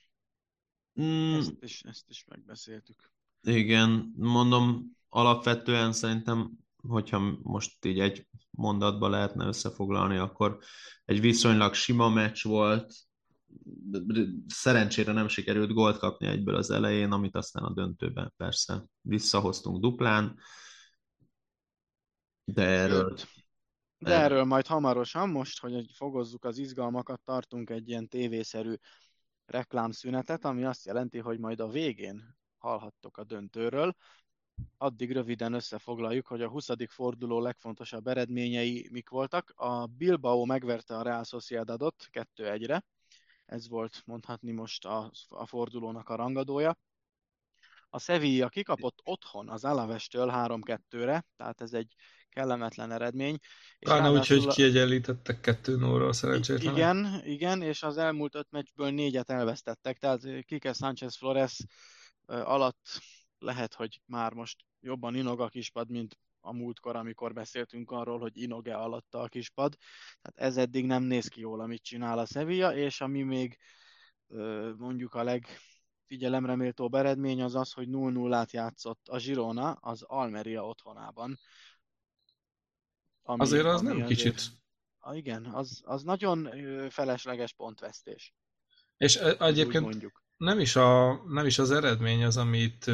Mm. 1.00 1.34
Ezt, 1.34 1.62
is, 1.62 1.82
ezt 1.82 2.08
is 2.08 2.24
megbeszéltük. 2.24 3.10
Igen, 3.42 4.12
mondom, 4.16 4.96
alapvetően 5.08 5.92
szerintem 5.92 6.58
hogyha 6.88 7.38
most 7.42 7.84
így 7.84 8.00
egy 8.00 8.26
mondatba 8.50 9.08
lehetne 9.08 9.46
összefoglalni, 9.46 10.16
akkor 10.16 10.58
egy 11.04 11.20
viszonylag 11.20 11.74
sima 11.74 12.08
meccs 12.08 12.44
volt, 12.44 12.94
szerencsére 14.46 15.12
nem 15.12 15.28
sikerült 15.28 15.72
gólt 15.72 15.98
kapni 15.98 16.26
egyből 16.26 16.54
az 16.54 16.70
elején, 16.70 17.12
amit 17.12 17.36
aztán 17.36 17.64
a 17.64 17.72
döntőben 17.72 18.32
persze 18.36 18.84
visszahoztunk 19.00 19.80
duplán, 19.80 20.38
de 22.44 22.62
erről... 22.62 23.16
De 23.98 24.20
erről 24.20 24.44
majd 24.44 24.66
hamarosan, 24.66 25.28
most, 25.28 25.60
hogy 25.60 25.90
fogozzuk 25.94 26.44
az 26.44 26.58
izgalmakat, 26.58 27.20
tartunk 27.24 27.70
egy 27.70 27.88
ilyen 27.88 28.08
tévészerű 28.08 28.74
reklámszünetet, 29.44 30.44
ami 30.44 30.64
azt 30.64 30.86
jelenti, 30.86 31.18
hogy 31.18 31.38
majd 31.38 31.60
a 31.60 31.68
végén 31.68 32.36
hallhattok 32.58 33.16
a 33.16 33.24
döntőről, 33.24 33.96
addig 34.78 35.12
röviden 35.12 35.52
összefoglaljuk, 35.52 36.26
hogy 36.26 36.42
a 36.42 36.48
20. 36.48 36.68
forduló 36.88 37.40
legfontosabb 37.40 38.06
eredményei 38.06 38.88
mik 38.90 39.08
voltak. 39.08 39.52
A 39.56 39.86
Bilbao 39.86 40.44
megverte 40.44 40.96
a 40.96 41.02
Real 41.02 41.24
Sociedadot 41.24 42.08
2-1-re, 42.12 42.84
ez 43.46 43.68
volt 43.68 44.02
mondhatni 44.04 44.52
most 44.52 44.84
a, 44.84 45.10
a 45.28 45.46
fordulónak 45.46 46.08
a 46.08 46.14
rangadója. 46.14 46.78
A 47.88 47.98
Sevilla 47.98 48.48
kikapott 48.48 49.00
otthon 49.04 49.48
az 49.48 49.64
Alavestől 49.64 50.30
3-2-re, 50.34 51.24
tehát 51.36 51.60
ez 51.60 51.72
egy 51.72 51.94
kellemetlen 52.28 52.92
eredmény. 52.92 53.38
Pláne 53.78 54.10
úgy, 54.10 54.26
hogy 54.26 54.46
kiegyenlítettek 54.46 55.40
2 55.40 55.76
0 55.76 56.12
szerencsétlen. 56.12 56.74
Igen, 56.74 57.20
igen, 57.24 57.62
és 57.62 57.82
az 57.82 57.96
elmúlt 57.96 58.34
öt 58.34 58.50
meccsből 58.50 58.90
négyet 58.90 59.30
elvesztettek, 59.30 59.98
tehát 59.98 60.44
Kike 60.44 60.72
Sánchez 60.72 61.16
Flores 61.16 61.58
alatt 62.26 63.00
lehet, 63.42 63.74
hogy 63.74 64.00
már 64.06 64.32
most 64.32 64.64
jobban 64.80 65.14
inog 65.14 65.40
a 65.40 65.48
kispad, 65.48 65.90
mint 65.90 66.18
a 66.40 66.52
múltkor, 66.52 66.96
amikor 66.96 67.32
beszéltünk 67.32 67.90
arról, 67.90 68.18
hogy 68.18 68.36
inog-e 68.36 68.76
alatta 68.76 69.20
a 69.20 69.28
kispad. 69.28 69.76
Tehát 70.20 70.50
ez 70.50 70.56
eddig 70.56 70.86
nem 70.86 71.02
néz 71.02 71.28
ki 71.28 71.40
jól, 71.40 71.60
amit 71.60 71.82
csinál 71.82 72.18
a 72.18 72.26
Sevilla, 72.26 72.74
és 72.74 73.00
ami 73.00 73.22
még 73.22 73.58
mondjuk 74.76 75.14
a 75.14 75.22
legfigyelemre 75.22 76.56
méltóbb 76.56 76.94
eredmény 76.94 77.42
az 77.42 77.54
az, 77.54 77.72
hogy 77.72 77.88
0-0-át 77.90 78.52
játszott 78.52 79.08
a 79.08 79.16
Girona 79.16 79.72
az 79.72 80.02
Almeria 80.02 80.66
otthonában. 80.66 81.38
Ami, 83.22 83.40
azért 83.40 83.64
az 83.64 83.80
ami 83.80 83.88
nem 83.88 84.02
azért, 84.02 84.08
kicsit. 84.08 84.42
igen, 85.12 85.44
az, 85.44 85.82
az 85.84 86.02
nagyon 86.02 86.48
felesleges 86.90 87.52
pontvesztés. 87.52 88.34
És 88.96 89.16
egyébként 89.16 89.84
mondjuk. 89.84 90.21
Nem, 90.42 90.60
is 90.60 90.76
a, 90.76 91.20
nem 91.28 91.46
is 91.46 91.58
az 91.58 91.70
eredmény 91.70 92.24
az, 92.24 92.36
amit, 92.36 92.90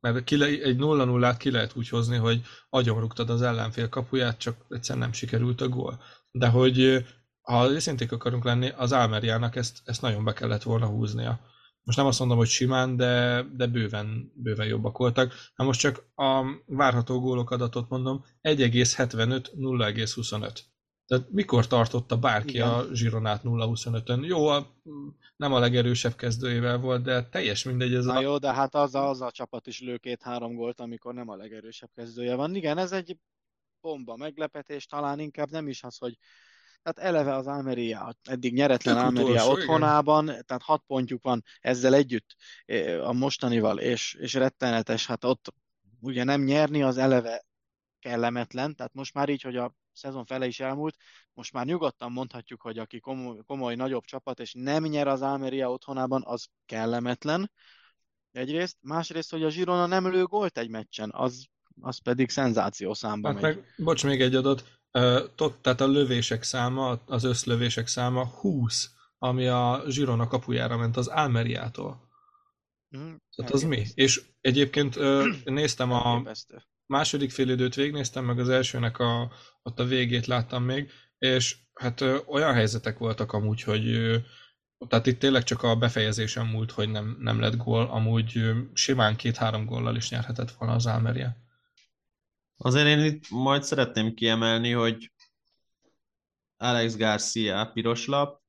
mert 0.00 0.24
ki 0.24 0.36
le, 0.36 0.46
egy 0.46 0.76
0-0-át 0.78 1.36
ki 1.36 1.50
lehet 1.50 1.76
úgy 1.76 1.88
hozni, 1.88 2.16
hogy 2.16 2.42
agyonrugtad 2.70 3.30
az 3.30 3.42
ellenfél 3.42 3.88
kapuját, 3.88 4.38
csak 4.38 4.56
egyszerűen 4.68 5.04
nem 5.04 5.12
sikerült 5.12 5.60
a 5.60 5.68
gól. 5.68 6.02
De 6.30 6.48
hogy 6.48 7.04
ha 7.42 7.70
őszinték 7.70 8.12
akarunk 8.12 8.44
lenni, 8.44 8.68
az 8.76 8.92
Almeriának 8.92 9.56
ezt, 9.56 9.78
ezt 9.84 10.02
nagyon 10.02 10.24
be 10.24 10.32
kellett 10.32 10.62
volna 10.62 10.86
húznia. 10.86 11.40
Most 11.82 11.98
nem 11.98 12.06
azt 12.06 12.18
mondom, 12.18 12.36
hogy 12.36 12.48
simán, 12.48 12.96
de, 12.96 13.44
de 13.56 13.66
bőven, 13.66 14.32
bőven 14.34 14.66
jobbak 14.66 14.98
voltak. 14.98 15.34
Na 15.56 15.64
most 15.64 15.80
csak 15.80 16.04
a 16.14 16.44
várható 16.66 17.20
gólok 17.20 17.50
adatot 17.50 17.88
mondom, 17.88 18.24
1,75, 18.42 19.46
0,25. 19.56 20.58
Tehát 21.08 21.30
mikor 21.30 21.66
tartotta 21.66 22.16
bárki 22.16 22.54
Igen. 22.54 22.68
a 22.68 22.84
Zsironát 22.92 23.40
0-25-ön? 23.44 24.24
Jó, 24.24 24.46
a, 24.46 24.66
nem 25.36 25.52
a 25.52 25.58
legerősebb 25.58 26.14
kezdőjével 26.14 26.78
volt, 26.78 27.02
de 27.02 27.28
teljes 27.28 27.64
mindegy. 27.64 27.94
Ez 27.94 28.04
Na 28.04 28.14
a... 28.14 28.20
jó, 28.20 28.38
de 28.38 28.52
hát 28.52 28.74
az 28.74 28.94
a, 28.94 29.08
az 29.08 29.20
a 29.20 29.30
csapat 29.30 29.66
is 29.66 29.80
lő 29.80 29.96
két-három 29.96 30.54
gólt, 30.54 30.80
amikor 30.80 31.14
nem 31.14 31.28
a 31.28 31.36
legerősebb 31.36 31.90
kezdője 31.94 32.34
van. 32.34 32.54
Igen, 32.54 32.78
ez 32.78 32.92
egy 32.92 33.18
bomba 33.80 34.16
meglepetés, 34.16 34.86
talán 34.86 35.18
inkább 35.18 35.50
nem 35.50 35.68
is 35.68 35.82
az, 35.82 35.98
hogy 35.98 36.18
tehát 36.82 37.10
eleve 37.10 37.34
az 37.34 37.46
Almeria, 37.46 38.14
eddig 38.22 38.52
nyeretlen 38.52 38.94
Tök 38.94 39.04
Almeria 39.04 39.42
utolsó, 39.42 39.50
otthonában, 39.50 40.28
igen. 40.28 40.44
tehát 40.46 40.62
hat 40.62 40.82
pontjuk 40.86 41.22
van 41.22 41.42
ezzel 41.60 41.94
együtt 41.94 42.36
a 43.02 43.12
mostanival, 43.12 43.78
és, 43.78 44.16
és 44.20 44.34
rettenetes, 44.34 45.06
hát 45.06 45.24
ott 45.24 45.54
ugye 46.00 46.24
nem 46.24 46.42
nyerni 46.42 46.82
az 46.82 46.96
eleve 46.96 47.46
kellemetlen, 47.98 48.74
tehát 48.74 48.94
most 48.94 49.14
már 49.14 49.28
így, 49.28 49.42
hogy 49.42 49.56
a 49.56 49.74
szezon 49.98 50.24
fele 50.24 50.46
is 50.46 50.60
elmúlt, 50.60 50.96
most 51.32 51.52
már 51.52 51.66
nyugodtan 51.66 52.12
mondhatjuk, 52.12 52.60
hogy 52.60 52.78
aki 52.78 53.00
komoly, 53.00 53.38
komoly 53.46 53.74
nagyobb 53.74 54.04
csapat, 54.04 54.40
és 54.40 54.52
nem 54.52 54.84
nyer 54.84 55.06
az 55.06 55.22
Almeria 55.22 55.70
otthonában, 55.70 56.22
az 56.26 56.46
kellemetlen. 56.66 57.50
Egyrészt, 58.32 58.76
másrészt, 58.80 59.30
hogy 59.30 59.42
a 59.42 59.48
Girona 59.48 59.86
nem 59.86 60.10
lő 60.10 60.24
gólt 60.24 60.58
egy 60.58 60.70
meccsen, 60.70 61.10
az, 61.12 61.46
az 61.80 61.98
pedig 61.98 62.30
szenzáció 62.30 62.94
számba 62.94 63.28
hát 63.28 63.40
megy. 63.40 63.56
Meg, 63.56 63.64
bocs, 63.76 64.04
még 64.04 64.20
egy 64.20 64.34
adat. 64.34 64.64
Tot, 65.34 65.56
tehát 65.60 65.80
a 65.80 65.86
lövések 65.86 66.42
száma, 66.42 67.00
az 67.06 67.24
összlövések 67.24 67.86
száma 67.86 68.26
20, 68.26 68.90
ami 69.18 69.46
a 69.46 69.82
Girona 69.86 70.26
kapujára 70.26 70.76
ment 70.76 70.96
az 70.96 71.06
Almeriától. 71.06 72.08
Mm, 72.96 73.14
tehát 73.36 73.52
az 73.52 73.62
mi? 73.62 73.86
És 73.94 74.22
egyébként 74.40 74.98
néztem 75.44 75.92
a 75.92 76.22
második 76.88 77.30
fél 77.30 77.50
időt 77.50 77.74
végignéztem, 77.74 78.24
meg 78.24 78.38
az 78.38 78.48
elsőnek 78.48 78.98
a, 78.98 79.32
ott 79.62 79.80
a 79.80 79.84
végét 79.84 80.26
láttam 80.26 80.64
még, 80.64 80.90
és 81.18 81.56
hát 81.74 82.00
olyan 82.26 82.54
helyzetek 82.54 82.98
voltak 82.98 83.32
amúgy, 83.32 83.62
hogy 83.62 83.82
tehát 84.88 85.06
itt 85.06 85.18
tényleg 85.18 85.42
csak 85.42 85.62
a 85.62 85.76
befejezésen 85.76 86.46
múlt, 86.46 86.70
hogy 86.70 86.90
nem, 86.90 87.16
nem 87.20 87.40
lett 87.40 87.56
gól, 87.56 87.86
amúgy 87.90 88.40
simán 88.72 89.16
két-három 89.16 89.64
góllal 89.64 89.96
is 89.96 90.10
nyerhetett 90.10 90.50
volna 90.50 90.74
az 90.74 90.86
Almeria. 90.86 91.36
Azért 92.56 92.86
én 92.86 93.04
itt 93.04 93.30
majd 93.30 93.62
szeretném 93.62 94.14
kiemelni, 94.14 94.72
hogy 94.72 95.12
Alex 96.56 96.96
Garcia 96.96 97.70
piros 97.72 98.06
lap, 98.06 98.40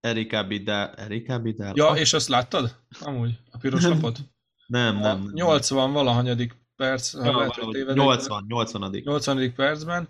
Erika 0.00 0.44
Bidal. 0.44 0.94
Erika 0.94 1.38
Bidal? 1.38 1.72
Ja, 1.76 1.94
és 1.94 2.12
azt 2.12 2.28
láttad? 2.28 2.76
Amúgy, 3.00 3.38
a 3.50 3.58
piros 3.58 3.84
lapot? 3.84 4.18
nem, 4.66 4.98
nem, 4.98 5.22
nem. 5.22 5.30
80 5.32 5.92
valahanyadik 5.92 6.54
perc, 6.78 7.12
ha 7.12 7.24
ja, 7.24 7.36
lehet, 7.36 7.54
hogy 7.54 7.68
tévedek, 7.68 7.96
80, 7.96 8.44
80. 8.48 8.90
80. 9.04 9.52
percben 9.54 10.08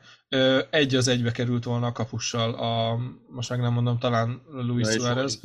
egy 0.71 0.95
az 0.95 1.09
egybe 1.09 1.31
került 1.31 1.65
volna 1.65 1.87
a 1.87 1.93
kapussal, 1.93 2.55
a, 2.55 2.99
most 3.29 3.51
meg 3.51 3.61
nem 3.61 3.73
mondom, 3.73 3.99
talán 3.99 4.43
Luis 4.51 4.87
ja, 4.87 4.93
Suarez. 4.93 5.41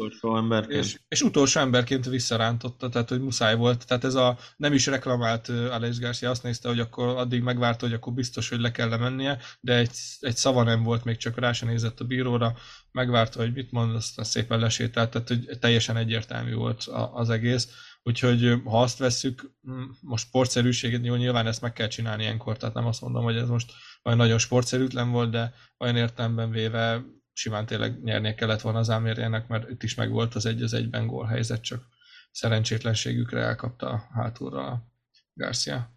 És, 0.68 1.00
és 1.08 1.22
utolsó 1.22 1.60
emberként 1.60 2.06
visszarántotta, 2.06 2.90
tehát 2.90 3.10
hogy 3.10 3.22
muszáj 3.22 3.56
volt. 3.56 3.88
Tehát 3.88 4.04
ez 4.04 4.16
a 4.16 4.38
nem 4.58 4.74
is 4.74 4.86
reklamált 4.86 5.50
Alex 5.50 6.00
Garcia, 6.00 6.30
azt 6.30 6.44
nézte, 6.44 6.68
hogy 6.68 6.80
akkor 6.80 7.08
addig 7.08 7.42
megvárta, 7.42 7.86
hogy 7.86 7.96
akkor 7.96 8.14
biztos, 8.14 8.50
hogy 8.50 8.60
le 8.60 8.72
kell 8.72 8.98
mennie, 8.98 9.40
de 9.60 9.76
egy, 9.76 9.92
egy 10.20 10.36
szava 10.36 10.64
nem 10.64 10.84
volt, 10.84 11.04
még 11.04 11.18
csak 11.18 11.40
rá 11.40 11.52
se 11.52 11.66
nézett 11.66 12.00
a 12.00 12.06
bíróra, 12.06 12.54
megvárta, 12.92 13.40
hogy 13.40 13.54
mit 13.54 13.72
mond, 13.72 13.96
aztán 13.96 14.26
szépen 14.26 14.60
lesétált, 14.60 15.10
tehát 15.10 15.28
hogy 15.28 15.58
teljesen 15.60 15.98
egyértelmű 15.98 16.54
volt 16.54 16.84
az 17.14 17.30
egész 17.30 17.68
Úgyhogy 18.04 18.62
ha 18.66 18.82
azt 18.82 18.98
vesszük, 18.98 19.52
most 20.02 20.28
sportszerűséget, 20.28 21.06
jó, 21.06 21.16
nyilván 21.16 21.48
ezt 21.48 21.62
meg 21.62 21.74
kell 21.74 21.88
csinálni 21.88 22.24
ilyenkor, 22.24 22.58
tehát 22.58 22.76
nem 22.76 22.86
azt 22.86 23.02
mondom, 23.02 23.24
hogy 23.24 23.36
ez 23.36 23.48
most 23.48 23.72
olyan 24.04 24.18
nagyon 24.18 24.38
sportszerűtlen 24.38 25.12
volt, 25.12 25.32
de 25.32 25.54
olyan 25.78 25.96
értelemben 25.96 26.50
véve 26.50 27.04
simán 27.34 27.66
tényleg 27.66 28.04
nyernie 28.04 28.36
kellett 28.36 28.62
volna 28.62 28.80
az 28.80 28.90
Ámérjének, 28.90 29.48
mert 29.48 29.70
itt 29.70 29.84
is 29.84 29.96
meg 29.96 30.12
volt 30.12 30.36
az 30.36 30.46
egy 30.46 30.62
az 30.62 30.74
egyben 30.74 31.08
gól 31.08 31.26
helyzet, 31.26 31.62
csak 31.62 31.88
szerencsétlenségükre 32.32 33.40
elkapta 33.40 34.08
hátulra 34.14 34.66
a 34.66 34.88
Garcia. 35.34 35.92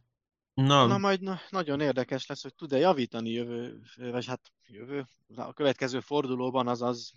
Na, 0.54 0.86
Na 0.86 0.98
majd 0.98 1.20
na, 1.20 1.40
nagyon 1.50 1.80
érdekes 1.80 2.26
lesz, 2.26 2.42
hogy 2.42 2.54
tud-e 2.54 2.78
javítani 2.78 3.30
jövő, 3.30 3.80
vagy 3.96 4.26
hát 4.26 4.52
jövő, 4.66 5.04
a 5.34 5.52
következő 5.52 6.00
fordulóban, 6.00 6.68
azaz 6.68 7.12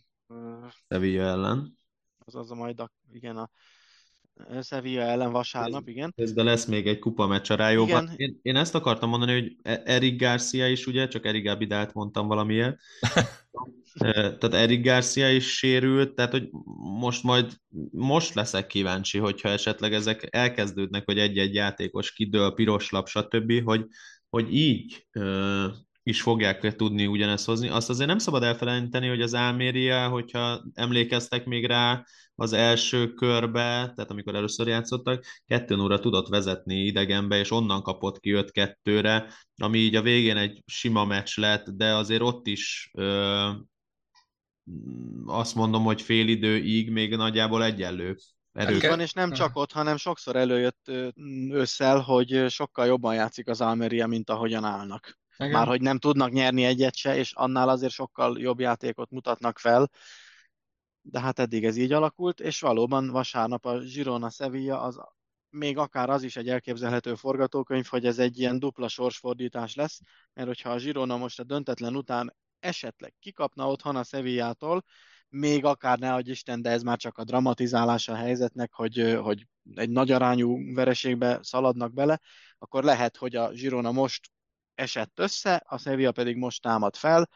Sevilla 0.87 1.23
ellen. 1.23 1.77
Azaz 2.25 2.51
a 2.51 2.55
majd 2.55 2.79
a, 2.79 2.91
igen, 3.11 3.37
a 3.37 3.49
Sevilla 4.61 5.01
ellen 5.01 5.31
vasárnap, 5.31 5.87
igen. 5.87 6.13
de 6.33 6.43
lesz 6.43 6.65
még 6.65 6.87
egy 6.87 6.99
kupa 6.99 7.27
meccs 7.27 7.51
a 7.51 7.55
Rájóban. 7.55 8.09
Én, 8.15 8.39
én, 8.41 8.55
ezt 8.55 8.75
akartam 8.75 9.09
mondani, 9.09 9.31
hogy 9.31 9.55
e- 9.61 9.81
Erik 9.85 10.21
Garcia 10.21 10.67
is, 10.67 10.87
ugye, 10.87 11.07
csak 11.07 11.25
Erik 11.25 11.45
Gabidált 11.45 11.93
mondtam 11.93 12.27
valamiért. 12.27 12.77
tehát 13.99 14.53
Erik 14.53 14.83
Garcia 14.83 15.31
is 15.31 15.57
sérült, 15.57 16.15
tehát 16.15 16.31
hogy 16.31 16.49
most 16.99 17.23
majd, 17.23 17.57
most 17.91 18.33
leszek 18.33 18.67
kíváncsi, 18.67 19.17
hogyha 19.17 19.49
esetleg 19.49 19.93
ezek 19.93 20.27
elkezdődnek, 20.29 21.05
hogy 21.05 21.17
egy-egy 21.17 21.53
játékos 21.53 22.13
kidől, 22.13 22.53
piros 22.53 22.89
lap, 22.89 23.07
stb., 23.07 23.63
hogy, 23.63 23.85
hogy 24.29 24.55
így 24.55 25.07
is 26.03 26.21
fogják 26.21 26.75
tudni 26.75 27.07
ugyanezt 27.07 27.45
hozni. 27.45 27.67
Azt 27.67 27.89
azért 27.89 28.09
nem 28.09 28.17
szabad 28.17 28.43
elfelejteni, 28.43 29.07
hogy 29.07 29.21
az 29.21 29.33
Almeria, 29.33 30.07
hogyha 30.07 30.63
emlékeztek 30.73 31.45
még 31.45 31.65
rá, 31.65 32.03
az 32.39 32.53
első 32.53 33.13
körbe, 33.13 33.59
tehát 33.95 34.11
amikor 34.11 34.35
először 34.35 34.67
játszottak, 34.67 35.23
kettő 35.45 35.79
óra 35.79 35.99
tudott 35.99 36.27
vezetni 36.27 36.75
idegenbe, 36.75 37.37
és 37.37 37.51
onnan 37.51 37.81
kapott 37.81 38.19
ki 38.19 38.31
5-2-re, 38.35 39.33
ami 39.55 39.77
így 39.77 39.95
a 39.95 40.01
végén 40.01 40.37
egy 40.37 40.63
sima 40.65 41.05
meccs 41.05 41.37
lett, 41.37 41.69
de 41.69 41.95
azért 41.95 42.21
ott 42.21 42.47
is 42.47 42.91
ö, 42.93 43.49
azt 45.25 45.55
mondom, 45.55 45.83
hogy 45.83 46.01
fél 46.01 46.27
időig 46.27 46.91
még 46.91 47.15
nagyjából 47.15 47.63
egyenlő 47.63 48.17
erők. 48.53 48.87
Van, 48.87 48.99
és 48.99 49.13
nem 49.13 49.31
csak 49.31 49.55
ott, 49.55 49.71
hanem 49.71 49.97
sokszor 49.97 50.35
előjött 50.35 50.91
ősszel, 51.49 51.99
hogy 51.99 52.45
sokkal 52.49 52.85
jobban 52.85 53.13
játszik 53.13 53.47
az 53.47 53.61
Almeria, 53.61 54.07
mint 54.07 54.29
ahogyan 54.29 54.63
állnak. 54.63 55.17
Igen. 55.37 55.51
Már 55.51 55.67
hogy 55.67 55.81
nem 55.81 55.97
tudnak 55.97 56.31
nyerni 56.31 56.63
egyet 56.63 56.95
se, 56.95 57.17
és 57.17 57.33
annál 57.33 57.69
azért 57.69 57.93
sokkal 57.93 58.39
jobb 58.39 58.59
játékot 58.59 59.09
mutatnak 59.09 59.59
fel, 59.59 59.89
de 61.11 61.19
hát 61.19 61.39
eddig 61.39 61.65
ez 61.65 61.77
így 61.77 61.91
alakult, 61.91 62.39
és 62.39 62.59
valóban 62.59 63.09
vasárnap 63.09 63.65
a 63.65 63.79
Girona 63.79 64.29
Sevilla 64.29 64.81
az 64.81 64.99
még 65.49 65.77
akár 65.77 66.09
az 66.09 66.23
is 66.23 66.35
egy 66.35 66.49
elképzelhető 66.49 67.15
forgatókönyv, 67.15 67.85
hogy 67.85 68.05
ez 68.05 68.19
egy 68.19 68.39
ilyen 68.39 68.59
dupla 68.59 68.87
sorsfordítás 68.87 69.75
lesz, 69.75 69.99
mert 70.33 70.47
hogyha 70.47 70.69
a 70.69 70.77
Girona 70.77 71.17
most 71.17 71.39
a 71.39 71.43
döntetlen 71.43 71.95
után 71.95 72.35
esetleg 72.59 73.13
kikapna 73.19 73.67
otthon 73.67 73.95
a 73.95 74.03
Sevillától, 74.03 74.83
még 75.29 75.65
akár 75.65 75.99
ne 75.99 76.13
adj 76.13 76.29
Isten, 76.29 76.61
de 76.61 76.69
ez 76.69 76.81
már 76.81 76.97
csak 76.97 77.17
a 77.17 77.23
dramatizálása 77.23 78.11
a 78.11 78.15
helyzetnek, 78.15 78.73
hogy, 78.73 79.17
hogy 79.21 79.47
egy 79.75 79.89
nagy 79.89 80.11
arányú 80.11 80.73
vereségbe 80.73 81.39
szaladnak 81.41 81.93
bele, 81.93 82.19
akkor 82.57 82.83
lehet, 82.83 83.17
hogy 83.17 83.35
a 83.35 83.49
Girona 83.49 83.91
most 83.91 84.29
esett 84.75 85.19
össze, 85.19 85.55
a 85.65 85.77
Sevilla 85.77 86.11
pedig 86.11 86.37
most 86.37 86.61
támad 86.61 86.95
fel. 86.95 87.29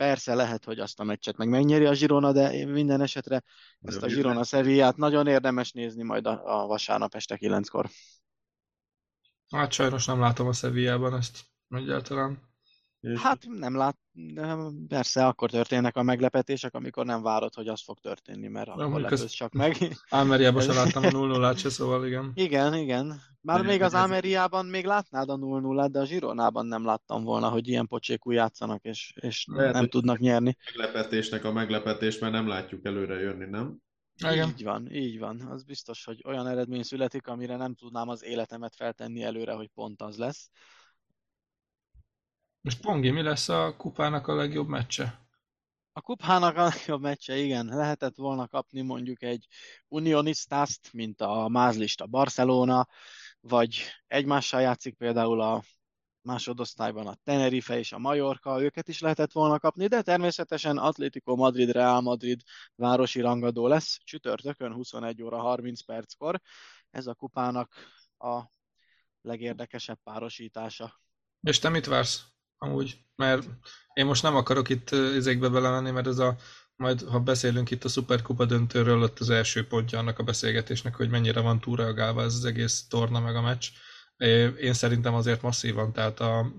Persze 0.00 0.34
lehet, 0.34 0.64
hogy 0.64 0.78
azt 0.78 1.00
a 1.00 1.04
meccset 1.04 1.36
meg 1.36 1.48
megnyeri 1.48 1.84
a 1.84 1.92
Girona, 1.92 2.32
de 2.32 2.66
minden 2.66 3.00
esetre 3.00 3.42
ezt 3.80 4.02
a 4.02 4.06
Girona 4.06 4.44
Sevillát 4.44 4.96
nagyon 4.96 5.26
érdemes 5.26 5.72
nézni 5.72 6.02
majd 6.02 6.26
a, 6.26 6.62
a 6.62 6.66
vasárnap 6.66 7.14
este 7.14 7.36
kilenckor. 7.36 7.90
Hát 9.48 9.72
sajnos 9.72 10.06
nem 10.06 10.20
látom 10.20 10.46
a 10.46 10.52
Sevillában 10.52 11.16
ezt 11.16 11.44
egyáltalán. 11.68 12.49
Hát 13.14 13.46
nem 13.48 13.76
lát, 13.76 13.96
de 14.12 14.56
persze 14.88 15.26
akkor 15.26 15.50
történnek 15.50 15.96
a 15.96 16.02
meglepetések, 16.02 16.74
amikor 16.74 17.06
nem 17.06 17.22
várod, 17.22 17.54
hogy 17.54 17.68
az 17.68 17.82
fog 17.82 17.98
történni, 17.98 18.48
mert 18.48 18.74
nem, 18.74 18.86
akkor 18.86 19.00
lepődsz 19.00 19.30
csak 19.30 19.52
meg. 19.52 19.76
Ámeriában 20.08 20.62
sem 20.62 20.74
láttam 20.74 21.04
a 21.04 21.10
0 21.10 21.26
0 21.26 21.56
se, 21.56 21.68
szóval 21.68 22.06
igen. 22.06 22.30
Igen, 22.34 22.74
igen. 22.74 23.20
Már 23.40 23.62
még 23.62 23.82
az 23.82 23.94
Ámeriában 23.94 24.66
még 24.66 24.84
látnád 24.84 25.28
a 25.28 25.36
0 25.36 25.60
0 25.60 25.88
de 25.88 26.00
a 26.00 26.04
Zsironában 26.04 26.66
nem 26.66 26.84
láttam 26.84 27.24
volna, 27.24 27.48
hogy 27.48 27.68
ilyen 27.68 27.86
pocsékú 27.86 28.30
játszanak, 28.30 28.84
és, 28.84 29.12
és 29.20 29.46
Lehet, 29.52 29.72
nem 29.72 29.88
tudnak 29.88 30.18
nyerni. 30.18 30.56
Meglepetésnek 30.74 31.44
a 31.44 31.52
meglepetés, 31.52 32.18
mert 32.18 32.32
nem 32.32 32.48
látjuk 32.48 32.84
előre 32.86 33.20
jönni, 33.20 33.44
nem? 33.44 33.76
Igen. 34.28 34.48
Így 34.48 34.64
van, 34.64 34.92
így 34.92 35.18
van. 35.18 35.40
Az 35.40 35.62
biztos, 35.64 36.04
hogy 36.04 36.22
olyan 36.26 36.46
eredmény 36.46 36.82
születik, 36.82 37.26
amire 37.26 37.56
nem 37.56 37.74
tudnám 37.74 38.08
az 38.08 38.24
életemet 38.24 38.74
feltenni 38.76 39.22
előre, 39.22 39.52
hogy 39.52 39.68
pont 39.74 40.02
az 40.02 40.16
lesz. 40.16 40.50
Most 42.62 42.80
Pongi, 42.80 43.10
mi 43.10 43.22
lesz 43.22 43.48
a 43.48 43.76
kupának 43.76 44.26
a 44.26 44.34
legjobb 44.34 44.68
meccse? 44.68 45.28
A 45.92 46.00
kupának 46.00 46.56
a 46.56 46.62
legjobb 46.62 47.00
meccse, 47.00 47.36
igen, 47.36 47.66
lehetett 47.66 48.16
volna 48.16 48.48
kapni 48.48 48.80
mondjuk 48.80 49.22
egy 49.22 49.46
unionistást, 49.88 50.92
mint 50.92 51.20
a 51.20 51.48
mázlista 51.48 52.06
Barcelona, 52.06 52.88
vagy 53.40 53.82
egymással 54.06 54.60
játszik 54.60 54.96
például 54.96 55.40
a 55.40 55.62
másodosztályban 56.22 57.06
a 57.06 57.14
Tenerife 57.24 57.78
és 57.78 57.92
a 57.92 57.98
Mallorca, 57.98 58.62
őket 58.62 58.88
is 58.88 59.00
lehetett 59.00 59.32
volna 59.32 59.58
kapni, 59.58 59.86
de 59.86 60.02
természetesen 60.02 60.78
Atlético 60.78 61.36
Madrid, 61.36 61.70
Real 61.70 62.00
Madrid 62.00 62.42
városi 62.74 63.20
rangadó 63.20 63.66
lesz 63.66 63.98
csütörtökön 64.04 64.72
21 64.72 65.22
óra 65.22 65.38
30 65.38 65.80
perckor. 65.82 66.40
Ez 66.90 67.06
a 67.06 67.14
kupának 67.14 67.72
a 68.18 68.42
legérdekesebb 69.20 69.98
párosítása. 70.02 71.00
És 71.40 71.58
te 71.58 71.68
mit 71.68 71.86
vársz? 71.86 72.24
Amúgy, 72.62 72.98
mert 73.16 73.48
én 73.92 74.06
most 74.06 74.22
nem 74.22 74.36
akarok 74.36 74.68
itt 74.68 74.90
izékbe 74.90 75.48
belemenni, 75.48 75.90
mert 75.90 76.06
ez 76.06 76.18
a 76.18 76.36
majd 76.80 77.02
ha 77.02 77.18
beszélünk 77.20 77.70
itt 77.70 77.84
a 77.84 77.88
Superkupa 77.88 78.44
döntőről, 78.44 79.02
ott 79.02 79.18
az 79.18 79.30
első 79.30 79.66
pontja 79.66 79.98
annak 79.98 80.18
a 80.18 80.22
beszélgetésnek, 80.22 80.94
hogy 80.94 81.10
mennyire 81.10 81.40
van 81.40 81.60
túlreagálva 81.60 82.22
ez 82.22 82.34
az 82.34 82.44
egész 82.44 82.86
torna 82.88 83.20
meg 83.20 83.36
a 83.36 83.40
meccs. 83.40 83.66
Én 84.60 84.72
szerintem 84.72 85.14
azért 85.14 85.42
masszívan, 85.42 85.92
tehát 85.92 86.20
a, 86.20 86.52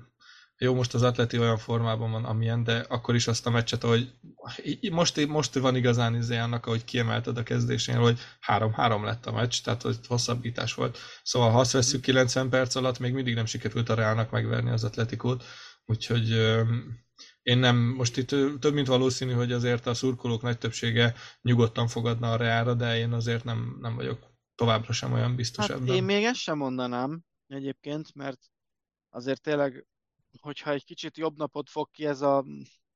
jó, 0.57 0.73
most 0.75 0.93
az 0.93 1.01
atleti 1.01 1.39
olyan 1.39 1.57
formában 1.57 2.11
van, 2.11 2.25
amilyen, 2.25 2.63
de 2.63 2.85
akkor 2.89 3.15
is 3.15 3.27
azt 3.27 3.45
a 3.45 3.49
meccset, 3.49 3.83
hogy 3.83 4.13
most, 4.91 5.27
most 5.27 5.53
van 5.53 5.75
igazán 5.75 6.15
izé 6.15 6.37
annak, 6.37 6.65
ahogy 6.65 6.83
kiemelted 6.83 7.37
a 7.37 7.43
kezdésén, 7.43 7.95
hogy 7.95 8.19
3-3 8.47 9.03
lett 9.03 9.25
a 9.25 9.31
meccs, 9.31 9.61
tehát 9.63 9.81
hogy 9.81 9.97
hosszabbítás 10.07 10.73
volt. 10.73 10.97
Szóval 11.23 11.51
ha 11.51 11.59
azt 11.59 11.71
veszük 11.71 12.01
90 12.01 12.49
perc 12.49 12.75
alatt, 12.75 12.99
még 12.99 13.13
mindig 13.13 13.35
nem 13.35 13.45
sikerült 13.45 13.89
a 13.89 13.93
Reálnak 13.93 14.31
megverni 14.31 14.69
az 14.69 14.83
atletikót, 14.83 15.43
úgyhogy 15.91 16.29
én 17.41 17.57
nem, 17.57 17.77
most 17.77 18.17
itt 18.17 18.27
több 18.59 18.73
mint 18.73 18.87
valószínű, 18.87 19.31
hogy 19.31 19.51
azért 19.51 19.85
a 19.85 19.93
szurkolók 19.93 20.41
nagy 20.41 20.57
többsége 20.57 21.13
nyugodtan 21.41 21.87
fogadna 21.87 22.31
a 22.31 22.35
Reálra, 22.35 22.73
de 22.73 22.97
én 22.97 23.11
azért 23.11 23.43
nem, 23.43 23.77
nem 23.81 23.95
vagyok 23.95 24.31
továbbra 24.55 24.93
sem 24.93 25.13
olyan 25.13 25.35
biztos 25.35 25.67
hát 25.67 25.77
ebben. 25.77 25.95
Én 25.95 26.03
még 26.03 26.23
ezt 26.23 26.39
sem 26.39 26.57
mondanám 26.57 27.21
egyébként, 27.47 28.15
mert 28.15 28.39
azért 29.09 29.41
tényleg, 29.41 29.85
hogyha 30.39 30.71
egy 30.71 30.85
kicsit 30.85 31.17
jobb 31.17 31.37
napot 31.37 31.69
fog 31.69 31.89
ki 31.91 32.05
ez 32.05 32.21
a 32.21 32.45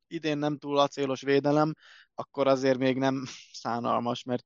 idén 0.08 0.38
nem 0.38 0.58
túl 0.58 0.78
acélos 0.80 1.22
védelem, 1.22 1.74
akkor 2.14 2.48
azért 2.48 2.78
még 2.78 2.98
nem 2.98 3.24
szánalmas, 3.64 4.24
mert 4.24 4.46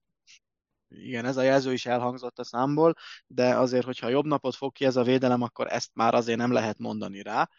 igen, 0.88 1.26
ez 1.26 1.38
a 1.38 1.42
jelző 1.42 1.74
is 1.74 1.86
elhangzott 1.86 2.40
a 2.40 2.44
számból, 2.44 2.94
de 3.28 3.56
azért, 3.56 3.86
hogyha 3.86 4.10
jobb 4.10 4.26
napot 4.26 4.56
fog 4.56 4.72
ki 4.72 4.86
ez 4.86 4.96
a 4.96 5.04
védelem, 5.04 5.42
akkor 5.42 5.72
ezt 5.72 5.90
már 5.94 6.14
azért 6.14 6.38
nem 6.38 6.52
lehet 6.52 6.78
mondani 6.78 7.22
rá 7.22 7.50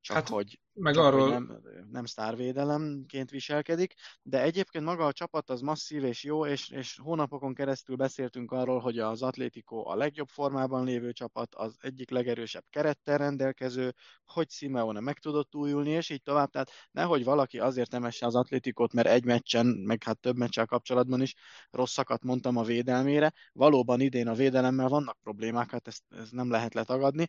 csak 0.00 0.16
hát, 0.16 0.28
hogy, 0.28 0.60
meg 0.72 0.94
csak 0.94 1.04
arról... 1.04 1.20
hogy 1.20 1.30
nem, 1.30 1.60
nem 1.90 2.04
sztárvédelemként 2.04 3.30
viselkedik, 3.30 3.94
de 4.22 4.42
egyébként 4.42 4.84
maga 4.84 5.06
a 5.06 5.12
csapat 5.12 5.50
az 5.50 5.60
masszív 5.60 6.04
és 6.04 6.24
jó, 6.24 6.46
és, 6.46 6.68
és 6.70 6.98
hónapokon 7.02 7.54
keresztül 7.54 7.96
beszéltünk 7.96 8.52
arról, 8.52 8.78
hogy 8.78 8.98
az 8.98 9.22
Atlético 9.22 9.88
a 9.88 9.96
legjobb 9.96 10.28
formában 10.28 10.84
lévő 10.84 11.12
csapat, 11.12 11.54
az 11.54 11.76
egyik 11.80 12.10
legerősebb 12.10 12.64
kerettel 12.70 13.18
rendelkező, 13.18 13.94
hogy 14.24 14.50
Simeone 14.50 15.00
meg 15.00 15.18
tudott 15.18 15.54
újulni, 15.54 15.90
és 15.90 16.10
így 16.10 16.22
tovább, 16.22 16.50
tehát 16.50 16.70
nehogy 16.90 17.24
valaki 17.24 17.58
azért 17.58 17.94
emesse 17.94 18.26
az 18.26 18.34
Atlétikot, 18.34 18.92
mert 18.92 19.08
egy 19.08 19.24
meccsen, 19.24 19.66
meg 19.66 20.02
hát 20.02 20.18
több 20.18 20.36
meccsel 20.36 20.66
kapcsolatban 20.66 21.22
is 21.22 21.34
rosszakat 21.70 22.22
mondtam 22.22 22.56
a 22.56 22.62
védelmére, 22.62 23.32
valóban 23.52 24.00
idén 24.00 24.28
a 24.28 24.34
védelemmel 24.34 24.88
vannak 24.88 25.18
problémák, 25.22 25.70
hát 25.70 25.86
ezt, 25.86 26.02
ezt 26.08 26.32
nem 26.32 26.50
lehet 26.50 26.74
letagadni, 26.74 27.26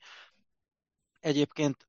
Egyébként 1.22 1.88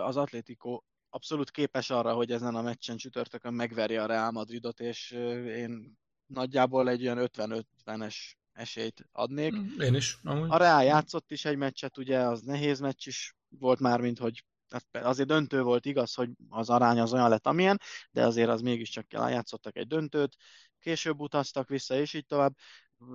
az 0.00 0.16
Atlético 0.16 0.80
abszolút 1.10 1.50
képes 1.50 1.90
arra, 1.90 2.14
hogy 2.14 2.32
ezen 2.32 2.54
a 2.54 2.62
meccsen 2.62 2.96
csütörtökön 2.96 3.54
megverje 3.54 4.02
a 4.02 4.06
Real 4.06 4.30
Madridot, 4.30 4.80
és 4.80 5.10
én 5.46 5.98
nagyjából 6.26 6.88
egy 6.88 7.02
olyan 7.02 7.28
50-50-es 7.32 8.16
esélyt 8.52 9.08
adnék. 9.12 9.56
Mm, 9.56 9.80
én 9.80 9.94
is. 9.94 10.18
Amúgy. 10.22 10.50
A 10.50 10.56
Real 10.56 10.82
játszott 10.82 11.30
is 11.30 11.44
egy 11.44 11.56
meccset, 11.56 11.98
ugye 11.98 12.18
az 12.18 12.40
nehéz 12.40 12.80
meccs 12.80 13.06
is 13.06 13.36
volt 13.48 13.80
már, 13.80 14.00
mint 14.00 14.18
hogy 14.18 14.44
azért 14.92 15.28
döntő 15.28 15.62
volt 15.62 15.86
igaz, 15.86 16.14
hogy 16.14 16.30
az 16.48 16.70
arány 16.70 17.00
az 17.00 17.12
olyan 17.12 17.28
lett, 17.28 17.46
amilyen, 17.46 17.80
de 18.10 18.26
azért 18.26 18.48
az 18.48 18.60
mégiscsak 18.60 19.12
játszottak 19.12 19.76
egy 19.76 19.86
döntőt, 19.86 20.36
később 20.78 21.20
utaztak 21.20 21.68
vissza, 21.68 21.94
és 21.94 22.14
így 22.14 22.26
tovább. 22.26 22.56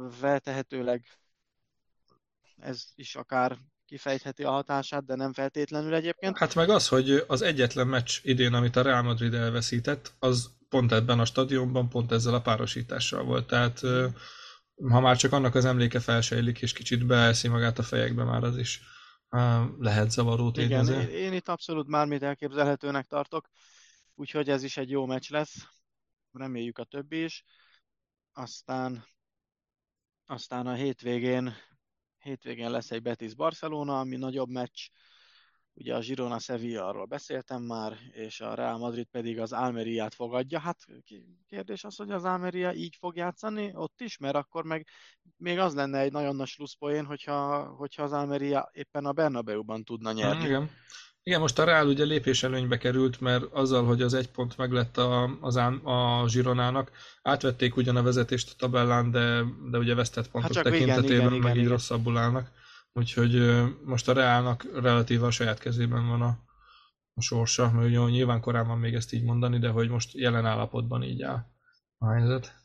Feltehetőleg 0.09 1.19
ez 2.57 2.91
is 2.95 3.15
akár 3.15 3.57
kifejtheti 3.91 4.43
a 4.43 4.51
hatását, 4.51 5.05
de 5.05 5.15
nem 5.15 5.33
feltétlenül 5.33 5.93
egyébként. 5.93 6.37
Hát 6.37 6.55
meg 6.55 6.69
az, 6.69 6.87
hogy 6.87 7.23
az 7.27 7.41
egyetlen 7.41 7.87
meccs 7.87 8.19
idén, 8.23 8.53
amit 8.53 8.75
a 8.75 8.81
Real 8.81 9.01
Madrid 9.01 9.33
elveszített, 9.33 10.13
az 10.19 10.49
pont 10.69 10.91
ebben 10.91 11.19
a 11.19 11.25
stadionban, 11.25 11.89
pont 11.89 12.11
ezzel 12.11 12.33
a 12.33 12.41
párosítással 12.41 13.23
volt. 13.23 13.47
Tehát 13.47 13.79
ha 14.89 14.99
már 14.99 15.17
csak 15.17 15.31
annak 15.31 15.55
az 15.55 15.65
emléke 15.65 15.99
felsejlik, 15.99 16.61
és 16.61 16.73
kicsit 16.73 17.05
beeszi 17.05 17.47
magát 17.47 17.79
a 17.79 17.83
fejekbe, 17.83 18.23
már 18.23 18.43
az 18.43 18.57
is 18.57 18.81
lehet 19.79 20.11
zavaró 20.11 20.51
tényező. 20.51 20.93
Igen, 20.93 21.09
én, 21.09 21.33
itt 21.33 21.47
abszolút 21.47 21.87
mármit 21.87 22.23
elképzelhetőnek 22.23 23.07
tartok, 23.07 23.49
úgyhogy 24.15 24.49
ez 24.49 24.63
is 24.63 24.77
egy 24.77 24.89
jó 24.89 25.05
meccs 25.05 25.29
lesz. 25.29 25.67
Reméljük 26.31 26.77
a 26.77 26.83
többi 26.83 27.23
is. 27.23 27.43
Aztán, 28.33 29.05
aztán 30.25 30.67
a 30.67 30.73
hétvégén 30.73 31.53
hétvégén 32.21 32.71
lesz 32.71 32.91
egy 32.91 33.01
Betis 33.01 33.35
Barcelona, 33.35 33.99
ami 33.99 34.15
nagyobb 34.15 34.49
meccs, 34.49 34.87
ugye 35.73 35.95
a 35.95 35.99
Girona 35.99 36.39
Sevilla 36.39 36.87
arról 36.87 37.05
beszéltem 37.05 37.61
már, 37.61 37.97
és 38.11 38.39
a 38.41 38.53
Real 38.53 38.77
Madrid 38.77 39.07
pedig 39.11 39.39
az 39.39 39.53
Almeriát 39.53 40.13
fogadja. 40.13 40.59
Hát 40.59 40.77
kérdés 41.47 41.83
az, 41.83 41.95
hogy 41.95 42.11
az 42.11 42.23
Almeria 42.23 42.73
így 42.73 42.95
fog 42.99 43.15
játszani 43.15 43.71
ott 43.73 44.01
is, 44.01 44.17
mert 44.17 44.35
akkor 44.35 44.63
meg 44.63 44.87
még 45.37 45.59
az 45.59 45.73
lenne 45.73 45.99
egy 45.99 46.11
nagyon 46.11 46.35
nagy 46.35 46.47
slusszpoén, 46.47 47.05
hogyha, 47.05 47.65
hogyha 47.65 48.03
az 48.03 48.11
Almeria 48.11 48.69
éppen 48.73 49.05
a 49.05 49.11
Bernabeu-ban 49.11 49.83
tudna 49.83 50.11
nyerni. 50.11 50.45
Igen. 50.45 50.69
Igen, 51.23 51.39
most 51.39 51.59
a 51.59 51.63
Real 51.63 51.87
ugye 51.87 52.03
lépés 52.03 52.43
előnybe 52.43 52.77
került, 52.77 53.19
mert 53.19 53.43
azzal, 53.43 53.85
hogy 53.85 54.01
az 54.01 54.13
egy 54.13 54.29
pont 54.31 54.57
meglett 54.57 54.97
a, 54.97 55.37
az 55.41 55.55
a 55.55 56.23
Zsironának, 56.27 56.91
átvették 57.21 57.75
ugyan 57.75 57.95
a 57.95 58.03
vezetést 58.03 58.51
a 58.51 58.55
tabellán, 58.57 59.11
de, 59.11 59.43
de 59.69 59.77
ugye 59.77 59.95
vesztett 59.95 60.29
pontok 60.31 60.53
hát 60.53 60.63
tekintetében 60.63 61.03
igen, 61.03 61.17
igen, 61.17 61.31
meg 61.31 61.39
igen, 61.39 61.51
így 61.51 61.57
igen. 61.57 61.71
rosszabbul 61.71 62.17
állnak. 62.17 62.51
Úgyhogy 62.93 63.63
most 63.83 64.09
a 64.09 64.13
Reálnak 64.13 64.63
relatíve 64.73 65.25
a 65.25 65.31
saját 65.31 65.59
kezében 65.59 66.07
van 66.07 66.21
a, 66.21 66.39
a 67.13 67.21
sorsa, 67.21 67.71
mert 67.71 67.87
ugye 67.87 67.99
nyilván 67.99 68.41
korán 68.41 68.67
van 68.67 68.77
még 68.77 68.93
ezt 68.93 69.13
így 69.13 69.23
mondani, 69.23 69.59
de 69.59 69.69
hogy 69.69 69.89
most 69.89 70.13
jelen 70.13 70.45
állapotban 70.45 71.03
így 71.03 71.21
áll 71.21 71.45
a 71.97 72.11
helyzet. 72.11 72.55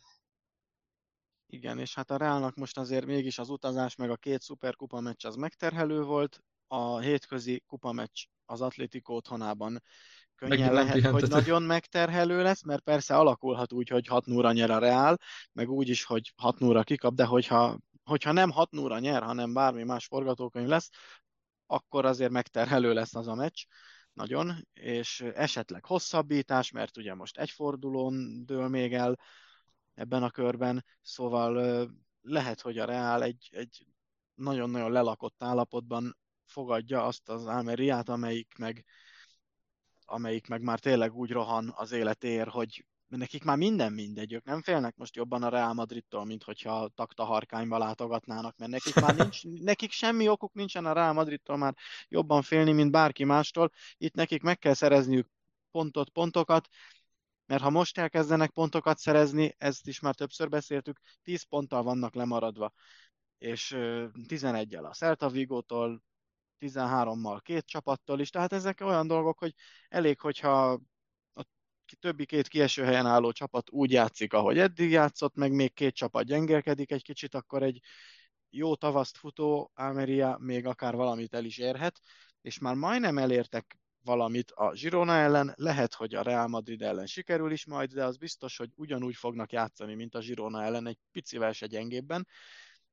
Igen, 1.46 1.78
és 1.78 1.94
hát 1.94 2.10
a 2.10 2.16
Reálnak 2.16 2.54
most 2.54 2.78
azért 2.78 3.06
mégis 3.06 3.38
az 3.38 3.48
utazás 3.48 3.96
meg 3.96 4.10
a 4.10 4.16
két 4.16 4.40
szuperkupa 4.40 5.00
meccs 5.00 5.26
az 5.26 5.36
megterhelő 5.36 6.02
volt, 6.02 6.40
a 6.66 6.98
hétközi 6.98 7.62
kupameccs 7.66 8.24
az 8.47 8.60
Atlético 8.60 9.14
otthonában. 9.14 9.82
Könnyen 10.35 10.73
Megint 10.73 10.73
lehet, 10.73 11.12
hogy 11.12 11.28
nagyon 11.28 11.62
megterhelő 11.62 12.43
lesz, 12.43 12.62
mert 12.62 12.82
persze 12.82 13.16
alakulhat 13.16 13.73
úgy, 13.73 13.89
hogy 13.89 14.06
6 14.06 14.27
0 14.27 14.52
nyer 14.52 14.70
a 14.70 14.78
Real, 14.78 15.18
meg 15.52 15.70
úgy 15.70 15.89
is, 15.89 16.05
hogy 16.05 16.32
6 16.36 16.59
0 16.59 16.82
kikap, 16.82 17.14
de 17.14 17.24
hogyha, 17.24 17.78
hogyha 18.05 18.32
nem 18.32 18.51
6 18.51 18.70
0 18.70 18.98
nyer, 18.98 19.23
hanem 19.23 19.52
bármi 19.52 19.82
más 19.82 20.06
forgatókönyv 20.06 20.68
lesz, 20.68 20.90
akkor 21.66 22.05
azért 22.05 22.31
megterhelő 22.31 22.93
lesz 22.93 23.14
az 23.14 23.28
a 23.28 23.35
meccs, 23.35 23.64
nagyon, 24.12 24.66
és 24.73 25.20
esetleg 25.20 25.85
hosszabbítás, 25.85 26.70
mert 26.70 26.97
ugye 26.97 27.14
most 27.14 27.39
egy 27.39 27.51
fordulón 27.51 28.44
dől 28.44 28.68
még 28.68 28.94
el 28.94 29.18
ebben 29.94 30.23
a 30.23 30.31
körben, 30.31 30.85
szóval 31.02 31.89
lehet, 32.20 32.60
hogy 32.60 32.78
a 32.78 32.85
Real 32.85 33.23
egy, 33.23 33.48
egy 33.52 33.86
nagyon-nagyon 34.35 34.93
lelakott 34.93 35.43
állapotban 35.43 36.16
fogadja 36.47 37.05
azt 37.05 37.28
az 37.28 37.47
Almeriát, 37.47 38.09
amelyik 38.09 38.55
meg, 38.59 38.85
amelyik 40.05 40.47
meg 40.47 40.62
már 40.62 40.78
tényleg 40.78 41.14
úgy 41.14 41.31
rohan 41.31 41.73
az 41.77 41.93
életér, 41.93 42.48
hogy 42.48 42.85
nekik 43.09 43.44
már 43.44 43.56
minden 43.56 43.93
mindegy, 43.93 44.32
ők 44.32 44.44
nem 44.44 44.62
félnek 44.62 44.97
most 44.97 45.16
jobban 45.16 45.43
a 45.43 45.48
Real 45.48 45.73
Madridtól, 45.73 46.24
mint 46.24 46.43
hogyha 46.43 46.89
takta 46.89 47.24
harkányba 47.24 47.78
látogatnának, 47.78 48.56
mert 48.56 48.70
nekik 48.70 48.94
már 48.94 49.16
nincs, 49.16 49.44
nekik 49.70 49.90
semmi 49.90 50.28
okuk 50.28 50.55
nincsen 50.55 50.85
a 50.86 50.93
Real 50.93 51.12
Madridtól 51.12 51.56
már 51.56 51.74
jobban 52.09 52.43
félni, 52.43 52.73
mint 52.73 52.90
bárki 52.90 53.24
mástól. 53.24 53.70
Itt 53.97 54.14
nekik 54.14 54.43
meg 54.43 54.59
kell 54.59 54.74
szerezniük 54.74 55.28
pontot, 55.70 56.09
pontokat, 56.09 56.68
mert 57.47 57.62
ha 57.62 57.70
most 57.70 57.98
elkezdenek 57.98 58.51
pontokat 58.51 58.98
szerezni, 58.98 59.55
ezt 59.59 59.86
is 59.86 60.01
már 60.01 60.14
többször 60.14 60.48
beszéltük, 60.48 61.01
10 61.23 61.43
ponttal 61.43 61.82
vannak 61.82 62.14
lemaradva, 62.14 62.73
és 63.39 63.74
11-el 64.28 64.85
a 64.85 64.94
Celta 64.94 65.28
Vigótól, 65.28 66.02
13-mal 66.60 67.40
két 67.42 67.66
csapattól 67.66 68.20
is, 68.20 68.30
tehát 68.30 68.52
ezek 68.52 68.80
olyan 68.80 69.06
dolgok, 69.06 69.38
hogy 69.38 69.54
elég, 69.88 70.20
hogyha 70.20 70.80
a 71.34 71.44
többi 72.00 72.26
két 72.26 72.48
kieső 72.48 72.84
helyen 72.84 73.06
álló 73.06 73.32
csapat 73.32 73.70
úgy 73.70 73.90
játszik, 73.92 74.32
ahogy 74.32 74.58
eddig 74.58 74.90
játszott, 74.90 75.34
meg 75.34 75.52
még 75.52 75.72
két 75.74 75.94
csapat 75.94 76.24
gyengélkedik 76.24 76.90
egy 76.90 77.02
kicsit, 77.02 77.34
akkor 77.34 77.62
egy 77.62 77.80
jó 78.50 78.74
tavaszt 78.74 79.16
futó 79.16 79.70
Almeria 79.74 80.36
még 80.40 80.66
akár 80.66 80.94
valamit 80.94 81.34
el 81.34 81.44
is 81.44 81.58
érhet, 81.58 82.00
és 82.40 82.58
már 82.58 82.74
majdnem 82.74 83.18
elértek 83.18 83.78
valamit 84.06 84.50
a 84.50 84.72
Girona 84.72 85.16
ellen, 85.16 85.52
lehet, 85.56 85.94
hogy 85.94 86.14
a 86.14 86.22
Real 86.22 86.46
Madrid 86.46 86.82
ellen 86.82 87.06
sikerül 87.06 87.52
is 87.52 87.66
majd, 87.66 87.92
de 87.92 88.04
az 88.04 88.16
biztos, 88.16 88.56
hogy 88.56 88.70
ugyanúgy 88.74 89.14
fognak 89.14 89.52
játszani, 89.52 89.94
mint 89.94 90.14
a 90.14 90.18
Girona 90.18 90.62
ellen, 90.62 90.86
egy 90.86 90.98
picivel 91.12 91.52
se 91.52 91.66
gyengébben, 91.66 92.26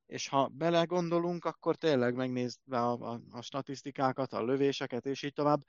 és 0.05 0.27
ha 0.27 0.47
belegondolunk, 0.47 1.45
akkor 1.45 1.75
tényleg 1.75 2.15
megnézve 2.15 2.81
a, 2.81 3.13
a, 3.13 3.21
a 3.31 3.41
statisztikákat, 3.41 4.33
a 4.33 4.43
lövéseket, 4.43 5.05
és 5.05 5.23
így 5.23 5.33
tovább, 5.33 5.65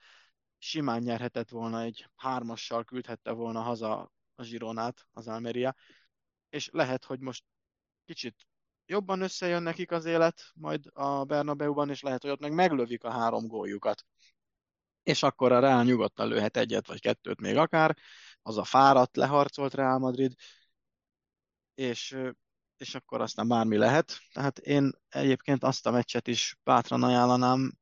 simán 0.58 1.02
nyerhetett 1.02 1.48
volna 1.48 1.80
egy 1.80 2.08
hármassal, 2.16 2.84
küldhette 2.84 3.30
volna 3.32 3.60
haza 3.60 4.12
a 4.34 4.42
Gironát, 4.42 5.06
az 5.12 5.28
Almeria, 5.28 5.74
és 6.48 6.68
lehet, 6.72 7.04
hogy 7.04 7.20
most 7.20 7.44
kicsit 8.04 8.46
jobban 8.86 9.20
összejön 9.20 9.62
nekik 9.62 9.90
az 9.90 10.04
élet 10.04 10.50
majd 10.54 10.86
a 10.92 11.24
Bernabeu-ban, 11.24 11.90
és 11.90 12.00
lehet, 12.02 12.22
hogy 12.22 12.30
ott 12.30 12.40
meg 12.40 12.52
meglövik 12.52 13.04
a 13.04 13.10
három 13.10 13.46
góljukat. 13.46 14.04
És 15.02 15.22
akkor 15.22 15.52
a 15.52 15.58
Real 15.58 15.84
nyugodtan 15.84 16.28
lőhet 16.28 16.56
egyet 16.56 16.86
vagy 16.86 17.00
kettőt 17.00 17.40
még 17.40 17.56
akár, 17.56 17.96
az 18.42 18.58
a 18.58 18.64
fáradt, 18.64 19.16
leharcolt 19.16 19.74
Real 19.74 19.98
Madrid, 19.98 20.34
és, 21.74 22.16
és 22.84 22.94
akkor 22.94 23.20
aztán 23.20 23.48
bármi 23.48 23.76
lehet. 23.76 24.18
Tehát 24.32 24.58
én 24.58 24.92
egyébként 25.08 25.64
azt 25.64 25.86
a 25.86 25.90
meccset 25.90 26.28
is 26.28 26.58
bátran 26.64 27.02
ajánlanám, 27.02 27.72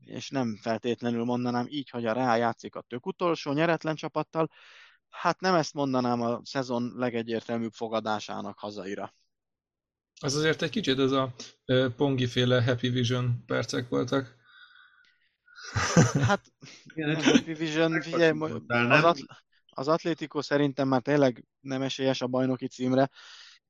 és 0.00 0.28
nem 0.30 0.58
feltétlenül 0.60 1.24
mondanám 1.24 1.66
így, 1.68 1.90
hogy 1.90 2.06
a 2.06 2.12
Real 2.12 2.36
játszik 2.36 2.74
a 2.74 2.84
tök 2.88 3.06
utolsó 3.06 3.52
nyeretlen 3.52 3.94
csapattal, 3.94 4.50
hát 5.08 5.40
nem 5.40 5.54
ezt 5.54 5.74
mondanám 5.74 6.20
a 6.20 6.40
szezon 6.44 6.92
legegyértelműbb 6.94 7.72
fogadásának 7.72 8.58
hazaira. 8.58 9.14
Az 10.20 10.34
azért 10.34 10.62
egy 10.62 10.70
kicsit 10.70 10.98
ez 10.98 11.12
a 11.12 11.34
Pongi 11.96 12.26
féle 12.26 12.62
Happy 12.62 12.88
Vision 12.88 13.44
percek 13.46 13.88
voltak. 13.88 14.36
Hát, 16.20 16.52
Happy 17.22 17.54
Vision, 17.54 18.00
figyelj, 18.00 18.38
az, 18.68 19.04
atl- 19.04 19.26
az 19.68 19.88
Atlético 19.88 20.42
szerintem 20.42 20.88
már 20.88 21.02
tényleg 21.02 21.44
nem 21.60 21.82
esélyes 21.82 22.20
a 22.20 22.26
bajnoki 22.26 22.68
címre, 22.68 23.10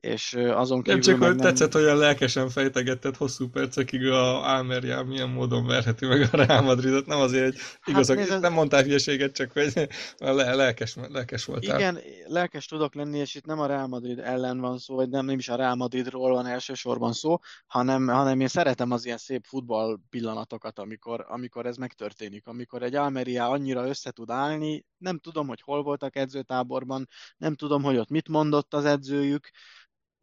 és 0.00 0.32
azon 0.32 0.82
kívül 0.82 1.00
Nem 1.00 1.00
csak, 1.00 1.18
hogy 1.18 1.36
nem... 1.36 1.46
tetszett, 1.46 1.74
olyan 1.74 1.96
lelkesen 1.96 2.48
fejtegetted 2.48 3.16
hosszú 3.16 3.48
percekig 3.48 4.06
a 4.06 4.54
Almeria 4.54 5.02
milyen 5.02 5.28
módon 5.28 5.66
verheti 5.66 6.06
meg 6.06 6.28
a 6.32 6.36
Real 6.36 6.62
Madridot. 6.62 7.06
Nem 7.06 7.18
azért, 7.18 7.56
hogy 7.82 7.94
igazak, 7.94 8.18
hát, 8.18 8.28
nézd, 8.28 8.40
nem 8.40 8.52
mondtál 8.52 8.82
hülyeséget, 8.82 9.34
csak 9.34 9.52
hogy 9.52 9.88
le, 10.18 10.54
lelkes, 10.54 10.96
lelkes 11.08 11.44
voltál. 11.44 11.78
Igen, 11.78 11.98
lelkes 12.26 12.66
tudok 12.66 12.94
lenni, 12.94 13.18
és 13.18 13.34
itt 13.34 13.44
nem 13.44 13.60
a 13.60 13.66
Real 13.66 13.86
Madrid 13.86 14.18
ellen 14.18 14.60
van 14.60 14.78
szó, 14.78 14.94
vagy 14.94 15.08
nem, 15.08 15.24
nem 15.24 15.38
is 15.38 15.48
a 15.48 15.56
Real 15.56 15.74
Madridról 15.74 16.32
van 16.32 16.46
elsősorban 16.46 17.12
szó, 17.12 17.38
hanem, 17.66 18.08
hanem 18.08 18.40
én 18.40 18.48
szeretem 18.48 18.90
az 18.90 19.04
ilyen 19.04 19.18
szép 19.18 19.44
futball 19.48 19.98
pillanatokat, 20.10 20.78
amikor, 20.78 21.24
amikor 21.28 21.66
ez 21.66 21.76
megtörténik, 21.76 22.46
amikor 22.46 22.82
egy 22.82 22.94
Almeria 22.94 23.48
annyira 23.48 23.86
össze 23.88 24.10
tud 24.10 24.30
állni, 24.30 24.84
nem 24.98 25.18
tudom, 25.18 25.46
hogy 25.46 25.60
hol 25.60 25.82
voltak 25.82 26.16
edzőtáborban, 26.16 27.08
nem 27.36 27.54
tudom, 27.54 27.82
hogy 27.82 27.96
ott 27.96 28.08
mit 28.08 28.28
mondott 28.28 28.74
az 28.74 28.84
edzőjük, 28.84 29.50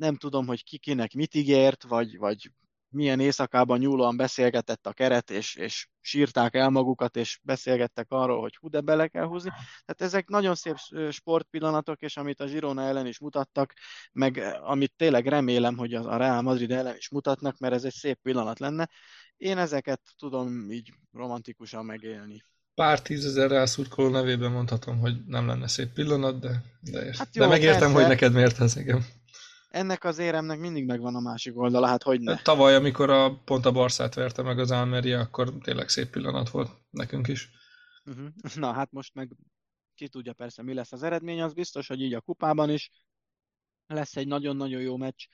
nem 0.03 0.15
tudom, 0.15 0.47
hogy 0.47 0.63
ki 0.63 0.77
kinek 0.77 1.13
mit 1.13 1.35
ígért, 1.35 1.83
vagy, 1.83 2.17
vagy 2.17 2.51
milyen 2.89 3.19
éjszakában 3.19 3.79
nyúlóan 3.79 4.17
beszélgetett 4.17 4.87
a 4.87 4.93
keret, 4.93 5.31
és, 5.31 5.55
és 5.55 5.87
sírták 6.01 6.55
el 6.55 6.69
magukat, 6.69 7.15
és 7.15 7.39
beszélgettek 7.43 8.05
arról, 8.09 8.41
hogy 8.41 8.55
hú, 8.55 8.69
de 8.69 8.81
bele 8.81 9.07
kell 9.07 9.25
húzni. 9.25 9.49
Tehát 9.49 10.01
ezek 10.01 10.27
nagyon 10.27 10.55
szép 10.55 10.75
sportpillanatok, 11.09 12.01
és 12.01 12.17
amit 12.17 12.39
a 12.39 12.45
Girona 12.45 12.81
ellen 12.81 13.07
is 13.07 13.19
mutattak, 13.19 13.73
meg 14.11 14.37
amit 14.61 14.93
tényleg 14.97 15.27
remélem, 15.27 15.77
hogy 15.77 15.93
a 15.93 16.17
Real 16.17 16.41
Madrid 16.41 16.71
ellen 16.71 16.95
is 16.97 17.09
mutatnak, 17.09 17.57
mert 17.59 17.73
ez 17.73 17.83
egy 17.83 17.93
szép 17.93 18.19
pillanat 18.21 18.59
lenne. 18.59 18.89
Én 19.37 19.57
ezeket 19.57 20.01
tudom 20.17 20.71
így 20.71 20.93
romantikusan 21.11 21.85
megélni. 21.85 22.43
Pár 22.75 23.01
tízezer 23.01 23.49
rászurkoló 23.49 24.09
nevében 24.09 24.51
mondhatom, 24.51 24.99
hogy 24.99 25.25
nem 25.25 25.47
lenne 25.47 25.67
szép 25.67 25.93
pillanat, 25.93 26.39
de, 26.39 26.63
de, 26.79 26.99
hát 27.17 27.35
jó, 27.35 27.43
de 27.43 27.49
megértem, 27.49 27.79
persze. 27.79 27.95
hogy 27.95 28.07
neked 28.07 28.33
miért 28.33 28.59
ez, 28.59 28.77
igen 28.77 29.05
ennek 29.73 30.03
az 30.03 30.17
éremnek 30.17 30.59
mindig 30.59 30.85
megvan 30.85 31.15
a 31.15 31.19
másik 31.19 31.57
oldala, 31.57 31.87
hát 31.87 32.03
hogy 32.03 32.21
ne. 32.21 32.41
Tavaly, 32.41 32.75
amikor 32.75 33.09
a, 33.09 33.35
pont 33.45 33.65
a 33.65 33.71
Barszát 33.71 34.13
verte 34.13 34.41
meg 34.41 34.59
az 34.59 34.71
Almeria, 34.71 35.19
akkor 35.19 35.53
tényleg 35.61 35.89
szép 35.89 36.09
pillanat 36.09 36.49
volt 36.49 36.69
nekünk 36.89 37.27
is. 37.27 37.49
Uh-huh. 38.05 38.27
Na 38.55 38.71
hát 38.71 38.91
most 38.91 39.13
meg 39.13 39.31
ki 39.95 40.07
tudja 40.07 40.33
persze 40.33 40.63
mi 40.63 40.73
lesz 40.73 40.91
az 40.91 41.03
eredmény, 41.03 41.41
az 41.41 41.53
biztos, 41.53 41.87
hogy 41.87 42.01
így 42.01 42.13
a 42.13 42.21
kupában 42.21 42.69
is 42.69 42.89
lesz 43.87 44.15
egy 44.15 44.27
nagyon-nagyon 44.27 44.81
jó 44.81 44.97
meccs. 44.97 45.25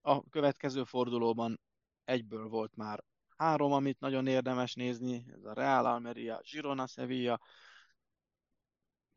A 0.00 0.28
következő 0.28 0.84
fordulóban 0.84 1.60
egyből 2.04 2.48
volt 2.48 2.76
már 2.76 3.04
három, 3.36 3.72
amit 3.72 4.00
nagyon 4.00 4.26
érdemes 4.26 4.74
nézni, 4.74 5.24
ez 5.34 5.44
a 5.44 5.52
Real 5.52 5.86
Almeria, 5.86 6.40
Girona 6.50 6.86
Sevilla, 6.86 7.40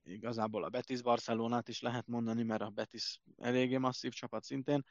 igazából 0.10 0.64
a 0.64 0.70
Betis 0.70 1.02
Barcelonát 1.02 1.68
is 1.68 1.82
lehet 1.82 2.08
mondani, 2.08 2.44
mert 2.44 2.62
a 2.62 2.70
Betis 2.70 3.20
eléggé 3.38 3.78
masszív 3.78 4.12
csapat 4.12 4.44
szintén, 4.44 4.86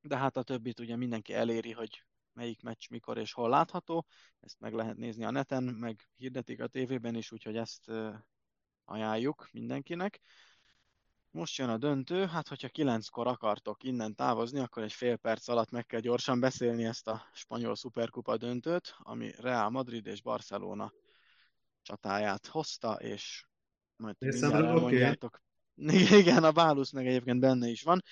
de 0.00 0.16
hát 0.16 0.36
a 0.36 0.42
többit 0.42 0.80
ugye 0.80 0.96
mindenki 0.96 1.32
eléri, 1.32 1.72
hogy 1.72 2.04
melyik 2.32 2.62
meccs 2.62 2.88
mikor 2.90 3.18
és 3.18 3.32
hol 3.32 3.48
látható, 3.48 4.06
ezt 4.40 4.60
meg 4.60 4.72
lehet 4.72 4.96
nézni 4.96 5.24
a 5.24 5.30
neten, 5.30 5.62
meg 5.62 6.08
hirdetik 6.16 6.60
a 6.60 6.66
tévében 6.66 7.14
is, 7.14 7.32
úgyhogy 7.32 7.56
ezt 7.56 7.90
ajánljuk 8.84 9.48
mindenkinek. 9.52 10.20
Most 11.30 11.56
jön 11.56 11.68
a 11.68 11.76
döntő, 11.76 12.26
hát 12.26 12.48
hogyha 12.48 12.68
kilenckor 12.68 13.26
akartok 13.26 13.82
innen 13.82 14.14
távozni, 14.14 14.60
akkor 14.60 14.82
egy 14.82 14.92
fél 14.92 15.16
perc 15.16 15.48
alatt 15.48 15.70
meg 15.70 15.86
kell 15.86 16.00
gyorsan 16.00 16.40
beszélni 16.40 16.84
ezt 16.84 17.08
a 17.08 17.28
spanyol 17.32 17.74
szuperkupa 17.74 18.36
döntőt, 18.36 18.94
ami 18.98 19.30
Real 19.38 19.70
Madrid 19.70 20.06
és 20.06 20.22
Barcelona 20.22 20.92
csatáját 21.82 22.46
hozta, 22.46 22.92
és 22.92 23.46
majd 23.96 24.16
elmondjátok. 24.40 25.40
Okay. 25.78 26.18
Igen, 26.18 26.44
a 26.44 26.52
bálusz 26.52 26.92
meg 26.92 27.06
egyébként 27.06 27.40
benne 27.40 27.68
is 27.68 27.82
van. 27.82 28.02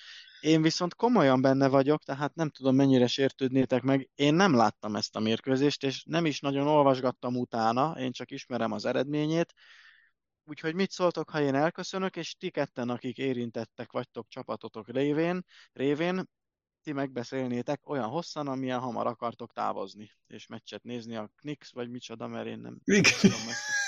Én 0.41 0.61
viszont 0.61 0.95
komolyan 0.95 1.41
benne 1.41 1.67
vagyok, 1.67 2.03
tehát 2.03 2.35
nem 2.35 2.49
tudom 2.49 2.75
mennyire 2.75 3.07
sértődnétek 3.07 3.81
meg. 3.81 4.09
Én 4.15 4.33
nem 4.33 4.55
láttam 4.55 4.95
ezt 4.95 5.15
a 5.15 5.19
mérkőzést, 5.19 5.83
és 5.83 6.03
nem 6.03 6.25
is 6.25 6.39
nagyon 6.39 6.67
olvasgattam 6.67 7.35
utána, 7.35 7.95
én 7.99 8.11
csak 8.11 8.31
ismerem 8.31 8.71
az 8.71 8.85
eredményét. 8.85 9.53
Úgyhogy 10.43 10.75
mit 10.75 10.91
szóltok, 10.91 11.29
ha 11.29 11.41
én 11.41 11.55
elköszönök, 11.55 12.15
és 12.15 12.35
ti 12.35 12.49
ketten, 12.49 12.89
akik 12.89 13.17
érintettek 13.17 13.91
vagytok 13.91 14.27
csapatotok 14.27 14.89
révén, 14.89 15.45
révén 15.73 16.29
ti 16.81 16.91
megbeszélnétek 16.91 17.89
olyan 17.89 18.09
hosszan, 18.09 18.47
amilyen 18.47 18.79
hamar 18.79 19.07
akartok 19.07 19.53
távozni, 19.53 20.11
és 20.27 20.47
meccset 20.47 20.83
nézni 20.83 21.15
a 21.15 21.31
Knicks, 21.35 21.71
vagy 21.71 21.89
micsoda, 21.89 22.27
mert 22.27 22.47
én 22.47 22.59
nem 22.59 22.81
tudom 22.83 23.47
ezt. 23.49 23.84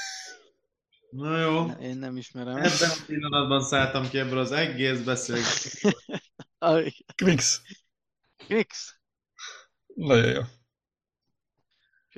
Na 1.09 1.39
jó. 1.39 1.65
Én 1.81 1.97
nem 1.97 2.17
ismerem. 2.17 2.55
Ebben 2.55 2.89
a 2.89 3.05
pillanatban 3.05 3.63
szálltam 3.63 4.09
ki 4.09 4.17
ebből 4.17 4.37
az 4.37 4.51
egész 4.51 5.03
beszélgetésből. 5.03 5.91
Krix. 7.15 7.61
Krix. 8.37 8.99
Nagyon 9.95 10.31
jó. 10.31 10.41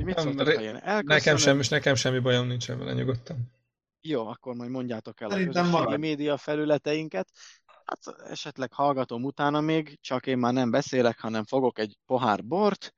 mit 0.03 0.16
nem, 0.16 0.40
ré... 0.40 0.72
nekem, 1.02 1.38
semmi, 1.38 1.64
nekem 1.70 1.95
semmi 1.95 2.20
bajom 2.20 2.48
nincsen 2.48 2.78
vele, 2.78 2.94
nyugodtan. 2.94 3.52
Jó, 4.02 4.28
akkor 4.28 4.56
majd 4.56 4.70
mondjátok 4.70 5.22
el 5.22 5.30
Szerintem 5.30 5.66
a 5.66 5.78
közösségi 5.78 5.98
média 5.98 6.38
felületeinket. 6.38 7.30
Hát 7.86 8.18
esetleg 8.30 8.74
hallgatom 8.74 9.24
utána 9.24 9.61
még, 9.61 9.99
csak 10.02 10.28
én 10.28 10.38
már 10.38 10.53
nem 10.53 10.72
beszélek, 10.72 11.20
hanem 11.20 11.45
fogok 11.45 11.80
egy 11.80 11.98
pohár 12.06 12.45
bort, 12.45 12.94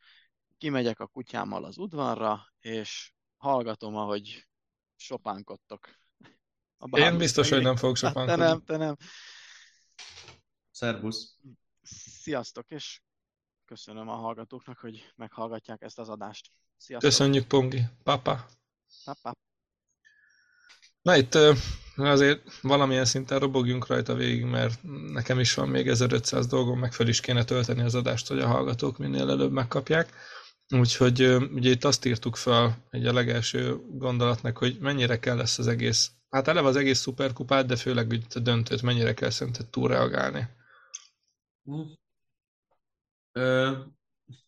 kimegyek 0.57 0.99
a 0.99 1.07
kutyámmal 1.07 1.63
az 1.63 1.77
udvarra, 1.77 2.39
és 2.59 3.11
hallgatom, 3.37 3.95
ahogy 3.95 4.47
sopánkodtok. 5.01 5.99
Én 6.91 7.17
biztos, 7.17 7.49
hogy 7.49 7.61
nem 7.61 7.75
fogok 7.75 7.95
sopánkodni. 7.95 8.41
Te 8.41 8.47
nem, 8.47 8.63
te 8.63 8.77
nem. 8.77 8.95
Szervusz. 10.71 11.37
Sziasztok, 12.21 12.71
és 12.71 13.01
köszönöm 13.65 14.09
a 14.09 14.15
hallgatóknak, 14.15 14.77
hogy 14.77 15.11
meghallgatják 15.15 15.81
ezt 15.81 15.99
az 15.99 16.09
adást. 16.09 16.51
Sziasztok. 16.77 17.09
Köszönjük, 17.09 17.47
Pongi. 17.47 17.81
Papa. 18.03 18.45
Papa. 19.03 19.33
Na 21.01 21.15
itt 21.15 21.35
azért 21.95 22.61
valamilyen 22.61 23.05
szinten 23.05 23.39
robogjunk 23.39 23.87
rajta 23.87 24.13
végig, 24.13 24.43
mert 24.43 24.83
nekem 25.11 25.39
is 25.39 25.53
van 25.53 25.69
még 25.69 25.87
1500 25.87 26.47
dolgom, 26.47 26.79
meg 26.79 26.93
fel 26.93 27.07
is 27.07 27.19
kéne 27.19 27.43
tölteni 27.43 27.81
az 27.81 27.95
adást, 27.95 28.27
hogy 28.27 28.39
a 28.39 28.47
hallgatók 28.47 28.97
minél 28.97 29.29
előbb 29.29 29.51
megkapják. 29.51 30.13
Úgyhogy 30.71 31.21
ugye 31.53 31.69
itt 31.69 31.83
azt 31.83 32.05
írtuk 32.05 32.35
fel 32.35 32.85
egy 32.89 33.05
a 33.05 33.13
legelső 33.13 33.75
gondolatnak, 33.89 34.57
hogy 34.57 34.77
mennyire 34.79 35.19
kell 35.19 35.35
lesz 35.35 35.57
az 35.57 35.67
egész, 35.67 36.11
hát 36.29 36.47
eleve 36.47 36.67
az 36.67 36.75
egész 36.75 36.99
szuperkupát, 36.99 37.65
de 37.65 37.75
főleg 37.75 38.11
itt 38.11 38.33
a 38.33 38.39
döntőt 38.39 38.81
mennyire 38.81 39.13
kell 39.13 39.29
szerinted 39.29 39.67
túlreagálni. 39.67 40.47
Hm. 41.63 41.81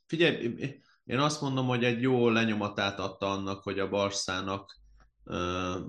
Figyelj, 0.06 0.56
én 1.04 1.20
azt 1.20 1.42
mondom, 1.42 1.68
hogy 1.68 1.84
egy 1.84 2.02
jó 2.02 2.30
lenyomatát 2.30 3.00
adta 3.00 3.32
annak, 3.32 3.64
hogy 3.64 3.80
a 3.80 3.90
Barszának 3.90 4.80
ö, 5.24 5.80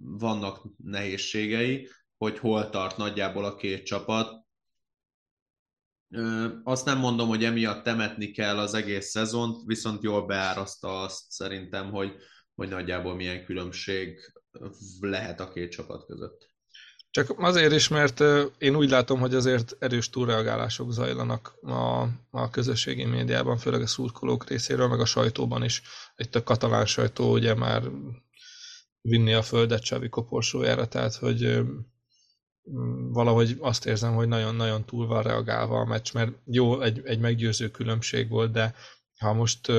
vannak 0.00 0.62
nehézségei, 0.76 1.88
hogy 2.16 2.38
hol 2.38 2.70
tart 2.70 2.96
nagyjából 2.96 3.44
a 3.44 3.54
két 3.54 3.84
csapat, 3.84 4.41
azt 6.64 6.84
nem 6.84 6.98
mondom, 6.98 7.28
hogy 7.28 7.44
emiatt 7.44 7.84
temetni 7.84 8.30
kell 8.30 8.58
az 8.58 8.74
egész 8.74 9.06
szezont, 9.06 9.62
viszont 9.66 10.02
jól 10.02 10.26
beáraszta 10.26 11.00
azt 11.00 11.30
szerintem, 11.30 11.90
hogy, 11.90 12.12
hogy 12.54 12.68
nagyjából 12.68 13.14
milyen 13.14 13.44
különbség 13.44 14.18
lehet 15.00 15.40
a 15.40 15.52
két 15.52 15.70
csapat 15.70 16.06
között. 16.06 16.50
Csak 17.10 17.34
azért 17.36 17.72
is, 17.72 17.88
mert 17.88 18.20
én 18.58 18.76
úgy 18.76 18.90
látom, 18.90 19.20
hogy 19.20 19.34
azért 19.34 19.76
erős 19.78 20.10
túlreagálások 20.10 20.92
zajlanak 20.92 21.54
a, 21.62 22.06
a 22.30 22.50
közösségi 22.50 23.04
médiában, 23.04 23.58
főleg 23.58 23.80
a 23.80 23.86
szurkolók 23.86 24.48
részéről, 24.48 24.88
meg 24.88 25.00
a 25.00 25.04
sajtóban 25.04 25.64
is. 25.64 25.82
Itt 26.16 26.34
a 26.34 26.42
katalán 26.42 26.86
sajtó 26.86 27.32
ugye 27.32 27.54
már 27.54 27.82
vinni 29.00 29.32
a 29.32 29.42
földet 29.42 29.82
Csavi 29.82 30.08
koporsójára, 30.08 30.88
tehát 30.88 31.14
hogy 31.14 31.60
valahogy 33.10 33.56
azt 33.60 33.86
érzem, 33.86 34.14
hogy 34.14 34.28
nagyon-nagyon 34.28 34.84
túl 34.84 35.06
van 35.06 35.22
reagálva 35.22 35.78
a 35.78 35.84
meccs, 35.84 36.12
mert 36.12 36.32
jó, 36.44 36.80
egy, 36.80 37.00
egy 37.04 37.18
meggyőző 37.18 37.70
különbség 37.70 38.28
volt, 38.28 38.52
de 38.52 38.74
ha 39.18 39.32
most 39.32 39.72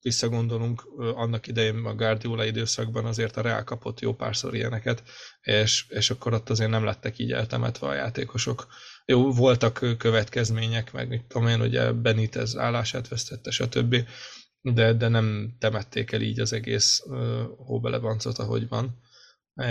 visszagondolunk, 0.00 0.82
annak 0.96 1.46
idején 1.46 1.84
a 1.84 1.94
Guardiola 1.94 2.44
időszakban 2.44 3.04
azért 3.04 3.36
a 3.36 3.40
Real 3.40 3.64
kapott 3.64 4.00
jó 4.00 4.14
párszor 4.14 4.54
ilyeneket, 4.54 5.02
és, 5.40 5.86
és 5.88 6.10
akkor 6.10 6.32
ott 6.32 6.50
azért 6.50 6.70
nem 6.70 6.84
lettek 6.84 7.18
így 7.18 7.32
eltemetve 7.32 7.86
a 7.86 7.94
játékosok. 7.94 8.66
Jó, 9.04 9.32
voltak 9.32 9.96
következmények, 9.98 10.92
meg 10.92 11.08
mit 11.08 11.24
tudom 11.24 11.48
én, 11.48 11.60
ugye 11.60 11.92
Benitez 11.92 12.56
állását 12.56 13.08
vesztette, 13.08 13.50
stb. 13.50 13.96
De, 14.60 14.92
de 14.92 15.08
nem 15.08 15.56
temették 15.58 16.12
el 16.12 16.20
így 16.20 16.40
az 16.40 16.52
egész 16.52 17.02
uh, 17.04 17.42
hóbelebancot, 17.56 18.38
ahogy 18.38 18.68
van. 18.68 19.00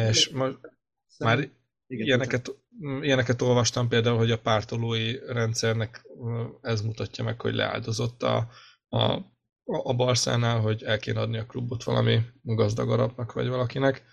És 0.10 0.30
ma, 0.30 0.49
már 1.18 1.49
igen, 1.96 2.08
ilyeneket, 2.08 2.56
ilyeneket 3.02 3.42
olvastam 3.42 3.88
például, 3.88 4.18
hogy 4.18 4.32
a 4.32 4.40
pártolói 4.40 5.18
rendszernek 5.28 6.06
ez 6.62 6.82
mutatja 6.82 7.24
meg, 7.24 7.42
hogy 7.42 7.54
leáldozott 7.54 8.24
a, 8.24 8.48
a 8.90 9.34
a 9.66 9.94
Barszánál, 9.94 10.60
hogy 10.60 10.84
el 10.84 11.00
kéne 11.00 11.20
adni 11.20 11.38
a 11.38 11.46
klubot 11.46 11.84
valami 11.84 12.20
gazdagarabbnak 12.42 13.34
vagy 13.34 13.48
valakinek. 13.48 14.04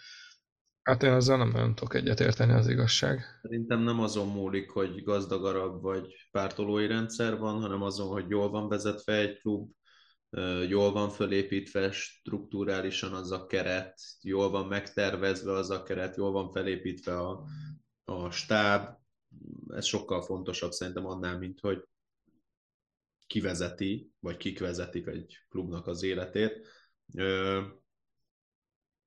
Hát 0.82 1.02
én 1.02 1.12
ezzel 1.12 1.36
nem 1.36 1.50
nagyon 1.50 1.74
tudok 1.74 1.94
egyetérteni 1.94 2.52
az 2.52 2.68
igazság. 2.68 3.24
Szerintem 3.42 3.82
nem 3.82 4.00
azon 4.00 4.28
múlik, 4.28 4.70
hogy 4.70 5.02
gazdagarabb 5.02 5.82
vagy 5.82 6.06
pártolói 6.30 6.86
rendszer 6.86 7.38
van, 7.38 7.60
hanem 7.60 7.82
azon, 7.82 8.08
hogy 8.08 8.24
jól 8.28 8.50
van 8.50 8.68
vezetve 8.68 9.14
egy 9.14 9.38
klub, 9.40 9.70
jól 10.68 10.92
van 10.92 11.10
fölépítve 11.10 11.90
strukturálisan 11.90 13.12
az 13.12 13.30
a 13.30 13.46
keret, 13.46 14.00
jól 14.20 14.50
van 14.50 14.66
megtervezve 14.66 15.52
az 15.52 15.70
a 15.70 15.82
keret, 15.82 16.16
jól 16.16 16.32
van 16.32 16.50
felépítve 16.50 17.18
a, 17.18 17.44
a 18.12 18.30
stáb. 18.30 18.88
Ez 19.68 19.84
sokkal 19.84 20.22
fontosabb 20.22 20.70
szerintem 20.70 21.06
annál, 21.06 21.38
mint 21.38 21.60
hogy 21.60 21.84
kivezeti, 23.26 24.12
vagy 24.20 24.36
kik 24.36 24.58
vezetik 24.58 25.06
egy 25.06 25.38
klubnak 25.48 25.86
az 25.86 26.02
életét. 26.02 26.66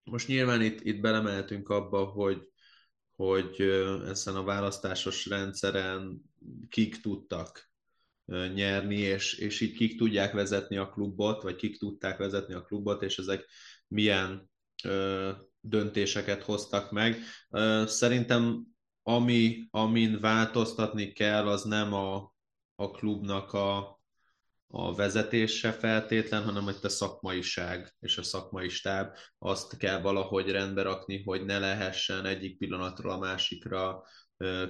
Most 0.03 0.27
nyilván 0.27 0.61
itt, 0.61 0.81
itt 0.81 0.99
belemeltünk 0.99 1.69
abba, 1.69 2.05
hogy, 2.05 2.51
hogy 3.15 3.61
ezen 4.05 4.35
a 4.35 4.43
választásos 4.43 5.25
rendszeren 5.25 6.21
kik 6.69 7.01
tudtak 7.01 7.69
nyerni, 8.53 8.97
és, 8.97 9.33
és 9.33 9.61
így 9.61 9.75
kik 9.75 9.97
tudják 9.97 10.33
vezetni 10.33 10.77
a 10.77 10.89
klubot, 10.89 11.41
vagy 11.41 11.55
kik 11.55 11.77
tudták 11.77 12.17
vezetni 12.17 12.53
a 12.53 12.61
klubot, 12.61 13.03
és 13.03 13.17
ezek 13.17 13.45
milyen 13.87 14.49
ö, 14.83 15.31
döntéseket 15.59 16.43
hoztak 16.43 16.91
meg. 16.91 17.17
Ö, 17.49 17.83
szerintem 17.87 18.74
ami, 19.07 19.67
amin 19.71 20.19
változtatni 20.19 21.11
kell, 21.11 21.47
az 21.47 21.63
nem 21.63 21.93
a, 21.93 22.33
a 22.75 22.91
klubnak 22.91 23.53
a, 23.53 23.99
a 24.67 24.95
vezetése 24.95 25.71
feltétlen, 25.71 26.43
hanem 26.43 26.63
hogy 26.63 26.77
a 26.81 26.89
szakmaiság 26.89 27.95
és 27.99 28.17
a 28.17 28.23
szakmai 28.23 28.69
stáb. 28.69 29.15
Azt 29.37 29.77
kell 29.77 30.01
valahogy 30.01 30.49
rendbe 30.49 30.81
rakni, 30.81 31.23
hogy 31.23 31.45
ne 31.45 31.59
lehessen 31.59 32.25
egyik 32.25 32.57
pillanatról 32.57 33.11
a 33.11 33.17
másikra 33.17 34.03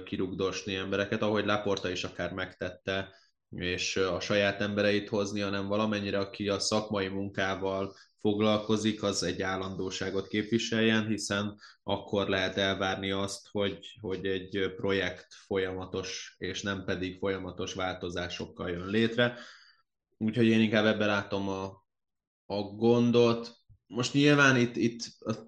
kirugdosni 0.04 0.74
embereket, 0.74 1.22
ahogy 1.22 1.44
Laporta 1.44 1.90
is 1.90 2.04
akár 2.04 2.32
megtette, 2.32 3.14
és 3.50 3.96
a 3.96 4.20
saját 4.20 4.60
embereit 4.60 5.08
hozni, 5.08 5.40
hanem 5.40 5.66
valamennyire, 5.66 6.18
aki 6.18 6.48
a 6.48 6.58
szakmai 6.58 7.08
munkával 7.08 7.94
foglalkozik, 8.20 9.02
az 9.02 9.22
egy 9.22 9.42
állandóságot 9.42 10.28
képviseljen, 10.28 11.06
hiszen 11.06 11.58
akkor 11.82 12.28
lehet 12.28 12.56
elvárni 12.56 13.10
azt, 13.10 13.48
hogy, 13.50 13.98
hogy 14.00 14.26
egy 14.26 14.72
projekt 14.76 15.26
folyamatos, 15.30 16.34
és 16.38 16.62
nem 16.62 16.84
pedig 16.84 17.18
folyamatos 17.18 17.74
változásokkal 17.74 18.70
jön 18.70 18.86
létre. 18.86 19.38
Úgyhogy 20.16 20.46
én 20.46 20.60
inkább 20.60 20.84
ebben 20.84 21.08
látom 21.08 21.48
a, 21.48 21.64
a 22.46 22.62
gondot. 22.62 23.56
Most 23.86 24.12
nyilván 24.12 24.56
itt, 24.56 24.76
itt 24.76 25.00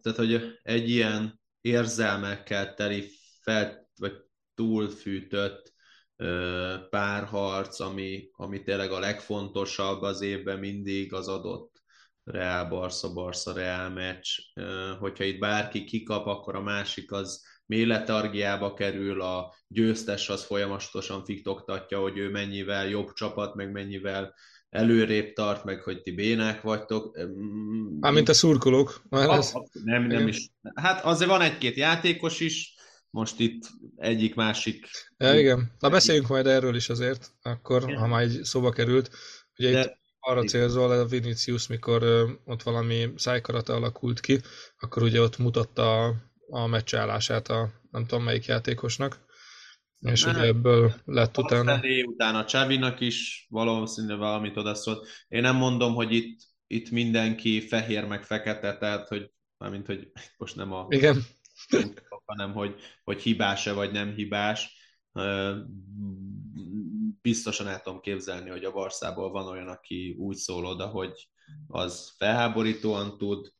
tehát, 0.03 0.19
hogy 0.19 0.59
egy 0.63 0.89
ilyen 0.91 1.41
érzelmekkel 1.61 2.75
teli 2.75 3.11
fel, 3.43 3.89
vagy 3.97 4.13
túlfűtött 4.55 5.77
párharc, 6.91 7.81
ami, 7.81 8.29
ami 8.33 8.63
tényleg 8.63 8.91
a 8.91 8.99
legfontosabb 8.99 10.03
az 10.03 10.21
évben 10.21 10.59
mindig 10.59 11.13
az 11.13 11.29
adott 11.29 11.83
Real 12.25 12.65
Barca 12.65 13.13
Barca 13.13 13.53
Real 13.53 13.89
meccs. 13.89 14.29
Hogyha 14.99 15.25
itt 15.25 15.39
bárki 15.39 15.85
kikap, 15.85 16.27
akkor 16.27 16.55
a 16.55 16.63
másik 16.63 17.13
az 17.13 17.47
mély 17.67 17.85
letargiába 17.85 18.75
kerül, 18.75 19.21
a 19.21 19.55
győztes 19.69 20.29
az 20.29 20.45
folyamatosan 20.45 21.25
fiktoktatja, 21.25 22.01
hogy 22.01 22.19
ő 22.19 22.31
mennyivel 22.31 22.89
jobb 22.89 23.13
csapat, 23.13 23.55
meg 23.55 23.73
mennyivel 23.73 24.35
előrébb 24.69 25.33
tart, 25.33 25.65
meg 25.65 25.83
hogy 25.83 26.03
ti 26.03 26.11
bénák 26.11 26.61
vagytok. 26.61 27.19
mint 28.01 28.29
a 28.29 28.33
szurkolók. 28.33 29.03
Már 29.09 29.29
ez... 29.29 29.53
Nem, 29.85 30.07
nem 30.07 30.29
is. 30.29 30.51
Hát 30.75 31.05
azért 31.05 31.31
van 31.31 31.41
egy-két 31.41 31.77
játékos 31.77 32.41
is, 32.41 32.75
most 33.11 33.41
itt 33.41 33.71
egyik-másik... 33.97 34.87
Ja, 35.17 35.39
igen. 35.39 35.73
Na 35.79 35.91
beszéljünk 35.91 36.29
majd 36.29 36.47
erről 36.47 36.75
is 36.75 36.89
azért, 36.89 37.31
akkor, 37.43 37.83
igen. 37.83 37.99
ha 37.99 38.07
már 38.07 38.23
egy 38.23 38.41
szóba 38.43 38.71
került. 38.71 39.11
Ugye 39.59 39.71
De... 39.71 39.81
itt 39.81 39.99
arra 40.21 40.43
célzol 40.43 40.91
a 40.91 41.07
Vinicius, 41.07 41.67
mikor 41.67 42.03
ott 42.45 42.63
valami 42.63 43.13
szájkarata 43.17 43.75
alakult 43.75 44.21
ki, 44.21 44.41
akkor 44.79 45.03
ugye 45.03 45.21
ott 45.21 45.39
mutatta 45.39 46.05
a, 46.05 46.15
a 46.49 46.67
meccsállását 46.67 47.49
a 47.49 47.71
nem 47.91 48.07
tudom 48.07 48.25
melyik 48.25 48.45
játékosnak. 48.45 49.27
És 49.99 50.25
ugye 50.25 50.41
ebből 50.41 50.95
lett 51.05 51.39
utána... 51.39 51.79
Felé, 51.79 52.03
utána 52.03 52.45
Csavinak 52.45 53.01
is 53.01 53.47
valószínűleg 53.51 54.19
valamit 54.19 54.57
odaszólt. 54.57 55.07
Én 55.29 55.41
nem 55.41 55.57
mondom, 55.57 55.95
hogy 55.95 56.13
itt, 56.13 56.41
itt 56.67 56.91
mindenki 56.91 57.61
fehér 57.61 58.05
meg 58.05 58.25
fekete, 58.25 58.77
tehát 58.77 59.09
hogy 59.09 59.31
mármint, 59.57 59.87
hogy 59.87 60.13
most 60.37 60.57
nem 60.57 60.73
a... 60.73 60.87
Igen. 60.89 61.25
Hanem 62.29 62.53
hogy, 62.53 62.81
hogy 63.05 63.23
hibás-e 63.23 63.73
vagy 63.73 63.93
nem 63.93 64.15
hibás. 64.15 64.77
Biztosan 67.21 67.67
el 67.67 67.81
tudom 67.81 68.01
képzelni, 68.01 68.51
hogy 68.51 68.65
a 68.65 68.73
Barszából 68.73 69.31
van 69.31 69.47
olyan, 69.47 69.69
aki 69.69 70.17
úgy 70.19 70.37
szól 70.37 70.67
oda, 70.67 70.87
hogy 70.87 71.29
az 71.67 72.15
felháborítóan 72.17 73.19
tud 73.19 73.53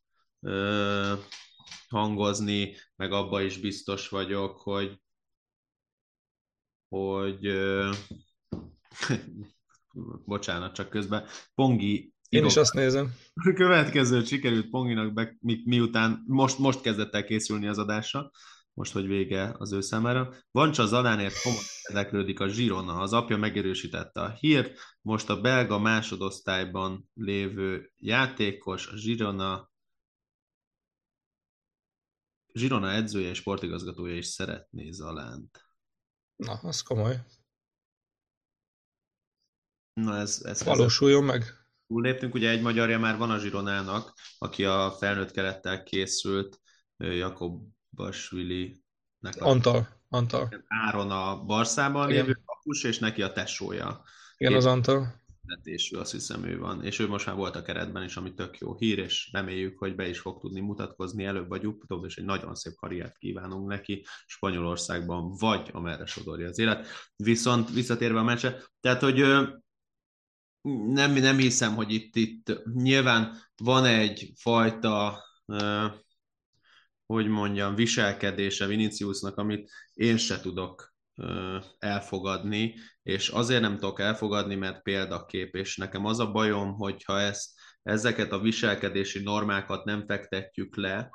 hangozni, 1.87 2.75
meg 2.95 3.11
abba 3.11 3.41
is 3.41 3.57
biztos 3.57 4.09
vagyok, 4.09 4.57
hogy 4.57 5.01
hogy 6.89 7.47
bocsánat, 10.25 10.73
csak 10.73 10.89
közben 10.89 11.25
Pongi 11.55 12.13
én 12.29 12.45
is 12.45 12.55
azt 12.55 12.73
nézem. 12.73 13.11
A 13.33 13.53
következő 13.53 14.23
sikerült 14.23 14.69
Ponginak 14.69 15.13
be, 15.13 15.37
mi, 15.39 15.61
miután 15.65 16.23
most, 16.27 16.57
most 16.57 16.81
kezdett 16.81 17.13
el 17.13 17.23
készülni 17.23 17.67
az 17.67 17.77
adásra, 17.77 18.31
most, 18.79 18.93
hogy 18.93 19.07
vége 19.07 19.55
az 19.57 19.71
ő 19.71 19.81
számára. 19.81 20.33
Vancsa 20.51 20.85
Zalánért 20.85 21.41
komoly 21.41 21.63
érdeklődik 21.89 22.39
a 22.39 22.47
Girona. 22.47 22.93
Az 22.93 23.13
apja 23.13 23.37
megerősítette 23.37 24.21
a 24.21 24.29
hírt. 24.29 24.79
Most 25.01 25.29
a 25.29 25.41
belga 25.41 25.79
másodosztályban 25.79 27.09
lévő 27.13 27.91
játékos, 27.95 28.87
a 28.87 28.93
Girona 28.93 29.71
Girona 32.51 32.91
edzője 32.91 33.29
és 33.29 33.37
sportigazgatója 33.37 34.15
is 34.15 34.25
szeretné 34.25 34.91
Zalánt. 34.91 35.65
Na, 36.35 36.53
az 36.53 36.81
komoly. 36.81 37.25
Na 39.93 40.15
ez, 40.17 40.41
ez 40.43 40.63
Valósuljon 40.63 41.23
meg. 41.23 41.43
Túlléptünk, 41.87 42.33
ugye 42.33 42.49
egy 42.49 42.61
magyarja 42.61 42.99
már 42.99 43.17
van 43.17 43.29
a 43.29 43.39
Zsironának, 43.39 44.13
aki 44.37 44.65
a 44.65 44.91
felnőtt 44.91 45.31
kerettel 45.31 45.83
készült, 45.83 46.61
Jakob 46.97 47.77
Basvili. 47.99 48.83
Antal. 49.39 49.87
Antal. 50.09 50.49
Áron 50.67 51.11
a 51.11 51.43
Barszában 51.43 52.07
lévő 52.07 52.41
kapus, 52.45 52.83
és 52.83 52.99
neki 52.99 53.21
a 53.21 53.31
tesója. 53.31 54.03
Igen, 54.37 54.53
az 54.53 54.65
Antal 54.65 55.19
fizetésű, 55.49 55.97
azt 55.97 56.11
hiszem 56.11 56.43
ő 56.43 56.57
van, 56.57 56.83
és 56.83 56.99
ő 56.99 57.07
most 57.07 57.25
már 57.25 57.35
volt 57.35 57.55
a 57.55 57.61
keretben 57.61 58.03
is, 58.03 58.15
ami 58.15 58.33
tök 58.33 58.57
jó 58.57 58.75
hír, 58.75 58.97
és 58.97 59.29
reméljük, 59.31 59.77
hogy 59.77 59.95
be 59.95 60.07
is 60.07 60.19
fog 60.19 60.39
tudni 60.39 60.59
mutatkozni 60.59 61.25
előbb 61.25 61.47
vagy 61.47 61.65
utóbb, 61.65 62.05
és 62.05 62.17
egy 62.17 62.25
nagyon 62.25 62.55
szép 62.55 62.75
karriert 62.75 63.17
kívánunk 63.17 63.67
neki 63.67 64.05
Spanyolországban, 64.25 65.31
vagy 65.37 65.69
amerre 65.73 66.05
sodorja 66.05 66.47
az 66.47 66.59
élet. 66.59 66.87
Viszont 67.15 67.69
visszatérve 67.69 68.19
a 68.19 68.23
meccse, 68.23 68.63
tehát, 68.79 69.01
hogy 69.01 69.15
nem, 70.87 71.11
nem 71.13 71.37
hiszem, 71.37 71.75
hogy 71.75 71.91
itt, 71.91 72.15
itt 72.15 72.61
nyilván 72.73 73.37
van 73.55 73.85
egy 73.85 74.31
fajta 74.35 75.23
hogy 77.13 77.27
mondjam, 77.27 77.75
viselkedése 77.75 78.65
Viniciusnak, 78.65 79.37
amit 79.37 79.71
én 79.93 80.17
se 80.17 80.39
tudok 80.39 80.93
elfogadni, 81.79 82.75
és 83.03 83.29
azért 83.29 83.61
nem 83.61 83.77
tudok 83.77 83.99
elfogadni, 83.99 84.55
mert 84.55 84.81
példakép, 84.81 85.55
és 85.55 85.77
nekem 85.77 86.05
az 86.05 86.19
a 86.19 86.31
bajom, 86.31 86.73
hogyha 86.73 87.19
ezt, 87.19 87.49
ezeket 87.83 88.31
a 88.31 88.39
viselkedési 88.39 89.23
normákat 89.23 89.85
nem 89.85 90.05
fektetjük 90.05 90.75
le, 90.75 91.09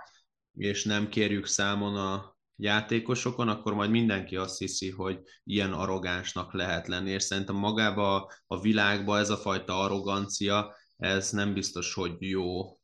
és 0.54 0.84
nem 0.84 1.08
kérjük 1.08 1.46
számon 1.46 1.96
a 1.96 2.36
játékosokon, 2.56 3.48
akkor 3.48 3.74
majd 3.74 3.90
mindenki 3.90 4.36
azt 4.36 4.58
hiszi, 4.58 4.90
hogy 4.90 5.18
ilyen 5.44 5.72
arrogánsnak 5.72 6.52
lehet 6.52 6.88
lenni, 6.88 7.10
és 7.10 7.22
szerintem 7.22 7.56
magába 7.56 8.32
a 8.46 8.60
világba 8.60 9.18
ez 9.18 9.30
a 9.30 9.36
fajta 9.36 9.80
arrogancia, 9.80 10.76
ez 10.96 11.30
nem 11.30 11.54
biztos, 11.54 11.94
hogy 11.94 12.16
jó 12.18 12.76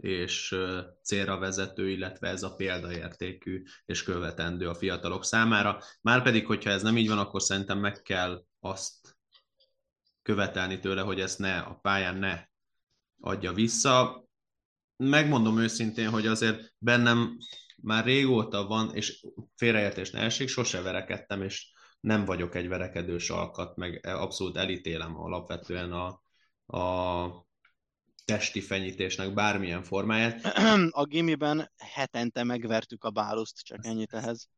és 0.00 0.56
célra 1.02 1.38
vezető, 1.38 1.90
illetve 1.90 2.28
ez 2.28 2.42
a 2.42 2.54
példaértékű 2.54 3.62
és 3.86 4.02
követendő 4.02 4.68
a 4.68 4.74
fiatalok 4.74 5.24
számára. 5.24 5.82
Márpedig, 6.00 6.46
hogyha 6.46 6.70
ez 6.70 6.82
nem 6.82 6.96
így 6.96 7.08
van, 7.08 7.18
akkor 7.18 7.42
szerintem 7.42 7.78
meg 7.78 8.02
kell 8.02 8.44
azt 8.60 9.18
követelni 10.22 10.78
tőle, 10.78 11.00
hogy 11.00 11.20
ezt 11.20 11.38
ne 11.38 11.58
a 11.58 11.74
pályán 11.74 12.16
ne 12.16 12.44
adja 13.20 13.52
vissza. 13.52 14.24
Megmondom 14.96 15.58
őszintén, 15.58 16.08
hogy 16.08 16.26
azért 16.26 16.74
bennem 16.78 17.36
már 17.76 18.04
régóta 18.04 18.66
van, 18.66 18.94
és 18.94 19.26
félreértés 19.56 20.10
ne 20.10 20.20
esik, 20.20 20.48
sose 20.48 20.82
verekedtem, 20.82 21.42
és 21.42 21.72
nem 22.00 22.24
vagyok 22.24 22.54
egy 22.54 22.68
verekedős 22.68 23.30
alkat, 23.30 23.76
meg 23.76 24.06
abszolút 24.06 24.56
elítélem 24.56 25.20
alapvetően 25.20 25.92
a, 25.92 26.22
a 26.78 27.47
testi 28.28 28.60
fenyítésnek 28.60 29.34
bármilyen 29.34 29.82
formáját. 29.82 30.40
A 30.90 31.04
gimiben 31.04 31.72
hetente 31.76 32.44
megvertük 32.44 33.04
a 33.04 33.10
báluszt, 33.10 33.64
csak 33.64 33.86
ennyit 33.86 34.12
ehhez. 34.12 34.48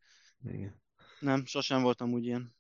Igen. 0.45 0.83
Nem, 1.21 1.45
sosem 1.45 1.83
voltam 1.83 2.13
úgy 2.13 2.25
ilyen. 2.25 2.55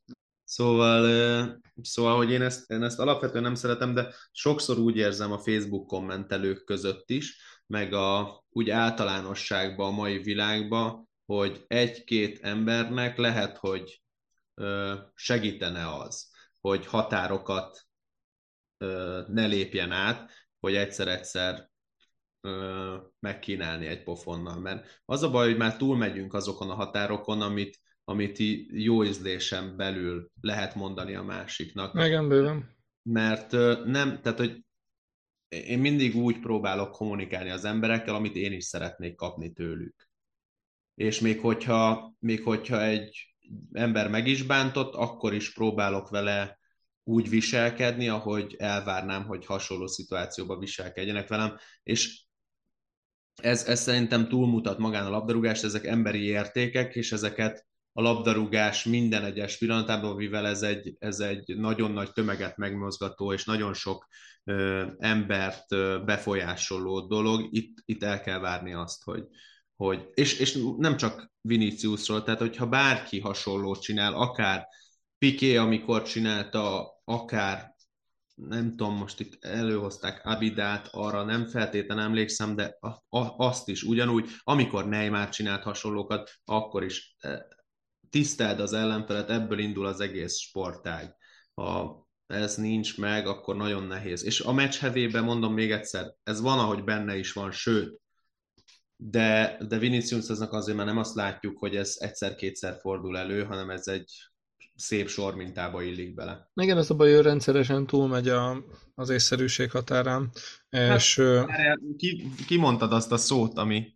Szóval, 0.44 1.60
szóval, 1.82 2.16
hogy 2.16 2.30
én 2.30 2.42
ezt, 2.42 2.70
én 2.70 2.82
ezt 2.82 2.98
alapvetően 2.98 3.42
nem 3.42 3.54
szeretem, 3.54 3.94
de 3.94 4.14
sokszor 4.30 4.78
úgy 4.78 4.96
érzem 4.96 5.32
a 5.32 5.38
Facebook 5.38 5.86
kommentelők 5.86 6.64
között 6.64 7.10
is, 7.10 7.42
meg 7.66 7.92
a, 7.92 8.42
úgy 8.50 8.70
általánosságban 8.70 9.92
a 9.92 9.96
mai 9.96 10.18
világban, 10.18 11.08
hogy 11.26 11.64
egy-két 11.68 12.38
embernek 12.42 13.16
lehet, 13.16 13.56
hogy 13.56 14.02
segítene 15.14 15.94
az, 15.94 16.30
hogy 16.60 16.86
határokat 16.86 17.86
ne 19.28 19.46
lépjen 19.46 19.92
át, 19.92 20.30
hogy 20.60 20.74
egyszer-egyszer 20.74 21.70
megkínálni 23.18 23.86
egy 23.86 24.02
pofonnal. 24.02 24.58
Mert 24.58 25.02
az 25.04 25.22
a 25.22 25.30
baj, 25.30 25.48
hogy 25.48 25.56
már 25.56 25.76
túlmegyünk 25.76 26.34
azokon 26.34 26.70
a 26.70 26.74
határokon, 26.74 27.40
amit, 27.40 27.78
amit 28.04 28.38
jó 28.68 29.04
ízlésen 29.04 29.76
belül 29.76 30.30
lehet 30.40 30.74
mondani 30.74 31.14
a 31.14 31.22
másiknak. 31.22 32.04
Igen, 32.04 32.28
bőven. 32.28 32.76
Mert 33.02 33.50
nem, 33.84 34.20
tehát 34.22 34.38
hogy 34.38 34.64
én 35.48 35.78
mindig 35.78 36.16
úgy 36.16 36.40
próbálok 36.40 36.90
kommunikálni 36.90 37.50
az 37.50 37.64
emberekkel, 37.64 38.14
amit 38.14 38.36
én 38.36 38.52
is 38.52 38.64
szeretnék 38.64 39.14
kapni 39.14 39.52
tőlük. 39.52 40.08
És 40.94 41.20
még 41.20 41.40
hogyha, 41.40 42.14
még 42.18 42.42
hogyha 42.42 42.82
egy 42.82 43.34
ember 43.72 44.10
meg 44.10 44.26
is 44.26 44.42
bántott, 44.42 44.94
akkor 44.94 45.34
is 45.34 45.52
próbálok 45.52 46.08
vele 46.08 46.59
úgy 47.10 47.28
viselkedni, 47.28 48.08
ahogy 48.08 48.54
elvárnám, 48.58 49.24
hogy 49.24 49.46
hasonló 49.46 49.86
szituációban 49.86 50.58
viselkedjenek 50.58 51.28
velem, 51.28 51.56
és 51.82 52.22
ez, 53.42 53.64
ez 53.64 53.80
szerintem 53.80 54.28
túlmutat 54.28 54.78
magán 54.78 55.06
a 55.06 55.10
labdarúgást, 55.10 55.64
ezek 55.64 55.86
emberi 55.86 56.24
értékek, 56.24 56.94
és 56.94 57.12
ezeket 57.12 57.66
a 57.92 58.02
labdarúgás 58.02 58.84
minden 58.84 59.24
egyes 59.24 59.58
pillanatában, 59.58 60.16
mivel 60.16 60.46
ez 60.46 60.62
egy, 60.62 60.96
ez 60.98 61.20
egy 61.20 61.56
nagyon 61.56 61.90
nagy 61.90 62.12
tömeget 62.12 62.56
megmozgató, 62.56 63.32
és 63.32 63.44
nagyon 63.44 63.74
sok 63.74 64.06
ö, 64.44 64.86
embert 64.98 65.72
ö, 65.72 66.02
befolyásoló 66.04 67.06
dolog, 67.06 67.48
itt, 67.50 67.78
itt 67.84 68.02
el 68.02 68.20
kell 68.20 68.38
várni 68.38 68.72
azt, 68.72 69.02
hogy, 69.04 69.24
hogy 69.76 70.08
és, 70.14 70.38
és 70.38 70.58
nem 70.76 70.96
csak 70.96 71.30
Viniciusról, 71.40 72.22
tehát 72.22 72.40
hogyha 72.40 72.66
bárki 72.66 73.20
hasonlót 73.20 73.80
csinál, 73.80 74.14
akár 74.14 74.66
Piqué, 75.20 75.56
amikor 75.56 76.02
csinálta, 76.02 76.92
akár 77.04 77.74
nem 78.34 78.76
tudom, 78.76 78.96
most 78.96 79.20
itt 79.20 79.44
előhozták 79.44 80.20
Abidát, 80.24 80.88
arra 80.90 81.24
nem 81.24 81.46
feltétlenül 81.46 82.04
emlékszem, 82.04 82.56
de 82.56 82.76
a, 82.80 82.88
a, 83.18 83.34
azt 83.36 83.68
is 83.68 83.82
ugyanúgy, 83.82 84.30
amikor 84.42 84.88
Neymar 84.88 85.28
csinált 85.28 85.62
hasonlókat, 85.62 86.30
akkor 86.44 86.84
is 86.84 87.16
e, 87.18 87.46
tiszteld 88.10 88.60
az 88.60 88.72
ellenfelet, 88.72 89.30
ebből 89.30 89.58
indul 89.58 89.86
az 89.86 90.00
egész 90.00 90.36
sportág. 90.36 91.16
Ha 91.54 92.06
ez 92.26 92.56
nincs 92.56 92.98
meg, 92.98 93.26
akkor 93.26 93.56
nagyon 93.56 93.82
nehéz. 93.82 94.24
És 94.24 94.40
a 94.40 94.52
meccs 94.52 94.76
hevében 94.76 95.24
mondom 95.24 95.54
még 95.54 95.70
egyszer, 95.70 96.14
ez 96.22 96.40
van, 96.40 96.58
ahogy 96.58 96.84
benne 96.84 97.16
is 97.16 97.32
van, 97.32 97.50
sőt, 97.50 98.00
de, 98.96 99.58
de 99.68 99.78
Viniciusnak 99.78 100.52
azért 100.52 100.76
már 100.76 100.86
nem 100.86 100.98
azt 100.98 101.14
látjuk, 101.14 101.58
hogy 101.58 101.76
ez 101.76 101.96
egyszer-kétszer 101.98 102.78
fordul 102.80 103.18
elő, 103.18 103.44
hanem 103.44 103.70
ez 103.70 103.86
egy 103.86 104.29
szép 104.74 105.08
sor 105.08 105.34
mintába 105.34 105.82
illik 105.82 106.14
bele. 106.14 106.50
Igen, 106.54 106.78
ez 106.78 106.90
a 106.90 106.94
baj, 106.94 107.14
hogy 107.14 107.24
rendszeresen 107.24 107.86
túlmegy 107.86 108.28
a, 108.28 108.64
az 108.94 109.08
észszerűség 109.08 109.70
határán. 109.70 110.30
Hát, 110.70 110.96
és, 110.96 111.22
ki, 111.96 112.30
ki 112.46 112.56
mondtad 112.56 112.92
azt 112.92 113.12
a 113.12 113.16
szót, 113.16 113.58
ami 113.58 113.94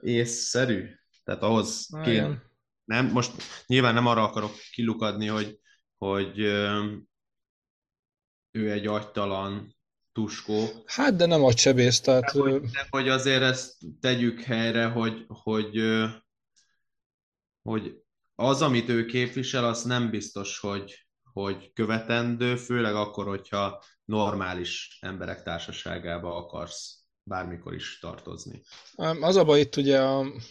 észszerű? 0.00 0.88
Tehát 1.24 1.42
ahhoz 1.42 1.88
kéne, 2.02 2.42
nem, 2.84 3.06
most 3.06 3.32
nyilván 3.66 3.94
nem 3.94 4.06
arra 4.06 4.22
akarok 4.22 4.52
kilukadni, 4.72 5.26
hogy, 5.26 5.58
hogy 5.96 6.38
ő 8.50 8.70
egy 8.70 8.86
agytalan 8.86 9.76
tuskó. 10.12 10.84
Hát, 10.86 11.16
de 11.16 11.26
nem 11.26 11.44
agysebész, 11.44 12.00
tehát... 12.00 12.32
De 12.32 12.40
hogy, 12.40 12.60
de 12.60 12.86
hogy 12.90 13.08
azért 13.08 13.42
ezt 13.42 13.76
tegyük 14.00 14.40
helyre, 14.40 14.86
hogy, 14.86 15.24
hogy, 15.28 15.82
hogy 17.62 18.01
az, 18.42 18.62
amit 18.62 18.88
ő 18.88 19.04
képvisel, 19.04 19.64
az 19.64 19.82
nem 19.82 20.10
biztos, 20.10 20.58
hogy, 20.58 21.06
hogy 21.32 21.72
követendő, 21.72 22.56
főleg 22.56 22.94
akkor, 22.94 23.26
hogyha 23.26 23.82
normális 24.04 24.98
emberek 25.00 25.42
társaságába 25.42 26.36
akarsz 26.36 27.02
bármikor 27.24 27.74
is 27.74 27.98
tartozni. 28.00 28.62
Az 29.20 29.36
a 29.36 29.44
baj 29.44 29.60
itt 29.60 29.76
ugye 29.76 30.00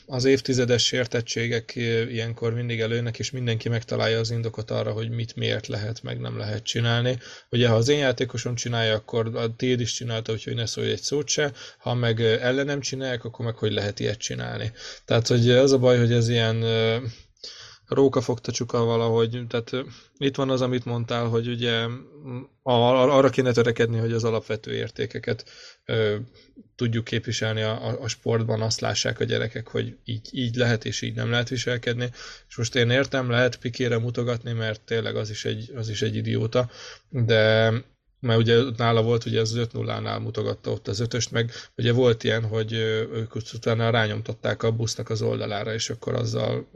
az 0.05 0.25
évtizedes 0.25 0.85
sértettségek 0.85 1.75
ilyenkor 1.75 2.53
mindig 2.53 2.79
előnek, 2.79 3.19
és 3.19 3.31
mindenki 3.31 3.69
megtalálja 3.69 4.19
az 4.19 4.31
indokot 4.31 4.71
arra, 4.71 4.91
hogy 4.91 5.09
mit 5.09 5.35
miért 5.35 5.67
lehet, 5.67 6.03
meg 6.03 6.19
nem 6.19 6.37
lehet 6.37 6.63
csinálni. 6.63 7.17
Ugye 7.49 7.67
ha 7.67 7.75
az 7.75 7.87
én 7.87 7.97
játékosom 7.97 8.55
csinálja, 8.55 8.95
akkor 8.95 9.35
a 9.35 9.55
tiéd 9.55 9.79
is 9.79 9.93
csinálta, 9.93 10.31
úgyhogy 10.31 10.55
ne 10.55 10.65
szólj 10.65 10.91
egy 10.91 11.01
szót 11.01 11.27
se, 11.27 11.51
ha 11.77 11.93
meg 11.93 12.21
ellenem 12.21 12.79
csinálják, 12.79 13.23
akkor 13.23 13.45
meg 13.45 13.55
hogy 13.55 13.71
lehet 13.71 13.99
ilyet 13.99 14.19
csinálni. 14.19 14.71
Tehát, 15.05 15.27
hogy 15.27 15.49
az 15.49 15.71
a 15.71 15.77
baj, 15.77 15.97
hogy 15.97 16.11
ez 16.11 16.29
ilyen 16.29 16.63
róka 17.93 18.21
fogta 18.21 18.51
csuka 18.51 18.83
valahogy, 18.83 19.43
tehát 19.47 19.71
itt 20.17 20.35
van 20.35 20.49
az, 20.49 20.61
amit 20.61 20.85
mondtál, 20.85 21.25
hogy 21.27 21.47
ugye 21.47 21.85
arra 22.63 23.29
kéne 23.29 23.51
törekedni, 23.51 23.97
hogy 23.97 24.11
az 24.11 24.23
alapvető 24.23 24.73
értékeket 24.73 25.45
tudjuk 26.75 27.03
képviselni 27.03 27.61
a, 27.61 28.01
a 28.01 28.07
sportban, 28.07 28.61
azt 28.61 28.79
lássák 28.79 29.19
a 29.19 29.23
gyerekek, 29.23 29.67
hogy 29.67 29.97
így, 30.05 30.29
így 30.31 30.55
lehet 30.55 30.85
és 30.85 31.01
így 31.01 31.15
nem 31.15 31.29
lehet 31.29 31.49
viselkedni. 31.49 32.09
És 32.49 32.57
most 32.57 32.75
én 32.75 32.89
értem, 32.89 33.29
lehet 33.29 33.55
pikére 33.55 33.97
mutogatni, 33.97 34.51
mert 34.51 34.81
tényleg 34.81 35.15
az 35.15 35.29
is 35.29 35.45
egy, 35.45 35.71
az 35.75 35.89
is 35.89 36.01
egy 36.01 36.15
idióta, 36.15 36.69
de 37.09 37.73
mert 38.21 38.39
ugye 38.39 38.63
nála 38.77 39.01
volt, 39.01 39.25
ugye 39.25 39.39
az 39.39 39.53
5-0-nál 39.57 40.21
mutogatta 40.21 40.71
ott 40.71 40.87
az 40.87 40.99
ötöst, 40.99 41.31
meg 41.31 41.51
ugye 41.77 41.91
volt 41.91 42.23
ilyen, 42.23 42.43
hogy 42.43 42.73
ők 42.73 43.35
utána 43.35 43.89
rányomtatták 43.89 44.63
a 44.63 44.71
busznak 44.71 45.09
az 45.09 45.21
oldalára, 45.21 45.73
és 45.73 45.89
akkor 45.89 46.13
azzal, 46.13 46.69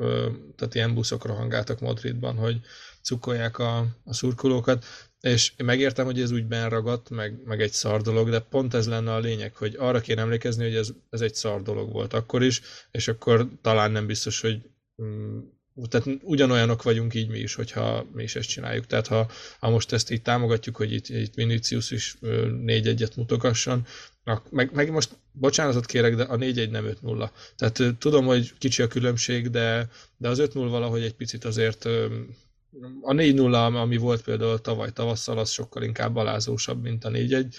tehát 0.55 0.75
ilyen 0.75 0.93
buszok 0.93 1.25
rohangáltak 1.25 1.79
Madridban, 1.79 2.35
hogy 2.35 2.59
cukolják 3.01 3.57
a, 3.57 3.77
a 4.03 4.13
szurkolókat, 4.13 4.85
és 5.19 5.53
én 5.57 5.65
megértem, 5.65 6.05
hogy 6.05 6.21
ez 6.21 6.31
úgy 6.31 6.45
benragadt, 6.45 7.09
meg, 7.09 7.41
meg 7.43 7.61
egy 7.61 7.71
szar 7.71 8.01
dolog, 8.01 8.29
de 8.29 8.39
pont 8.39 8.73
ez 8.73 8.87
lenne 8.87 9.13
a 9.13 9.19
lényeg, 9.19 9.55
hogy 9.55 9.75
arra 9.79 9.99
kéne 9.99 10.21
emlékezni, 10.21 10.63
hogy 10.63 10.75
ez, 10.75 10.89
ez 11.09 11.21
egy 11.21 11.35
szar 11.35 11.61
dolog 11.61 11.91
volt 11.91 12.13
akkor 12.13 12.43
is, 12.43 12.61
és 12.91 13.07
akkor 13.07 13.47
talán 13.61 13.91
nem 13.91 14.05
biztos, 14.05 14.41
hogy 14.41 14.61
mm, 15.03 15.39
tehát 15.89 16.07
ugyanolyanok 16.21 16.83
vagyunk 16.83 17.13
így 17.13 17.29
mi 17.29 17.39
is, 17.39 17.55
hogyha 17.55 18.05
mi 18.13 18.23
is 18.23 18.35
ezt 18.35 18.49
csináljuk. 18.49 18.85
Tehát 18.85 19.07
ha, 19.07 19.31
ha 19.59 19.69
most 19.69 19.91
ezt 19.91 20.11
így 20.11 20.21
támogatjuk, 20.21 20.75
hogy 20.75 20.93
itt, 20.93 21.09
itt 21.09 21.33
Vinicius 21.33 21.91
is 21.91 22.17
négy 22.61 22.87
egyet 22.87 23.15
mutogasson, 23.15 23.85
meg, 24.49 24.69
meg 24.73 24.91
most 24.91 25.17
bocsánatot 25.31 25.85
kérek, 25.85 26.15
de 26.15 26.23
a 26.23 26.37
4-1 26.37 26.69
nem 26.69 26.85
5-0. 27.03 27.29
Tehát 27.55 27.97
tudom, 27.97 28.25
hogy 28.25 28.53
kicsi 28.57 28.81
a 28.81 28.87
különbség, 28.87 29.49
de, 29.49 29.89
de 30.17 30.29
az 30.29 30.39
5-0 30.41 30.47
valahogy 30.53 31.01
egy 31.01 31.15
picit 31.15 31.45
azért 31.45 31.85
a 33.01 33.13
4-0, 33.13 33.75
ami 33.75 33.97
volt 33.97 34.21
például 34.21 34.61
tavaly 34.61 34.91
tavasszal, 34.91 35.37
az 35.37 35.49
sokkal 35.49 35.83
inkább 35.83 36.15
alázósabb, 36.15 36.81
mint 36.81 37.05
a 37.05 37.09
4-1. 37.09 37.55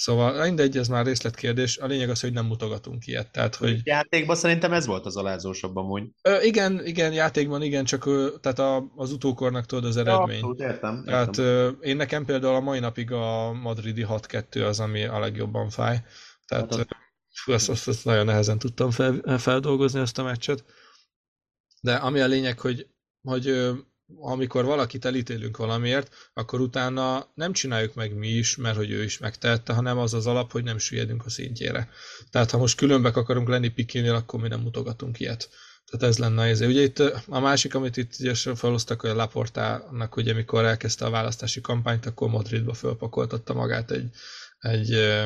Szóval 0.00 0.44
mindegy, 0.44 0.76
ez 0.76 0.88
már 0.88 1.04
részletkérdés. 1.04 1.78
A 1.78 1.86
lényeg 1.86 2.10
az, 2.10 2.20
hogy 2.20 2.32
nem 2.32 2.46
mutogatunk 2.46 3.06
ilyet. 3.06 3.32
Tehát, 3.32 3.54
hogy... 3.54 3.80
Játékban 3.84 4.36
szerintem 4.36 4.72
ez 4.72 4.86
volt 4.86 5.06
az 5.06 5.16
alázósabb 5.16 5.76
amúgy. 5.76 6.02
Ö, 6.22 6.42
igen, 6.42 6.86
igen, 6.86 7.12
játékban 7.12 7.62
igen, 7.62 7.84
csak 7.84 8.04
tehát 8.40 8.58
a, 8.58 8.92
az 8.96 9.12
utókornak 9.12 9.66
tudod 9.66 9.84
az 9.84 9.96
eredmény. 9.96 10.26
Ja, 10.28 10.34
abszolút, 10.34 10.60
értem. 10.60 10.96
értem. 10.96 11.04
Tehát 11.04 11.38
ö, 11.38 11.68
én 11.68 11.96
nekem 11.96 12.24
például 12.24 12.54
a 12.54 12.60
mai 12.60 12.78
napig 12.78 13.12
a 13.12 13.52
madridi 13.52 14.06
6-2 14.08 14.66
az, 14.66 14.80
ami 14.80 15.04
a 15.04 15.18
legjobban 15.18 15.70
fáj. 15.70 16.02
Tehát 16.46 16.74
hát 16.74 16.86
az... 17.46 17.54
azt, 17.54 17.68
azt, 17.68 17.88
azt 17.88 18.04
nagyon 18.04 18.24
nehezen 18.24 18.58
tudtam 18.58 18.90
fel, 18.90 19.38
feldolgozni 19.38 20.00
azt 20.00 20.18
a 20.18 20.22
meccset. 20.22 20.64
De 21.80 21.94
ami 21.94 22.20
a 22.20 22.26
lényeg, 22.26 22.58
hogy, 22.58 22.86
hogy 23.22 23.70
amikor 24.18 24.64
valakit 24.64 25.04
elítélünk 25.04 25.56
valamiért, 25.56 26.30
akkor 26.32 26.60
utána 26.60 27.26
nem 27.34 27.52
csináljuk 27.52 27.94
meg 27.94 28.14
mi 28.14 28.28
is, 28.28 28.56
mert 28.56 28.76
hogy 28.76 28.90
ő 28.90 29.02
is 29.02 29.18
megtehette, 29.18 29.72
hanem 29.72 29.98
az 29.98 30.14
az 30.14 30.26
alap, 30.26 30.52
hogy 30.52 30.64
nem 30.64 30.78
süllyedünk 30.78 31.24
a 31.26 31.30
szintjére. 31.30 31.88
Tehát 32.30 32.50
ha 32.50 32.58
most 32.58 32.76
különbek 32.76 33.16
akarunk 33.16 33.48
lenni 33.48 33.68
Pikinél, 33.68 34.14
akkor 34.14 34.40
mi 34.40 34.48
nem 34.48 34.60
mutogatunk 34.60 35.20
ilyet. 35.20 35.48
Tehát 35.90 36.06
ez 36.14 36.18
lenne 36.18 36.42
ez. 36.42 36.60
Ugye 36.60 36.82
itt 36.82 36.98
a 37.28 37.40
másik, 37.40 37.74
amit 37.74 37.96
itt 37.96 38.12
ugye 38.20 38.34
felhoztak, 38.34 39.00
hogy 39.00 39.10
a 39.10 39.14
Laportának, 39.14 40.16
ugye 40.16 40.34
mikor 40.34 40.64
elkezdte 40.64 41.04
a 41.04 41.10
választási 41.10 41.60
kampányt, 41.60 42.06
akkor 42.06 42.28
Madridba 42.28 42.74
fölpakoltatta 42.74 43.54
magát 43.54 43.90
egy, 43.90 44.10
egy 44.58 45.18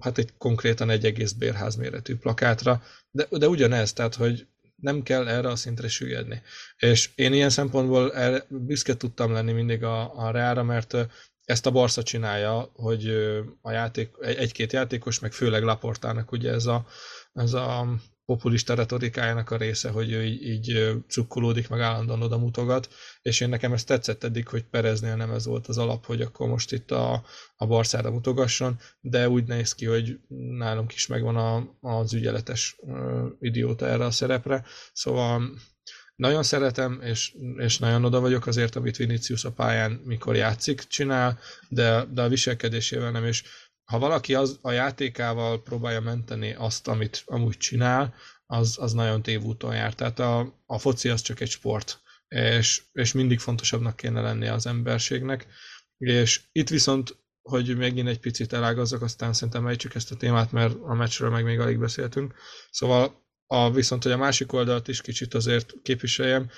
hát 0.00 0.18
egy 0.18 0.36
konkrétan 0.38 0.90
egy 0.90 1.04
egész 1.04 1.32
bérház 1.32 1.76
méretű 1.76 2.16
plakátra, 2.16 2.82
de, 3.10 3.26
de 3.30 3.48
ugyanez, 3.48 3.92
tehát 3.92 4.14
hogy 4.14 4.46
nem 4.82 5.02
kell 5.02 5.28
erre 5.28 5.48
a 5.48 5.56
szintre 5.56 5.88
süllyedni. 5.88 6.42
És 6.76 7.10
én 7.14 7.32
ilyen 7.32 7.50
szempontból 7.50 8.14
erre 8.14 8.44
büszke 8.48 8.96
tudtam 8.96 9.32
lenni 9.32 9.52
mindig 9.52 9.82
a, 9.82 10.24
a 10.26 10.30
Reára, 10.30 10.62
mert 10.62 10.96
ezt 11.44 11.66
a 11.66 11.70
Barca 11.70 12.02
csinálja, 12.02 12.70
hogy 12.74 13.08
a 13.60 13.70
játék, 13.70 14.10
egy-két 14.20 14.72
játékos, 14.72 15.18
meg 15.18 15.32
főleg 15.32 15.62
Laportának 15.62 16.32
ugye 16.32 16.50
ez 16.50 16.66
a, 16.66 16.86
ez 17.32 17.52
a 17.52 17.86
populista 18.24 18.74
retorikájának 18.74 19.50
a 19.50 19.56
része, 19.56 19.90
hogy 19.90 20.12
ő 20.12 20.24
így, 20.24 20.42
így 20.42 20.96
cukkolódik, 21.08 21.68
meg 21.68 21.80
állandóan 21.80 22.22
oda 22.22 22.38
mutogat, 22.38 22.88
és 23.22 23.40
én 23.40 23.48
nekem 23.48 23.72
ezt 23.72 23.86
tetszett 23.86 24.24
eddig, 24.24 24.48
hogy 24.48 24.64
Pereznél 24.64 25.16
nem 25.16 25.30
ez 25.30 25.46
volt 25.46 25.66
az 25.66 25.78
alap, 25.78 26.06
hogy 26.06 26.20
akkor 26.20 26.48
most 26.48 26.72
itt 26.72 26.90
a, 26.90 27.24
a 27.56 27.66
Barszára 27.66 28.10
mutogasson, 28.10 28.78
de 29.00 29.28
úgy 29.28 29.44
néz 29.44 29.74
ki, 29.74 29.86
hogy 29.86 30.18
nálunk 30.58 30.92
is 30.92 31.06
megvan 31.06 31.36
a, 31.36 31.76
az 31.80 32.14
ügyeletes 32.14 32.76
idióta 33.40 33.86
erre 33.86 34.04
a 34.04 34.10
szerepre, 34.10 34.64
szóval 34.92 35.42
nagyon 36.16 36.42
szeretem, 36.42 37.00
és, 37.02 37.34
és 37.56 37.78
nagyon 37.78 38.04
oda 38.04 38.20
vagyok 38.20 38.46
azért, 38.46 38.76
amit 38.76 38.96
Vinicius 38.96 39.44
a 39.44 39.52
pályán 39.52 39.90
mikor 39.90 40.36
játszik, 40.36 40.80
csinál, 40.80 41.38
de, 41.68 42.04
de 42.04 42.22
a 42.22 42.28
viselkedésével 42.28 43.10
nem, 43.10 43.24
és 43.24 43.42
ha 43.84 43.98
valaki 43.98 44.34
az, 44.34 44.58
a 44.62 44.70
játékával 44.70 45.62
próbálja 45.62 46.00
menteni 46.00 46.54
azt, 46.54 46.88
amit 46.88 47.22
amúgy 47.26 47.56
csinál, 47.56 48.14
az, 48.46 48.76
az 48.80 48.92
nagyon 48.92 49.22
tévúton 49.22 49.74
jár. 49.74 49.94
Tehát 49.94 50.18
a, 50.18 50.62
a 50.66 50.78
foci 50.78 51.08
az 51.08 51.20
csak 51.20 51.40
egy 51.40 51.50
sport, 51.50 52.00
és, 52.28 52.82
és 52.92 53.12
mindig 53.12 53.38
fontosabbnak 53.38 53.96
kéne 53.96 54.20
lennie 54.20 54.52
az 54.52 54.66
emberségnek. 54.66 55.46
És 55.98 56.40
itt 56.52 56.68
viszont, 56.68 57.16
hogy 57.42 57.76
megint 57.76 58.08
egy 58.08 58.20
picit 58.20 58.52
elágazzak, 58.52 59.02
aztán 59.02 59.32
szerintem 59.32 59.66
ejtsük 59.66 59.94
ezt 59.94 60.10
a 60.10 60.16
témát, 60.16 60.52
mert 60.52 60.74
a 60.82 60.94
meccsről 60.94 61.30
meg 61.30 61.44
még 61.44 61.60
alig 61.60 61.78
beszéltünk. 61.78 62.34
Szóval 62.70 63.20
a, 63.46 63.70
viszont, 63.70 64.02
hogy 64.02 64.12
a 64.12 64.16
másik 64.16 64.52
oldalt 64.52 64.88
is 64.88 65.00
kicsit 65.00 65.34
azért 65.34 65.72
képviseljem, 65.82 66.50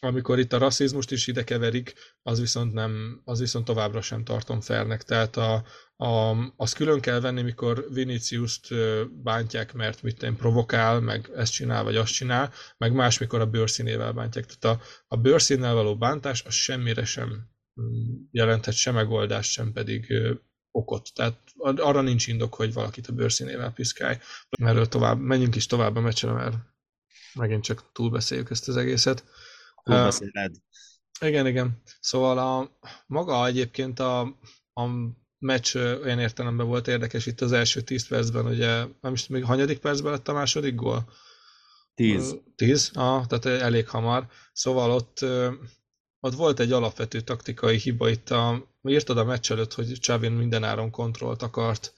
amikor 0.00 0.38
itt 0.38 0.52
a 0.52 0.58
rasszizmust 0.58 1.10
is 1.10 1.26
ide 1.26 1.44
keverik, 1.44 1.94
az 2.22 2.40
viszont 2.40 2.72
nem, 2.72 3.20
az 3.24 3.38
viszont 3.38 3.64
továbbra 3.64 4.00
sem 4.00 4.24
tartom 4.24 4.60
fernek. 4.60 5.02
Tehát 5.02 5.36
a, 5.36 5.64
a, 5.96 6.36
azt 6.56 6.74
külön 6.74 7.00
kell 7.00 7.20
venni, 7.20 7.42
mikor 7.42 7.86
Vinicius-t 7.92 8.68
bántják, 9.22 9.72
mert 9.72 10.02
mit 10.02 10.22
én 10.22 10.36
provokál, 10.36 11.00
meg 11.00 11.30
ezt 11.34 11.52
csinál, 11.52 11.82
vagy 11.82 11.96
azt 11.96 12.12
csinál, 12.12 12.52
meg 12.76 12.92
más, 12.92 13.18
mikor 13.18 13.40
a 13.40 13.46
bőrszínével 13.46 14.12
bántják. 14.12 14.46
Tehát 14.46 14.78
a, 14.78 14.84
a 15.08 15.16
bőrszínnel 15.16 15.74
való 15.74 15.96
bántás 15.96 16.44
az 16.44 16.54
semmire 16.54 17.04
sem 17.04 17.48
jelenthet 18.30 18.74
sem 18.74 18.94
megoldást, 18.94 19.50
sem 19.50 19.72
pedig 19.72 20.14
okot. 20.70 21.08
Tehát 21.14 21.38
arra 21.58 22.00
nincs 22.00 22.26
indok, 22.26 22.54
hogy 22.54 22.72
valakit 22.72 23.06
a 23.06 23.12
bőrszínével 23.12 23.72
piszkálj. 23.72 24.16
Erről 24.50 24.86
tovább, 24.88 25.18
menjünk 25.18 25.56
is 25.56 25.66
tovább 25.66 25.96
a 25.96 26.00
meccsre, 26.00 26.32
mert 26.32 26.56
megint 27.34 27.62
csak 27.62 27.92
túlbeszéljük 27.92 28.50
ezt 28.50 28.68
az 28.68 28.76
egészet. 28.76 29.24
Túlbeszéled. 29.82 30.50
Uh, 31.20 31.28
igen, 31.28 31.46
igen. 31.46 31.82
Szóval 32.00 32.38
a, 32.38 32.78
maga 33.06 33.46
egyébként 33.46 33.98
a, 34.00 34.20
a 34.72 34.86
meccs 35.38 35.76
olyan 35.76 36.18
értelemben 36.18 36.66
volt 36.66 36.88
érdekes 36.88 37.26
itt 37.26 37.40
az 37.40 37.52
első 37.52 37.80
10 37.80 38.08
percben, 38.08 38.46
ugye, 38.46 38.84
nem 39.00 39.12
is 39.12 39.26
még 39.26 39.44
hanyadik 39.44 39.78
percben 39.78 40.12
lett 40.12 40.28
a 40.28 40.32
második 40.32 40.74
gól? 40.74 41.12
10. 41.94 42.36
10, 42.56 42.90
ah, 42.94 43.26
tehát 43.26 43.60
elég 43.62 43.88
hamar. 43.88 44.26
Szóval 44.52 44.90
ott, 44.90 45.24
ott 46.20 46.34
volt 46.34 46.60
egy 46.60 46.72
alapvető 46.72 47.20
taktikai 47.20 47.76
hiba 47.76 48.08
itt 48.08 48.30
a, 48.30 48.68
írtad 48.82 49.18
a 49.18 49.24
meccs 49.24 49.50
előtt, 49.50 49.74
hogy 49.74 49.92
Csávin 49.92 50.32
mindenáron 50.32 50.90
kontrollt 50.90 51.42
akart 51.42 51.92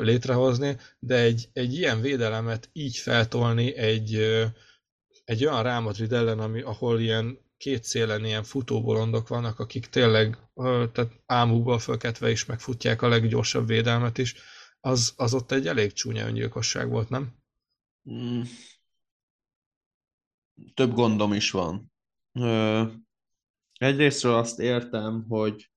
létrehozni, 0.00 0.76
de 0.98 1.16
egy, 1.16 1.48
egy 1.52 1.74
ilyen 1.74 2.00
védelemet 2.00 2.68
így 2.72 2.96
feltolni 2.96 3.76
egy, 3.76 4.18
egy 5.26 5.44
olyan 5.44 5.62
Real 5.62 5.80
Madrid 5.80 6.12
ellen, 6.12 6.38
ami, 6.38 6.60
ahol 6.60 7.00
ilyen 7.00 7.38
két 7.56 7.84
szélen 7.84 8.24
ilyen 8.24 8.42
futóbolondok 8.42 9.28
vannak, 9.28 9.58
akik 9.58 9.86
tényleg 9.86 10.38
tehát 10.92 11.22
ámukból 11.26 11.78
fölketve 11.78 12.30
is 12.30 12.44
megfutják 12.44 13.02
a 13.02 13.08
leggyorsabb 13.08 13.66
védelmet 13.66 14.18
is, 14.18 14.34
az, 14.80 15.14
az 15.16 15.34
ott 15.34 15.52
egy 15.52 15.66
elég 15.66 15.92
csúnya 15.92 16.26
öngyilkosság 16.26 16.88
volt, 16.88 17.08
nem? 17.08 17.34
Mm. 18.10 18.42
Több 20.74 20.92
gondom 20.92 21.32
is 21.32 21.50
van. 21.50 21.92
Ö, 22.32 22.82
egyrésztről 23.72 24.34
azt 24.34 24.58
értem, 24.58 25.24
hogy, 25.28 25.70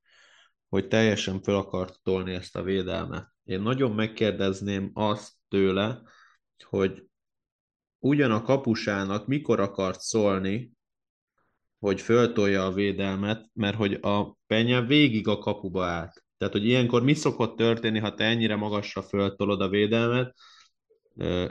hogy 0.67 0.87
teljesen 0.87 1.41
föl 1.41 1.55
akart 1.55 1.99
tolni 2.03 2.33
ezt 2.33 2.55
a 2.55 2.63
védelmet. 2.63 3.33
Én 3.43 3.61
nagyon 3.61 3.91
megkérdezném 3.91 4.91
azt 4.93 5.31
tőle, 5.47 6.01
hogy 6.65 7.08
ugyan 7.99 8.31
a 8.31 8.41
kapusának 8.41 9.27
mikor 9.27 9.59
akart 9.59 9.99
szólni, 9.99 10.71
hogy 11.79 12.01
föltolja 12.01 12.65
a 12.65 12.71
védelmet, 12.71 13.49
mert 13.53 13.75
hogy 13.75 13.93
a 13.93 14.37
penye 14.47 14.81
végig 14.81 15.27
a 15.27 15.37
kapuba 15.37 15.85
állt. 15.85 16.23
Tehát, 16.37 16.53
hogy 16.53 16.65
ilyenkor 16.65 17.03
mi 17.03 17.13
szokott 17.13 17.57
történni, 17.57 17.99
ha 17.99 18.13
te 18.13 18.23
ennyire 18.23 18.55
magasra 18.55 19.01
föltolod 19.01 19.61
a 19.61 19.69
védelmet, 19.69 20.35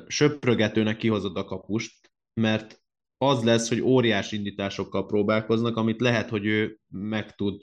söprögetőnek 0.06 0.96
kihozod 0.96 1.36
a 1.36 1.44
kapust, 1.44 2.10
mert 2.34 2.82
az 3.18 3.44
lesz, 3.44 3.68
hogy 3.68 3.80
óriás 3.80 4.32
indításokkal 4.32 5.06
próbálkoznak, 5.06 5.76
amit 5.76 6.00
lehet, 6.00 6.28
hogy 6.28 6.46
ő 6.46 6.78
meg 6.88 7.34
tud 7.34 7.62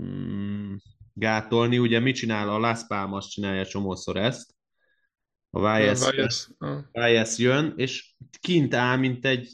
mm, 0.00 0.74
gátolni. 1.12 1.78
Ugye 1.78 2.00
mit 2.00 2.14
csinál 2.14 2.48
a 2.48 2.58
Las 2.58 2.86
Palmas 2.86 3.28
csinálja 3.28 3.66
csomószor 3.66 4.16
ezt, 4.16 4.54
a 5.52 5.60
Valles 6.92 7.38
jön, 7.38 7.72
és 7.76 8.10
kint 8.40 8.74
áll, 8.74 8.96
mint 8.96 9.26
egy, 9.26 9.48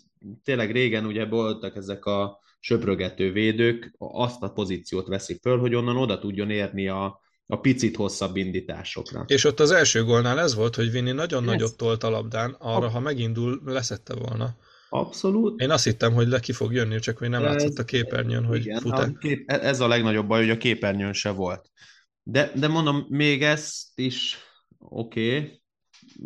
tényleg 0.44 0.70
régen 0.70 1.06
ugye 1.06 1.26
voltak 1.26 1.76
ezek 1.76 2.04
a 2.04 2.40
söprögető 2.60 3.32
védők, 3.32 3.94
azt 3.98 4.42
a 4.42 4.52
pozíciót 4.52 5.06
veszik 5.06 5.40
föl, 5.40 5.58
hogy 5.58 5.74
onnan 5.74 5.96
oda 5.96 6.18
tudjon 6.18 6.50
érni 6.50 6.88
a, 6.88 7.20
a 7.46 7.60
picit 7.60 7.96
hosszabb 7.96 8.36
indításokra. 8.36 9.24
És 9.26 9.44
ott 9.44 9.60
az 9.60 9.70
első 9.70 10.04
gólnál 10.04 10.40
ez 10.40 10.54
volt, 10.54 10.74
hogy 10.74 10.90
Vini 10.90 11.12
nagyon 11.12 11.42
ez... 11.42 11.48
nagyot 11.48 11.76
tolt 11.76 12.02
a 12.02 12.10
labdán, 12.10 12.56
arra, 12.58 12.88
ha 12.88 13.00
megindul, 13.00 13.60
leszette 13.64 14.14
volna. 14.14 14.56
Abszolút. 14.88 15.60
Én 15.60 15.70
azt 15.70 15.84
hittem, 15.84 16.12
hogy 16.12 16.28
le 16.28 16.40
ki 16.40 16.52
fog 16.52 16.72
jönni, 16.72 16.98
csak 16.98 17.18
még 17.18 17.30
nem 17.30 17.44
ez, 17.44 17.50
látszott 17.50 17.78
a 17.78 17.84
képernyőn, 17.84 18.44
hogy 18.44 18.60
igen, 18.60 18.80
fut 18.80 18.92
a 18.92 19.12
kép, 19.12 19.50
Ez 19.50 19.80
a 19.80 19.88
legnagyobb 19.88 20.26
baj, 20.26 20.40
hogy 20.40 20.50
a 20.50 20.56
képernyőn 20.56 21.12
se 21.12 21.30
volt. 21.30 21.70
De, 22.22 22.52
de 22.54 22.68
mondom, 22.68 23.06
még 23.08 23.42
ezt 23.42 23.98
is 23.98 24.36
oké, 24.78 25.36
okay. 25.36 25.62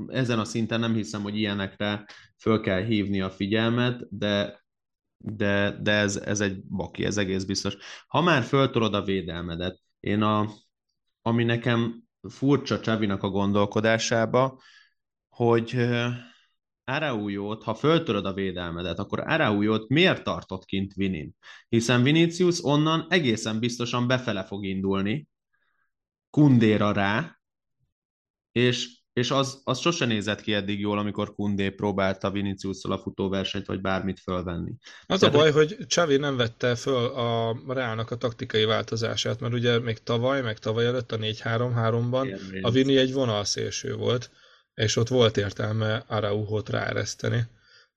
Ezen 0.07 0.39
a 0.39 0.45
szinten 0.45 0.81
nem 0.81 0.95
hiszem, 0.95 1.23
hogy 1.23 1.37
ilyenekre 1.37 2.07
föl 2.39 2.61
kell 2.61 2.85
hívni 2.85 3.21
a 3.21 3.31
figyelmet, 3.31 4.19
de 4.19 4.61
de, 5.25 5.79
de 5.81 5.93
ez, 5.93 6.17
ez 6.17 6.41
egy 6.41 6.65
baki, 6.65 7.05
ez 7.05 7.17
egész 7.17 7.45
biztos. 7.45 7.77
Ha 8.07 8.21
már 8.21 8.43
föltorod 8.43 8.95
a 8.95 9.03
védelmedet, 9.03 9.81
én 10.01 10.23
a, 10.23 10.49
ami 11.23 11.45
nekem 11.45 12.03
furcsa 12.29 12.81
Csavinak 12.81 13.23
a 13.23 13.29
gondolkodásába, 13.29 14.61
hogy 15.29 15.89
Araújót, 16.85 17.63
ha 17.63 17.75
föltöröd 17.75 18.27
a 18.27 18.33
védelmedet, 18.33 18.99
akkor 18.99 19.21
Araújót 19.21 19.89
miért 19.89 20.25
tartott 20.25 20.65
kint 20.65 20.95
Vinin? 20.95 21.35
Hiszen 21.69 22.03
Vinicius 22.03 22.65
onnan 22.65 23.07
egészen 23.09 23.59
biztosan 23.59 24.07
befele 24.07 24.45
fog 24.45 24.65
indulni, 24.65 25.29
kundéra 26.31 26.93
rá, 26.93 27.41
és 28.53 29.02
és 29.13 29.31
az, 29.31 29.61
az 29.65 29.79
sose 29.79 30.05
nézett 30.05 30.41
ki 30.41 30.55
eddig 30.55 30.81
jól, 30.81 30.99
amikor 30.99 31.35
Kundé 31.35 31.71
próbálta 31.71 32.31
vinicius 32.31 32.85
a 32.85 32.99
futóversenyt, 32.99 33.67
vagy 33.67 33.81
bármit 33.81 34.21
fölvenni. 34.21 34.73
Az 35.07 35.19
Tehát, 35.19 35.35
a 35.35 35.39
baj, 35.39 35.51
hogy 35.51 35.77
Csavi 35.87 36.17
nem 36.17 36.37
vette 36.37 36.75
föl 36.75 37.05
a 37.05 37.57
Reálnak 37.67 38.11
a 38.11 38.17
taktikai 38.17 38.65
változását, 38.65 39.41
mert 39.41 39.53
ugye 39.53 39.79
még 39.79 39.99
tavaly, 39.99 40.43
meg 40.43 40.59
tavaly 40.59 40.87
előtt 40.87 41.13
a 41.13 41.17
4-3-3-ban 41.17 42.41
a 42.63 42.71
Vini 42.71 42.97
egy 42.97 43.13
vonalszélső 43.13 43.95
volt, 43.95 44.31
és 44.75 44.97
ott 44.97 45.09
volt 45.09 45.37
értelme 45.37 46.05
Arauhot 46.09 46.69
ráereszteni. 46.69 47.43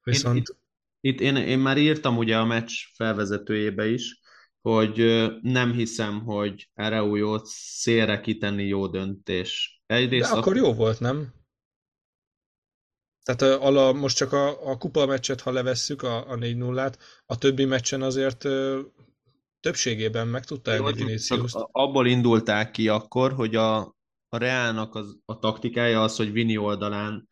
Viszont... 0.04 0.38
Itt, 0.38 0.58
itt, 1.00 1.14
itt 1.14 1.20
én, 1.20 1.36
én 1.36 1.60
már 1.60 1.78
írtam 1.78 2.18
ugye 2.18 2.38
a 2.38 2.46
meccs 2.46 2.72
felvezetőjébe 2.96 3.88
is, 3.88 4.20
hogy 4.62 5.26
nem 5.42 5.72
hiszem, 5.72 6.24
hogy 6.24 6.70
Araujót 6.74 7.46
szélre 7.46 8.20
kitenni 8.20 8.64
jó 8.64 8.88
döntés. 8.88 9.75
Egyrészt 9.86 10.32
De 10.32 10.38
akkor 10.38 10.54
a... 10.54 10.58
jó 10.58 10.74
volt, 10.74 11.00
nem? 11.00 11.34
Tehát 13.24 13.42
a, 13.42 13.88
a, 13.88 13.94
most 13.94 14.16
csak 14.16 14.34
a, 14.34 14.72
a 14.72 14.78
kupa 14.78 15.06
meccset, 15.06 15.42
ha 15.42 15.52
levesszük, 15.52 16.02
a, 16.02 16.30
a 16.30 16.36
4-0-át, 16.36 16.98
a 17.26 17.38
többi 17.38 17.66
meccsen 17.66 18.02
azért 18.02 18.44
ö, 18.44 18.82
többségében 19.60 20.28
meg 20.28 20.46
tudta 20.46 20.72
elni 20.72 20.94
vinicius 20.94 21.52
Abból 21.72 22.08
indulták 22.08 22.72
ki 22.72 22.88
akkor, 22.90 23.34
hogy 23.34 23.56
a, 23.56 23.78
a 24.30 24.38
Reálnak 24.38 24.96
az, 24.96 25.18
a 25.26 25.40
taktikája 25.40 26.02
az, 26.02 26.16
hogy 26.16 26.32
Vini 26.32 26.58
oldalán 26.58 27.30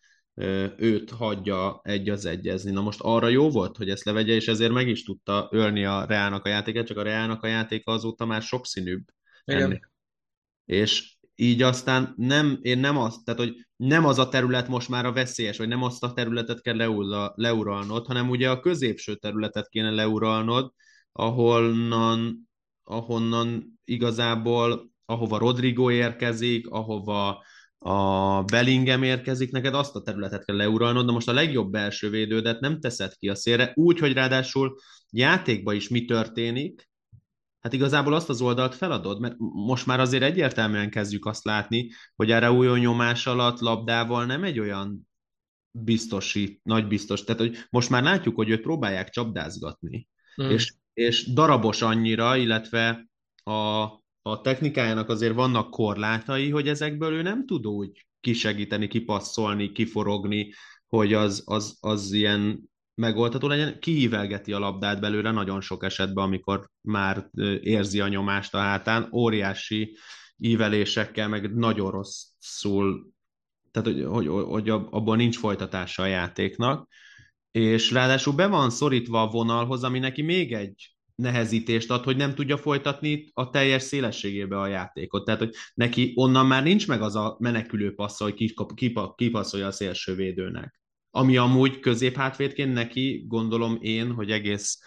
őt 0.77 1.09
hagyja 1.11 1.79
egy 1.83 2.09
az 2.09 2.25
egyezni. 2.25 2.71
Na 2.71 2.81
most 2.81 2.99
arra 3.01 3.27
jó 3.27 3.49
volt, 3.49 3.77
hogy 3.77 3.89
ezt 3.89 4.03
levegye, 4.03 4.33
és 4.33 4.47
ezért 4.47 4.71
meg 4.71 4.87
is 4.87 5.03
tudta 5.03 5.47
ölni 5.51 5.85
a 5.85 6.05
Reálnak 6.05 6.45
a 6.45 6.49
játékát, 6.49 6.85
csak 6.85 6.97
a 6.97 7.03
Reálnak 7.03 7.43
a 7.43 7.47
játéka 7.47 7.91
azóta 7.91 8.25
már 8.25 8.41
sokszínűbb. 8.41 9.03
Igen. 9.45 9.61
Ennél. 9.61 9.91
És 10.65 11.12
így 11.35 11.61
aztán 11.61 12.13
nem, 12.17 12.59
én 12.61 12.79
nem 12.79 12.97
azt, 12.97 13.23
tehát 13.25 13.39
hogy 13.39 13.67
nem 13.75 14.05
az 14.05 14.19
a 14.19 14.29
terület 14.29 14.67
most 14.67 14.89
már 14.89 15.05
a 15.05 15.13
veszélyes, 15.13 15.57
vagy 15.57 15.67
nem 15.67 15.83
azt 15.83 16.03
a 16.03 16.13
területet 16.13 16.61
kell 16.61 16.75
leura, 16.75 17.33
leuralnod, 17.35 18.05
hanem 18.05 18.29
ugye 18.29 18.49
a 18.49 18.59
középső 18.59 19.15
területet 19.15 19.69
kéne 19.69 19.89
leuralnod, 19.89 20.73
ahonnan, 21.11 22.49
ahonnan 22.83 23.79
igazából, 23.83 24.91
ahova 25.05 25.37
Rodrigo 25.37 25.91
érkezik, 25.91 26.67
ahova 26.67 27.43
a 27.77 28.43
Bellingham 28.43 29.03
érkezik, 29.03 29.51
neked 29.51 29.73
azt 29.73 29.95
a 29.95 30.01
területet 30.01 30.45
kell 30.45 30.55
leuralnod, 30.55 31.05
de 31.05 31.11
most 31.11 31.27
a 31.27 31.33
legjobb 31.33 31.71
belső 31.71 32.09
védődet 32.09 32.59
nem 32.59 32.79
teszed 32.79 33.15
ki 33.15 33.29
a 33.29 33.35
szélre, 33.35 33.71
úgy, 33.75 33.99
hogy 33.99 34.13
ráadásul 34.13 34.75
játékban 35.09 35.75
is 35.75 35.89
mi 35.89 36.05
történik, 36.05 36.89
hát 37.63 37.73
igazából 37.73 38.13
azt 38.13 38.29
az 38.29 38.41
oldalt 38.41 38.75
feladod, 38.75 39.19
mert 39.19 39.35
most 39.65 39.85
már 39.85 39.99
azért 39.99 40.23
egyértelműen 40.23 40.89
kezdjük 40.89 41.25
azt 41.25 41.43
látni, 41.43 41.89
hogy 42.15 42.31
erre 42.31 42.51
új 42.51 42.79
nyomás 42.79 43.27
alatt 43.27 43.59
labdával 43.59 44.25
nem 44.25 44.43
egy 44.43 44.59
olyan 44.59 45.07
biztosi, 45.71 46.59
nagy 46.63 46.87
biztos, 46.87 47.23
tehát 47.23 47.41
hogy 47.41 47.57
most 47.69 47.89
már 47.89 48.03
látjuk, 48.03 48.35
hogy 48.35 48.49
őt 48.49 48.61
próbálják 48.61 49.09
csapdázgatni, 49.09 50.07
hmm. 50.35 50.49
és, 50.49 50.73
és 50.93 51.33
darabos 51.33 51.81
annyira, 51.81 52.35
illetve 52.35 53.07
a, 53.43 53.81
a 54.21 54.41
technikájának 54.41 55.09
azért 55.09 55.33
vannak 55.33 55.69
korlátai, 55.69 56.49
hogy 56.49 56.67
ezekből 56.67 57.13
ő 57.13 57.21
nem 57.21 57.45
tud 57.45 57.67
úgy 57.67 58.05
kisegíteni, 58.19 58.87
kipasszolni, 58.87 59.71
kiforogni, 59.71 60.53
hogy 60.87 61.13
az, 61.13 61.43
az, 61.45 61.77
az 61.79 62.11
ilyen 62.11 62.71
megoldható 62.95 63.47
legyen. 63.47 63.79
Kiívelgeti 63.79 64.53
a 64.53 64.59
labdát 64.59 64.99
belőle 64.99 65.31
nagyon 65.31 65.61
sok 65.61 65.83
esetben, 65.83 66.23
amikor 66.23 66.69
már 66.81 67.29
érzi 67.61 67.99
a 67.99 68.07
nyomást 68.07 68.53
a 68.53 68.59
hátán, 68.59 69.09
óriási 69.11 69.97
ívelésekkel, 70.37 71.27
meg 71.27 71.55
nagyon 71.55 71.91
rosszul, 71.91 73.11
tehát 73.71 73.87
hogy, 73.87 74.05
hogy, 74.05 74.27
hogy 74.27 74.69
abban 74.69 75.17
nincs 75.17 75.37
folytatása 75.37 76.03
a 76.03 76.05
játéknak, 76.05 76.87
és 77.51 77.91
ráadásul 77.91 78.33
be 78.33 78.47
van 78.47 78.69
szorítva 78.69 79.21
a 79.21 79.29
vonalhoz, 79.29 79.83
ami 79.83 79.99
neki 79.99 80.21
még 80.21 80.53
egy 80.53 80.95
nehezítést 81.15 81.91
ad, 81.91 82.03
hogy 82.03 82.15
nem 82.17 82.35
tudja 82.35 82.57
folytatni 82.57 83.29
a 83.33 83.49
teljes 83.49 83.83
szélességébe 83.83 84.59
a 84.59 84.67
játékot. 84.67 85.25
Tehát, 85.25 85.39
hogy 85.39 85.55
neki 85.73 86.11
onnan 86.15 86.45
már 86.45 86.63
nincs 86.63 86.87
meg 86.87 87.01
az 87.01 87.15
a 87.15 87.37
menekülő 87.39 87.95
passza, 87.95 88.23
hogy 88.23 88.53
kipasszolja 89.15 89.67
a 89.67 89.71
szélső 89.71 90.15
védőnek. 90.15 90.81
Ami 91.15 91.37
amúgy 91.37 91.79
középhátvédként 91.79 92.73
neki, 92.73 93.25
gondolom 93.27 93.77
én, 93.81 94.11
hogy 94.11 94.31
egész 94.31 94.79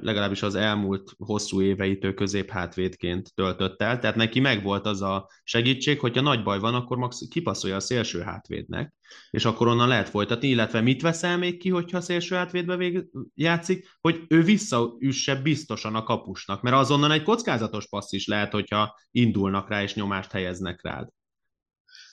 legalábbis 0.00 0.42
az 0.42 0.54
elmúlt 0.54 1.12
hosszú 1.18 1.62
éveit 1.62 2.04
ő 2.04 2.14
középhátvédként 2.14 3.34
töltött 3.34 3.82
el, 3.82 3.98
tehát 3.98 4.16
neki 4.16 4.40
megvolt 4.40 4.86
az 4.86 5.02
a 5.02 5.28
segítség, 5.44 6.00
hogyha 6.00 6.20
nagy 6.20 6.42
baj 6.42 6.58
van, 6.58 6.74
akkor 6.74 6.96
max 6.96 7.28
kipasszolja 7.28 7.76
a 7.76 7.80
szélső 7.80 8.20
hátvédnek, 8.20 8.94
és 9.30 9.44
akkor 9.44 9.68
onnan 9.68 9.88
lehet 9.88 10.08
folytatni, 10.08 10.48
illetve 10.48 10.80
mit 10.80 11.02
veszel 11.02 11.38
még 11.38 11.58
ki, 11.58 11.68
hogyha 11.68 11.96
a 11.96 12.00
szélső 12.00 12.34
hátvédbe 12.34 12.76
vég... 12.76 13.04
játszik, 13.34 13.88
hogy 14.00 14.24
ő 14.28 14.42
visszaüsse 14.42 15.34
biztosan 15.34 15.94
a 15.94 16.02
kapusnak, 16.02 16.62
mert 16.62 16.76
azonnal 16.76 17.12
egy 17.12 17.22
kockázatos 17.22 17.88
passz 17.88 18.12
is 18.12 18.26
lehet, 18.26 18.52
hogyha 18.52 18.98
indulnak 19.10 19.68
rá 19.68 19.82
és 19.82 19.94
nyomást 19.94 20.30
helyeznek 20.30 20.82
rád. 20.82 21.08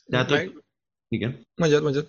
Tehát, 0.06 0.30
Meg... 0.30 0.48
hogy... 0.48 0.64
Igen. 1.08 1.48
Magyar, 1.56 1.82
magyar. 1.82 2.06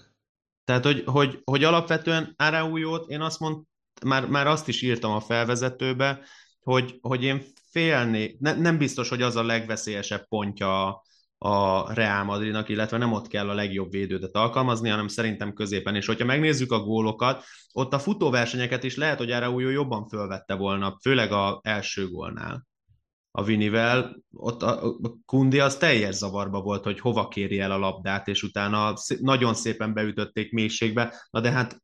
Tehát, 0.65 0.85
hogy, 0.85 1.03
hogy, 1.07 1.41
hogy 1.45 1.65
alapvetően 1.65 2.35
Araújót 2.37 3.11
én 3.11 3.21
azt 3.21 3.41
mondtam, 3.41 3.67
már, 4.05 4.29
már 4.29 4.47
azt 4.47 4.69
is 4.69 4.83
írtam 4.83 5.13
a 5.13 5.21
felvezetőbe, 5.21 6.21
hogy, 6.61 6.99
hogy 7.01 7.23
én 7.23 7.43
félni, 7.71 8.37
ne, 8.39 8.55
nem 8.55 8.79
biztos, 8.79 9.09
hogy 9.09 9.23
az 9.23 9.37
a 9.37 9.43
legveszélyesebb 9.43 10.29
pontja 10.29 10.87
a, 10.87 11.03
a 11.39 11.93
Real 11.95 12.25
Madridnak, 12.25 12.69
illetve 12.69 12.97
nem 12.97 13.13
ott 13.13 13.27
kell 13.27 13.49
a 13.49 13.55
legjobb 13.55 13.91
védődet 13.91 14.35
alkalmazni, 14.37 14.89
hanem 14.89 15.09
szerintem 15.09 15.53
középen. 15.53 15.95
És 15.95 16.07
hogyha 16.07 16.25
megnézzük 16.25 16.73
a 16.73 16.81
gólokat, 16.81 17.45
ott 17.73 17.93
a 17.93 17.99
futóversenyeket 17.99 18.85
is 18.85 18.97
lehet, 18.97 19.19
hogy 19.19 19.31
erre 19.31 19.51
új 19.51 19.73
jobban 19.73 20.09
fölvette 20.09 20.55
volna, 20.55 20.99
főleg 21.03 21.33
a 21.33 21.61
első 21.63 22.09
gólnál 22.09 22.67
a 23.37 23.43
Vinivel, 23.43 24.23
ott 24.33 24.63
a, 24.63 24.85
a 24.85 24.95
Kundi 25.27 25.61
az 25.61 25.77
teljes 25.77 26.15
zavarba 26.15 26.61
volt, 26.61 26.85
hogy 26.85 27.01
hova 27.01 27.29
kéri 27.29 27.59
el 27.59 27.71
a 27.71 27.79
labdát, 27.79 28.29
és 28.29 28.43
utána 28.43 28.95
nagyon 29.21 29.55
szépen 29.55 29.95
beütötték 29.95 30.53
mélységbe, 30.53 31.15
na 31.31 31.41
de 31.41 31.51
hát 31.51 31.83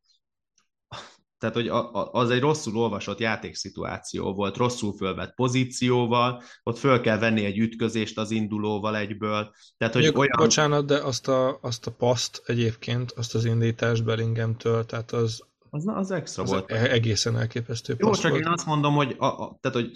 tehát, 1.39 1.55
hogy 1.55 1.69
az 2.13 2.31
egy 2.31 2.41
rosszul 2.41 2.77
olvasott 2.77 3.19
játékszituáció 3.19 4.35
volt, 4.35 4.57
rosszul 4.57 4.97
fölvett 4.97 5.35
pozícióval, 5.35 6.43
ott 6.63 6.79
föl 6.79 7.01
kell 7.01 7.19
venni 7.19 7.45
egy 7.45 7.59
ütközést 7.59 8.19
az 8.19 8.31
indulóval 8.31 8.97
egyből. 8.97 9.53
Tehát, 9.77 9.95
hogy 9.95 10.13
olyan... 10.15 10.37
Bocsánat, 10.37 10.87
de 10.87 10.97
azt 10.97 11.29
a, 11.29 11.59
azt 11.63 11.87
a 11.87 11.91
paszt 11.91 12.43
egyébként, 12.47 13.13
azt 13.13 13.35
az 13.35 13.45
indítást 13.45 14.05
Bellinghamtől, 14.05 14.87
tehát 14.87 15.13
az, 15.13 15.43
az, 15.71 15.85
az 15.87 16.11
extra 16.11 16.43
az 16.43 16.51
volt. 16.51 16.71
E- 16.71 16.91
egészen 16.91 17.39
elképesztő 17.39 17.95
Jó, 17.99 18.11
csak 18.13 18.31
volt. 18.31 18.43
én 18.43 18.49
azt 18.49 18.67
mondom, 18.67 18.95
hogy, 18.95 19.15
a, 19.19 19.25
a, 19.25 19.59
tehát, 19.61 19.77
hogy 19.77 19.91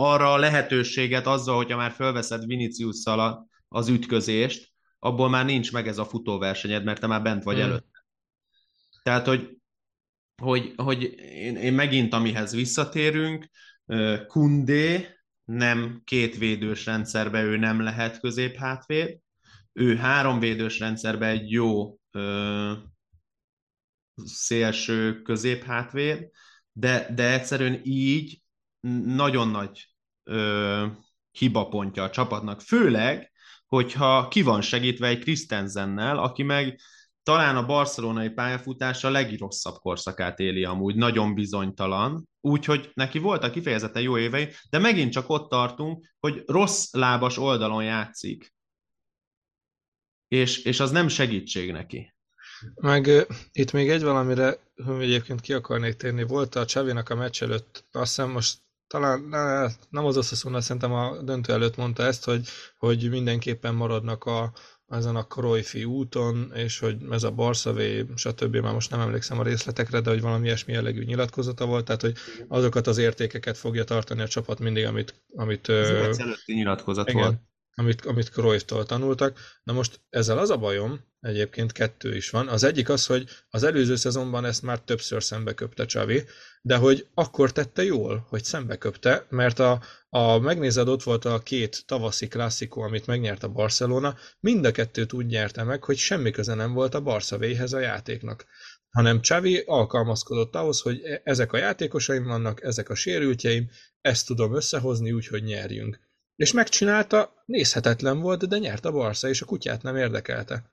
arra 0.00 0.32
a 0.32 0.38
lehetőséget 0.38 1.26
azzal, 1.26 1.56
hogyha 1.56 1.76
már 1.76 1.90
fölveszed 1.90 2.46
vinicius 2.46 3.04
az 3.68 3.88
ütközést, 3.88 4.72
abból 4.98 5.28
már 5.28 5.44
nincs 5.44 5.72
meg 5.72 5.88
ez 5.88 5.98
a 5.98 6.04
futóversenyed, 6.04 6.84
mert 6.84 7.00
te 7.00 7.06
már 7.06 7.22
bent 7.22 7.42
vagy 7.42 7.56
hmm. 7.56 7.64
előtt. 7.64 7.88
Tehát, 9.02 9.26
hogy 9.26 9.58
hogy, 10.42 10.72
hogy 10.76 11.02
én, 11.18 11.56
én 11.56 11.72
megint 11.72 12.12
amihez 12.12 12.54
visszatérünk, 12.54 13.48
Kundé 14.26 15.08
nem 15.44 16.00
két 16.04 16.36
védős 16.36 16.86
rendszerbe 16.86 17.42
ő 17.42 17.56
nem 17.56 17.80
lehet 17.80 18.20
középhátvéd, 18.20 19.18
ő 19.72 19.96
három 19.96 20.38
védős 20.38 20.78
rendszerbe 20.78 21.26
egy 21.26 21.50
jó 21.50 21.98
ö, 22.10 22.72
szélső 24.24 25.22
középhátvéd, 25.22 26.30
de, 26.72 27.12
de 27.14 27.32
egyszerűen 27.32 27.80
így 27.82 28.42
nagyon 29.04 29.48
nagy 29.48 29.89
ö, 30.30 30.86
hibapontja 31.30 32.02
a 32.02 32.10
csapatnak, 32.10 32.60
főleg, 32.60 33.32
hogyha 33.66 34.28
ki 34.28 34.42
van 34.42 34.60
segítve 34.60 35.06
egy 35.06 35.18
Christensennel, 35.18 36.18
aki 36.18 36.42
meg 36.42 36.80
talán 37.22 37.56
a 37.56 37.66
barcelonai 37.66 38.28
pályafutása 38.28 39.10
legrosszabb 39.10 39.74
korszakát 39.74 40.38
éli 40.38 40.64
amúgy, 40.64 40.94
nagyon 40.94 41.34
bizonytalan, 41.34 42.28
úgyhogy 42.40 42.90
neki 42.94 43.18
voltak 43.18 43.52
kifejezetten 43.52 44.02
jó 44.02 44.18
évei, 44.18 44.48
de 44.70 44.78
megint 44.78 45.12
csak 45.12 45.28
ott 45.28 45.50
tartunk, 45.50 46.06
hogy 46.20 46.42
rossz 46.46 46.92
lábas 46.92 47.38
oldalon 47.38 47.84
játszik. 47.84 48.54
És, 50.28 50.58
és 50.64 50.80
az 50.80 50.90
nem 50.90 51.08
segítség 51.08 51.72
neki. 51.72 52.14
Meg 52.74 53.26
itt 53.52 53.72
még 53.72 53.90
egy 53.90 54.02
valamire 54.02 54.58
egyébként 55.00 55.40
ki 55.40 55.52
akarnék 55.52 55.94
térni. 55.94 56.22
Volt 56.22 56.54
a 56.54 56.64
Csavinak 56.64 57.08
a 57.08 57.14
meccs 57.14 57.42
előtt, 57.42 57.84
azt 57.92 58.16
hiszem 58.16 58.30
most 58.30 58.58
talán 58.90 59.20
nem 59.90 60.04
az 60.04 60.16
Osasuna, 60.16 60.60
szerintem 60.60 60.92
a 60.92 61.22
döntő 61.22 61.52
előtt 61.52 61.76
mondta 61.76 62.02
ezt, 62.02 62.24
hogy, 62.24 62.48
hogy 62.78 63.10
mindenképpen 63.10 63.74
maradnak 63.74 64.24
a, 64.24 64.52
ezen 64.88 65.16
a 65.16 65.26
Cruyffi 65.26 65.84
úton, 65.84 66.52
és 66.54 66.78
hogy 66.78 66.96
ez 67.10 67.22
a 67.22 67.30
Barszavé, 67.30 68.06
stb. 68.14 68.56
már 68.56 68.72
most 68.72 68.90
nem 68.90 69.00
emlékszem 69.00 69.38
a 69.38 69.42
részletekre, 69.42 70.00
de 70.00 70.10
hogy 70.10 70.20
valami 70.20 70.44
ilyesmi 70.44 70.72
jellegű 70.72 71.04
nyilatkozata 71.04 71.66
volt, 71.66 71.84
tehát 71.84 72.00
hogy 72.00 72.16
azokat 72.48 72.86
az 72.86 72.98
értékeket 72.98 73.56
fogja 73.56 73.84
tartani 73.84 74.20
a 74.20 74.28
csapat 74.28 74.58
mindig, 74.58 74.84
amit... 74.84 75.22
amit 75.34 75.68
ez 75.68 76.18
előtti 76.18 76.54
nyilatkozat 76.54 77.08
igen. 77.08 77.22
volt. 77.22 77.36
Amit, 77.74 78.06
amit 78.06 78.30
Cruyff-tól 78.30 78.86
tanultak. 78.86 79.38
Na 79.62 79.72
most 79.72 80.00
ezzel 80.10 80.38
az 80.38 80.50
a 80.50 80.56
bajom, 80.56 81.00
egyébként 81.20 81.72
kettő 81.72 82.16
is 82.16 82.30
van. 82.30 82.48
Az 82.48 82.64
egyik 82.64 82.88
az, 82.88 83.06
hogy 83.06 83.28
az 83.50 83.62
előző 83.62 83.96
szezonban 83.96 84.44
ezt 84.44 84.62
már 84.62 84.80
többször 84.80 85.22
szembe 85.22 85.54
köpte 85.54 85.86
Csavi, 85.86 86.24
de 86.62 86.76
hogy 86.76 87.06
akkor 87.14 87.52
tette 87.52 87.84
jól, 87.84 88.26
hogy 88.28 88.44
szembe 88.44 88.76
köpte, 88.76 89.26
mert 89.28 89.58
a, 89.58 89.82
a 90.08 90.38
megnézed, 90.38 90.88
ott 90.88 91.02
volt 91.02 91.24
a 91.24 91.38
két 91.38 91.86
tavaszi 91.86 92.28
klasszikó, 92.28 92.82
amit 92.82 93.06
megnyert 93.06 93.42
a 93.42 93.48
Barcelona, 93.48 94.16
mind 94.40 94.64
a 94.64 94.70
kettőt 94.70 95.12
úgy 95.12 95.26
nyerte 95.26 95.62
meg, 95.62 95.84
hogy 95.84 95.96
semmi 95.96 96.30
köze 96.30 96.54
nem 96.54 96.72
volt 96.72 96.94
a 96.94 97.00
Barca 97.00 97.38
a 97.72 97.78
játéknak 97.78 98.46
hanem 98.90 99.20
Csavi 99.20 99.62
alkalmazkodott 99.66 100.54
ahhoz, 100.54 100.80
hogy 100.80 101.02
e, 101.02 101.20
ezek 101.24 101.52
a 101.52 101.56
játékosaim 101.56 102.24
vannak, 102.24 102.62
ezek 102.62 102.88
a 102.88 102.94
sérültjeim, 102.94 103.70
ezt 104.00 104.26
tudom 104.26 104.54
összehozni 104.54 105.12
úgy, 105.12 105.26
hogy 105.26 105.42
nyerjünk. 105.42 106.00
És 106.40 106.52
megcsinálta, 106.52 107.42
nézhetetlen 107.46 108.20
volt, 108.20 108.48
de 108.48 108.58
nyert 108.58 108.84
a 108.84 108.92
Barca, 108.92 109.28
és 109.28 109.42
a 109.42 109.46
kutyát 109.46 109.82
nem 109.82 109.96
érdekelte. 109.96 110.70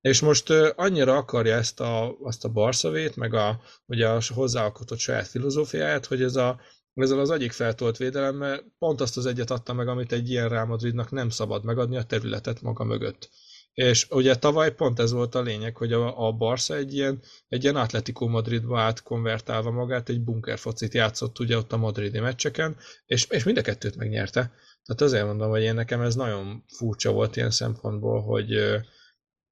És 0.00 0.20
most 0.20 0.50
annyira 0.76 1.16
akarja 1.16 1.56
ezt 1.56 1.80
a, 1.80 2.16
azt 2.22 2.44
a 2.44 2.48
Barszavét, 2.48 3.16
meg 3.16 3.34
a, 3.34 3.60
ugye 3.86 4.08
a 4.08 4.20
hozzáalkotott 4.34 4.98
saját 4.98 5.26
filozófiáját, 5.26 6.06
hogy 6.06 6.22
ez 6.22 6.36
a, 6.36 6.60
ezzel 6.94 7.18
az 7.18 7.30
egyik 7.30 7.52
feltolt 7.52 7.96
védelemmel 7.96 8.62
pont 8.78 9.00
azt 9.00 9.16
az 9.16 9.26
egyet 9.26 9.50
adta 9.50 9.72
meg, 9.72 9.88
amit 9.88 10.12
egy 10.12 10.30
ilyen 10.30 10.48
Real 10.48 10.66
Madridnak 10.66 11.10
nem 11.10 11.28
szabad 11.28 11.64
megadni, 11.64 11.96
a 11.96 12.02
területet 12.02 12.62
maga 12.62 12.84
mögött. 12.84 13.30
És 13.76 14.06
ugye 14.10 14.36
tavaly 14.36 14.74
pont 14.74 14.98
ez 14.98 15.12
volt 15.12 15.34
a 15.34 15.42
lényeg, 15.42 15.76
hogy 15.76 15.92
a, 15.92 16.26
a 16.26 16.32
Barca 16.32 16.74
egy 16.74 16.94
ilyen, 16.94 17.20
egy 17.48 17.62
ilyen 17.62 17.76
Atletico 17.76 18.26
Madridba 18.26 18.80
átkonvertálva 18.80 19.70
magát, 19.70 20.08
egy 20.08 20.20
bunkerfocit 20.20 20.94
játszott 20.94 21.38
ugye 21.38 21.56
ott 21.56 21.72
a 21.72 21.76
madridi 21.76 22.18
meccseken, 22.18 22.76
és, 23.06 23.26
és 23.30 23.44
mind 23.44 23.56
a 23.56 23.62
kettőt 23.62 23.96
megnyerte. 23.96 24.40
Tehát 24.84 25.00
azért 25.00 25.24
mondom, 25.24 25.50
hogy 25.50 25.62
én 25.62 25.74
nekem 25.74 26.00
ez 26.00 26.14
nagyon 26.14 26.64
furcsa 26.68 27.12
volt 27.12 27.36
ilyen 27.36 27.50
szempontból, 27.50 28.22
hogy, 28.22 28.54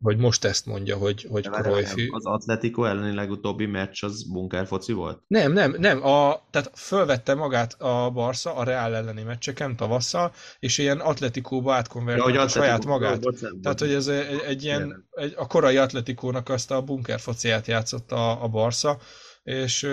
hogy 0.04 0.16
most 0.16 0.44
ezt 0.44 0.66
mondja, 0.66 0.96
hogy, 0.96 1.26
hogy 1.30 1.48
Cruyff... 1.50 1.94
Az 2.10 2.24
Atletico 2.24 2.84
elleni 2.84 3.14
legutóbbi 3.14 3.66
meccs 3.66 4.04
az 4.04 4.32
bunkerfoci 4.32 4.92
volt? 4.92 5.22
Nem, 5.26 5.52
nem, 5.52 5.74
nem. 5.78 6.04
A, 6.04 6.46
tehát 6.50 6.70
fölvette 6.74 7.34
magát 7.34 7.72
a 7.72 8.10
Barca 8.10 8.54
a 8.54 8.64
Real 8.64 8.94
elleni 8.94 9.22
meccseken 9.22 9.76
tavasszal, 9.76 10.32
és 10.58 10.78
ilyen 10.78 11.00
Atletikóba 11.00 11.74
átkonvertálta 11.74 12.32
ja, 12.32 12.40
a 12.40 12.48
saját 12.48 12.84
magát. 12.84 13.20
Bocsánat, 13.20 13.60
tehát, 13.62 13.80
hogy 13.80 13.92
ez 13.92 14.06
egy, 14.06 14.42
egy 14.46 14.64
ilyen, 14.64 15.08
egy, 15.10 15.34
a 15.36 15.46
korai 15.46 15.76
Atletikónak 15.76 16.48
azt 16.48 16.70
a 16.70 16.82
bunkerfociát 16.82 17.66
játszott 17.66 18.12
a, 18.12 18.42
a 18.42 18.48
Barca, 18.48 18.98
és 19.42 19.88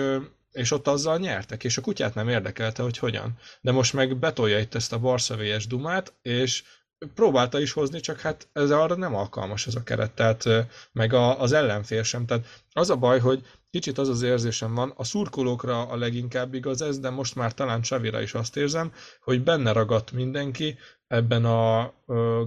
és 0.52 0.70
ott 0.70 0.88
azzal 0.88 1.18
nyertek, 1.18 1.64
és 1.64 1.76
a 1.76 1.80
kutyát 1.80 2.14
nem 2.14 2.28
érdekelte, 2.28 2.82
hogy 2.82 2.98
hogyan. 2.98 3.38
De 3.60 3.72
most 3.72 3.92
meg 3.92 4.18
betolja 4.18 4.58
itt 4.58 4.74
ezt 4.74 4.92
a 4.92 4.98
Barca 4.98 5.36
VS 5.36 5.66
Dumát, 5.66 6.14
és 6.22 6.62
próbálta 7.14 7.60
is 7.60 7.72
hozni, 7.72 8.00
csak 8.00 8.20
hát 8.20 8.48
ez 8.52 8.70
arra 8.70 8.94
nem 8.94 9.14
alkalmas 9.14 9.66
ez 9.66 9.74
a 9.74 9.82
keret, 9.82 10.12
tehát 10.12 10.44
meg 10.92 11.12
a, 11.12 11.40
az 11.40 11.52
ellenfél 11.52 12.02
sem. 12.02 12.26
Tehát 12.26 12.46
az 12.72 12.90
a 12.90 12.96
baj, 12.96 13.18
hogy 13.18 13.42
kicsit 13.70 13.98
az 13.98 14.08
az 14.08 14.22
érzésem 14.22 14.74
van, 14.74 14.92
a 14.96 15.04
szurkolókra 15.04 15.86
a 15.86 15.96
leginkább 15.96 16.54
igaz 16.54 16.82
ez, 16.82 16.98
de 16.98 17.10
most 17.10 17.34
már 17.34 17.54
talán 17.54 17.80
Csavira 17.80 18.20
is 18.20 18.34
azt 18.34 18.56
érzem, 18.56 18.92
hogy 19.20 19.42
benne 19.42 19.72
ragadt 19.72 20.12
mindenki 20.12 20.78
ebben 21.06 21.44
a 21.44 21.92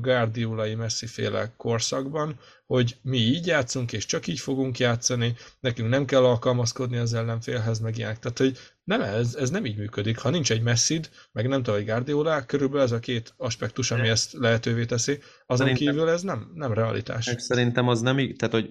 Guardiolai 0.02 0.76
Messi 0.76 1.06
féle 1.08 1.54
korszakban, 1.58 2.40
hogy 2.66 2.98
mi 3.02 3.18
így 3.18 3.46
játszunk, 3.46 3.94
és 3.94 4.06
csak 4.06 4.28
így 4.28 4.40
fogunk 4.40 4.78
játszani, 4.80 5.36
nekünk 5.60 5.90
nem 5.90 6.06
kell 6.06 6.24
alkalmazkodni 6.24 6.98
az 6.98 7.14
ellenfélhez, 7.14 7.80
meg 7.80 7.98
ilyenek. 7.98 8.20
Tehát, 8.20 8.38
hogy 8.38 8.58
nem, 8.86 9.02
ez, 9.02 9.36
ez 9.36 9.50
nem 9.50 9.66
így 9.66 9.78
működik. 9.78 10.20
Ha 10.20 10.30
nincs 10.30 10.52
egy 10.52 10.62
Messid, 10.62 11.10
meg 11.32 11.48
nem 11.48 11.64
tudom, 11.64 11.80
egy 11.80 11.86
Guardiola, 11.86 12.46
körülbelül 12.46 12.84
ez 12.84 12.92
a 12.92 13.00
két 13.00 13.34
aspektus, 13.38 13.92
ami 13.92 14.08
ezt 14.08 14.34
lehetővé 14.34 14.86
teszi. 14.86 15.20
Azon 15.46 15.68
szerintem, 15.68 15.94
kívül 15.94 16.10
ez 16.10 16.22
nem, 16.22 16.52
nem 16.54 16.74
realitás. 16.74 17.34
Szerintem 17.38 17.88
az 17.88 18.02
nem 18.02 18.20
így, 18.20 18.36
tehát 18.36 18.54
hogy 18.54 18.70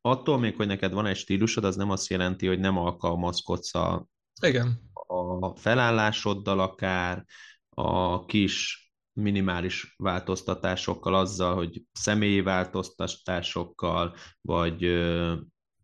attól 0.00 0.38
még, 0.38 0.56
hogy 0.56 0.66
neked 0.66 0.92
van 0.92 1.06
egy 1.06 1.16
stílusod, 1.16 1.64
az 1.64 1.76
nem 1.76 1.90
azt 1.90 2.08
jelenti, 2.08 2.46
hogy 2.46 2.58
nem 2.58 2.78
alkalmazkodsz 2.78 3.74
a, 3.74 4.08
Igen. 4.42 4.90
a 4.92 5.56
felállásoddal 5.56 6.60
akár, 6.60 7.24
a 7.68 8.24
kis 8.24 8.84
minimális 9.12 9.94
változtatásokkal, 9.96 11.14
azzal, 11.14 11.54
hogy 11.54 11.82
személyi 11.92 12.40
változtatásokkal, 12.40 14.16
vagy 14.40 14.84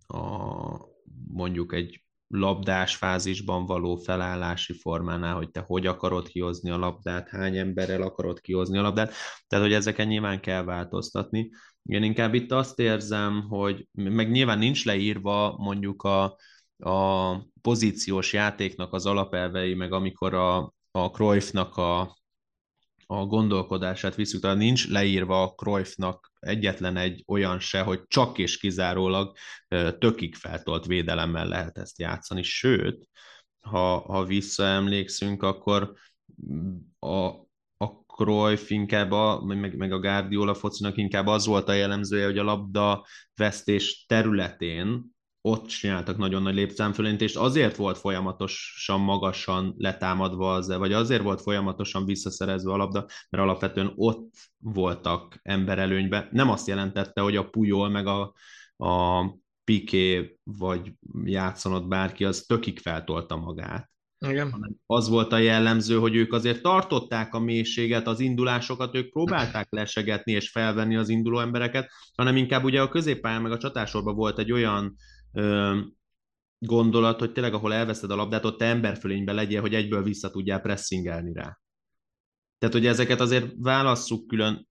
a, 0.06 0.24
mondjuk 1.28 1.74
egy 1.74 2.05
labdás 2.28 2.96
fázisban 2.96 3.66
való 3.66 3.96
felállási 3.96 4.72
formánál, 4.72 5.34
hogy 5.34 5.50
te 5.50 5.60
hogy 5.60 5.86
akarod 5.86 6.28
kihozni 6.28 6.70
a 6.70 6.78
labdát, 6.78 7.28
hány 7.28 7.56
emberrel 7.56 8.02
akarod 8.02 8.40
kihozni 8.40 8.78
a 8.78 8.82
labdát, 8.82 9.12
tehát 9.46 9.64
hogy 9.64 9.74
ezeken 9.74 10.06
nyilván 10.06 10.40
kell 10.40 10.62
változtatni. 10.62 11.50
Én 11.82 12.02
inkább 12.02 12.34
itt 12.34 12.52
azt 12.52 12.78
érzem, 12.78 13.42
hogy 13.48 13.88
meg 13.92 14.30
nyilván 14.30 14.58
nincs 14.58 14.84
leírva 14.84 15.56
mondjuk 15.58 16.02
a, 16.02 16.36
a 16.78 17.34
pozíciós 17.62 18.32
játéknak 18.32 18.92
az 18.92 19.06
alapelvei, 19.06 19.74
meg 19.74 19.92
amikor 19.92 20.34
a, 20.34 20.74
a 20.90 21.10
Cruyffnak 21.10 21.76
a, 21.76 22.16
a 23.06 23.24
gondolkodását 23.26 24.14
visszük, 24.14 24.40
tehát 24.40 24.56
nincs 24.56 24.88
leírva 24.88 25.42
a 25.42 25.54
Cruyffnak 25.54 26.32
egyetlen 26.46 26.96
egy 26.96 27.24
olyan 27.26 27.58
se, 27.58 27.80
hogy 27.80 28.02
csak 28.06 28.38
és 28.38 28.58
kizárólag 28.58 29.36
tökig 29.98 30.34
feltolt 30.34 30.86
védelemmel 30.86 31.48
lehet 31.48 31.78
ezt 31.78 31.98
játszani, 31.98 32.42
sőt, 32.42 33.08
ha, 33.60 33.98
ha 33.98 34.24
visszaemlékszünk, 34.24 35.42
akkor 35.42 35.92
a, 36.98 37.16
a 37.76 38.04
Cruyff 38.06 38.70
inkább, 38.70 39.12
a, 39.12 39.44
meg, 39.44 39.76
meg 39.76 39.92
a 39.92 39.98
Guardiola 40.00 40.54
focinak 40.54 40.96
inkább 40.96 41.26
az 41.26 41.46
volt 41.46 41.68
a 41.68 41.72
jellemzője, 41.72 42.24
hogy 42.24 42.38
a 42.38 42.42
labda 42.42 43.06
vesztés 43.34 44.04
területén 44.08 45.15
ott 45.46 45.66
csináltak 45.66 46.16
nagyon 46.16 46.42
nagy 46.42 46.54
lépszámfölintést, 46.54 47.36
azért 47.36 47.76
volt 47.76 47.98
folyamatosan 47.98 49.00
magasan 49.00 49.74
letámadva 49.78 50.52
az, 50.52 50.76
vagy 50.76 50.92
azért 50.92 51.22
volt 51.22 51.40
folyamatosan 51.40 52.04
visszaszerezve 52.04 52.72
a 52.72 52.76
labda, 52.76 53.06
mert 53.30 53.42
alapvetően 53.42 53.92
ott 53.96 54.34
voltak 54.58 55.40
emberelőnyben. 55.42 56.28
Nem 56.30 56.50
azt 56.50 56.66
jelentette, 56.66 57.20
hogy 57.20 57.36
a 57.36 57.48
Pujol 57.48 57.88
meg 57.88 58.06
a, 58.06 58.34
a 58.76 59.24
Piqué 59.64 60.38
vagy 60.42 60.92
játszanott 61.24 61.86
bárki, 61.86 62.24
az 62.24 62.44
tökig 62.46 62.78
feltolta 62.78 63.36
magát. 63.36 63.90
Igen. 64.18 64.78
Az 64.86 65.08
volt 65.08 65.32
a 65.32 65.38
jellemző, 65.38 65.98
hogy 65.98 66.14
ők 66.14 66.32
azért 66.32 66.62
tartották 66.62 67.34
a 67.34 67.38
mélységet, 67.38 68.06
az 68.06 68.20
indulásokat, 68.20 68.94
ők 68.94 69.10
próbálták 69.10 69.66
lesegetni 69.70 70.32
és 70.32 70.50
felvenni 70.50 70.96
az 70.96 71.08
induló 71.08 71.40
embereket, 71.40 71.90
hanem 72.16 72.36
inkább 72.36 72.64
ugye 72.64 72.80
a 72.80 72.88
középpályán 72.88 73.42
meg 73.42 73.52
a 73.52 73.58
csatásorban 73.58 74.14
volt 74.14 74.38
egy 74.38 74.52
olyan 74.52 74.96
gondolat, 76.58 77.18
hogy 77.18 77.32
tényleg 77.32 77.54
ahol 77.54 77.74
elveszed 77.74 78.10
a 78.10 78.16
labdát, 78.16 78.44
ott 78.44 78.58
te 78.58 78.64
emberfölényben 78.64 79.34
legyél, 79.34 79.60
hogy 79.60 79.74
egyből 79.74 80.02
vissza 80.02 80.30
tudjál 80.30 80.60
pressingelni 80.60 81.32
rá. 81.32 81.58
Tehát, 82.58 82.74
hogy 82.74 82.86
ezeket 82.86 83.20
azért 83.20 83.52
válasszuk 83.58 84.26
külön. 84.26 84.68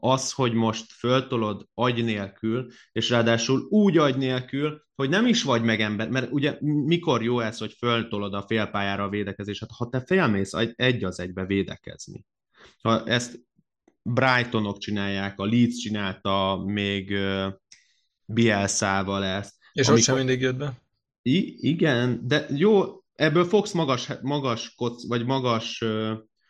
Az, 0.00 0.32
hogy 0.32 0.52
most 0.52 0.92
föltolod 0.92 1.66
agy 1.74 2.04
nélkül, 2.04 2.70
és 2.92 3.10
ráadásul 3.10 3.60
úgy 3.60 3.98
agy 3.98 4.16
nélkül, 4.16 4.82
hogy 4.94 5.08
nem 5.08 5.26
is 5.26 5.42
vagy 5.42 5.62
meg 5.62 5.80
ember, 5.80 6.08
mert 6.08 6.32
ugye 6.32 6.56
mikor 6.60 7.22
jó 7.22 7.40
ez, 7.40 7.58
hogy 7.58 7.72
föltolod 7.72 8.34
a 8.34 8.46
félpályára 8.46 9.04
a 9.04 9.08
védekezést? 9.08 9.60
Hát 9.60 9.70
ha 9.70 9.88
te 9.88 10.00
félmész 10.06 10.52
egy 10.74 11.04
az 11.04 11.20
egybe 11.20 11.46
védekezni. 11.46 12.24
Ha 12.82 13.04
ezt 13.04 13.40
Brightonok 14.02 14.78
csinálják, 14.78 15.40
a 15.40 15.46
Leeds 15.46 15.76
csinálta 15.76 16.62
még 16.66 17.14
Bielszával 18.24 19.24
ezt, 19.24 19.57
és 19.72 19.88
amikor... 19.88 19.98
ott 19.98 20.02
sem 20.04 20.16
mindig 20.16 20.40
jött 20.40 20.56
be? 20.56 20.82
I- 21.22 21.68
igen, 21.68 22.20
de 22.26 22.46
jó, 22.54 23.02
ebből 23.14 23.44
fogsz 23.44 23.72
magas, 23.72 24.08
magas 24.22 24.74
koc, 24.74 25.06
vagy 25.06 25.24
magas 25.24 25.84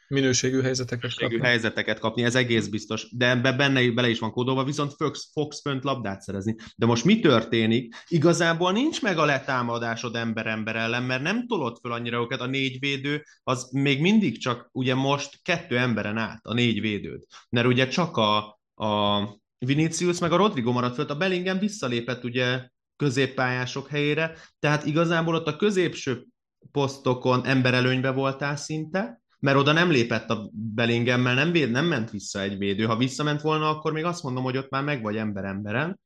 minőségű 0.09 0.61
helyzeteket 0.61 1.03
minőségű 1.03 1.37
kapni. 1.37 1.49
helyzeteket 1.49 1.99
kapni, 1.99 2.23
ez 2.23 2.35
egész 2.35 2.67
biztos, 2.67 3.07
de 3.17 3.29
ebbe 3.29 3.53
benne 3.53 3.91
bele 3.91 4.09
is 4.09 4.19
van 4.19 4.31
kódolva, 4.31 4.65
viszont 4.65 4.93
fogsz, 4.93 5.31
fogsz 5.33 5.61
fönt 5.61 5.85
labdát 5.85 6.21
szerezni. 6.21 6.57
De 6.77 6.87
most 6.87 7.05
mi 7.05 7.21
történik? 7.21 7.95
Igazából 8.09 8.73
nincs 8.73 9.03
meg 9.03 9.19
a 9.19 9.25
letámadásod 9.25 10.17
ember-ember 10.17 10.77
ellen, 10.77 11.03
mert 11.03 11.23
nem 11.23 11.47
tolott 11.47 11.79
föl 11.81 11.93
annyira 11.93 12.21
őket, 12.21 12.41
a 12.41 12.47
négy 12.47 12.79
védő, 12.79 13.25
az 13.43 13.71
még 13.73 14.01
mindig 14.01 14.39
csak 14.39 14.69
ugye 14.73 14.95
most 14.95 15.39
kettő 15.43 15.79
emberen 15.79 16.17
át, 16.17 16.41
a 16.43 16.55
négy 16.55 16.81
védőd. 16.81 17.23
Mert 17.49 17.67
ugye 17.67 17.89
csak 17.89 18.17
a, 18.17 18.61
a 18.75 19.23
Vinicius 19.59 20.19
meg 20.19 20.33
a 20.33 20.37
Rodrigo 20.37 20.73
maradt 20.73 20.95
föl, 20.95 21.07
a 21.07 21.17
Bellingham 21.17 21.59
visszalépett 21.59 22.25
ugye 22.25 22.69
középpályások 22.99 23.89
helyére, 23.89 24.37
tehát 24.59 24.87
igazából 24.87 25.35
ott 25.35 25.47
a 25.47 25.57
középső 25.57 26.27
posztokon 26.73 27.45
emberelőnybe 27.45 28.11
voltál 28.11 28.57
szinte, 28.57 29.21
mert 29.39 29.57
oda 29.57 29.73
nem 29.73 29.91
lépett 29.91 30.31
a 30.31 30.51
Bellinghemmel, 30.53 31.35
nem, 31.35 31.53
véd, 31.53 31.71
nem 31.71 31.87
ment 31.87 32.11
vissza 32.11 32.41
egy 32.41 32.59
védő. 32.59 32.85
Ha 32.85 32.97
visszament 32.97 33.41
volna, 33.41 33.69
akkor 33.69 33.93
még 33.93 34.05
azt 34.05 34.23
mondom, 34.23 34.43
hogy 34.43 34.57
ott 34.57 34.71
már 34.71 34.85
meg 34.85 35.03
vagy 35.03 35.17
ember 35.17 35.45
emberen. 35.45 36.01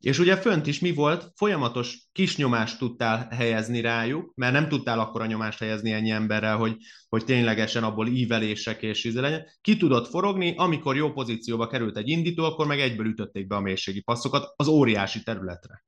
És 0.00 0.18
ugye 0.18 0.36
fönt 0.36 0.66
is 0.66 0.80
mi 0.80 0.92
volt? 0.92 1.32
Folyamatos 1.34 2.08
kis 2.12 2.36
nyomást 2.36 2.78
tudtál 2.78 3.28
helyezni 3.30 3.80
rájuk, 3.80 4.32
mert 4.34 4.52
nem 4.52 4.68
tudtál 4.68 5.00
akkor 5.00 5.20
a 5.20 5.26
nyomást 5.26 5.58
helyezni 5.58 5.92
ennyi 5.92 6.10
emberrel, 6.10 6.56
hogy, 6.56 6.76
hogy 7.08 7.24
ténylegesen 7.24 7.84
abból 7.84 8.06
ívelések 8.06 8.82
és 8.82 9.04
íze 9.04 9.20
legyen. 9.20 9.44
Ki 9.60 9.76
tudott 9.76 10.08
forogni, 10.08 10.54
amikor 10.56 10.96
jó 10.96 11.12
pozícióba 11.12 11.66
került 11.66 11.96
egy 11.96 12.08
indító, 12.08 12.44
akkor 12.44 12.66
meg 12.66 12.80
egyből 12.80 13.06
ütötték 13.06 13.46
be 13.46 13.56
a 13.56 13.60
mélységi 13.60 14.00
passzokat 14.00 14.52
az 14.56 14.66
óriási 14.66 15.22
területre. 15.22 15.84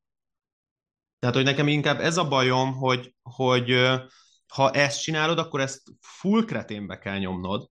Tehát, 1.18 1.34
hogy 1.34 1.44
nekem 1.44 1.68
inkább 1.68 2.00
ez 2.00 2.16
a 2.16 2.28
bajom, 2.28 2.72
hogy, 2.72 3.14
hogy 3.22 3.70
ha 4.46 4.70
ezt 4.70 5.02
csinálod, 5.02 5.38
akkor 5.38 5.60
ezt 5.60 5.82
full 6.00 6.44
kreténbe 6.44 6.98
kell 6.98 7.18
nyomnod, 7.18 7.70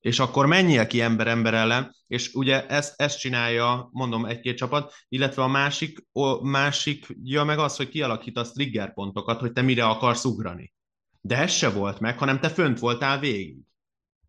és 0.00 0.18
akkor 0.18 0.46
menjél 0.46 0.86
ki 0.86 1.00
ember-ember 1.00 1.54
ellen, 1.54 1.94
és 2.06 2.34
ugye 2.34 2.66
ezt, 2.66 3.00
ezt 3.00 3.18
csinálja, 3.18 3.88
mondom, 3.92 4.24
egy-két 4.26 4.56
csapat, 4.56 4.94
illetve 5.08 5.42
a 5.42 5.48
másik, 5.48 6.06
a 6.12 6.44
másik 6.44 7.06
ja 7.22 7.44
meg 7.44 7.58
az, 7.58 7.76
hogy 7.76 7.88
kialakítasz 7.88 8.52
trigger 8.52 8.94
pontokat, 8.94 9.40
hogy 9.40 9.52
te 9.52 9.62
mire 9.62 9.84
akarsz 9.84 10.24
ugrani. 10.24 10.72
De 11.20 11.36
ez 11.36 11.52
se 11.52 11.70
volt 11.70 12.00
meg, 12.00 12.18
hanem 12.18 12.40
te 12.40 12.48
fönt 12.48 12.78
voltál 12.78 13.18
végig. 13.18 13.56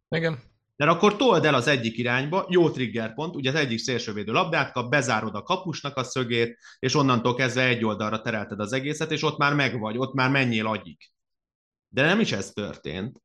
Igen. 0.09 0.52
De 0.75 0.85
akkor 0.85 1.15
told 1.15 1.45
el 1.45 1.53
az 1.53 1.67
egyik 1.67 1.97
irányba, 1.97 2.45
jó 2.49 2.69
trigger 2.69 3.13
pont, 3.13 3.35
ugye 3.35 3.49
az 3.49 3.55
egyik 3.55 3.77
szélsővédő 3.77 4.31
labdát 4.31 4.71
kap, 4.71 4.89
bezárod 4.89 5.35
a 5.35 5.43
kapusnak 5.43 5.97
a 5.97 6.03
szögét, 6.03 6.57
és 6.79 6.95
onnantól 6.95 7.35
kezdve 7.35 7.67
egy 7.67 7.85
oldalra 7.85 8.21
terelted 8.21 8.59
az 8.59 8.73
egészet, 8.73 9.11
és 9.11 9.23
ott 9.23 9.37
már 9.37 9.53
megvagy, 9.55 9.97
ott 9.97 10.13
már 10.13 10.29
menjél 10.29 10.67
agyig. 10.67 10.97
De 11.87 12.05
nem 12.05 12.19
is 12.19 12.31
ez 12.31 12.51
történt. 12.51 13.21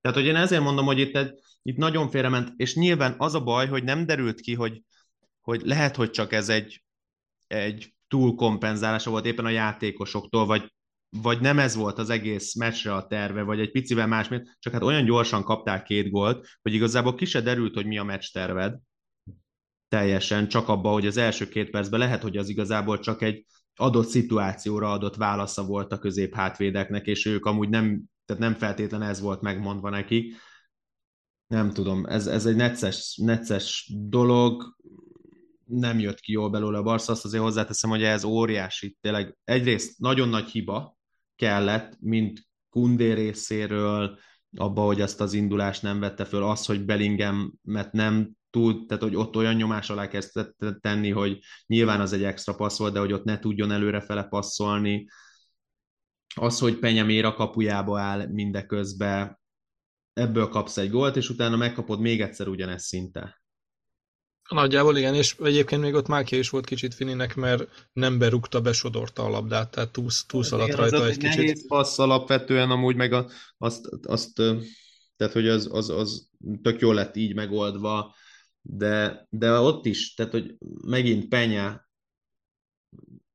Tehát, 0.00 0.16
hogy 0.16 0.26
én 0.26 0.36
ezért 0.36 0.62
mondom, 0.62 0.86
hogy 0.86 0.98
itt, 0.98 1.18
itt 1.62 1.76
nagyon 1.76 2.10
félrement, 2.10 2.52
és 2.56 2.74
nyilván 2.74 3.14
az 3.18 3.34
a 3.34 3.42
baj, 3.42 3.68
hogy 3.68 3.84
nem 3.84 4.06
derült 4.06 4.40
ki, 4.40 4.54
hogy, 4.54 4.82
hogy 5.40 5.60
lehet, 5.64 5.96
hogy 5.96 6.10
csak 6.10 6.32
ez 6.32 6.48
egy, 6.48 6.84
egy 7.46 7.94
túlkompenzálása 8.08 9.10
volt 9.10 9.26
éppen 9.26 9.44
a 9.44 9.50
játékosoktól, 9.50 10.46
vagy 10.46 10.72
vagy 11.22 11.40
nem 11.40 11.58
ez 11.58 11.74
volt 11.74 11.98
az 11.98 12.10
egész 12.10 12.54
meccsre 12.54 12.94
a 12.94 13.06
terve, 13.06 13.42
vagy 13.42 13.60
egy 13.60 13.70
picivel 13.70 14.06
más, 14.06 14.28
csak 14.58 14.72
hát 14.72 14.82
olyan 14.82 15.04
gyorsan 15.04 15.42
kapták 15.42 15.82
két 15.82 16.10
gólt, 16.10 16.46
hogy 16.62 16.74
igazából 16.74 17.14
ki 17.14 17.24
se 17.24 17.40
derült, 17.40 17.74
hogy 17.74 17.86
mi 17.86 17.98
a 17.98 18.04
meccs 18.04 18.26
terved 18.32 18.78
teljesen, 19.88 20.48
csak 20.48 20.68
abba, 20.68 20.90
hogy 20.90 21.06
az 21.06 21.16
első 21.16 21.48
két 21.48 21.70
percben 21.70 22.00
lehet, 22.00 22.22
hogy 22.22 22.36
az 22.36 22.48
igazából 22.48 22.98
csak 22.98 23.22
egy 23.22 23.46
adott 23.74 24.08
szituációra 24.08 24.92
adott 24.92 25.16
válasza 25.16 25.64
volt 25.64 25.92
a 25.92 25.98
közép 25.98 26.34
hátvédeknek, 26.34 27.06
és 27.06 27.26
ők 27.26 27.44
amúgy 27.44 27.68
nem, 27.68 28.02
tehát 28.24 28.42
nem 28.42 28.54
feltétlen 28.54 29.02
ez 29.02 29.20
volt 29.20 29.40
megmondva 29.40 29.90
nekik. 29.90 30.34
Nem 31.46 31.70
tudom, 31.70 32.06
ez, 32.06 32.26
ez 32.26 32.46
egy 32.46 32.56
necces, 32.56 33.16
necces 33.22 33.92
dolog, 33.96 34.76
nem 35.64 35.98
jött 35.98 36.20
ki 36.20 36.32
jól 36.32 36.50
belőle 36.50 36.78
a 36.78 36.82
Barca, 36.82 37.12
azt 37.12 37.24
azért 37.24 37.42
hozzáteszem, 37.42 37.90
hogy 37.90 38.02
ez 38.02 38.24
óriási, 38.24 38.96
tényleg 39.00 39.36
egyrészt 39.44 39.98
nagyon 39.98 40.28
nagy 40.28 40.48
hiba, 40.48 40.95
kellett, 41.36 41.96
mint 42.00 42.40
Kundé 42.70 43.12
részéről, 43.12 44.18
abba, 44.56 44.82
hogy 44.82 45.00
ezt 45.00 45.20
az 45.20 45.32
indulást 45.32 45.82
nem 45.82 46.00
vette 46.00 46.24
föl, 46.24 46.42
az, 46.42 46.66
hogy 46.66 46.84
Bellinghamet 46.84 47.92
nem 47.92 48.30
tud, 48.50 48.86
tehát 48.86 49.02
hogy 49.02 49.16
ott 49.16 49.36
olyan 49.36 49.54
nyomás 49.54 49.90
alá 49.90 50.08
kezdett 50.08 50.56
tenni, 50.80 51.10
hogy 51.10 51.38
nyilván 51.66 52.00
az 52.00 52.12
egy 52.12 52.24
extra 52.24 52.54
passz 52.54 52.78
volt, 52.78 52.92
de 52.92 52.98
hogy 52.98 53.12
ott 53.12 53.24
ne 53.24 53.38
tudjon 53.38 53.70
előrefele 53.70 54.22
passzolni, 54.22 55.06
az, 56.34 56.58
hogy 56.58 56.78
Penyemér 56.78 57.24
a 57.24 57.34
kapujába 57.34 58.00
áll 58.00 58.26
mindeközben, 58.26 59.40
ebből 60.12 60.48
kapsz 60.48 60.76
egy 60.76 60.90
gólt, 60.90 61.16
és 61.16 61.28
utána 61.28 61.56
megkapod 61.56 62.00
még 62.00 62.20
egyszer 62.20 62.48
ugyanezt 62.48 62.86
szinte. 62.86 63.42
Nagyjából 64.48 64.96
igen, 64.96 65.14
és 65.14 65.36
egyébként 65.42 65.82
még 65.82 65.94
ott 65.94 66.06
Mákia 66.06 66.38
is 66.38 66.50
volt 66.50 66.66
kicsit 66.66 66.94
Fininek, 66.94 67.34
mert 67.34 67.88
nem 67.92 68.18
berúgta, 68.18 68.60
besodorta 68.60 69.24
a 69.24 69.28
labdát, 69.28 69.70
tehát 69.70 69.90
túlsz, 69.90 70.24
túlszaladt 70.26 70.68
igen, 70.68 70.80
rajta 70.80 70.96
az 70.96 71.08
egy 71.08 71.16
kicsit. 71.16 71.36
Nehéz 71.36 71.66
passz 71.66 71.98
alapvetően 71.98 72.70
amúgy, 72.70 72.96
meg 72.96 73.12
a, 73.12 73.30
azt, 73.58 73.86
azt, 74.02 74.34
tehát 75.16 75.32
hogy 75.32 75.48
az, 75.48 75.68
az, 75.72 75.88
az 75.88 76.28
tök 76.62 76.80
jól 76.80 76.94
lett 76.94 77.16
így 77.16 77.34
megoldva, 77.34 78.14
de, 78.60 79.26
de 79.30 79.50
ott 79.50 79.86
is, 79.86 80.14
tehát 80.14 80.32
hogy 80.32 80.56
megint 80.86 81.28
Penya, 81.28 81.88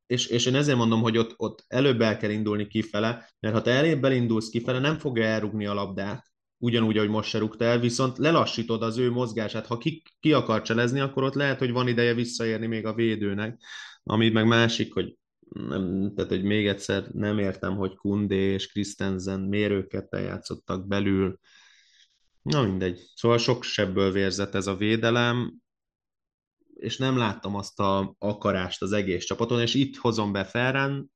és, 0.06 0.28
és 0.28 0.46
én 0.46 0.56
ezért 0.56 0.78
mondom, 0.78 1.02
hogy 1.02 1.18
ott, 1.18 1.34
ott 1.38 1.64
előbb 1.68 2.02
el 2.02 2.18
kell 2.18 2.30
indulni 2.30 2.68
kifele, 2.68 3.30
mert 3.40 3.56
ha 3.56 3.62
te 3.62 3.72
elébb 3.72 4.04
elindulsz 4.04 4.50
kifele, 4.50 4.80
nem 4.80 4.98
fogja 4.98 5.24
elrugni 5.24 5.66
a 5.66 5.74
labdát, 5.74 6.31
ugyanúgy, 6.62 6.98
ahogy 6.98 7.10
most 7.10 7.30
se 7.30 7.38
rúgta 7.38 7.66
el, 7.66 7.80
viszont 7.80 8.18
lelassítod 8.18 8.82
az 8.82 8.98
ő 8.98 9.12
mozgását. 9.12 9.68
Ha 9.68 9.78
ki, 9.78 10.02
ki 10.20 10.34
akar 10.34 10.62
cselezni, 10.62 11.00
akkor 11.00 11.24
ott 11.24 11.34
lehet, 11.34 11.60
hogy 11.60 11.72
van 11.72 11.88
ideje 11.88 12.14
visszaérni 12.14 12.68
még 12.68 12.86
a 12.86 12.94
védőnek. 12.94 13.62
Ami 14.04 14.30
meg 14.30 14.48
másik, 14.48 14.94
hogy 14.94 15.18
nem, 15.50 16.12
tehát, 16.16 16.32
hogy 16.32 16.44
még 16.44 16.68
egyszer 16.68 17.08
nem 17.14 17.40
értem, 17.40 17.76
hogy 17.76 17.96
Kundé 17.96 18.54
és 18.54 18.72
Christensen 18.72 19.40
mérőket 19.40 20.14
eljátszottak 20.14 20.88
belül. 20.88 21.40
Na 22.42 22.64
mindegy. 22.64 23.00
Szóval 23.16 23.38
sok 23.38 23.64
sebből 23.64 24.12
vérzett 24.12 24.56
ez 24.56 24.68
a 24.68 24.76
védelem, 24.76 25.54
és 26.76 26.98
nem 26.98 27.18
láttam 27.18 27.56
azt 27.56 27.80
a 27.80 28.16
akarást 28.18 28.82
az 28.82 28.92
egész 28.92 29.26
csapaton, 29.26 29.62
és 29.62 29.74
itt 29.74 29.96
hozom 29.96 30.32
be 30.32 30.44
Ferran, 30.44 31.12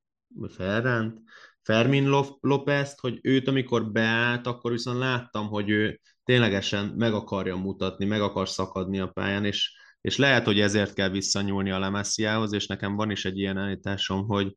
Ferrant, 0.48 1.20
Fermin 1.66 2.08
lopez 2.40 2.94
hogy 3.00 3.18
őt 3.22 3.48
amikor 3.48 3.92
beállt, 3.92 4.46
akkor 4.46 4.70
viszont 4.70 4.98
láttam, 4.98 5.46
hogy 5.46 5.70
ő 5.70 6.00
ténylegesen 6.24 6.94
meg 6.96 7.12
akarja 7.12 7.56
mutatni, 7.56 8.04
meg 8.04 8.20
akar 8.20 8.48
szakadni 8.48 8.98
a 9.00 9.06
pályán, 9.06 9.44
és, 9.44 9.72
és 10.00 10.16
lehet, 10.16 10.44
hogy 10.44 10.60
ezért 10.60 10.94
kell 10.94 11.08
visszanyúlni 11.08 11.70
a 11.70 11.78
Lemessiához, 11.78 12.52
és 12.52 12.66
nekem 12.66 12.96
van 12.96 13.10
is 13.10 13.24
egy 13.24 13.38
ilyen 13.38 13.56
állításom, 13.58 14.26
hogy, 14.26 14.56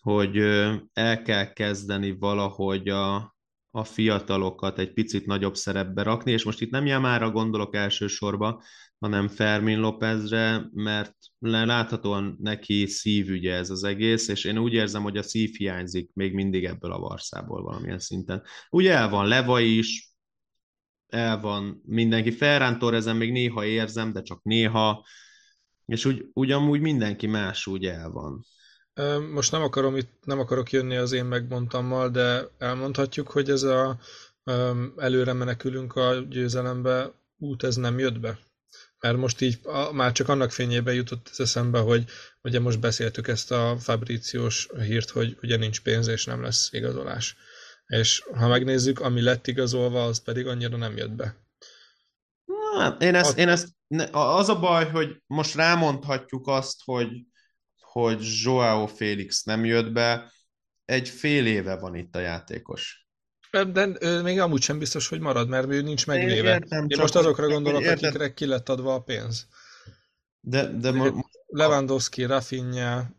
hogy 0.00 0.36
el 0.92 1.22
kell 1.22 1.52
kezdeni 1.52 2.10
valahogy 2.18 2.88
a, 2.88 3.34
a 3.70 3.84
fiatalokat 3.84 4.78
egy 4.78 4.92
picit 4.92 5.26
nagyobb 5.26 5.54
szerepbe 5.54 6.02
rakni, 6.02 6.32
és 6.32 6.44
most 6.44 6.60
itt 6.60 6.70
nem 6.70 6.86
Jamára 6.86 7.30
gondolok 7.30 7.74
elsősorban, 7.74 8.62
hanem 9.00 9.28
Fermin 9.28 9.78
Lópezre, 9.78 10.68
mert 10.72 11.14
láthatóan 11.38 12.36
neki 12.40 12.86
szívügye 12.86 13.54
ez 13.54 13.70
az 13.70 13.84
egész, 13.84 14.28
és 14.28 14.44
én 14.44 14.58
úgy 14.58 14.72
érzem, 14.72 15.02
hogy 15.02 15.16
a 15.16 15.22
szív 15.22 15.54
hiányzik 15.56 16.10
még 16.14 16.34
mindig 16.34 16.64
ebből 16.64 16.92
a 16.92 16.98
Varszából 16.98 17.62
valamilyen 17.62 17.98
szinten. 17.98 18.42
Ugye 18.70 18.92
el 18.92 19.08
van 19.08 19.26
Leva 19.26 19.60
is, 19.60 20.14
el 21.06 21.40
van 21.40 21.82
mindenki, 21.86 22.30
Ferran 22.30 22.78
Torrezen 22.78 23.16
még 23.16 23.32
néha 23.32 23.64
érzem, 23.64 24.12
de 24.12 24.22
csak 24.22 24.42
néha, 24.42 25.06
és 25.86 26.04
úgy, 26.04 26.26
ugyanúgy 26.32 26.80
mindenki 26.80 27.26
más 27.26 27.66
úgy 27.66 27.86
el 27.86 28.10
van. 28.10 28.44
Most 29.32 29.52
nem, 29.52 29.62
akarom 29.62 29.96
itt, 29.96 30.24
nem 30.24 30.38
akarok 30.38 30.70
jönni 30.70 30.96
az 30.96 31.12
én 31.12 31.24
megmondtammal, 31.24 32.10
de 32.10 32.48
elmondhatjuk, 32.58 33.28
hogy 33.28 33.50
ez 33.50 33.62
a 33.62 33.98
előre 34.96 35.32
menekülünk 35.32 35.96
a 35.96 36.14
győzelembe 36.14 37.12
út, 37.38 37.62
ez 37.62 37.76
nem 37.76 37.98
jött 37.98 38.20
be? 38.20 38.38
Mert 39.00 39.16
most 39.16 39.40
így 39.40 39.58
a, 39.62 39.92
már 39.92 40.12
csak 40.12 40.28
annak 40.28 40.52
fényében 40.52 40.94
jutott 40.94 41.28
ez 41.30 41.40
eszembe, 41.40 41.78
hogy 41.78 42.04
ugye 42.42 42.60
most 42.60 42.80
beszéltük 42.80 43.28
ezt 43.28 43.50
a 43.50 43.76
Fabriciós 43.78 44.68
hírt, 44.78 45.10
hogy 45.10 45.38
ugye 45.42 45.56
nincs 45.56 45.80
pénz 45.80 46.06
és 46.06 46.24
nem 46.24 46.42
lesz 46.42 46.68
igazolás. 46.72 47.36
És 47.86 48.22
ha 48.34 48.48
megnézzük, 48.48 49.00
ami 49.00 49.20
lett 49.20 49.46
igazolva, 49.46 50.04
az 50.04 50.22
pedig 50.22 50.46
annyira 50.46 50.76
nem 50.76 50.96
jött 50.96 51.12
be. 51.12 51.36
Hát, 52.78 53.02
én 53.02 53.14
ezt, 53.14 53.38
én 53.38 53.48
ezt, 53.48 53.68
az 54.10 54.48
a 54.48 54.58
baj, 54.58 54.90
hogy 54.90 55.22
most 55.26 55.54
rámondhatjuk 55.54 56.46
azt, 56.46 56.80
hogy, 56.84 57.08
hogy 57.80 58.18
Joao 58.42 58.86
Félix 58.86 59.42
nem 59.42 59.64
jött 59.64 59.92
be, 59.92 60.32
egy 60.84 61.08
fél 61.08 61.46
éve 61.46 61.76
van 61.76 61.94
itt 61.94 62.16
a 62.16 62.20
játékos. 62.20 63.08
De 63.50 63.88
ő 64.00 64.22
még 64.22 64.40
amúgy 64.40 64.62
sem 64.62 64.78
biztos, 64.78 65.08
hogy 65.08 65.20
marad, 65.20 65.48
mert 65.48 65.68
ő 65.68 65.82
nincs 65.82 66.06
megvéve. 66.06 66.48
Én, 66.48 66.54
értem, 66.54 66.84
Én 66.88 66.98
most 67.00 67.14
azokra 67.14 67.48
gondolok, 67.48 67.82
értem. 67.82 68.08
akikre 68.08 68.34
ki 68.34 68.46
lett 68.46 68.68
adva 68.68 68.94
a 68.94 69.02
pénz. 69.02 69.46
De, 70.40 70.66
de 70.66 70.90
mo- 70.90 71.14
Lewandowski, 71.46 72.24
Rafinha. 72.24 73.10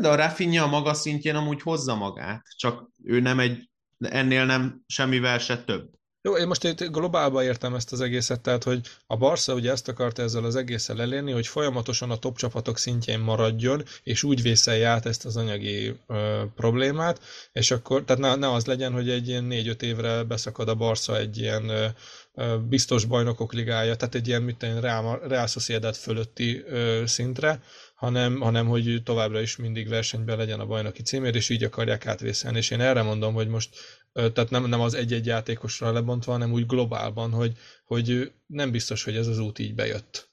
De 0.00 0.08
a 0.08 0.14
Rafinha 0.14 0.64
a 0.64 0.68
maga 0.68 0.94
szintjén 0.94 1.34
amúgy 1.34 1.62
hozza 1.62 1.94
magát, 1.94 2.42
csak 2.56 2.90
ő 3.04 3.20
nem 3.20 3.38
egy, 3.40 3.70
ennél 3.98 4.44
nem 4.46 4.82
semmivel 4.86 5.38
se 5.38 5.64
több. 5.64 5.90
Jó, 6.22 6.36
én 6.36 6.46
most 6.46 6.64
itt 6.64 6.84
globálba 6.84 7.42
értem 7.42 7.74
ezt 7.74 7.92
az 7.92 8.00
egészet, 8.00 8.40
tehát 8.40 8.64
hogy 8.64 8.80
a 9.06 9.16
Barca 9.16 9.54
ugye 9.54 9.70
ezt 9.70 9.88
akarta 9.88 10.22
ezzel 10.22 10.44
az 10.44 10.56
egésszel 10.56 11.00
elérni, 11.00 11.32
hogy 11.32 11.46
folyamatosan 11.46 12.10
a 12.10 12.16
top 12.16 12.36
csapatok 12.36 12.78
szintjén 12.78 13.18
maradjon, 13.18 13.84
és 14.02 14.22
úgy 14.22 14.42
vészelje 14.42 14.88
át 14.88 15.06
ezt 15.06 15.24
az 15.24 15.36
anyagi 15.36 15.96
ö, 16.06 16.42
problémát, 16.56 17.20
és 17.52 17.70
akkor, 17.70 18.04
tehát 18.04 18.22
ne, 18.22 18.34
ne 18.34 18.52
az 18.52 18.66
legyen, 18.66 18.92
hogy 18.92 19.10
egy 19.10 19.28
ilyen 19.28 19.44
négy-öt 19.44 19.82
évre 19.82 20.22
beszakad 20.22 20.68
a 20.68 20.74
Barca 20.74 21.16
egy 21.16 21.38
ilyen 21.38 21.68
ö, 21.68 22.58
biztos 22.68 23.04
bajnokok 23.04 23.52
ligája, 23.52 23.96
tehát 23.96 24.14
egy 24.14 24.28
ilyen, 24.28 24.42
mint 24.42 24.62
Real, 24.62 25.20
Real 25.28 25.46
Sociedad 25.46 25.94
fölötti 25.94 26.64
ö, 26.66 27.02
szintre, 27.06 27.62
hanem, 28.00 28.40
hanem 28.40 28.66
hogy 28.66 29.02
továbbra 29.04 29.40
is 29.40 29.56
mindig 29.56 29.88
versenyben 29.88 30.36
legyen 30.36 30.60
a 30.60 30.66
bajnoki 30.66 31.02
címér, 31.02 31.34
és 31.34 31.48
így 31.48 31.64
akarják 31.64 32.06
átvészelni. 32.06 32.58
És 32.58 32.70
én 32.70 32.80
erre 32.80 33.02
mondom, 33.02 33.34
hogy 33.34 33.48
most 33.48 33.76
tehát 34.12 34.50
nem, 34.50 34.66
nem 34.66 34.80
az 34.80 34.94
egy-egy 34.94 35.26
játékosra 35.26 35.92
lebontva, 35.92 36.32
hanem 36.32 36.52
úgy 36.52 36.66
globálban, 36.66 37.30
hogy, 37.30 37.58
hogy 37.84 38.32
nem 38.46 38.70
biztos, 38.70 39.04
hogy 39.04 39.16
ez 39.16 39.26
az 39.26 39.38
út 39.38 39.58
így 39.58 39.74
bejött. 39.74 40.30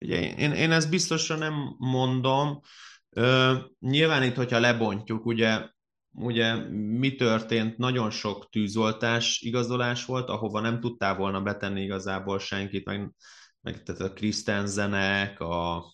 Ugye 0.00 0.34
én, 0.36 0.52
én 0.52 0.72
ezt 0.72 0.90
biztosra 0.90 1.36
nem 1.36 1.74
mondom. 1.78 2.60
Ö, 3.10 3.54
nyilván 3.80 4.22
itt, 4.22 4.34
hogyha 4.34 4.58
lebontjuk, 4.58 5.26
ugye, 5.26 5.68
ugye 6.10 6.54
mi 6.74 7.14
történt? 7.14 7.76
Nagyon 7.76 8.10
sok 8.10 8.48
tűzoltás 8.50 9.40
igazolás 9.40 10.04
volt, 10.04 10.28
ahova 10.28 10.60
nem 10.60 10.80
tudtál 10.80 11.16
volna 11.16 11.40
betenni 11.42 11.82
igazából 11.82 12.38
senkit, 12.38 12.84
meg, 12.84 13.14
meg 13.60 13.82
tehát 13.82 14.00
a 14.00 14.12
Christensenek, 14.12 15.40
a 15.40 15.84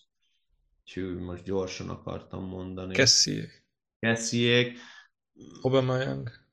hű, 0.93 1.19
most 1.19 1.43
gyorsan 1.43 1.89
akartam 1.89 2.43
mondani. 2.43 2.93
Kessiék. 2.93 3.65
Kessiék. 3.99 4.77
Aubameyang. 5.61 6.44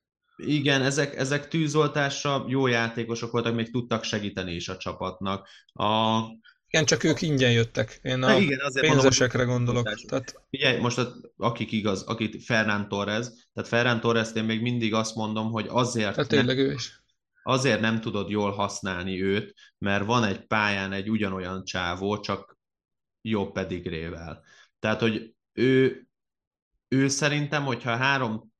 Igen, 0.46 0.82
ezek, 0.82 1.16
ezek 1.16 1.48
tűzoltásra 1.48 2.44
jó 2.48 2.66
játékosok 2.66 3.30
voltak, 3.30 3.54
még 3.54 3.70
tudtak 3.70 4.04
segíteni 4.04 4.54
is 4.54 4.68
a 4.68 4.76
csapatnak. 4.76 5.48
A, 5.72 6.20
igen, 6.66 6.84
csak 6.86 7.04
ők 7.04 7.22
ingyen 7.22 7.52
jöttek. 7.52 7.98
Én 8.02 8.22
a 8.22 8.36
igen, 8.36 8.60
azért 8.60 8.86
pénzesekre 8.86 9.44
mondom, 9.44 9.74
gondolok. 9.74 10.00
Tehát... 10.08 10.34
Ugye, 10.50 10.80
most 10.80 11.00
akik 11.36 11.72
igaz, 11.72 12.02
akit 12.02 12.44
Ferran 12.44 12.88
Torres, 12.88 13.26
tehát 13.52 13.68
Ferran 13.68 14.00
Torres 14.00 14.28
én 14.34 14.44
még 14.44 14.60
mindig 14.60 14.94
azt 14.94 15.14
mondom, 15.14 15.50
hogy 15.50 15.66
azért 15.68 16.14
tehát 16.14 16.28
tényleg 16.28 16.56
nem, 16.56 16.66
ő 16.66 16.72
is. 16.72 17.02
azért 17.42 17.80
nem 17.80 18.00
tudod 18.00 18.30
jól 18.30 18.50
használni 18.50 19.22
őt, 19.22 19.54
mert 19.78 20.04
van 20.04 20.24
egy 20.24 20.46
pályán 20.46 20.92
egy 20.92 21.10
ugyanolyan 21.10 21.64
csávó, 21.64 22.20
csak 22.20 22.58
jobb 23.20 23.52
pedigrével. 23.52 24.44
Tehát, 24.78 25.00
hogy 25.00 25.34
ő, 25.52 26.06
ő 26.88 27.08
szerintem, 27.08 27.64
hogyha 27.64 27.96
három 27.96 28.51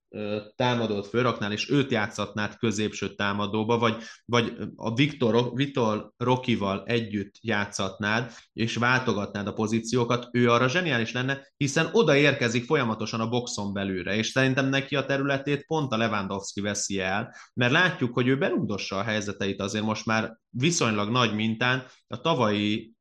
támadót 0.57 1.07
fölraknál, 1.07 1.53
és 1.53 1.71
őt 1.71 1.91
játszatnád 1.91 2.57
középső 2.57 3.15
támadóba, 3.15 3.79
vagy, 3.79 3.97
vagy 4.25 4.53
a 4.77 4.95
Viktor, 4.95 5.51
Viktor 5.55 6.11
Rokival 6.17 6.83
együtt 6.87 7.35
játszatnád, 7.41 8.33
és 8.53 8.77
váltogatnád 8.77 9.47
a 9.47 9.53
pozíciókat, 9.53 10.29
ő 10.33 10.51
arra 10.51 10.69
zseniális 10.69 11.13
lenne, 11.13 11.47
hiszen 11.57 11.89
oda 11.93 12.17
érkezik 12.17 12.65
folyamatosan 12.65 13.21
a 13.21 13.29
boxon 13.29 13.73
belőle, 13.73 14.17
és 14.17 14.27
szerintem 14.27 14.69
neki 14.69 14.97
a 14.97 15.05
területét 15.05 15.67
pont 15.67 15.93
a 15.93 15.97
Lewandowski 15.97 16.61
veszi 16.61 17.01
el, 17.01 17.35
mert 17.55 17.73
látjuk, 17.73 18.15
hogy 18.15 18.29
ő 18.29 18.39
berúgdossa 18.39 18.97
a 18.97 19.03
helyzeteit 19.03 19.61
azért 19.61 19.85
most 19.85 20.07
már 20.07 20.37
viszonylag 20.51 21.11
nagy 21.11 21.35
mintán, 21.35 21.85
a 22.07 22.21
tavalyi 22.21 22.93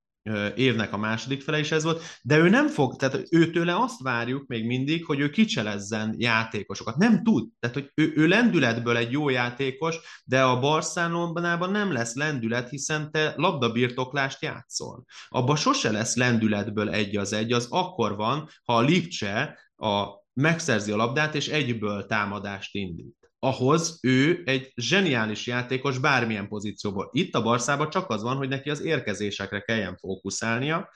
évnek 0.56 0.94
a 0.94 0.98
második 0.98 1.42
fele 1.42 1.60
is 1.60 1.72
ez 1.72 1.84
volt, 1.84 2.02
de 2.22 2.38
ő 2.38 2.50
nem 2.50 2.68
fog, 2.68 2.96
tehát 2.96 3.24
őtőle 3.30 3.76
azt 3.76 4.02
várjuk 4.02 4.48
még 4.48 4.66
mindig, 4.66 5.06
hogy 5.06 5.20
ő 5.20 5.30
kicselezzen 5.30 6.16
játékosokat. 6.18 6.96
Nem 6.98 7.24
tud, 7.24 7.50
tehát 7.60 7.76
hogy 7.76 7.92
ő, 7.94 8.12
ő 8.16 8.28
lendületből 8.28 8.98
egy 8.98 9.12
jó 9.12 9.30
játékos, 9.30 9.96
de 10.24 10.44
a 10.44 10.60
Barcelonában 10.60 11.72
nem 11.72 11.92
lesz 11.92 12.16
lendület, 12.16 12.70
hiszen 12.70 13.12
te 13.12 13.34
labdabirtoklást 13.36 14.42
játszol. 14.42 15.04
Abba 15.28 15.56
sose 15.56 15.92
lesz 15.92 16.16
lendületből 16.16 16.90
egy 16.90 17.18
az 17.18 17.34
egy, 17.34 17.52
az 17.52 17.68
akkor 17.70 18.16
van, 18.16 18.50
ha 18.64 18.76
a 18.76 18.82
Lipcse 18.82 19.58
a 19.76 20.06
megszerzi 20.34 20.92
a 20.92 20.96
labdát, 20.96 21.36
és 21.36 21.48
egyből 21.48 22.06
támadást 22.06 22.76
indít 22.76 23.21
ahhoz 23.44 24.00
ő 24.02 24.42
egy 24.46 24.72
zseniális 24.76 25.48
játékos 25.48 25.98
bármilyen 25.98 26.48
pozícióból. 26.48 27.10
Itt 27.12 27.36
a 27.36 27.42
Barszában 27.42 27.90
csak 27.90 28.10
az 28.10 28.22
van, 28.22 28.36
hogy 28.36 28.48
neki 28.48 28.70
az 28.70 28.82
érkezésekre 28.82 29.60
kelljen 29.60 29.98
fókuszálnia, 29.98 30.90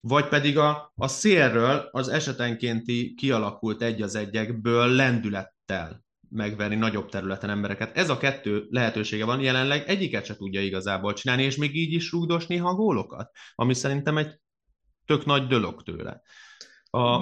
vagy 0.00 0.28
pedig 0.28 0.58
a, 0.58 0.92
a 0.94 1.08
szélről 1.08 1.88
az 1.90 2.08
esetenkénti 2.08 3.14
kialakult 3.14 3.82
egy 3.82 4.02
az 4.02 4.14
egyekből 4.14 4.86
lendülettel 4.86 6.04
megverni 6.28 6.74
nagyobb 6.74 7.08
területen 7.08 7.50
embereket. 7.50 7.96
Ez 7.96 8.08
a 8.08 8.18
kettő 8.18 8.66
lehetősége 8.70 9.24
van, 9.24 9.40
jelenleg 9.40 9.88
egyiket 9.88 10.24
se 10.24 10.36
tudja 10.36 10.60
igazából 10.60 11.12
csinálni, 11.12 11.42
és 11.42 11.56
még 11.56 11.76
így 11.76 11.92
is 11.92 12.10
rúgdos 12.10 12.46
néha 12.46 12.68
a 12.68 12.74
gólokat, 12.74 13.30
ami 13.54 13.74
szerintem 13.74 14.18
egy 14.18 14.40
tök 15.04 15.24
nagy 15.24 15.46
dolog 15.46 15.82
tőle. 15.82 16.22
A... 16.90 17.20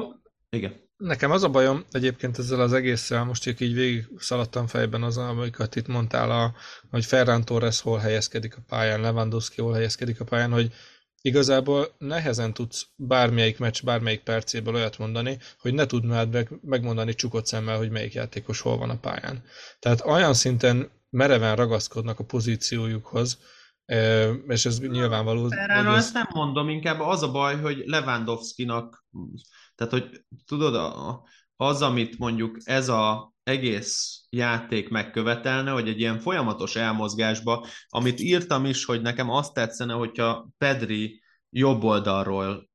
Igen. 0.51 0.90
Nekem 1.01 1.31
az 1.31 1.43
a 1.43 1.49
bajom 1.49 1.85
egyébként 1.91 2.39
ezzel 2.39 2.61
az 2.61 2.73
egésszel, 2.73 3.25
most 3.25 3.43
csak 3.43 3.61
így 3.61 3.75
végig 3.75 4.09
szaladtam 4.19 4.67
fejben 4.67 5.03
az, 5.03 5.17
amiket 5.17 5.77
itt 5.77 5.87
mondtál, 5.87 6.31
a, 6.31 6.55
hogy 6.91 7.05
Ferran 7.05 7.45
Torres 7.45 7.81
hol 7.81 7.99
helyezkedik 7.99 8.57
a 8.57 8.61
pályán, 8.69 9.01
Lewandowski 9.01 9.61
hol 9.61 9.73
helyezkedik 9.73 10.21
a 10.21 10.25
pályán, 10.25 10.53
hogy 10.53 10.73
igazából 11.23 11.95
nehezen 11.99 12.53
tudsz 12.53 12.87
bármelyik 12.97 13.59
meccs, 13.59 13.83
bármelyik 13.85 14.21
percéből 14.21 14.75
olyat 14.75 14.99
mondani, 14.99 15.39
hogy 15.61 15.75
ne 15.75 15.87
tudnád 15.87 16.33
meg, 16.33 16.51
megmondani 16.63 17.15
csukott 17.15 17.47
szemmel, 17.47 17.77
hogy 17.77 17.91
melyik 17.91 18.13
játékos 18.13 18.61
hol 18.61 18.79
van 18.79 18.91
a 18.91 18.99
pályán. 18.99 19.45
Tehát 19.79 20.05
olyan 20.07 20.35
szinten 20.35 20.91
mereven 21.11 21.57
ragaszkodnak 21.57 22.19
a 22.19 22.25
pozíciójukhoz, 22.25 23.39
és 24.49 24.67
ez 24.67 24.81
nyilvánvaló. 24.81 25.49
Ferran, 25.49 25.87
ez... 25.87 25.95
ezt 25.95 26.15
nem 26.15 26.29
mondom, 26.33 26.69
inkább 26.69 27.01
az 27.01 27.23
a 27.23 27.31
baj, 27.31 27.61
hogy 27.61 27.83
Lewandowski-nak 27.87 29.05
tehát, 29.81 29.93
hogy 29.93 30.25
tudod, 30.47 30.95
az, 31.57 31.83
amit 31.83 32.19
mondjuk 32.19 32.57
ez 32.65 32.89
a 32.89 33.33
egész 33.43 34.23
játék 34.31 34.89
megkövetelne, 34.89 35.71
hogy 35.71 35.89
egy 35.89 35.99
ilyen 35.99 36.19
folyamatos 36.19 36.77
elmozgásba, 36.77 37.67
amit 37.89 38.21
írtam 38.21 38.65
is, 38.65 38.85
hogy 38.85 39.03
nekem 39.03 39.31
azt 39.31 39.55
tetszene, 39.55 39.93
hogyha 39.93 40.49
Pedri 40.59 41.23
jobb 41.51 41.83
oldalról 41.83 42.69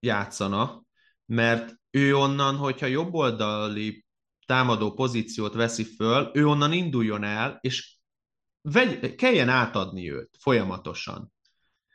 játszana, 0.00 0.82
mert 1.26 1.74
ő 1.90 2.16
onnan, 2.16 2.56
hogyha 2.56 2.86
jobb 2.86 3.14
oldali 3.14 4.04
támadó 4.46 4.92
pozíciót 4.92 5.54
veszi 5.54 5.84
föl, 5.84 6.30
ő 6.34 6.46
onnan 6.46 6.72
induljon 6.72 7.24
el, 7.24 7.58
és 7.60 7.96
vegy, 8.60 9.14
kelljen 9.14 9.48
átadni 9.48 10.12
őt 10.12 10.36
folyamatosan. 10.38 11.32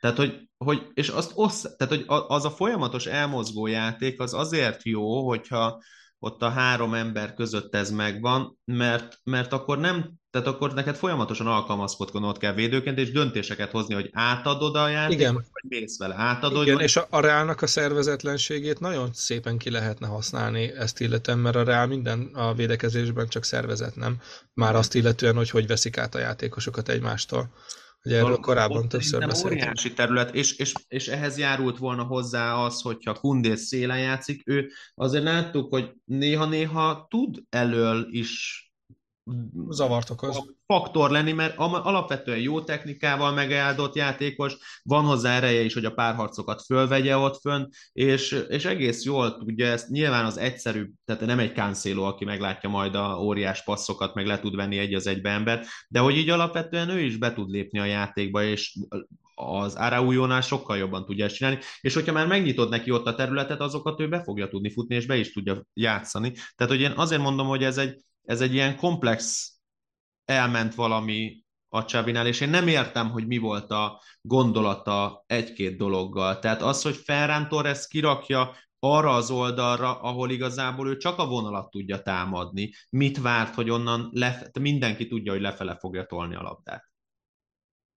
Tehát, 0.06 0.20
hogy, 0.20 0.48
hogy 0.56 0.86
és 0.94 1.08
azt 1.08 1.32
ossz, 1.34 1.62
tehát, 1.76 1.94
hogy 1.94 2.04
az 2.28 2.44
a 2.44 2.50
folyamatos 2.50 3.06
elmozgó 3.06 3.66
játék 3.66 4.20
az 4.20 4.34
azért 4.34 4.84
jó, 4.84 5.28
hogyha 5.28 5.82
ott 6.18 6.42
a 6.42 6.48
három 6.48 6.94
ember 6.94 7.34
között 7.34 7.74
ez 7.74 7.90
megvan, 7.90 8.58
mert, 8.64 9.20
mert 9.24 9.52
akkor 9.52 9.78
nem, 9.78 10.12
tehát 10.30 10.46
akkor 10.46 10.74
neked 10.74 10.96
folyamatosan 10.96 11.46
alkalmazkodnod 11.46 12.38
kell 12.38 12.52
védőként, 12.52 12.98
és 12.98 13.12
döntéseket 13.12 13.70
hozni, 13.70 13.94
hogy 13.94 14.10
átadod 14.12 14.76
a 14.76 14.88
játékot, 14.88 15.20
Igen. 15.20 15.34
vagy 15.34 15.78
mész 15.80 15.98
vele, 15.98 16.14
átadod. 16.18 16.62
Igen, 16.62 16.74
vagy... 16.74 16.84
és 16.84 16.96
a, 16.96 17.06
a 17.10 17.20
Reálnak 17.20 17.62
a 17.62 17.66
szervezetlenségét 17.66 18.80
nagyon 18.80 19.10
szépen 19.12 19.58
ki 19.58 19.70
lehetne 19.70 20.06
használni 20.06 20.72
ezt 20.76 21.00
illetően, 21.00 21.38
mert 21.38 21.56
a 21.56 21.64
Reál 21.64 21.86
minden 21.86 22.30
a 22.32 22.54
védekezésben 22.54 23.28
csak 23.28 23.44
szervezet, 23.44 23.96
nem? 23.96 24.20
Már 24.54 24.74
azt 24.74 24.94
illetően, 24.94 25.36
hogy 25.36 25.50
hogy 25.50 25.66
veszik 25.66 25.98
át 25.98 26.14
a 26.14 26.18
játékosokat 26.18 26.88
egymástól. 26.88 27.50
Ugye 28.06 28.16
erről 28.16 28.36
korábban 28.36 28.88
többször 28.88 29.26
beszéltünk. 29.26 29.62
Óriási 29.62 29.92
terület, 29.92 30.34
és, 30.34 30.56
és, 30.56 30.72
és 30.88 31.08
ehhez 31.08 31.38
járult 31.38 31.78
volna 31.78 32.02
hozzá 32.02 32.54
az, 32.54 32.80
hogyha 32.80 33.14
Kundész 33.14 33.66
szélen 33.66 33.98
játszik, 33.98 34.42
ő 34.44 34.70
azért 34.94 35.24
láttuk, 35.24 35.70
hogy 35.70 35.92
néha-néha 36.04 37.06
tud 37.10 37.42
elől 37.48 38.06
is 38.10 38.64
zavart 39.68 40.10
okoz. 40.10 40.54
Faktor 40.66 41.10
lenni, 41.10 41.32
mert 41.32 41.58
alapvetően 41.58 42.38
jó 42.38 42.60
technikával 42.60 43.32
megáldott 43.32 43.94
játékos, 43.94 44.56
van 44.82 45.04
hozzá 45.04 45.36
ereje 45.36 45.60
is, 45.60 45.74
hogy 45.74 45.84
a 45.84 45.94
párharcokat 45.94 46.62
fölvegye 46.62 47.16
ott 47.16 47.40
fönn, 47.40 47.66
és, 47.92 48.44
és 48.48 48.64
egész 48.64 49.04
jól 49.04 49.36
tudja 49.36 49.66
ezt, 49.66 49.88
nyilván 49.88 50.24
az 50.24 50.36
egyszerű, 50.36 50.90
tehát 51.04 51.26
nem 51.26 51.38
egy 51.38 51.54
Cancelo, 51.54 52.02
aki 52.02 52.24
meglátja 52.24 52.68
majd 52.68 52.94
a 52.94 53.18
óriás 53.20 53.64
passzokat, 53.64 54.14
meg 54.14 54.26
le 54.26 54.40
tud 54.40 54.56
venni 54.56 54.78
egy 54.78 54.94
az 54.94 55.06
egybe 55.06 55.30
ember, 55.30 55.66
de 55.88 56.00
hogy 56.00 56.16
így 56.16 56.30
alapvetően 56.30 56.88
ő 56.88 57.00
is 57.00 57.16
be 57.16 57.32
tud 57.32 57.50
lépni 57.50 57.78
a 57.78 57.84
játékba, 57.84 58.42
és 58.42 58.78
az 59.34 59.74
Araujónál 59.74 60.40
sokkal 60.40 60.76
jobban 60.76 61.04
tudja 61.04 61.24
ezt 61.24 61.34
csinálni, 61.34 61.58
és 61.80 61.94
hogyha 61.94 62.12
már 62.12 62.26
megnyitod 62.26 62.68
neki 62.68 62.90
ott 62.90 63.06
a 63.06 63.14
területet, 63.14 63.60
azokat 63.60 64.00
ő 64.00 64.08
be 64.08 64.22
fogja 64.22 64.48
tudni 64.48 64.70
futni, 64.70 64.94
és 64.94 65.06
be 65.06 65.16
is 65.16 65.32
tudja 65.32 65.64
játszani. 65.74 66.32
Tehát, 66.32 66.72
hogy 66.72 66.80
én 66.80 66.92
azért 66.96 67.22
mondom, 67.22 67.46
hogy 67.46 67.64
ez 67.64 67.78
egy, 67.78 68.04
ez 68.26 68.40
egy 68.40 68.54
ilyen 68.54 68.76
komplex 68.76 69.50
elment 70.24 70.74
valami 70.74 71.44
a 71.68 71.84
Csavinál, 71.84 72.26
és 72.26 72.40
én 72.40 72.48
nem 72.48 72.68
értem, 72.68 73.10
hogy 73.10 73.26
mi 73.26 73.38
volt 73.38 73.70
a 73.70 74.02
gondolata 74.20 75.24
egy-két 75.26 75.76
dologgal. 75.76 76.38
Tehát 76.38 76.62
az, 76.62 76.82
hogy 76.82 76.96
Ferran 76.96 77.48
Torres 77.48 77.86
kirakja 77.86 78.54
arra 78.78 79.14
az 79.14 79.30
oldalra, 79.30 80.00
ahol 80.00 80.30
igazából 80.30 80.88
ő 80.88 80.96
csak 80.96 81.18
a 81.18 81.26
vonalat 81.26 81.70
tudja 81.70 82.02
támadni. 82.02 82.72
Mit 82.90 83.18
várt, 83.18 83.54
hogy 83.54 83.70
onnan 83.70 84.10
lefe- 84.12 84.58
mindenki 84.58 85.06
tudja, 85.06 85.32
hogy 85.32 85.40
lefele 85.40 85.76
fogja 85.76 86.04
tolni 86.04 86.34
a 86.34 86.42
labdát. 86.42 86.84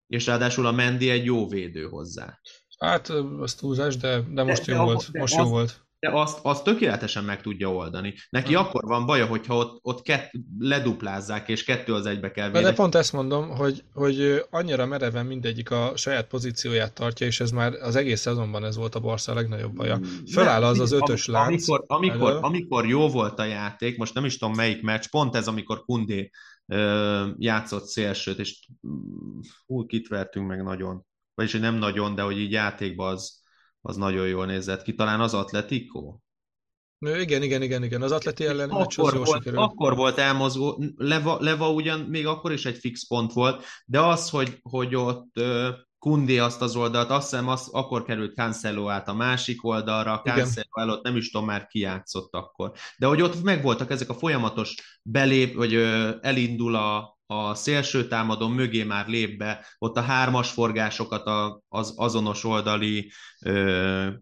És 0.07 0.25
ráadásul 0.25 0.65
a 0.65 0.71
Mendi 0.71 1.09
egy 1.09 1.25
jó 1.25 1.47
védő 1.47 1.87
hozzá. 1.87 2.39
Hát, 2.79 3.09
az 3.39 3.55
túlzás, 3.55 3.97
de, 3.97 4.21
de 4.21 4.43
most 4.43 4.65
de, 4.65 4.71
jó 4.71 4.77
de, 4.77 4.83
volt. 4.83 5.13
Most 5.13 5.33
az, 5.33 5.39
jó 5.39 5.49
volt 5.49 5.88
de 5.99 6.09
azt, 6.11 6.39
azt 6.41 6.63
tökéletesen 6.63 7.23
meg 7.23 7.41
tudja 7.41 7.73
oldani. 7.73 8.13
Neki 8.29 8.53
hmm. 8.53 8.65
akkor 8.65 8.83
van 8.83 9.05
baja, 9.05 9.25
hogyha 9.25 9.55
ott, 9.55 9.79
ott 9.81 10.01
kett, 10.01 10.31
leduplázzák, 10.59 11.49
és 11.49 11.63
kettő 11.63 11.93
az 11.93 12.05
egybe 12.05 12.31
kell 12.31 12.47
védeni. 12.47 12.65
De 12.65 12.73
pont 12.73 12.95
ezt 12.95 13.13
mondom, 13.13 13.49
hogy, 13.49 13.83
hogy 13.93 14.45
annyira 14.49 14.85
mereven 14.85 15.25
mindegyik 15.25 15.71
a 15.71 15.91
saját 15.95 16.27
pozícióját 16.27 16.93
tartja, 16.93 17.27
és 17.27 17.39
ez 17.39 17.51
már 17.51 17.73
az 17.73 17.95
egész 17.95 18.19
szezonban 18.19 18.65
ez 18.65 18.75
volt 18.75 18.95
a 18.95 18.99
Barca 18.99 19.33
legnagyobb 19.33 19.73
baja. 19.73 19.95
Hmm. 19.95 20.25
Föláll 20.31 20.63
az 20.63 20.79
az 20.79 20.91
ötös 20.91 21.27
lánc. 21.27 21.67
Amikor, 21.69 21.83
amikor, 21.87 22.37
amikor 22.41 22.87
jó 22.87 23.09
volt 23.09 23.39
a 23.39 23.43
játék, 23.45 23.97
most 23.97 24.13
nem 24.13 24.25
is 24.25 24.37
tudom 24.37 24.55
melyik 24.55 24.81
meccs, 24.81 25.05
pont 25.09 25.35
ez, 25.35 25.47
amikor 25.47 25.83
Kundé 25.85 26.29
ö, 26.65 27.27
játszott 27.37 27.85
szélsőt, 27.85 28.39
és 28.39 28.67
hú, 29.65 29.85
kit 29.85 30.07
vertünk 30.07 30.47
meg 30.47 30.63
nagyon. 30.63 31.05
Vagyis, 31.33 31.51
hogy 31.51 31.61
nem 31.61 31.75
nagyon, 31.75 32.15
de 32.15 32.21
hogy 32.21 32.39
így 32.39 32.51
játékban 32.51 33.13
az, 33.13 33.39
az 33.89 33.95
nagyon 33.95 34.27
jól 34.27 34.45
nézett 34.45 34.81
ki. 34.81 34.95
Talán 34.95 35.19
az 35.19 35.33
Atletico? 35.33 36.17
Igen, 36.99 37.43
igen, 37.43 37.61
igen, 37.61 37.83
igen. 37.83 38.01
Az 38.01 38.11
atleti 38.11 38.45
ellen 38.45 38.69
akkor, 38.69 39.13
volt, 39.13 39.27
sikerült. 39.27 39.63
akkor 39.63 39.95
volt 39.95 40.17
elmozgó, 40.17 40.83
Leva, 40.95 41.37
Leva 41.39 41.71
ugyan 41.71 41.99
még 41.99 42.27
akkor 42.27 42.51
is 42.51 42.65
egy 42.65 42.77
fix 42.77 43.07
pont 43.07 43.33
volt, 43.33 43.63
de 43.85 43.99
az, 43.99 44.29
hogy, 44.29 44.59
hogy 44.61 44.95
ott 44.95 45.31
Kundi 45.99 46.39
azt 46.39 46.61
az 46.61 46.75
oldalt, 46.75 47.09
azt 47.09 47.29
hiszem 47.29 47.47
az, 47.47 47.69
akkor 47.71 48.03
került 48.03 48.35
Cancelo 48.35 48.87
át 48.87 49.07
a 49.07 49.13
másik 49.13 49.65
oldalra, 49.65 50.21
Cancelo 50.23 50.81
előtt 50.81 51.03
nem 51.03 51.15
is 51.15 51.31
tudom 51.31 51.47
már 51.47 51.67
ki 51.67 51.79
játszott 51.79 52.33
akkor. 52.33 52.71
De 52.97 53.05
hogy 53.05 53.21
ott 53.21 53.43
megvoltak 53.43 53.91
ezek 53.91 54.09
a 54.09 54.13
folyamatos 54.13 54.99
belép, 55.03 55.55
vagy 55.55 55.73
ö, 55.73 56.15
elindul 56.21 56.75
a, 56.75 57.18
a 57.31 57.55
szélső 57.55 58.07
támadó 58.07 58.47
mögé 58.47 58.83
már 58.83 59.07
lép 59.07 59.37
be, 59.37 59.65
ott 59.77 59.97
a 59.97 60.01
hármas 60.01 60.49
forgásokat 60.51 61.25
a, 61.25 61.61
az 61.69 61.93
azonos 61.95 62.43
oldali 62.43 63.11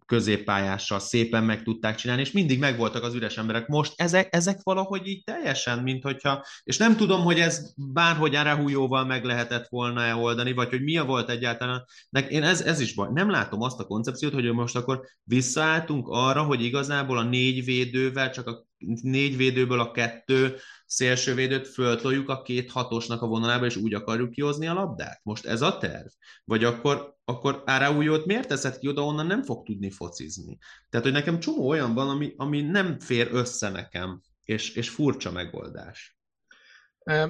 középpályással 0.06 1.00
szépen 1.00 1.44
meg 1.44 1.64
tudták 1.64 1.96
csinálni, 1.96 2.22
és 2.22 2.32
mindig 2.32 2.60
megvoltak 2.60 3.04
az 3.04 3.14
üres 3.14 3.38
emberek. 3.38 3.68
Most 3.68 3.94
ezek, 3.96 4.36
ezek 4.36 4.60
valahogy 4.64 5.08
így 5.08 5.24
teljesen, 5.24 5.80
mint 5.80 6.04
hogyha, 6.04 6.46
és 6.64 6.78
nem 6.78 6.96
tudom, 6.96 7.22
hogy 7.22 7.40
ez 7.40 7.74
bárhogy 7.76 8.36
Arahújóval 8.36 9.06
meg 9.06 9.24
lehetett 9.24 9.68
volna-e 9.70 10.16
oldani, 10.16 10.54
vagy 10.54 10.70
hogy 10.70 10.84
mi 10.84 10.98
a 10.98 11.06
volt 11.06 11.30
egyáltalán. 11.30 11.86
Én 12.30 12.44
ez, 12.44 12.62
ez 12.62 12.80
is 12.80 12.94
baj. 12.94 13.10
Nem 13.14 13.30
látom 13.30 13.62
azt 13.62 13.80
a 13.80 13.86
koncepciót, 13.86 14.34
hogy 14.34 14.52
most 14.54 14.76
akkor 14.76 15.02
visszaálltunk 15.24 16.08
arra, 16.08 16.44
hogy 16.44 16.64
igazából 16.64 17.18
a 17.18 17.24
négy 17.24 17.66
védővel, 17.66 18.32
csak 18.32 18.48
a 18.48 18.67
négy 19.02 19.38
védőből 19.38 19.80
a 19.80 19.92
kettő 19.92 20.56
szélsővédőt 20.86 21.68
föltoljuk 21.68 22.30
a 22.30 22.42
két 22.42 22.72
hatosnak 22.72 23.22
a 23.22 23.28
vonalába, 23.28 23.66
és 23.66 23.76
úgy 23.76 23.94
akarjuk 23.94 24.32
kihozni 24.32 24.68
a 24.68 24.74
labdát? 24.74 25.20
Most 25.24 25.46
ez 25.46 25.62
a 25.62 25.78
terv? 25.78 26.08
Vagy 26.44 26.64
akkor, 26.64 27.16
akkor 27.26 27.64
Áraújót 27.66 28.26
miért 28.26 28.48
teszed 28.48 28.78
ki 28.78 28.88
oda, 28.88 29.06
onnan 29.06 29.26
nem 29.26 29.44
fog 29.44 29.66
tudni 29.66 29.90
focizni? 29.90 30.58
Tehát, 30.90 31.06
hogy 31.06 31.16
nekem 31.16 31.40
csomó 31.40 31.68
olyan 31.68 31.94
van, 31.94 32.10
ami, 32.10 32.34
ami 32.38 32.62
nem 32.62 33.00
fér 33.00 33.30
össze 33.32 33.70
nekem, 33.70 34.22
és, 34.44 34.76
és 34.76 34.90
furcsa 34.90 35.32
megoldás. 35.32 36.17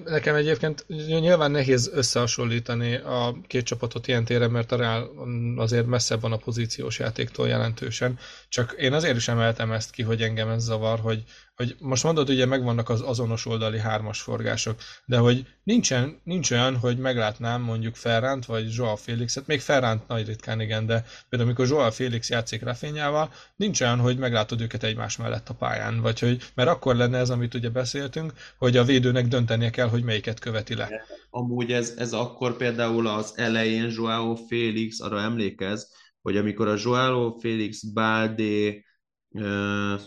Nekem 0.05 0.35
egyébként 0.35 0.85
nyilván 0.87 1.51
nehéz 1.51 1.89
összehasonlítani 1.93 2.95
a 2.95 3.35
két 3.47 3.65
csapatot 3.65 4.07
ilyen 4.07 4.25
téren, 4.25 4.51
mert 4.51 4.71
a 4.71 4.75
Real 4.75 5.11
azért 5.57 5.85
messzebb 5.85 6.21
van 6.21 6.31
a 6.31 6.37
pozíciós 6.37 6.99
játéktól 6.99 7.47
jelentősen. 7.47 8.19
Csak 8.49 8.75
én 8.77 8.93
azért 8.93 9.15
is 9.15 9.27
emeltem 9.27 9.71
ezt 9.71 9.91
ki, 9.91 10.01
hogy 10.01 10.21
engem 10.21 10.49
ez 10.49 10.63
zavar, 10.63 10.99
hogy, 10.99 11.23
hogy 11.57 11.75
most 11.79 12.03
mondod, 12.03 12.29
ugye 12.29 12.45
megvannak 12.45 12.89
az 12.89 13.01
azonos 13.01 13.45
oldali 13.45 13.79
hármas 13.79 14.21
forgások, 14.21 14.79
de 15.05 15.17
hogy 15.17 15.45
nincsen, 15.63 16.19
nincs 16.23 16.51
olyan, 16.51 16.77
hogy 16.77 16.97
meglátnám 16.97 17.61
mondjuk 17.61 17.95
Ferránt 17.95 18.45
vagy 18.45 18.73
Joao 18.73 18.95
Félixet, 18.95 19.47
még 19.47 19.59
Ferránt 19.59 20.07
nagy 20.07 20.27
ritkán 20.27 20.61
igen, 20.61 20.85
de 20.85 21.05
például 21.29 21.49
amikor 21.49 21.67
Joao 21.67 21.91
Félix 21.91 22.29
játszik 22.29 22.63
Rafényával, 22.63 23.31
nincs 23.55 23.81
olyan, 23.81 23.99
hogy 23.99 24.17
meglátod 24.17 24.61
őket 24.61 24.83
egymás 24.83 25.17
mellett 25.17 25.49
a 25.49 25.53
pályán, 25.53 26.01
vagy 26.01 26.19
hogy, 26.19 26.43
mert 26.53 26.69
akkor 26.69 26.95
lenne 26.95 27.17
ez, 27.17 27.29
amit 27.29 27.53
ugye 27.53 27.69
beszéltünk, 27.69 28.33
hogy 28.57 28.77
a 28.77 28.83
védőnek 28.83 29.27
döntenie 29.27 29.69
kell, 29.69 29.87
hogy 29.87 30.03
melyiket 30.03 30.39
követi 30.39 30.75
le. 30.75 30.89
Amúgy 31.29 31.71
ez, 31.71 31.93
ez 31.97 32.13
akkor 32.13 32.57
például 32.57 33.07
az 33.07 33.33
elején 33.35 33.91
Joao 33.95 34.35
Félix, 34.35 34.99
arra 34.99 35.21
emlékez, 35.21 35.91
hogy 36.21 36.37
amikor 36.37 36.67
a 36.67 36.75
Joao 36.83 37.31
Félix 37.31 37.83
Baldé 37.83 38.85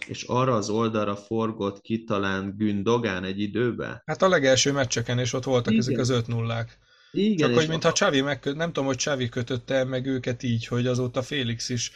és 0.06 0.22
arra 0.22 0.54
az 0.54 0.68
oldalra 0.68 1.16
forgott 1.16 1.80
ki 1.80 2.04
talán 2.04 2.54
Gündogán 2.58 3.24
egy 3.24 3.40
időben? 3.40 4.02
Hát 4.06 4.22
a 4.22 4.28
legelső 4.28 4.72
meccseken, 4.72 5.18
és 5.18 5.32
ott 5.32 5.44
voltak 5.44 5.72
Igen. 5.72 5.84
ezek 5.84 5.98
az 5.98 6.08
5 6.08 6.26
nullák. 6.26 6.78
Igen, 7.12 7.48
Csak 7.48 7.58
hogy 7.58 7.68
mintha 7.68 7.92
Csavi 7.92 8.20
megköt, 8.20 8.56
nem 8.56 8.66
tudom, 8.66 8.86
hogy 8.86 8.96
Csavi 8.96 9.28
kötötte 9.28 9.84
meg 9.84 10.06
őket 10.06 10.42
így, 10.42 10.66
hogy 10.66 10.86
azóta 10.86 11.22
Félix 11.22 11.68
is. 11.68 11.92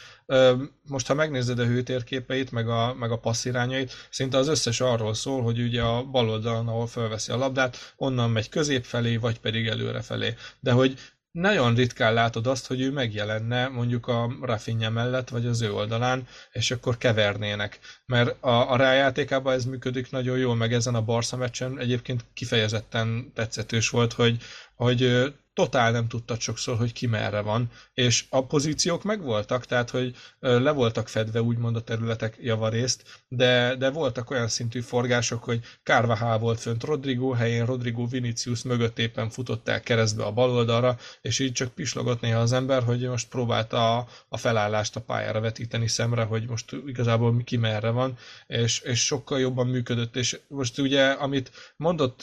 Most, 0.87 1.07
ha 1.07 1.13
megnézed 1.13 1.59
a 1.59 1.65
hőtérképeit, 1.65 2.51
meg 2.51 2.69
a, 2.69 2.93
meg 2.93 3.11
a 3.11 3.17
passzirányait, 3.17 3.93
szinte 4.09 4.37
az 4.37 4.47
összes 4.47 4.81
arról 4.81 5.13
szól, 5.13 5.41
hogy 5.41 5.59
ugye 5.59 5.81
a 5.81 6.03
bal 6.03 6.29
oldalon, 6.29 6.67
ahol 6.67 6.87
felveszi 6.87 7.31
a 7.31 7.37
labdát, 7.37 7.93
onnan 7.97 8.29
megy 8.29 8.49
közép 8.49 8.83
felé, 8.83 9.17
vagy 9.17 9.39
pedig 9.39 9.67
előre 9.67 10.01
felé. 10.01 10.33
De 10.59 10.71
hogy 10.71 10.99
nagyon 11.35 11.75
ritkán 11.75 12.13
látod 12.13 12.47
azt, 12.47 12.67
hogy 12.67 12.81
ő 12.81 12.91
megjelenne 12.91 13.67
mondjuk 13.67 14.07
a 14.07 14.35
Rafinha 14.41 14.89
mellett, 14.89 15.29
vagy 15.29 15.45
az 15.45 15.61
ő 15.61 15.73
oldalán, 15.73 16.27
és 16.51 16.71
akkor 16.71 16.97
kevernének. 16.97 17.79
Mert 18.05 18.43
a, 18.43 18.71
a 18.71 18.75
rájátékában 18.75 19.53
ez 19.53 19.65
működik 19.65 20.11
nagyon 20.11 20.37
jól, 20.37 20.55
meg 20.55 20.73
ezen 20.73 20.95
a 20.95 21.01
Barca 21.01 21.37
meccsen 21.37 21.79
egyébként 21.79 22.25
kifejezetten 22.33 23.31
tetszetős 23.33 23.89
volt, 23.89 24.13
hogy, 24.13 24.37
hogy 24.75 25.33
totál 25.55 25.91
nem 25.91 26.07
tudtad 26.07 26.39
sokszor, 26.39 26.77
hogy 26.77 26.93
ki 26.93 27.07
merre 27.07 27.41
van, 27.41 27.69
és 27.93 28.25
a 28.29 28.45
pozíciók 28.45 29.03
megvoltak, 29.03 29.65
tehát 29.65 29.89
hogy 29.89 30.15
le 30.39 30.71
voltak 30.71 31.07
fedve 31.07 31.41
úgymond 31.41 31.75
a 31.75 31.83
területek 31.83 32.37
javarészt, 32.39 33.23
de, 33.27 33.75
de 33.75 33.89
voltak 33.89 34.29
olyan 34.29 34.47
szintű 34.47 34.81
forgások, 34.81 35.43
hogy 35.43 35.59
Carvajal 35.83 36.37
volt 36.39 36.59
fönt 36.59 36.83
Rodrigo 36.83 37.31
helyén, 37.31 37.65
Rodrigo 37.65 38.07
Vinicius 38.07 38.63
mögött 38.63 38.99
éppen 38.99 39.29
futott 39.29 39.67
el 39.67 39.81
keresztbe 39.81 40.23
a 40.23 40.31
bal 40.31 40.49
oldalra, 40.49 40.97
és 41.21 41.39
így 41.39 41.51
csak 41.51 41.73
pislogott 41.73 42.21
néha 42.21 42.39
az 42.39 42.53
ember, 42.53 42.83
hogy 42.83 43.07
most 43.07 43.29
próbálta 43.29 43.97
a, 43.97 44.07
a 44.29 44.37
felállást 44.37 44.95
a 44.95 45.01
pályára 45.01 45.39
vetíteni 45.39 45.87
szemre, 45.87 46.23
hogy 46.23 46.47
most 46.47 46.75
igazából 46.85 47.41
ki 47.43 47.57
merre 47.57 47.89
van, 47.89 48.17
és, 48.47 48.79
és 48.79 49.05
sokkal 49.05 49.39
jobban 49.39 49.67
működött, 49.67 50.15
és 50.15 50.39
most 50.47 50.79
ugye, 50.79 51.09
amit 51.09 51.51
mondott 51.77 52.21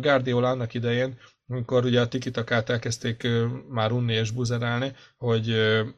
Guardiola 0.00 0.48
annak 0.48 0.74
idején, 0.74 1.18
amikor 1.48 1.84
ugye 1.84 2.00
a 2.00 2.08
tikitakát 2.08 2.70
elkezdték 2.70 3.28
már 3.68 3.92
unni 3.92 4.12
és 4.12 4.30
buzerálni, 4.30 4.92
hogy, 5.16 5.54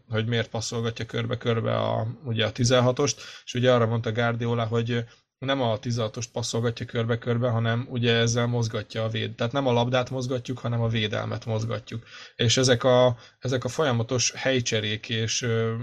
hogy 0.08 0.26
miért 0.26 0.50
passzolgatja 0.50 1.04
körbe-körbe 1.04 1.76
a, 1.76 2.06
ugye 2.24 2.46
a 2.46 2.52
16-ost, 2.52 3.16
és 3.44 3.54
ugye 3.54 3.72
arra 3.72 3.86
mondta 3.86 4.12
Guardiola, 4.12 4.64
hogy 4.64 5.04
nem 5.38 5.60
a 5.60 5.78
16-ost 5.78 6.28
passzolgatja 6.32 6.86
körbe-körbe, 6.86 7.48
hanem 7.48 7.86
ugye 7.90 8.14
ezzel 8.14 8.46
mozgatja 8.46 9.04
a 9.04 9.08
véd. 9.08 9.34
Tehát 9.34 9.52
nem 9.52 9.66
a 9.66 9.72
labdát 9.72 10.10
mozgatjuk, 10.10 10.58
hanem 10.58 10.80
a 10.80 10.88
védelmet 10.88 11.46
mozgatjuk. 11.46 12.04
És 12.36 12.56
ezek 12.56 12.84
a, 12.84 13.16
ezek 13.38 13.64
a 13.64 13.68
folyamatos 13.68 14.32
helycserék 14.36 15.08
és 15.08 15.42
ö, 15.42 15.74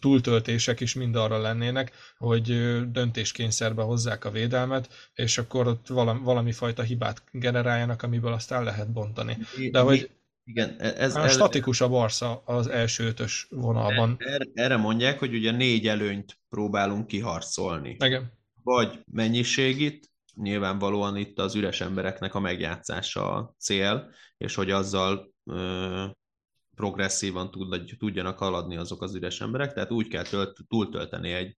túltöltések 0.00 0.80
is 0.80 0.94
mind 0.94 1.16
arra 1.16 1.38
lennének, 1.38 1.92
hogy 2.18 2.50
ö, 2.50 2.82
döntéskényszerbe 2.86 3.82
hozzák 3.82 4.24
a 4.24 4.30
védelmet, 4.30 5.10
és 5.14 5.38
akkor 5.38 5.66
ott 5.66 5.86
valami, 5.88 6.20
valami 6.22 6.52
fajta 6.52 6.82
hibát 6.82 7.22
generáljanak, 7.30 8.02
amiből 8.02 8.32
aztán 8.32 8.64
lehet 8.64 8.92
bontani. 8.92 9.38
De 9.70 9.80
hogy 9.80 10.10
igen, 10.44 10.76
ez, 10.80 11.14
ez, 11.14 11.32
statikus 11.32 11.80
a 11.80 11.88
Barca 11.88 12.42
az 12.44 12.66
első 12.66 13.06
ötös 13.06 13.46
vonalban. 13.50 14.16
Erre, 14.18 14.44
erre 14.54 14.76
mondják, 14.76 15.18
hogy 15.18 15.34
ugye 15.34 15.50
négy 15.50 15.88
előnyt 15.88 16.38
próbálunk 16.48 17.06
kiharcolni. 17.06 17.96
Igen 17.98 18.35
vagy 18.66 19.00
mennyiségit, 19.12 20.10
nyilvánvalóan 20.34 21.16
itt 21.16 21.38
az 21.38 21.54
üres 21.54 21.80
embereknek 21.80 22.34
a 22.34 22.40
megjátszása 22.40 23.32
a 23.32 23.54
cél, 23.58 24.10
és 24.36 24.54
hogy 24.54 24.70
azzal 24.70 25.32
ö, 25.44 26.04
progresszívan 26.74 27.50
tud, 27.50 27.94
tudjanak 27.98 28.38
haladni 28.38 28.76
azok 28.76 29.02
az 29.02 29.14
üres 29.14 29.40
emberek, 29.40 29.72
tehát 29.72 29.90
úgy 29.90 30.08
kell 30.08 30.22
tölt, 30.22 30.58
túltölteni 30.68 31.32
egy 31.32 31.56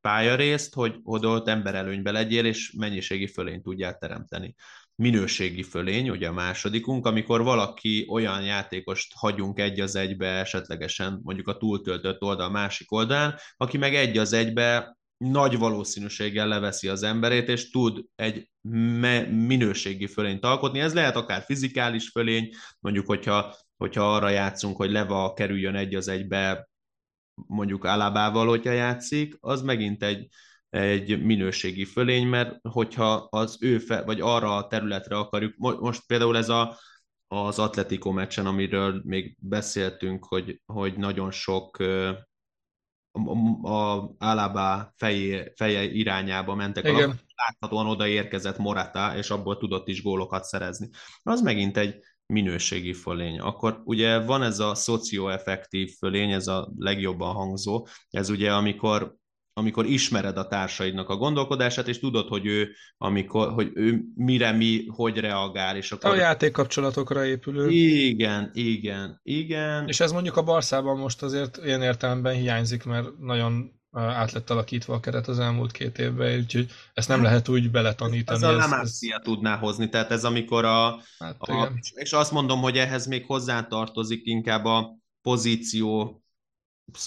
pályarészt, 0.00 0.74
hogy 0.74 0.96
oda 1.02 1.42
emberelőnybe 1.44 2.10
legyél, 2.10 2.44
és 2.44 2.72
mennyiségi 2.78 3.26
fölényt 3.26 3.62
tudjál 3.62 3.98
teremteni. 3.98 4.54
Minőségi 4.94 5.62
fölény, 5.62 6.10
ugye 6.10 6.28
a 6.28 6.32
másodikunk, 6.32 7.06
amikor 7.06 7.42
valaki 7.42 8.06
olyan 8.10 8.42
játékost 8.42 9.12
hagyunk 9.14 9.58
egy 9.58 9.80
az 9.80 9.94
egybe 9.94 10.26
esetlegesen 10.26 11.20
mondjuk 11.22 11.48
a 11.48 11.56
túltöltött 11.56 12.22
oldal 12.22 12.50
másik 12.50 12.92
oldalán, 12.92 13.34
aki 13.56 13.78
meg 13.78 13.94
egy 13.94 14.18
az 14.18 14.32
egybe 14.32 14.96
nagy 15.30 15.58
valószínűséggel 15.58 16.48
leveszi 16.48 16.88
az 16.88 17.02
emberét, 17.02 17.48
és 17.48 17.70
tud 17.70 18.04
egy 18.14 18.50
minőségi 19.30 20.06
fölényt 20.06 20.44
alkotni. 20.44 20.80
Ez 20.80 20.94
lehet 20.94 21.16
akár 21.16 21.42
fizikális 21.42 22.08
fölény, 22.08 22.50
mondjuk, 22.80 23.06
hogyha, 23.06 23.54
hogyha 23.76 24.14
arra 24.14 24.28
játszunk, 24.28 24.76
hogy 24.76 24.90
Leva 24.90 25.32
kerüljön 25.32 25.74
egy 25.74 25.94
az 25.94 26.08
egybe, 26.08 26.68
mondjuk 27.34 27.84
Alabával, 27.84 28.48
hogyha 28.48 28.72
játszik, 28.72 29.36
az 29.40 29.62
megint 29.62 30.02
egy, 30.02 30.28
egy 30.70 31.22
minőségi 31.22 31.84
fölény, 31.84 32.26
mert 32.26 32.58
hogyha 32.68 33.14
az 33.30 33.56
ő, 33.60 33.78
fe, 33.78 34.02
vagy 34.02 34.20
arra 34.20 34.56
a 34.56 34.66
területre 34.66 35.16
akarjuk, 35.16 35.56
most 35.56 36.06
például 36.06 36.36
ez 36.36 36.48
a, 36.48 36.78
az 37.26 37.58
Atletico 37.58 38.10
meccsen, 38.10 38.46
amiről 38.46 39.02
még 39.04 39.36
beszéltünk, 39.40 40.24
hogy, 40.24 40.60
hogy 40.66 40.96
nagyon 40.96 41.30
sok 41.30 41.76
a 43.62 44.10
Alaba 44.18 44.92
feje, 44.96 45.52
feje 45.56 45.82
irányába 45.82 46.54
mentek 46.54 46.84
Igen. 46.84 47.10
a 47.10 47.14
láthatóan 47.34 47.86
odaérkezett 47.86 48.58
Morata, 48.58 49.16
és 49.16 49.30
abból 49.30 49.56
tudott 49.56 49.88
is 49.88 50.02
gólokat 50.02 50.44
szerezni. 50.44 50.88
Az 51.22 51.40
megint 51.40 51.76
egy 51.76 51.94
minőségi 52.26 52.92
fölény. 52.92 53.40
Akkor 53.40 53.80
ugye 53.84 54.24
van 54.24 54.42
ez 54.42 54.58
a 54.58 54.74
szocioeffektív 54.74 55.90
fölény, 55.98 56.30
ez 56.30 56.46
a 56.46 56.72
legjobban 56.76 57.34
hangzó, 57.34 57.86
ez 58.10 58.30
ugye 58.30 58.54
amikor 58.54 59.16
amikor 59.54 59.86
ismered 59.86 60.36
a 60.36 60.46
társaidnak 60.46 61.08
a 61.08 61.16
gondolkodását, 61.16 61.88
és 61.88 61.98
tudod, 61.98 62.28
hogy 62.28 62.46
ő, 62.46 62.68
amikor, 62.96 63.52
hogy 63.52 63.70
ő 63.74 64.04
mire 64.14 64.52
mi, 64.52 64.86
hogy 64.86 65.18
reagál. 65.18 65.76
És 65.76 65.92
akkor... 65.92 66.10
A 66.10 66.14
játékkapcsolatokra 66.14 67.24
épülő. 67.24 67.70
Igen, 67.70 68.50
igen, 68.54 69.20
igen. 69.22 69.84
És 69.86 70.00
ez 70.00 70.12
mondjuk 70.12 70.36
a 70.36 70.42
Barszában 70.42 70.98
most 70.98 71.22
azért 71.22 71.60
ilyen 71.64 71.82
értelemben 71.82 72.34
hiányzik, 72.34 72.84
mert 72.84 73.18
nagyon 73.18 73.80
át 73.92 74.32
lett 74.32 74.50
alakítva 74.50 74.94
a 74.94 75.00
keret 75.00 75.28
az 75.28 75.38
elmúlt 75.38 75.72
két 75.72 75.98
évben, 75.98 76.38
úgyhogy 76.38 76.70
ezt 76.94 77.08
nem 77.08 77.22
lehet 77.22 77.48
úgy 77.48 77.70
beletanítani. 77.70 78.38
Ez 78.38 78.42
a 78.42 78.52
Lamassia 78.52 79.16
ez... 79.16 79.22
tudná 79.22 79.56
hozni, 79.56 79.88
tehát 79.88 80.10
ez 80.10 80.24
amikor 80.24 80.64
a, 80.64 81.00
hát, 81.18 81.40
a 81.40 81.72
és 81.94 82.12
azt 82.12 82.32
mondom, 82.32 82.60
hogy 82.60 82.78
ehhez 82.78 83.06
még 83.06 83.24
hozzátartozik 83.26 84.20
inkább 84.24 84.64
a 84.64 84.96
pozíció 85.22 86.21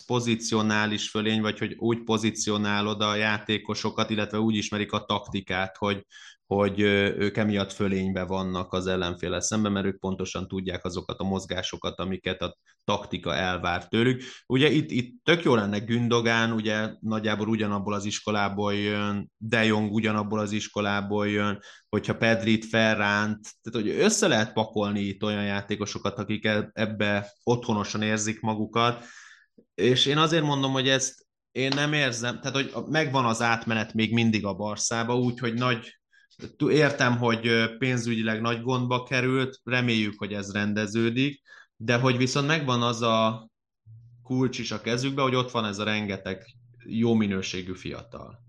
pozicionális 0.06 1.10
fölény, 1.10 1.42
vagy 1.42 1.60
hogy 1.60 1.76
úgy 1.78 2.04
pozícionálod 2.04 3.02
a 3.02 3.16
játékosokat, 3.16 4.10
illetve 4.10 4.40
úgy 4.40 4.56
ismerik 4.56 4.92
a 4.92 5.06
taktikát, 5.06 5.78
hogy, 5.78 6.06
hogy 6.46 6.80
ők 6.80 7.38
emiatt 7.38 7.72
fölénybe 7.72 8.24
vannak 8.24 8.74
az 8.74 8.88
ellenféle 8.88 9.42
szemben, 9.42 9.72
mert 9.72 9.86
ők 9.86 10.00
pontosan 10.00 10.48
tudják 10.48 10.86
azokat 10.86 11.20
a 11.20 11.24
mozgásokat, 11.24 12.00
amiket 12.00 12.42
a 12.42 12.58
taktika 12.84 13.36
elvár 13.36 13.88
tőlük. 13.88 14.24
Ugye 14.48 14.70
itt, 14.70 14.92
itt 14.92 15.24
tök 15.24 15.44
jó 15.44 15.56
lenne 15.56 15.80
Gündogán, 15.80 16.52
ugye 16.52 16.90
nagyjából 17.00 17.48
ugyanabból 17.48 17.94
az 17.94 18.06
iskolából 18.06 18.74
jön, 18.74 19.32
De 19.38 19.64
Jong 19.66 19.92
ugyanabból 19.92 20.40
az 20.40 20.52
iskolából 20.52 21.28
jön, 21.28 21.60
hogyha 21.90 22.18
Pedrit, 22.18 22.66
Ferránt, 22.66 23.48
tehát 23.62 23.88
hogy 23.88 24.00
össze 24.00 24.28
lehet 24.28 24.54
pakolni 24.54 25.00
itt 25.00 25.24
olyan 25.24 25.44
játékosokat, 25.44 26.20
akik 26.20 26.46
e, 26.46 26.70
ebbe 26.74 27.32
otthonosan 27.44 28.02
érzik 28.02 28.42
magukat, 28.42 29.06
és 29.76 30.06
én 30.06 30.18
azért 30.18 30.44
mondom, 30.44 30.72
hogy 30.72 30.90
ezt 30.90 31.26
én 31.52 31.72
nem 31.76 31.94
érzem, 31.94 32.40
tehát 32.40 32.56
hogy 32.56 32.84
megvan 32.88 33.26
az 33.26 33.42
átmenet 33.42 33.94
még 33.94 34.14
mindig 34.14 34.46
a 34.46 34.54
Barszába, 34.54 35.18
úgyhogy 35.18 35.54
nagy, 35.54 36.00
értem, 36.70 37.18
hogy 37.18 37.76
pénzügyileg 37.78 38.42
nagy 38.42 38.62
gondba 38.62 39.04
került, 39.04 39.60
reméljük, 39.64 40.14
hogy 40.18 40.34
ez 40.34 40.52
rendeződik, 40.52 41.42
de 41.76 41.98
hogy 41.98 42.18
viszont 42.18 42.48
megvan 42.48 42.82
az 42.82 43.02
a 43.02 43.50
kulcs 44.24 44.60
is 44.60 44.72
a 44.72 44.82
kezükbe, 44.82 45.22
hogy 45.22 45.36
ott 45.36 45.52
van 45.52 45.66
ez 45.66 45.80
a 45.80 45.84
rengeteg 45.84 46.46
jó 46.86 47.14
minőségű 47.14 47.74
fiatal. 47.74 48.44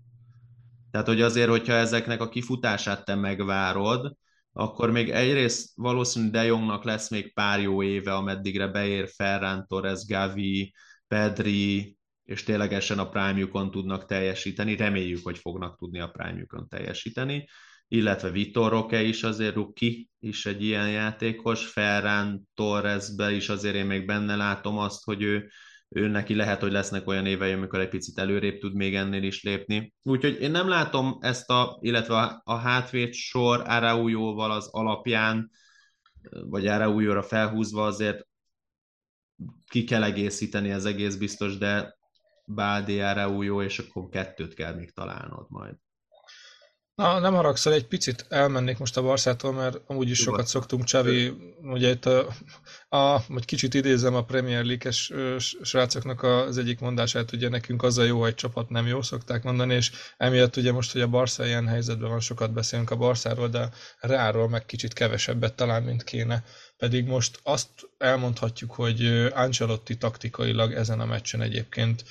Tehát, 0.91 1.07
hogy 1.07 1.21
azért, 1.21 1.49
hogyha 1.49 1.73
ezeknek 1.73 2.21
a 2.21 2.29
kifutását 2.29 3.05
te 3.05 3.15
megvárod, 3.15 4.15
akkor 4.51 4.91
még 4.91 5.09
egyrészt 5.09 5.71
valószínű 5.75 6.29
De 6.29 6.43
Jongnak 6.43 6.83
lesz 6.83 7.09
még 7.09 7.33
pár 7.33 7.61
jó 7.61 7.83
éve, 7.83 8.15
ameddigre 8.15 8.67
beér 8.67 9.09
Ferran 9.15 9.65
Torres, 9.67 10.05
Gavi, 10.05 10.73
Pedri, 11.07 11.97
és 12.23 12.43
ténylegesen 12.43 12.99
a 12.99 13.09
prime 13.09 13.69
tudnak 13.69 14.05
teljesíteni, 14.05 14.75
reméljük, 14.75 15.23
hogy 15.23 15.37
fognak 15.37 15.77
tudni 15.77 15.99
a 15.99 16.07
prime 16.07 16.45
teljesíteni, 16.69 17.47
illetve 17.87 18.29
Vitor 18.29 18.71
Roque 18.71 19.01
is 19.01 19.23
azért 19.23 19.55
Ruki 19.55 20.09
is 20.19 20.45
egy 20.45 20.63
ilyen 20.63 20.89
játékos, 20.89 21.67
Ferran 21.67 22.47
Torresbe 22.53 23.31
is 23.31 23.49
azért 23.49 23.75
én 23.75 23.85
még 23.85 24.05
benne 24.05 24.35
látom 24.35 24.77
azt, 24.77 25.03
hogy 25.03 25.21
ő, 25.21 25.49
ő 25.89 26.07
neki 26.07 26.35
lehet, 26.35 26.61
hogy 26.61 26.71
lesznek 26.71 27.07
olyan 27.07 27.25
évei, 27.25 27.51
amikor 27.51 27.79
egy 27.79 27.89
picit 27.89 28.17
előrébb 28.17 28.59
tud 28.59 28.73
még 28.75 28.95
ennél 28.95 29.23
is 29.23 29.43
lépni. 29.43 29.93
Úgyhogy 30.03 30.41
én 30.41 30.51
nem 30.51 30.67
látom 30.67 31.17
ezt 31.19 31.49
a, 31.49 31.77
illetve 31.81 32.41
a, 32.43 32.55
hátvét 32.55 33.13
sor 33.13 33.63
Araujóval 33.65 34.51
az 34.51 34.67
alapján, 34.71 35.49
vagy 36.31 36.67
Araujóra 36.67 37.23
felhúzva 37.23 37.85
azért 37.85 38.27
ki 39.67 39.83
kell 39.83 40.03
egészíteni 40.03 40.71
az 40.71 40.85
egész 40.85 41.15
biztos, 41.15 41.57
de 41.57 41.97
Báldi, 42.45 42.93
jó, 43.39 43.61
és 43.61 43.79
akkor 43.79 44.09
kettőt 44.09 44.53
kell 44.53 44.73
még 44.73 44.93
találnod 44.93 45.45
majd. 45.49 45.75
Na, 46.97 47.19
nem 47.19 47.33
haragszol, 47.33 47.73
egy 47.73 47.87
picit 47.87 48.25
elmennék 48.29 48.77
most 48.77 48.97
a 48.97 49.01
Barszától, 49.01 49.53
mert 49.53 49.81
amúgy 49.87 50.09
is 50.09 50.17
sokat 50.17 50.47
szoktunk, 50.47 50.83
Csavi, 50.83 51.33
ugye 51.61 51.89
itt 51.89 52.05
a, 52.05 52.27
a, 52.89 53.19
vagy 53.27 53.45
kicsit 53.45 53.73
idézem 53.73 54.15
a 54.15 54.23
Premier 54.23 54.63
League-es 54.63 55.13
srácoknak 55.61 56.23
az 56.23 56.57
egyik 56.57 56.79
mondását, 56.79 57.31
ugye 57.31 57.49
nekünk 57.49 57.83
az 57.83 57.97
a 57.97 58.03
jó, 58.03 58.25
egy 58.25 58.35
csapat 58.35 58.69
nem 58.69 58.87
jó, 58.87 59.01
szokták 59.01 59.43
mondani, 59.43 59.73
és 59.73 59.91
emiatt 60.17 60.55
ugye 60.55 60.71
most, 60.71 60.91
hogy 60.91 61.01
a 61.01 61.07
Barca 61.07 61.45
ilyen 61.45 61.67
helyzetben 61.67 62.09
van, 62.09 62.19
sokat 62.19 62.53
beszélünk 62.53 62.91
a 62.91 62.95
Barszáról, 62.95 63.47
de 63.47 63.69
Reáról 63.99 64.49
meg 64.49 64.65
kicsit 64.65 64.93
kevesebbet 64.93 65.55
talán, 65.55 65.83
mint 65.83 66.03
kéne. 66.03 66.43
Pedig 66.77 67.05
most 67.05 67.39
azt 67.43 67.69
elmondhatjuk, 67.97 68.71
hogy 68.71 69.05
Ancelotti 69.33 69.97
taktikailag 69.97 70.73
ezen 70.73 70.99
a 70.99 71.05
meccsen 71.05 71.41
egyébként 71.41 72.03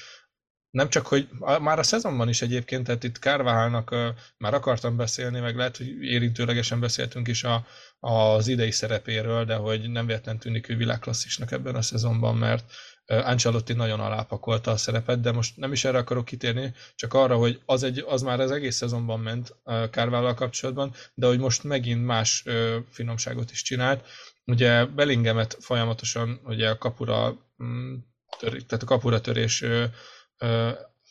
nem 0.76 0.88
csak, 0.88 1.06
hogy 1.06 1.28
már 1.60 1.78
a 1.78 1.82
szezonban 1.82 2.28
is 2.28 2.42
egyébként, 2.42 2.84
tehát 2.84 3.04
itt 3.04 3.18
Kárválnak 3.18 3.94
már 4.38 4.54
akartam 4.54 4.96
beszélni, 4.96 5.40
meg 5.40 5.56
lehet, 5.56 5.76
hogy 5.76 6.02
érintőlegesen 6.02 6.80
beszéltünk 6.80 7.28
is 7.28 7.44
a, 7.44 7.66
az 8.00 8.48
idei 8.48 8.70
szerepéről, 8.70 9.44
de 9.44 9.54
hogy 9.54 9.90
nem 9.90 10.06
véletlen 10.06 10.38
tűnik 10.38 10.68
ő 10.68 10.76
világklasszisnak 10.76 11.52
ebben 11.52 11.74
a 11.74 11.82
szezonban, 11.82 12.36
mert 12.36 12.72
Ancelotti 13.06 13.72
nagyon 13.72 14.00
alápakolta 14.00 14.70
a 14.70 14.76
szerepet, 14.76 15.20
de 15.20 15.32
most 15.32 15.56
nem 15.56 15.72
is 15.72 15.84
erre 15.84 15.98
akarok 15.98 16.24
kitérni, 16.24 16.74
csak 16.94 17.14
arra, 17.14 17.36
hogy 17.36 17.60
az, 17.64 17.82
egy, 17.82 18.04
az 18.06 18.22
már 18.22 18.40
az 18.40 18.50
egész 18.50 18.76
szezonban 18.76 19.20
ment 19.20 19.56
Kárvállal 19.90 20.34
kapcsolatban, 20.34 20.94
de 21.14 21.26
hogy 21.26 21.38
most 21.38 21.64
megint 21.64 22.04
más 22.04 22.44
finomságot 22.90 23.50
is 23.50 23.62
csinált. 23.62 24.04
Ugye 24.46 24.84
Bellingemet 24.84 25.56
folyamatosan 25.60 26.40
ugye 26.44 26.70
a 26.70 26.78
kapura, 26.78 27.36
mm, 27.62 27.94
tör, 28.38 28.62
tehát 28.62 28.82
a 28.82 28.86
kapura 28.86 29.20
törés 29.20 29.64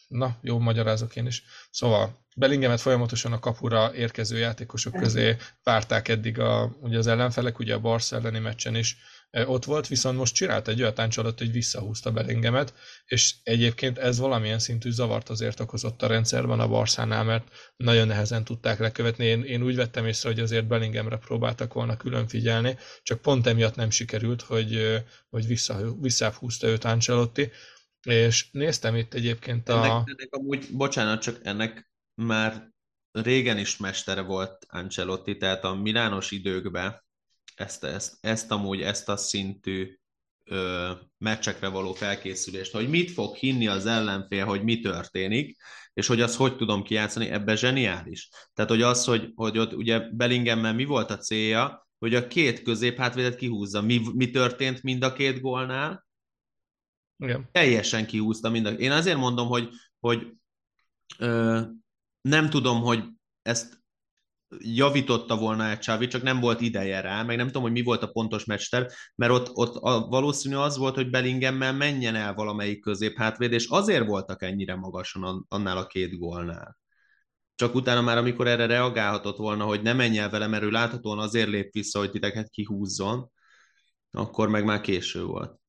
na, 0.07 0.37
jó 0.41 0.59
magyarázok 0.59 1.15
én 1.15 1.25
is. 1.25 1.43
Szóval 1.71 2.23
Bellingemet 2.35 2.81
folyamatosan 2.81 3.33
a 3.33 3.39
kapura 3.39 3.95
érkező 3.95 4.37
játékosok 4.37 4.93
közé 4.93 5.35
várták 5.63 6.07
eddig 6.07 6.39
a, 6.39 6.75
ugye 6.79 6.97
az 6.97 7.07
ellenfelek, 7.07 7.59
ugye 7.59 7.73
a 7.73 7.79
Barca 7.79 8.15
elleni 8.15 8.39
meccsen 8.39 8.75
is 8.75 8.97
ott 9.31 9.65
volt, 9.65 9.87
viszont 9.87 10.17
most 10.17 10.35
csinált 10.35 10.67
egy 10.67 10.81
olyan 10.81 11.09
alatt, 11.15 11.37
hogy 11.37 11.51
visszahúzta 11.51 12.11
Bellingemet, 12.11 12.73
és 13.05 13.35
egyébként 13.43 13.97
ez 13.97 14.19
valamilyen 14.19 14.59
szintű 14.59 14.91
zavart 14.91 15.29
azért 15.29 15.59
okozott 15.59 16.01
a 16.01 16.07
rendszerben 16.07 16.59
a 16.59 16.67
Barszánál, 16.67 17.23
mert 17.23 17.47
nagyon 17.75 18.07
nehezen 18.07 18.43
tudták 18.43 18.79
lekövetni. 18.79 19.25
Én, 19.25 19.43
én 19.43 19.63
úgy 19.63 19.75
vettem 19.75 20.05
észre, 20.05 20.29
hogy 20.29 20.39
azért 20.39 20.67
Bellingemre 20.67 21.17
próbáltak 21.17 21.73
volna 21.73 21.97
külön 21.97 22.27
figyelni, 22.27 22.77
csak 23.03 23.21
pont 23.21 23.47
emiatt 23.47 23.75
nem 23.75 23.89
sikerült, 23.89 24.41
hogy, 24.41 25.01
hogy 25.29 25.47
vissza, 25.47 25.95
visszahúzta 25.99 26.67
őt 26.67 26.83
Ancelotti, 26.83 27.51
és 28.07 28.47
néztem 28.51 28.95
itt 28.95 29.13
egyébként 29.13 29.69
a... 29.69 29.73
Ennek, 29.73 29.91
ennek 29.91 30.27
amúgy, 30.29 30.67
bocsánat, 30.71 31.21
csak 31.21 31.39
ennek 31.43 31.89
már 32.21 32.73
régen 33.11 33.57
is 33.57 33.77
mestere 33.77 34.21
volt 34.21 34.65
Ancelotti, 34.69 35.37
tehát 35.37 35.63
a 35.63 35.73
Milános 35.73 36.31
időkben 36.31 37.04
ezt, 37.55 37.83
ezt, 37.83 38.17
ezt 38.21 38.51
amúgy, 38.51 38.81
ezt 38.81 39.09
a 39.09 39.17
szintű 39.17 39.97
ö, 40.43 40.91
meccsekre 41.17 41.67
való 41.67 41.93
felkészülést, 41.93 42.71
hogy 42.71 42.89
mit 42.89 43.11
fog 43.11 43.35
hinni 43.35 43.67
az 43.67 43.85
ellenfél, 43.85 44.45
hogy 44.45 44.63
mi 44.63 44.79
történik, 44.79 45.57
és 45.93 46.07
hogy 46.07 46.21
azt 46.21 46.35
hogy 46.35 46.55
tudom 46.55 46.83
kijátszani, 46.83 47.29
ebbe 47.29 47.55
zseniális. 47.55 48.29
Tehát, 48.53 48.71
hogy 48.71 48.81
az, 48.81 49.05
hogy, 49.05 49.31
hogy 49.35 49.57
ott 49.57 49.73
ugye 49.73 49.99
Bellingemmel 49.99 50.73
mi 50.73 50.85
volt 50.85 51.11
a 51.11 51.17
célja, 51.17 51.87
hogy 51.97 52.15
a 52.15 52.27
két 52.27 52.61
középhátvédet 52.61 53.35
kihúzza. 53.35 53.81
Mi, 53.81 54.01
mi 54.13 54.29
történt 54.29 54.83
mind 54.83 55.03
a 55.03 55.13
két 55.13 55.41
gólnál? 55.41 56.05
Igen. 57.17 57.49
Teljesen 57.51 58.05
kihúzta 58.05 58.49
mind 58.49 58.65
a... 58.65 58.69
Én 58.69 58.91
azért 58.91 59.17
mondom, 59.17 59.47
hogy, 59.47 59.69
hogy 59.99 60.33
ö, 61.17 61.61
nem 62.21 62.49
tudom, 62.49 62.81
hogy 62.81 63.03
ezt 63.41 63.83
javította 64.57 65.37
volna 65.37 65.69
egy 65.69 65.79
Csávi, 65.79 66.07
csak 66.07 66.21
nem 66.21 66.39
volt 66.39 66.61
ideje 66.61 67.01
rá, 67.01 67.23
meg 67.23 67.37
nem 67.37 67.45
tudom, 67.45 67.61
hogy 67.61 67.71
mi 67.71 67.81
volt 67.81 68.03
a 68.03 68.07
pontos 68.07 68.45
meccster, 68.45 68.91
mert 69.15 69.31
ott, 69.31 69.49
ott 69.53 69.75
a, 69.75 70.07
valószínű 70.07 70.55
az 70.55 70.77
volt, 70.77 70.95
hogy 70.95 71.09
Bellingemmel 71.09 71.73
menjen 71.73 72.15
el 72.15 72.33
valamelyik 72.33 72.81
középhátvéd, 72.81 73.51
és 73.51 73.67
azért 73.67 74.05
voltak 74.05 74.41
ennyire 74.41 74.75
magasan 74.75 75.45
annál 75.49 75.77
a 75.77 75.87
két 75.87 76.17
gólnál. 76.17 76.77
Csak 77.55 77.75
utána 77.75 78.01
már, 78.01 78.17
amikor 78.17 78.47
erre 78.47 78.65
reagálhatott 78.65 79.37
volna, 79.37 79.63
hogy 79.63 79.81
ne 79.81 79.93
menj 79.93 80.17
el 80.17 80.29
vele, 80.29 80.47
mert 80.47 80.63
ő 80.63 80.69
láthatóan 80.69 81.19
azért 81.19 81.49
lép 81.49 81.71
vissza, 81.71 81.99
hogy 81.99 82.11
titeket 82.11 82.49
kihúzzon, 82.49 83.31
akkor 84.11 84.49
meg 84.49 84.65
már 84.65 84.81
késő 84.81 85.23
volt. 85.23 85.59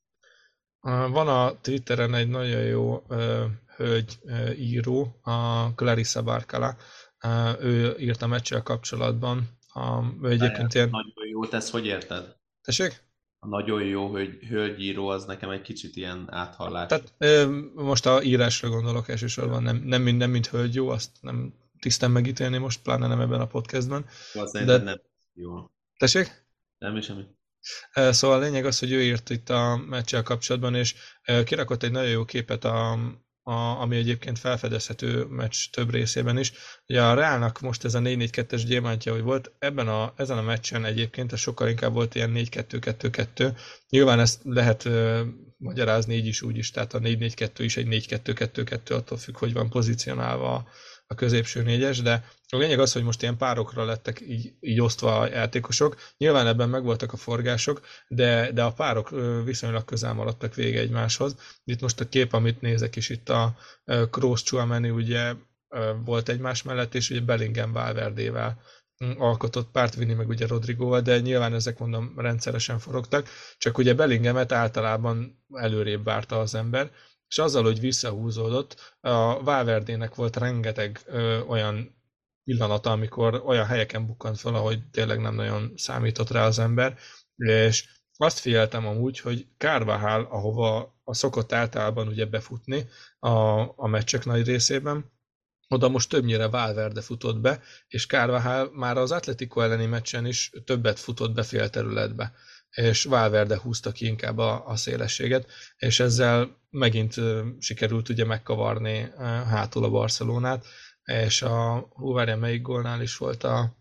Van 0.87 1.29
a 1.29 1.61
Twitteren 1.61 2.15
egy 2.15 2.29
nagyon 2.29 2.63
jó 2.63 3.05
uh, 3.09 3.45
hölgy 3.77 4.19
uh, 4.23 4.61
író, 4.61 5.19
a 5.23 5.69
Clarissa 5.75 6.23
Barkala, 6.23 6.77
ő 7.61 7.97
írt 7.99 8.23
a 8.23 8.27
meccsel 8.27 8.63
kapcsolatban. 8.63 9.59
A, 9.73 10.03
ő 10.23 10.31
egyébként 10.31 10.75
ilyen... 10.75 10.89
Nagyon 10.91 11.29
jó, 11.31 11.47
te 11.47 11.57
ezt 11.57 11.71
hogy 11.71 11.87
érted? 11.87 12.37
Tessék? 12.63 13.05
A 13.39 13.49
nagyon 13.49 13.83
jó 13.83 14.07
hogy 14.07 14.39
hölgyíró 14.49 15.09
az 15.09 15.25
nekem 15.25 15.51
egy 15.51 15.63
kicsit 15.63 15.97
ilyen 15.97 16.27
áthallás. 16.31 16.89
Tehát 16.89 17.13
ö, 17.19 17.61
most 17.75 18.07
a 18.07 18.23
írásra 18.23 18.69
gondolok 18.69 19.09
elsősorban, 19.09 19.63
nem, 19.63 19.77
nem, 19.77 20.03
mind, 20.03 20.19
nem 20.19 20.31
mint 20.31 20.47
hölgy 20.47 20.75
jó, 20.75 20.89
azt 20.89 21.11
nem 21.21 21.55
tisztem 21.81 22.13
megítélni 22.13 22.59
most, 22.59 22.83
pláne 22.83 23.07
nem 23.07 23.21
ebben 23.21 23.41
a 23.41 23.47
podcastben. 23.47 24.07
De... 24.53 24.77
nem 24.77 25.01
jó. 25.33 25.71
Tessék? 25.97 26.45
Nem, 26.79 27.01
semmi. 27.01 27.25
Szóval 27.93 28.37
a 28.37 28.41
lényeg 28.41 28.65
az, 28.65 28.79
hogy 28.79 28.93
ő 28.93 29.03
írt 29.03 29.31
itt 29.31 29.51
a 29.51 29.77
meccsel 29.77 30.23
kapcsolatban, 30.23 30.75
és 30.75 30.95
kirakott 31.45 31.83
egy 31.83 31.91
nagyon 31.91 32.11
jó 32.11 32.25
képet 32.25 32.65
a, 32.65 32.99
a, 33.49 33.81
ami 33.81 33.97
egyébként 33.97 34.39
felfedezhető 34.39 35.25
meccs 35.25 35.57
több 35.71 35.91
részében 35.91 36.39
is. 36.39 36.53
Ugye 36.89 37.03
a 37.03 37.15
Reálnak 37.15 37.61
most 37.61 37.85
ez 37.85 37.95
a 37.95 37.99
4-4-2-es 37.99 38.63
gyémántja, 38.67 39.13
hogy 39.13 39.23
volt, 39.23 39.53
ebben 39.59 39.89
a, 39.89 40.13
ezen 40.17 40.39
a 40.39 40.43
meccsen 40.43 40.85
egyébként 40.85 41.33
ez 41.33 41.39
sokkal 41.39 41.69
inkább 41.69 41.93
volt 41.93 42.15
ilyen 42.15 42.33
4-2-2-2. 42.35 43.59
Nyilván 43.89 44.21
ezt 44.21 44.41
lehet 44.45 44.85
uh, 44.85 45.21
magyarázni 45.57 46.15
így 46.15 46.27
is, 46.27 46.43
úgy 46.43 46.57
is, 46.57 46.71
tehát 46.71 46.95
a 46.95 46.99
4-4-2 46.99 47.51
is 47.59 47.77
egy 47.77 47.87
4-2-2-2, 47.91 48.93
attól 48.93 49.19
függ, 49.19 49.37
hogy 49.37 49.53
van 49.53 49.69
pozícionálva 49.69 50.69
a, 51.07 51.15
középső 51.15 51.63
négyes, 51.63 52.03
de 52.03 52.25
a 52.49 52.57
lényeg 52.57 52.79
az, 52.79 52.93
hogy 52.93 53.03
most 53.03 53.23
ilyen 53.23 53.37
párokra 53.37 53.85
lettek 53.85 54.21
így, 54.21 54.53
így 54.61 54.81
osztva 54.81 55.19
a 55.19 55.29
játékosok. 55.29 55.97
Nyilván 56.17 56.47
ebben 56.47 56.69
megvoltak 56.69 57.13
a 57.13 57.17
forgások, 57.17 57.81
de, 58.09 58.53
de 58.53 58.63
a 58.63 58.73
párok 58.73 59.11
viszonylag 59.45 59.85
közel 59.85 60.13
maradtak 60.13 60.55
vége 60.55 60.81
egymáshoz. 60.81 61.37
Itt 61.65 61.81
most 61.81 62.01
a 62.01 62.09
kép, 62.09 62.33
amit 62.33 62.61
nézek 62.61 62.97
is, 62.97 63.09
itt 63.09 63.29
a 63.29 63.57
Kroos 64.11 64.43
Chouameni 64.43 64.91
ugye 64.91 65.35
volt 66.05 66.29
egymás 66.29 66.63
mellett, 66.63 66.95
és 66.95 67.11
ugye 67.11 67.21
Bellingham 67.21 67.73
Valverdével 67.73 68.61
mm, 69.05 69.21
alkotott 69.21 69.71
párt 69.71 69.95
vinni, 69.95 70.13
meg 70.13 70.29
ugye 70.29 70.47
Rodrigóval, 70.47 71.01
de 71.01 71.19
nyilván 71.19 71.55
ezek 71.55 71.79
mondom 71.79 72.13
rendszeresen 72.17 72.79
forogtak, 72.79 73.29
csak 73.59 73.79
ugye 73.79 73.95
Bellinghamet 73.95 74.53
általában 74.53 75.45
előrébb 75.53 76.05
várta 76.05 76.41
az 76.41 76.55
ember, 76.55 76.91
és 77.29 77.39
azzal, 77.39 77.63
hogy 77.63 77.81
visszahúzódott, 77.81 78.97
a 79.01 79.43
Valverdének 79.43 80.15
volt 80.15 80.37
rengeteg 80.37 81.01
ö, 81.07 81.41
olyan 81.41 81.95
pillanata, 82.45 82.91
amikor 82.91 83.43
olyan 83.47 83.67
helyeken 83.67 84.07
bukkant 84.07 84.39
fel, 84.39 84.55
ahogy 84.55 84.91
tényleg 84.91 85.21
nem 85.21 85.35
nagyon 85.35 85.73
számított 85.77 86.31
rá 86.31 86.47
az 86.47 86.59
ember, 86.59 86.99
és 87.37 87.89
azt 88.17 88.39
figyeltem 88.39 88.87
amúgy, 88.87 89.21
hogy 89.21 89.47
Carvajal, 89.59 90.27
ahova 90.31 91.01
a 91.05 91.15
szokott 91.15 91.53
általában 91.53 92.09
ugye 92.09 92.27
befutni 92.27 92.89
a, 93.19 93.61
a 93.77 93.87
meccsek 93.87 94.25
nagy 94.25 94.47
részében, 94.47 95.13
oda 95.69 95.89
most 95.89 96.09
többnyire 96.09 96.47
Valverde 96.47 97.01
futott 97.01 97.41
be, 97.41 97.61
és 97.89 98.07
Carvajal 98.07 98.71
már 98.73 98.97
az 98.97 99.13
Atletico 99.13 99.61
elleni 99.61 99.87
meccsen 99.87 100.27
is 100.27 100.53
többet 100.65 100.99
futott 100.99 101.35
be 101.35 101.43
fél 101.43 101.71
területbe 101.71 102.33
és 102.77 103.05
Valverde 103.05 103.59
húzta 103.59 103.93
ki 103.93 104.07
inkább 104.07 104.39
a, 104.39 104.69
a 104.69 104.77
szélességet, 104.77 105.51
és 105.77 106.01
ezzel 106.01 106.57
megint 106.71 107.15
sikerült 107.59 108.09
ugye 108.09 108.25
megkavarni 108.25 109.11
hátul 109.47 109.85
a 109.85 109.91
Barcelonát, 109.91 110.67
és 111.05 111.43
a, 111.43 111.87
hú, 111.91 112.13
várjál, 112.13 112.37
melyik 112.37 112.63
gólnál 112.63 113.03
is 113.03 113.17
volt 113.17 113.45
a 113.45 113.77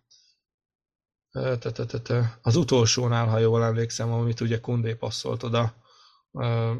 az 2.42 2.56
utolsónál, 2.56 3.28
ha 3.28 3.40
jól 3.40 3.64
emlékszem, 3.64 4.12
amit 4.12 4.42
ugye 4.42 4.60
Kundé 4.60 4.94
passzolt 4.94 5.44
oda, 5.44 5.76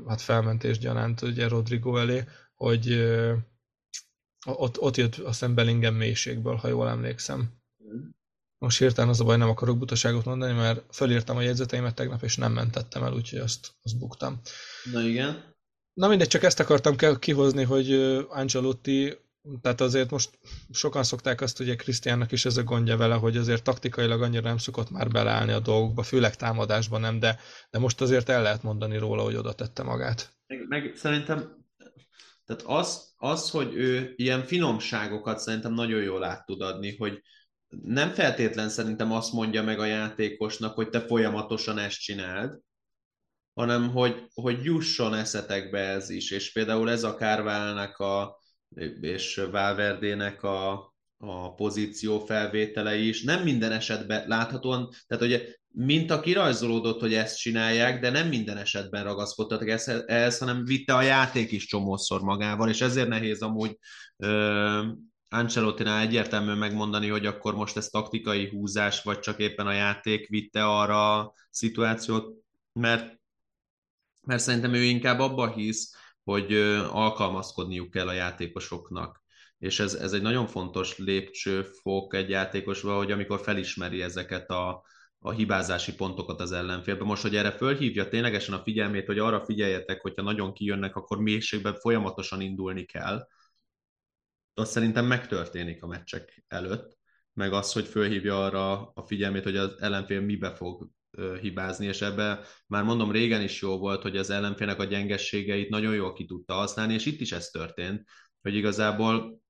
hát 0.08 0.22
felmentés 0.22 0.78
gyanánt 0.78 1.22
ugye 1.22 1.48
Rodrigo 1.48 1.98
elé, 1.98 2.24
hogy 2.56 2.92
ott, 4.46 4.80
ott 4.80 4.96
jött 4.96 5.16
a 5.18 5.48
Bellingham 5.54 5.96
mélységből, 5.96 6.56
ha 6.56 6.68
jól 6.68 6.90
emlékszem. 6.90 7.64
Most 8.58 8.78
hirtelen 8.78 9.10
az 9.10 9.20
a 9.20 9.24
baj, 9.24 9.38
nem 9.38 9.50
akarok 9.50 9.78
butaságot 9.78 10.26
mondani, 10.26 10.54
mert 10.54 10.96
fölírtam 10.96 11.38
a 11.38 11.42
jegyzeteimet 11.42 11.96
tegnap, 11.96 12.24
és 12.24 12.36
nem 12.36 12.52
mentettem 12.52 13.04
el, 13.04 13.14
úgyhogy 13.14 13.40
azt, 13.40 13.72
azt 13.84 13.98
buktam. 13.98 14.42
Na 14.92 15.02
igen. 15.02 15.54
Na 15.94 16.08
mindegy, 16.08 16.28
csak 16.28 16.44
ezt 16.44 16.60
akartam 16.60 16.96
kihozni, 17.20 17.64
hogy 17.64 17.92
Ancelotti, 18.30 19.18
tehát 19.62 19.82
azért 19.82 20.10
most 20.10 20.40
sokan 20.72 21.04
szokták 21.04 21.42
azt, 21.42 21.60
ugye 21.60 21.76
Krisztiánnak 21.76 22.32
is 22.32 22.46
ez 22.46 22.58
a 22.58 22.64
gondja 22.64 22.98
vele, 22.98 23.16
hogy 23.16 23.38
azért 23.38 23.64
taktikailag 23.64 24.22
annyira 24.22 24.42
nem 24.42 24.58
szokott 24.58 24.90
már 24.90 25.10
beleállni 25.10 25.52
a 25.52 25.60
dolgokba, 25.60 26.04
főleg 26.04 26.36
támadásban 26.36 27.02
nem, 27.02 27.20
de, 27.20 27.40
de 27.70 27.80
most 27.80 28.02
azért 28.02 28.30
el 28.30 28.42
lehet 28.42 28.64
mondani 28.64 28.98
róla, 28.98 29.24
hogy 29.24 29.36
oda 29.36 29.54
tette 29.54 29.84
magát. 29.84 30.34
Meg, 30.48 30.68
meg 30.68 30.96
szerintem 30.96 31.64
tehát 32.46 32.64
az, 32.66 33.14
az, 33.18 33.50
hogy 33.50 33.74
ő 33.74 34.14
ilyen 34.16 34.44
finomságokat 34.44 35.40
szerintem 35.40 35.74
nagyon 35.74 36.02
jól 36.02 36.24
át 36.24 36.46
tud 36.46 36.62
adni, 36.62 36.96
hogy, 36.96 37.22
nem 37.84 38.14
feltétlen 38.14 38.70
szerintem 38.70 39.12
azt 39.12 39.34
mondja 39.34 39.64
meg 39.64 39.80
a 39.80 39.86
játékosnak, 39.86 40.76
hogy 40.76 40.90
te 40.90 41.00
folyamatosan 41.00 41.78
ezt 41.78 42.00
csináld, 42.00 42.60
hanem 43.54 43.90
hogy, 43.90 44.28
hogy 44.34 44.64
jusson 44.64 45.14
eszetekbe 45.14 45.80
ez 45.80 46.10
is, 46.10 46.32
és 46.32 46.52
például 46.52 46.90
ez 46.90 47.04
a 47.04 47.16
Kárválnak 47.16 47.98
a, 47.98 48.40
és 49.02 49.42
Valverdének 49.52 50.44
a, 50.44 50.94
a 51.18 51.54
pozíció 51.54 52.20
felvétele 52.20 52.96
is. 52.96 53.24
Nem 53.24 53.44
minden 53.44 53.72
esetben 53.72 54.28
láthatóan, 54.28 54.90
tehát 55.08 55.24
ugye 55.24 55.42
a 56.08 56.20
kirajzolódott, 56.20 57.00
hogy 57.00 57.14
ezt 57.14 57.40
csinálják, 57.40 58.00
de 58.00 58.10
nem 58.10 58.28
minden 58.28 58.58
esetben 58.58 59.04
ragaszkodtak 59.04 59.68
ehhez, 60.06 60.38
hanem 60.38 60.66
vitte 60.66 60.96
a 60.96 61.02
játék 61.02 61.52
is 61.52 61.66
csomószor 61.66 62.22
magával, 62.22 62.70
és 62.70 62.82
ezért 62.82 63.08
nehéz 63.08 63.42
amúgy 63.42 63.78
ö, 64.18 64.82
Ancelottinál 65.30 66.00
egyértelműen 66.02 66.58
megmondani, 66.58 67.08
hogy 67.08 67.26
akkor 67.26 67.56
most 67.56 67.78
ez 67.78 67.88
taktikai 67.88 68.50
húzás, 68.50 69.04
vagy 69.04 69.20
csak 69.20 69.40
éppen 69.40 69.68
a 69.68 69.72
játék 69.72 70.28
vitte 70.28 70.66
arra 70.66 71.20
a 71.20 71.34
szituációt, 71.50 72.44
mert, 72.74 73.20
mert 74.22 74.42
szerintem 74.42 74.74
ő 74.74 74.84
inkább 74.84 75.20
abba 75.20 75.54
hisz, 75.54 75.96
hogy 76.24 76.54
alkalmazkodniuk 76.92 77.92
kell 77.92 78.08
a 78.08 78.14
játékosoknak. 78.14 79.24
És 79.58 79.80
ez, 79.80 79.94
ez 79.94 80.14
egy 80.14 80.22
nagyon 80.22 80.48
fontos 80.48 80.98
lépcsőfok 80.98 82.14
egy 82.14 82.30
játékosban, 82.30 82.98
hogy 82.98 83.12
amikor 83.12 83.40
felismeri 83.40 84.02
ezeket 84.02 84.50
a, 84.50 84.84
a 85.20 85.32
hibázási 85.32 85.96
pontokat 85.96 86.40
az 86.40 86.52
ellenfélben. 86.52 87.08
Most, 87.08 87.22
hogy 87.22 87.36
erre 87.36 87.52
fölhívja 87.52 88.08
ténylegesen 88.08 88.54
a 88.54 88.64
figyelmét, 88.64 89.06
hogy 89.06 89.20
arra 89.20 89.46
figyeljetek, 89.46 90.02
hogyha 90.02 90.22
nagyon 90.22 90.54
kijönnek, 90.54 90.96
akkor 90.96 91.18
mélységben 91.18 91.76
folyamatosan 91.76 92.42
indulni 92.42 92.86
kell, 92.86 93.28
az 94.56 94.70
szerintem 94.70 95.06
megtörténik 95.06 95.84
a 95.84 95.88
meccsek 95.88 96.44
előtt, 96.48 96.98
meg 97.34 97.54
az, 97.54 97.72
hogy 97.72 97.86
fölhívja 97.86 98.46
arra 98.46 98.92
a 98.94 99.02
figyelmét, 99.06 99.44
hogy 99.44 99.58
az 99.58 99.82
ellenfél 99.82 100.22
mibe 100.22 100.52
fog 100.56 100.90
hibázni, 101.42 101.86
és 101.86 102.02
ebbe 102.02 102.40
már 102.68 102.84
mondom, 102.84 103.12
régen 103.12 103.42
is 103.42 103.62
jó 103.62 103.78
volt, 103.78 104.02
hogy 104.02 104.18
az 104.18 104.30
ellenfélnek 104.30 104.80
a 104.80 104.84
gyengességeit 104.84 105.70
nagyon 105.70 105.94
jól 105.94 106.14
ki 106.14 106.26
tudta 106.26 106.54
használni, 106.54 106.94
és 106.94 107.06
itt 107.06 107.20
is 107.20 107.32
ez 107.32 107.48
történt, 107.48 108.04
hogy 108.42 108.56
igazából 108.56 109.42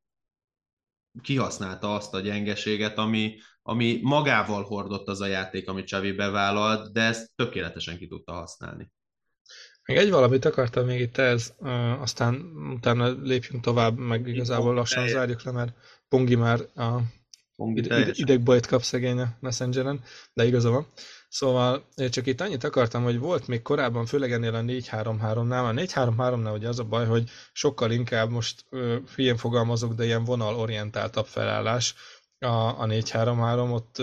kihasználta 1.22 1.96
azt 1.96 2.14
a 2.14 2.20
gyengeséget, 2.20 2.98
ami, 2.98 3.38
ami 3.62 4.00
magával 4.02 4.64
hordott 4.64 5.08
az 5.08 5.22
a 5.22 5.26
játék, 5.26 5.70
amit 5.70 5.88
Csavi 5.88 6.12
bevállalt, 6.12 6.94
de 6.94 7.02
ezt 7.02 7.32
tökéletesen 7.36 7.98
ki 7.98 8.08
tudta 8.08 8.34
használni. 8.34 8.92
Még 9.86 9.98
egy 9.98 10.10
valamit 10.10 10.46
akartam 10.46 10.86
még 10.86 11.00
itt 11.00 11.18
ez, 11.18 11.54
aztán 12.00 12.36
utána 12.76 13.16
lépjünk 13.22 13.64
tovább, 13.64 13.98
meg 13.98 14.28
igazából 14.28 14.74
lassan 14.74 15.08
zárjuk 15.08 15.44
le, 15.44 15.52
mert 15.52 15.74
Pongi 16.10 16.36
már 16.36 16.60
a 16.76 17.00
ide, 17.58 18.10
idegbajt 18.12 18.66
kap 18.66 18.82
szegény 18.82 19.20
a 19.20 19.38
Messengeren, 19.40 20.04
de 20.34 20.46
igaza 20.46 20.70
van. 20.70 20.88
Szóval 21.30 21.86
csak 22.10 22.26
itt 22.26 22.42
annyit 22.42 22.64
akartam, 22.64 23.04
hogy 23.04 23.20
volt 23.20 23.48
még 23.48 23.62
korábban, 23.62 24.06
főleg 24.06 24.32
ennél 24.32 24.56
a 24.56 24.62
4-3-3-nál, 24.62 25.70
a 25.70 25.74
4-3-3-nál 25.74 26.54
ugye 26.54 26.68
az 26.68 26.80
a 26.80 26.84
baj, 26.84 27.06
hogy 27.06 27.30
sokkal 27.54 27.92
inkább 27.92 28.30
most 28.30 28.66
hülyén 29.16 29.38
fogalmazok, 29.38 29.94
de 29.94 30.06
ilyen 30.06 30.24
vonalorientáltabb 30.24 31.26
felállás 31.26 31.96
a, 32.40 32.82
a 32.82 32.86
4-3-3, 32.86 33.72
ott 33.74 34.02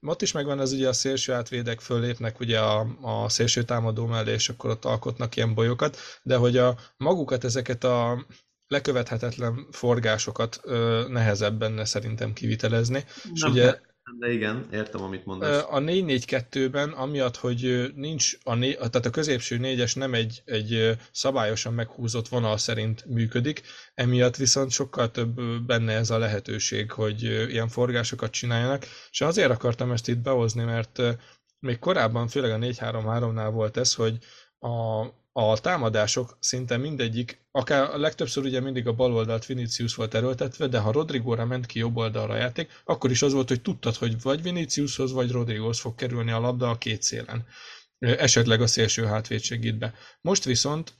ott 0.00 0.22
is 0.22 0.32
megvan 0.32 0.60
ez 0.60 0.72
ugye 0.72 0.88
a 0.88 0.92
szélső 0.92 1.32
átvédek 1.32 1.80
fölépnek 1.80 2.40
ugye 2.40 2.60
a, 2.60 2.86
a 3.00 3.28
szélső 3.28 3.62
támadó 3.62 4.06
mellé, 4.06 4.32
és 4.32 4.48
akkor 4.48 4.70
ott 4.70 4.84
alkotnak 4.84 5.36
ilyen 5.36 5.54
bolyokat, 5.54 5.98
de 6.22 6.36
hogy 6.36 6.56
a 6.56 6.78
magukat 6.96 7.44
ezeket 7.44 7.84
a 7.84 8.26
lekövethetetlen 8.68 9.66
forgásokat 9.70 10.60
ö, 10.62 11.04
nehezebb 11.08 11.58
benne 11.58 11.84
szerintem 11.84 12.32
kivitelezni. 12.32 13.04
Nem, 13.24 13.32
és 13.34 13.42
ugye 13.42 13.80
de 14.18 14.32
igen, 14.32 14.66
értem, 14.72 15.02
amit 15.02 15.24
mondasz. 15.24 15.64
A 15.70 15.78
4-4-2-ben, 15.78 16.90
amiatt, 16.90 17.36
hogy 17.36 17.92
nincs 17.94 18.38
a, 18.44 18.54
né- 18.54 18.76
tehát 18.76 19.06
a 19.06 19.10
középső 19.10 19.56
négyes 19.56 19.94
nem 19.94 20.14
egy, 20.14 20.42
egy 20.44 20.96
szabályosan 21.12 21.74
meghúzott 21.74 22.28
vonal 22.28 22.58
szerint 22.58 23.04
működik, 23.04 23.62
emiatt 23.94 24.36
viszont 24.36 24.70
sokkal 24.70 25.10
több 25.10 25.40
benne 25.66 25.92
ez 25.92 26.10
a 26.10 26.18
lehetőség, 26.18 26.90
hogy 26.90 27.22
ilyen 27.22 27.68
forgásokat 27.68 28.30
csináljanak, 28.30 28.86
és 29.10 29.20
azért 29.20 29.50
akartam 29.50 29.92
ezt 29.92 30.08
itt 30.08 30.18
behozni, 30.18 30.64
mert 30.64 31.02
még 31.58 31.78
korábban, 31.78 32.28
főleg 32.28 32.50
a 32.50 32.56
4-3-3-nál 32.58 33.50
volt 33.52 33.76
ez, 33.76 33.94
hogy 33.94 34.18
a, 34.58 35.04
a 35.38 35.58
támadások 35.58 36.36
szinte 36.40 36.76
mindegyik, 36.76 37.40
akár 37.50 37.94
a 37.94 37.98
legtöbbször 37.98 38.44
ugye 38.44 38.60
mindig 38.60 38.86
a 38.86 38.92
bal 38.92 39.14
oldalt 39.14 39.46
Vinicius 39.46 39.94
volt 39.94 40.14
erőltetve, 40.14 40.66
de 40.66 40.78
ha 40.78 40.92
Rodrigóra 40.92 41.44
ment 41.44 41.66
ki 41.66 41.78
jobb 41.78 41.96
oldalra 41.96 42.32
a 42.32 42.36
játék, 42.36 42.82
akkor 42.84 43.10
is 43.10 43.22
az 43.22 43.32
volt, 43.32 43.48
hogy 43.48 43.60
tudtad, 43.60 43.94
hogy 43.96 44.22
vagy 44.22 44.42
Viniciushoz, 44.42 45.12
vagy 45.12 45.30
Rodrigóhoz 45.30 45.80
fog 45.80 45.94
kerülni 45.94 46.30
a 46.30 46.40
labda 46.40 46.70
a 46.70 46.78
két 46.78 47.02
szélen. 47.02 47.46
Esetleg 47.98 48.60
a 48.60 48.66
szélső 48.66 49.04
hátvéd 49.04 49.40
segít. 49.40 49.92
Most 50.20 50.44
viszont 50.44 50.94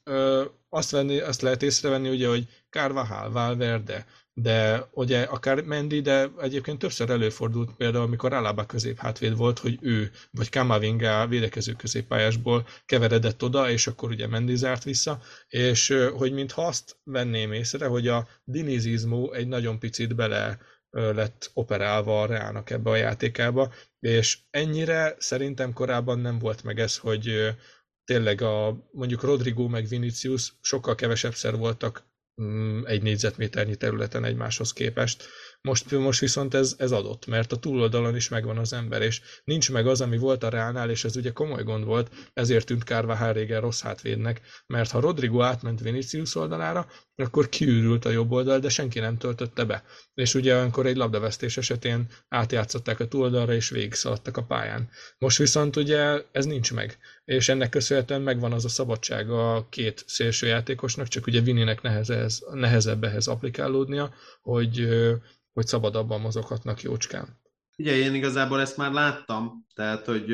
azt, 0.69 0.91
venni, 0.91 1.19
azt 1.19 1.43
lehet 1.43 1.63
észrevenni, 1.63 2.09
ugye, 2.09 2.29
hogy 2.29 2.47
Carvajal, 2.71 3.31
Valverde, 3.31 4.07
de 4.33 4.89
ugye 4.91 5.23
akár 5.23 5.63
Mendy, 5.63 6.01
de 6.01 6.31
egyébként 6.41 6.79
többször 6.79 7.11
előfordult 7.11 7.75
például, 7.77 8.05
amikor 8.05 8.33
Alaba 8.33 8.67
hátvéd 8.97 9.37
volt, 9.37 9.59
hogy 9.59 9.79
ő, 9.81 10.11
vagy 10.31 10.49
Kamavinga 10.49 11.27
védekező 11.27 11.73
középpályásból 11.73 12.67
keveredett 12.87 13.43
oda, 13.43 13.71
és 13.71 13.87
akkor 13.87 14.11
ugye 14.11 14.27
Mendy 14.27 14.57
zárt 14.57 14.85
vissza, 14.85 15.21
és 15.49 15.95
hogy 16.17 16.33
mintha 16.33 16.67
azt 16.67 16.97
venném 17.05 17.53
észre, 17.53 17.87
hogy 17.87 18.09
a 18.09 18.29
dinizizmó 18.45 19.33
egy 19.33 19.49
nagyon 19.49 19.79
picit 19.79 20.15
bele 20.15 20.59
lett 20.91 21.51
operálva 21.55 22.23
a 22.23 22.27
Reálnak 22.27 22.71
ebbe 22.71 22.91
a 22.91 22.97
játékába, 22.97 23.73
és 24.01 24.39
ennyire 24.51 25.15
szerintem 25.19 25.73
korábban 25.73 26.19
nem 26.19 26.39
volt 26.39 26.63
meg 26.63 26.79
ez, 26.79 26.97
hogy 26.97 27.55
tényleg 28.05 28.43
a, 28.43 28.89
mondjuk 28.93 29.23
Rodrigo 29.23 29.69
meg 29.69 29.87
Vinicius 29.87 30.53
sokkal 30.61 30.95
kevesebbszer 30.95 31.57
voltak 31.57 32.05
mm, 32.43 32.85
egy 32.85 33.03
négyzetméternyi 33.03 33.77
területen 33.77 34.25
egymáshoz 34.25 34.73
képest, 34.73 35.25
most, 35.67 35.91
most 35.91 36.21
viszont 36.21 36.55
ez, 36.55 36.75
ez 36.79 36.93
adott, 36.93 37.27
mert 37.27 37.53
a 37.53 37.57
túloldalon 37.57 38.17
is 38.17 38.29
megvan 38.29 38.59
az 38.59 38.73
ember, 38.73 39.03
és 39.03 39.21
nincs 39.45 39.71
meg 39.73 39.87
az, 39.87 40.01
ami 40.01 40.19
volt 40.19 40.43
a 40.43 40.49
Reálnál, 40.49 40.91
és 40.91 41.05
ez 41.05 41.17
ugye 41.17 41.33
komoly 41.33 41.63
gond 41.63 41.85
volt, 41.85 42.11
ezért 42.33 42.67
tűnt 42.67 42.83
Carvajal 42.83 43.33
régen 43.33 43.61
rossz 43.61 43.81
hátvédnek, 43.81 44.41
mert 44.67 44.91
ha 44.91 45.01
Rodrigo 45.01 45.43
átment 45.43 45.81
Vinicius 45.81 46.35
oldalára, 46.35 46.87
akkor 47.17 47.49
kiürült 47.49 48.05
a 48.05 48.11
jobb 48.11 48.31
oldal, 48.31 48.59
de 48.59 48.69
senki 48.69 48.99
nem 48.99 49.17
töltötte 49.17 49.65
be. 49.65 49.85
És 50.15 50.35
ugye 50.35 50.55
olyankor 50.55 50.87
egy 50.87 50.97
labdavesztés 50.97 51.57
esetén 51.57 52.07
átjátszották 52.29 53.01
a 53.01 53.09
túloldalra, 53.09 53.55
és 53.55 53.71
végigszaladtak 53.71 54.37
a 54.37 54.45
pályán. 54.45 54.89
Most 55.19 55.39
viszont 55.39 55.77
ugye 55.77 56.23
ez 56.33 56.45
nincs 56.45 56.73
meg, 56.73 56.99
és 57.27 57.49
ennek 57.49 57.69
köszönhetően 57.69 58.23
megvan 58.23 58.53
az 58.53 58.65
a 58.65 58.69
szabadság 58.69 59.31
a 59.31 59.67
két 59.69 60.05
szélsőjátékosnak, 60.07 61.09
csak 61.09 61.27
ugye 61.27 61.41
Vininek 61.41 61.83
nehezez, 61.83 62.45
nehezebb 62.53 63.05
ehhez 63.05 63.27
applikálódnia, 63.27 64.15
hogy 64.43 64.89
hogy 65.53 65.67
szabadabban 65.67 66.21
mozoghatnak 66.21 66.83
jócskán. 66.83 67.41
Ugye 67.79 67.97
én 67.97 68.15
igazából 68.15 68.61
ezt 68.61 68.77
már 68.77 68.93
láttam, 68.93 69.67
tehát 69.75 70.07
hogy 70.07 70.27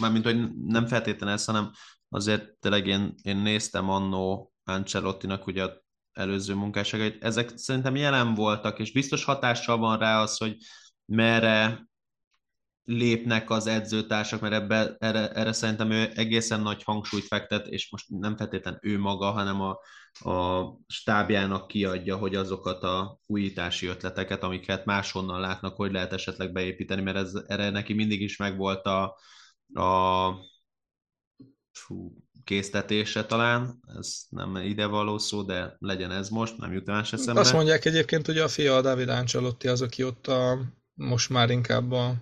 mármint, 0.00 0.24
hogy 0.24 0.54
nem 0.66 0.86
feltétlenül 0.86 1.34
ez, 1.34 1.44
hanem 1.44 1.70
azért 2.08 2.50
tényleg 2.60 2.86
én, 2.86 3.14
én 3.22 3.36
néztem 3.36 3.90
annó 3.90 4.52
Ancelottinak 4.64 5.46
ugye 5.46 5.66
előző 6.12 6.54
munkásságait, 6.54 7.24
ezek 7.24 7.52
szerintem 7.56 7.96
jelen 7.96 8.34
voltak, 8.34 8.78
és 8.78 8.92
biztos 8.92 9.24
hatással 9.24 9.76
van 9.76 9.98
rá 9.98 10.20
az, 10.20 10.36
hogy 10.36 10.56
merre 11.04 11.87
lépnek 12.88 13.50
az 13.50 13.66
edzőtársak, 13.66 14.40
mert 14.40 14.54
ebbe, 14.54 14.96
erre, 14.98 15.30
erre 15.30 15.52
szerintem 15.52 15.90
ő 15.90 16.10
egészen 16.14 16.60
nagy 16.60 16.82
hangsúlyt 16.82 17.24
fektet, 17.26 17.66
és 17.66 17.90
most 17.90 18.06
nem 18.08 18.36
feltétlenül 18.36 18.80
ő 18.82 18.98
maga, 18.98 19.30
hanem 19.30 19.60
a, 19.60 19.78
a 20.30 20.64
stábjának 20.86 21.66
kiadja, 21.66 22.16
hogy 22.16 22.34
azokat 22.34 22.82
a 22.82 23.18
újítási 23.26 23.86
ötleteket, 23.86 24.42
amiket 24.42 24.84
máshonnan 24.84 25.40
látnak, 25.40 25.76
hogy 25.76 25.92
lehet 25.92 26.12
esetleg 26.12 26.52
beépíteni, 26.52 27.02
mert 27.02 27.16
ez, 27.16 27.32
erre 27.46 27.70
neki 27.70 27.92
mindig 27.92 28.20
is 28.20 28.36
megvolt 28.36 28.86
a, 28.86 29.18
a 29.74 30.34
fú, 31.72 32.16
késztetése 32.44 33.24
talán, 33.24 33.80
ez 33.98 34.22
nem 34.28 34.56
ide 34.56 34.86
való 34.86 35.18
szó, 35.18 35.42
de 35.42 35.76
legyen 35.78 36.10
ez 36.10 36.28
most, 36.28 36.56
nem 36.56 36.72
jut 36.72 36.86
más 36.86 37.12
eszembe. 37.12 37.40
Azt 37.40 37.52
mondják 37.52 37.84
egyébként, 37.84 38.26
hogy 38.26 38.38
a 38.38 38.48
fia 38.48 38.76
a 38.76 38.80
David 38.80 39.08
Ancelotti 39.08 39.68
az, 39.68 39.82
aki 39.82 40.04
ott 40.04 40.26
a, 40.26 40.58
most 40.94 41.28
már 41.30 41.50
inkább 41.50 41.92
a 41.92 42.14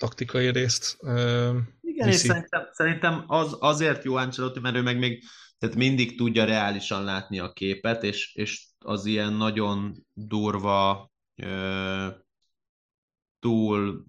taktikai 0.00 0.50
részt 0.50 0.96
Igen, 1.00 1.76
viszi. 1.80 2.08
és 2.08 2.16
szerintem, 2.16 2.68
szerintem 2.72 3.24
az, 3.26 3.56
azért 3.58 4.04
jó 4.04 4.14
Ancelotti, 4.14 4.60
mert 4.60 4.76
ő 4.76 4.82
meg 4.82 4.98
még 4.98 5.24
tehát 5.58 5.76
mindig 5.76 6.16
tudja 6.16 6.44
reálisan 6.44 7.04
látni 7.04 7.38
a 7.38 7.52
képet, 7.52 8.02
és, 8.02 8.34
és 8.34 8.66
az 8.78 9.04
ilyen 9.04 9.32
nagyon 9.32 10.04
durva, 10.14 11.10
túl 13.38 14.04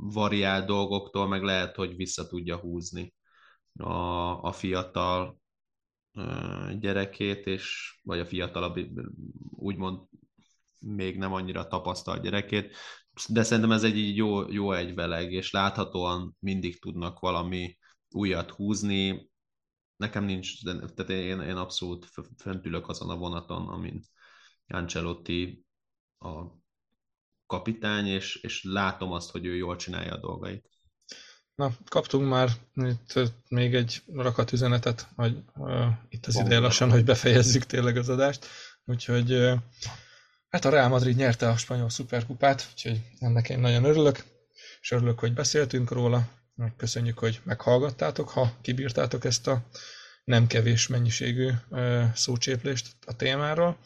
variált 0.00 0.66
dolgoktól 0.66 1.28
meg 1.28 1.42
lehet, 1.42 1.76
hogy 1.76 1.96
vissza 1.96 2.26
tudja 2.26 2.56
húzni 2.56 3.14
a, 3.72 3.92
a 4.42 4.52
fiatal 4.52 5.40
gyerekét, 6.78 7.46
és, 7.46 7.94
vagy 8.02 8.18
a 8.18 8.26
fiatalabb, 8.26 8.78
úgymond 9.50 9.98
még 10.78 11.18
nem 11.18 11.32
annyira 11.32 11.66
tapasztalt 11.66 12.22
gyerekét, 12.22 12.76
de 13.28 13.42
szerintem 13.42 13.72
ez 13.72 13.84
egy 13.84 14.16
jó, 14.16 14.52
jó 14.52 14.72
egyveleg, 14.72 15.32
és 15.32 15.50
láthatóan 15.50 16.36
mindig 16.38 16.80
tudnak 16.80 17.18
valami 17.18 17.78
újat 18.10 18.50
húzni. 18.50 19.30
Nekem 19.96 20.24
nincs, 20.24 20.64
de, 20.64 20.72
tehát 20.72 21.10
én, 21.10 21.40
én 21.40 21.56
abszolút 21.56 22.08
föntülök 22.38 22.88
azon 22.88 23.10
a 23.10 23.16
vonaton, 23.16 23.68
amin 23.68 24.02
Ancelotti 24.66 25.64
a 26.18 26.44
kapitány, 27.46 28.06
és, 28.06 28.36
és 28.36 28.64
látom 28.64 29.12
azt, 29.12 29.30
hogy 29.30 29.46
ő 29.46 29.56
jól 29.56 29.76
csinálja 29.76 30.14
a 30.14 30.20
dolgait. 30.20 30.70
Na, 31.54 31.72
kaptunk 31.88 32.28
már 32.28 32.50
itt 32.74 33.20
még 33.48 33.74
egy 33.74 34.02
rakat 34.06 34.52
üzenetet, 34.52 35.08
hogy 35.16 35.36
uh, 35.56 35.86
itt 36.08 36.26
az 36.26 36.38
ideje 36.38 36.58
lassan, 36.58 36.90
hogy 36.90 37.04
befejezzük 37.04 37.64
tényleg 37.64 37.96
az 37.96 38.08
adást. 38.08 38.46
Úgyhogy 38.84 39.32
uh, 39.32 39.58
Hát 40.50 40.64
a 40.64 40.70
Real 40.70 40.88
Madrid 40.88 41.16
nyerte 41.16 41.48
a 41.48 41.56
spanyol 41.56 41.90
szuperkupát, 41.90 42.68
úgyhogy 42.72 43.00
ennek 43.18 43.48
én 43.48 43.58
nagyon 43.58 43.84
örülök, 43.84 44.24
és 44.80 44.90
örülök, 44.90 45.18
hogy 45.18 45.32
beszéltünk 45.32 45.90
róla. 45.90 46.28
Köszönjük, 46.76 47.18
hogy 47.18 47.40
meghallgattátok, 47.44 48.28
ha 48.28 48.52
kibírtátok 48.60 49.24
ezt 49.24 49.46
a 49.46 49.62
nem 50.24 50.46
kevés 50.46 50.86
mennyiségű 50.86 51.50
szócséplést 52.14 52.86
a 53.06 53.16
témáról. 53.16 53.78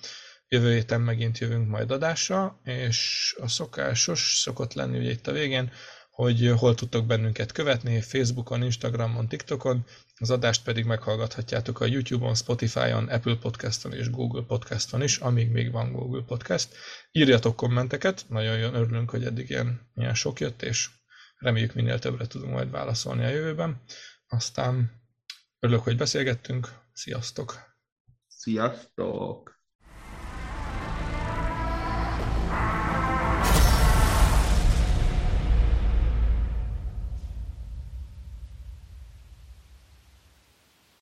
Jövő 0.49 0.73
héten 0.73 1.01
megint 1.01 1.39
jövünk 1.39 1.68
majd 1.68 1.91
adásra, 1.91 2.60
és 2.65 3.34
a 3.41 3.49
szokásos 3.49 4.41
szokott 4.41 4.73
lenni 4.73 4.99
ugye 4.99 5.10
itt 5.10 5.26
a 5.26 5.33
végén, 5.33 5.73
hogy 6.15 6.52
hol 6.57 6.75
tudtok 6.75 7.07
bennünket 7.07 7.52
követni, 7.52 8.01
Facebookon, 8.01 8.62
Instagramon, 8.62 9.28
TikTokon, 9.28 9.84
az 10.18 10.31
adást 10.31 10.65
pedig 10.65 10.84
meghallgathatjátok 10.84 11.81
a 11.81 11.86
YouTube-on, 11.86 12.34
Spotify-on, 12.34 13.09
Apple 13.09 13.36
Podcast-on 13.36 13.93
és 13.93 14.10
Google 14.10 14.43
Podcast-on 14.43 15.02
is, 15.02 15.17
amíg 15.17 15.51
még 15.51 15.70
van 15.70 15.93
Google 15.93 16.23
Podcast. 16.23 16.75
Írjatok 17.12 17.57
kommenteket, 17.57 18.25
nagyon 18.28 18.75
örülünk, 18.75 19.10
hogy 19.10 19.25
eddig 19.25 19.51
ilyen, 19.51 19.91
ilyen 19.94 20.15
sok 20.15 20.41
jött, 20.41 20.62
és 20.62 20.91
reméljük 21.39 21.75
minél 21.75 21.99
többre 21.99 22.26
tudunk 22.26 22.52
majd 22.52 22.70
válaszolni 22.70 23.25
a 23.25 23.28
jövőben. 23.28 23.83
Aztán 24.28 25.02
örülök, 25.59 25.83
hogy 25.83 25.97
beszélgettünk, 25.97 26.68
sziasztok! 26.93 27.55
Sziasztok! 28.26 29.53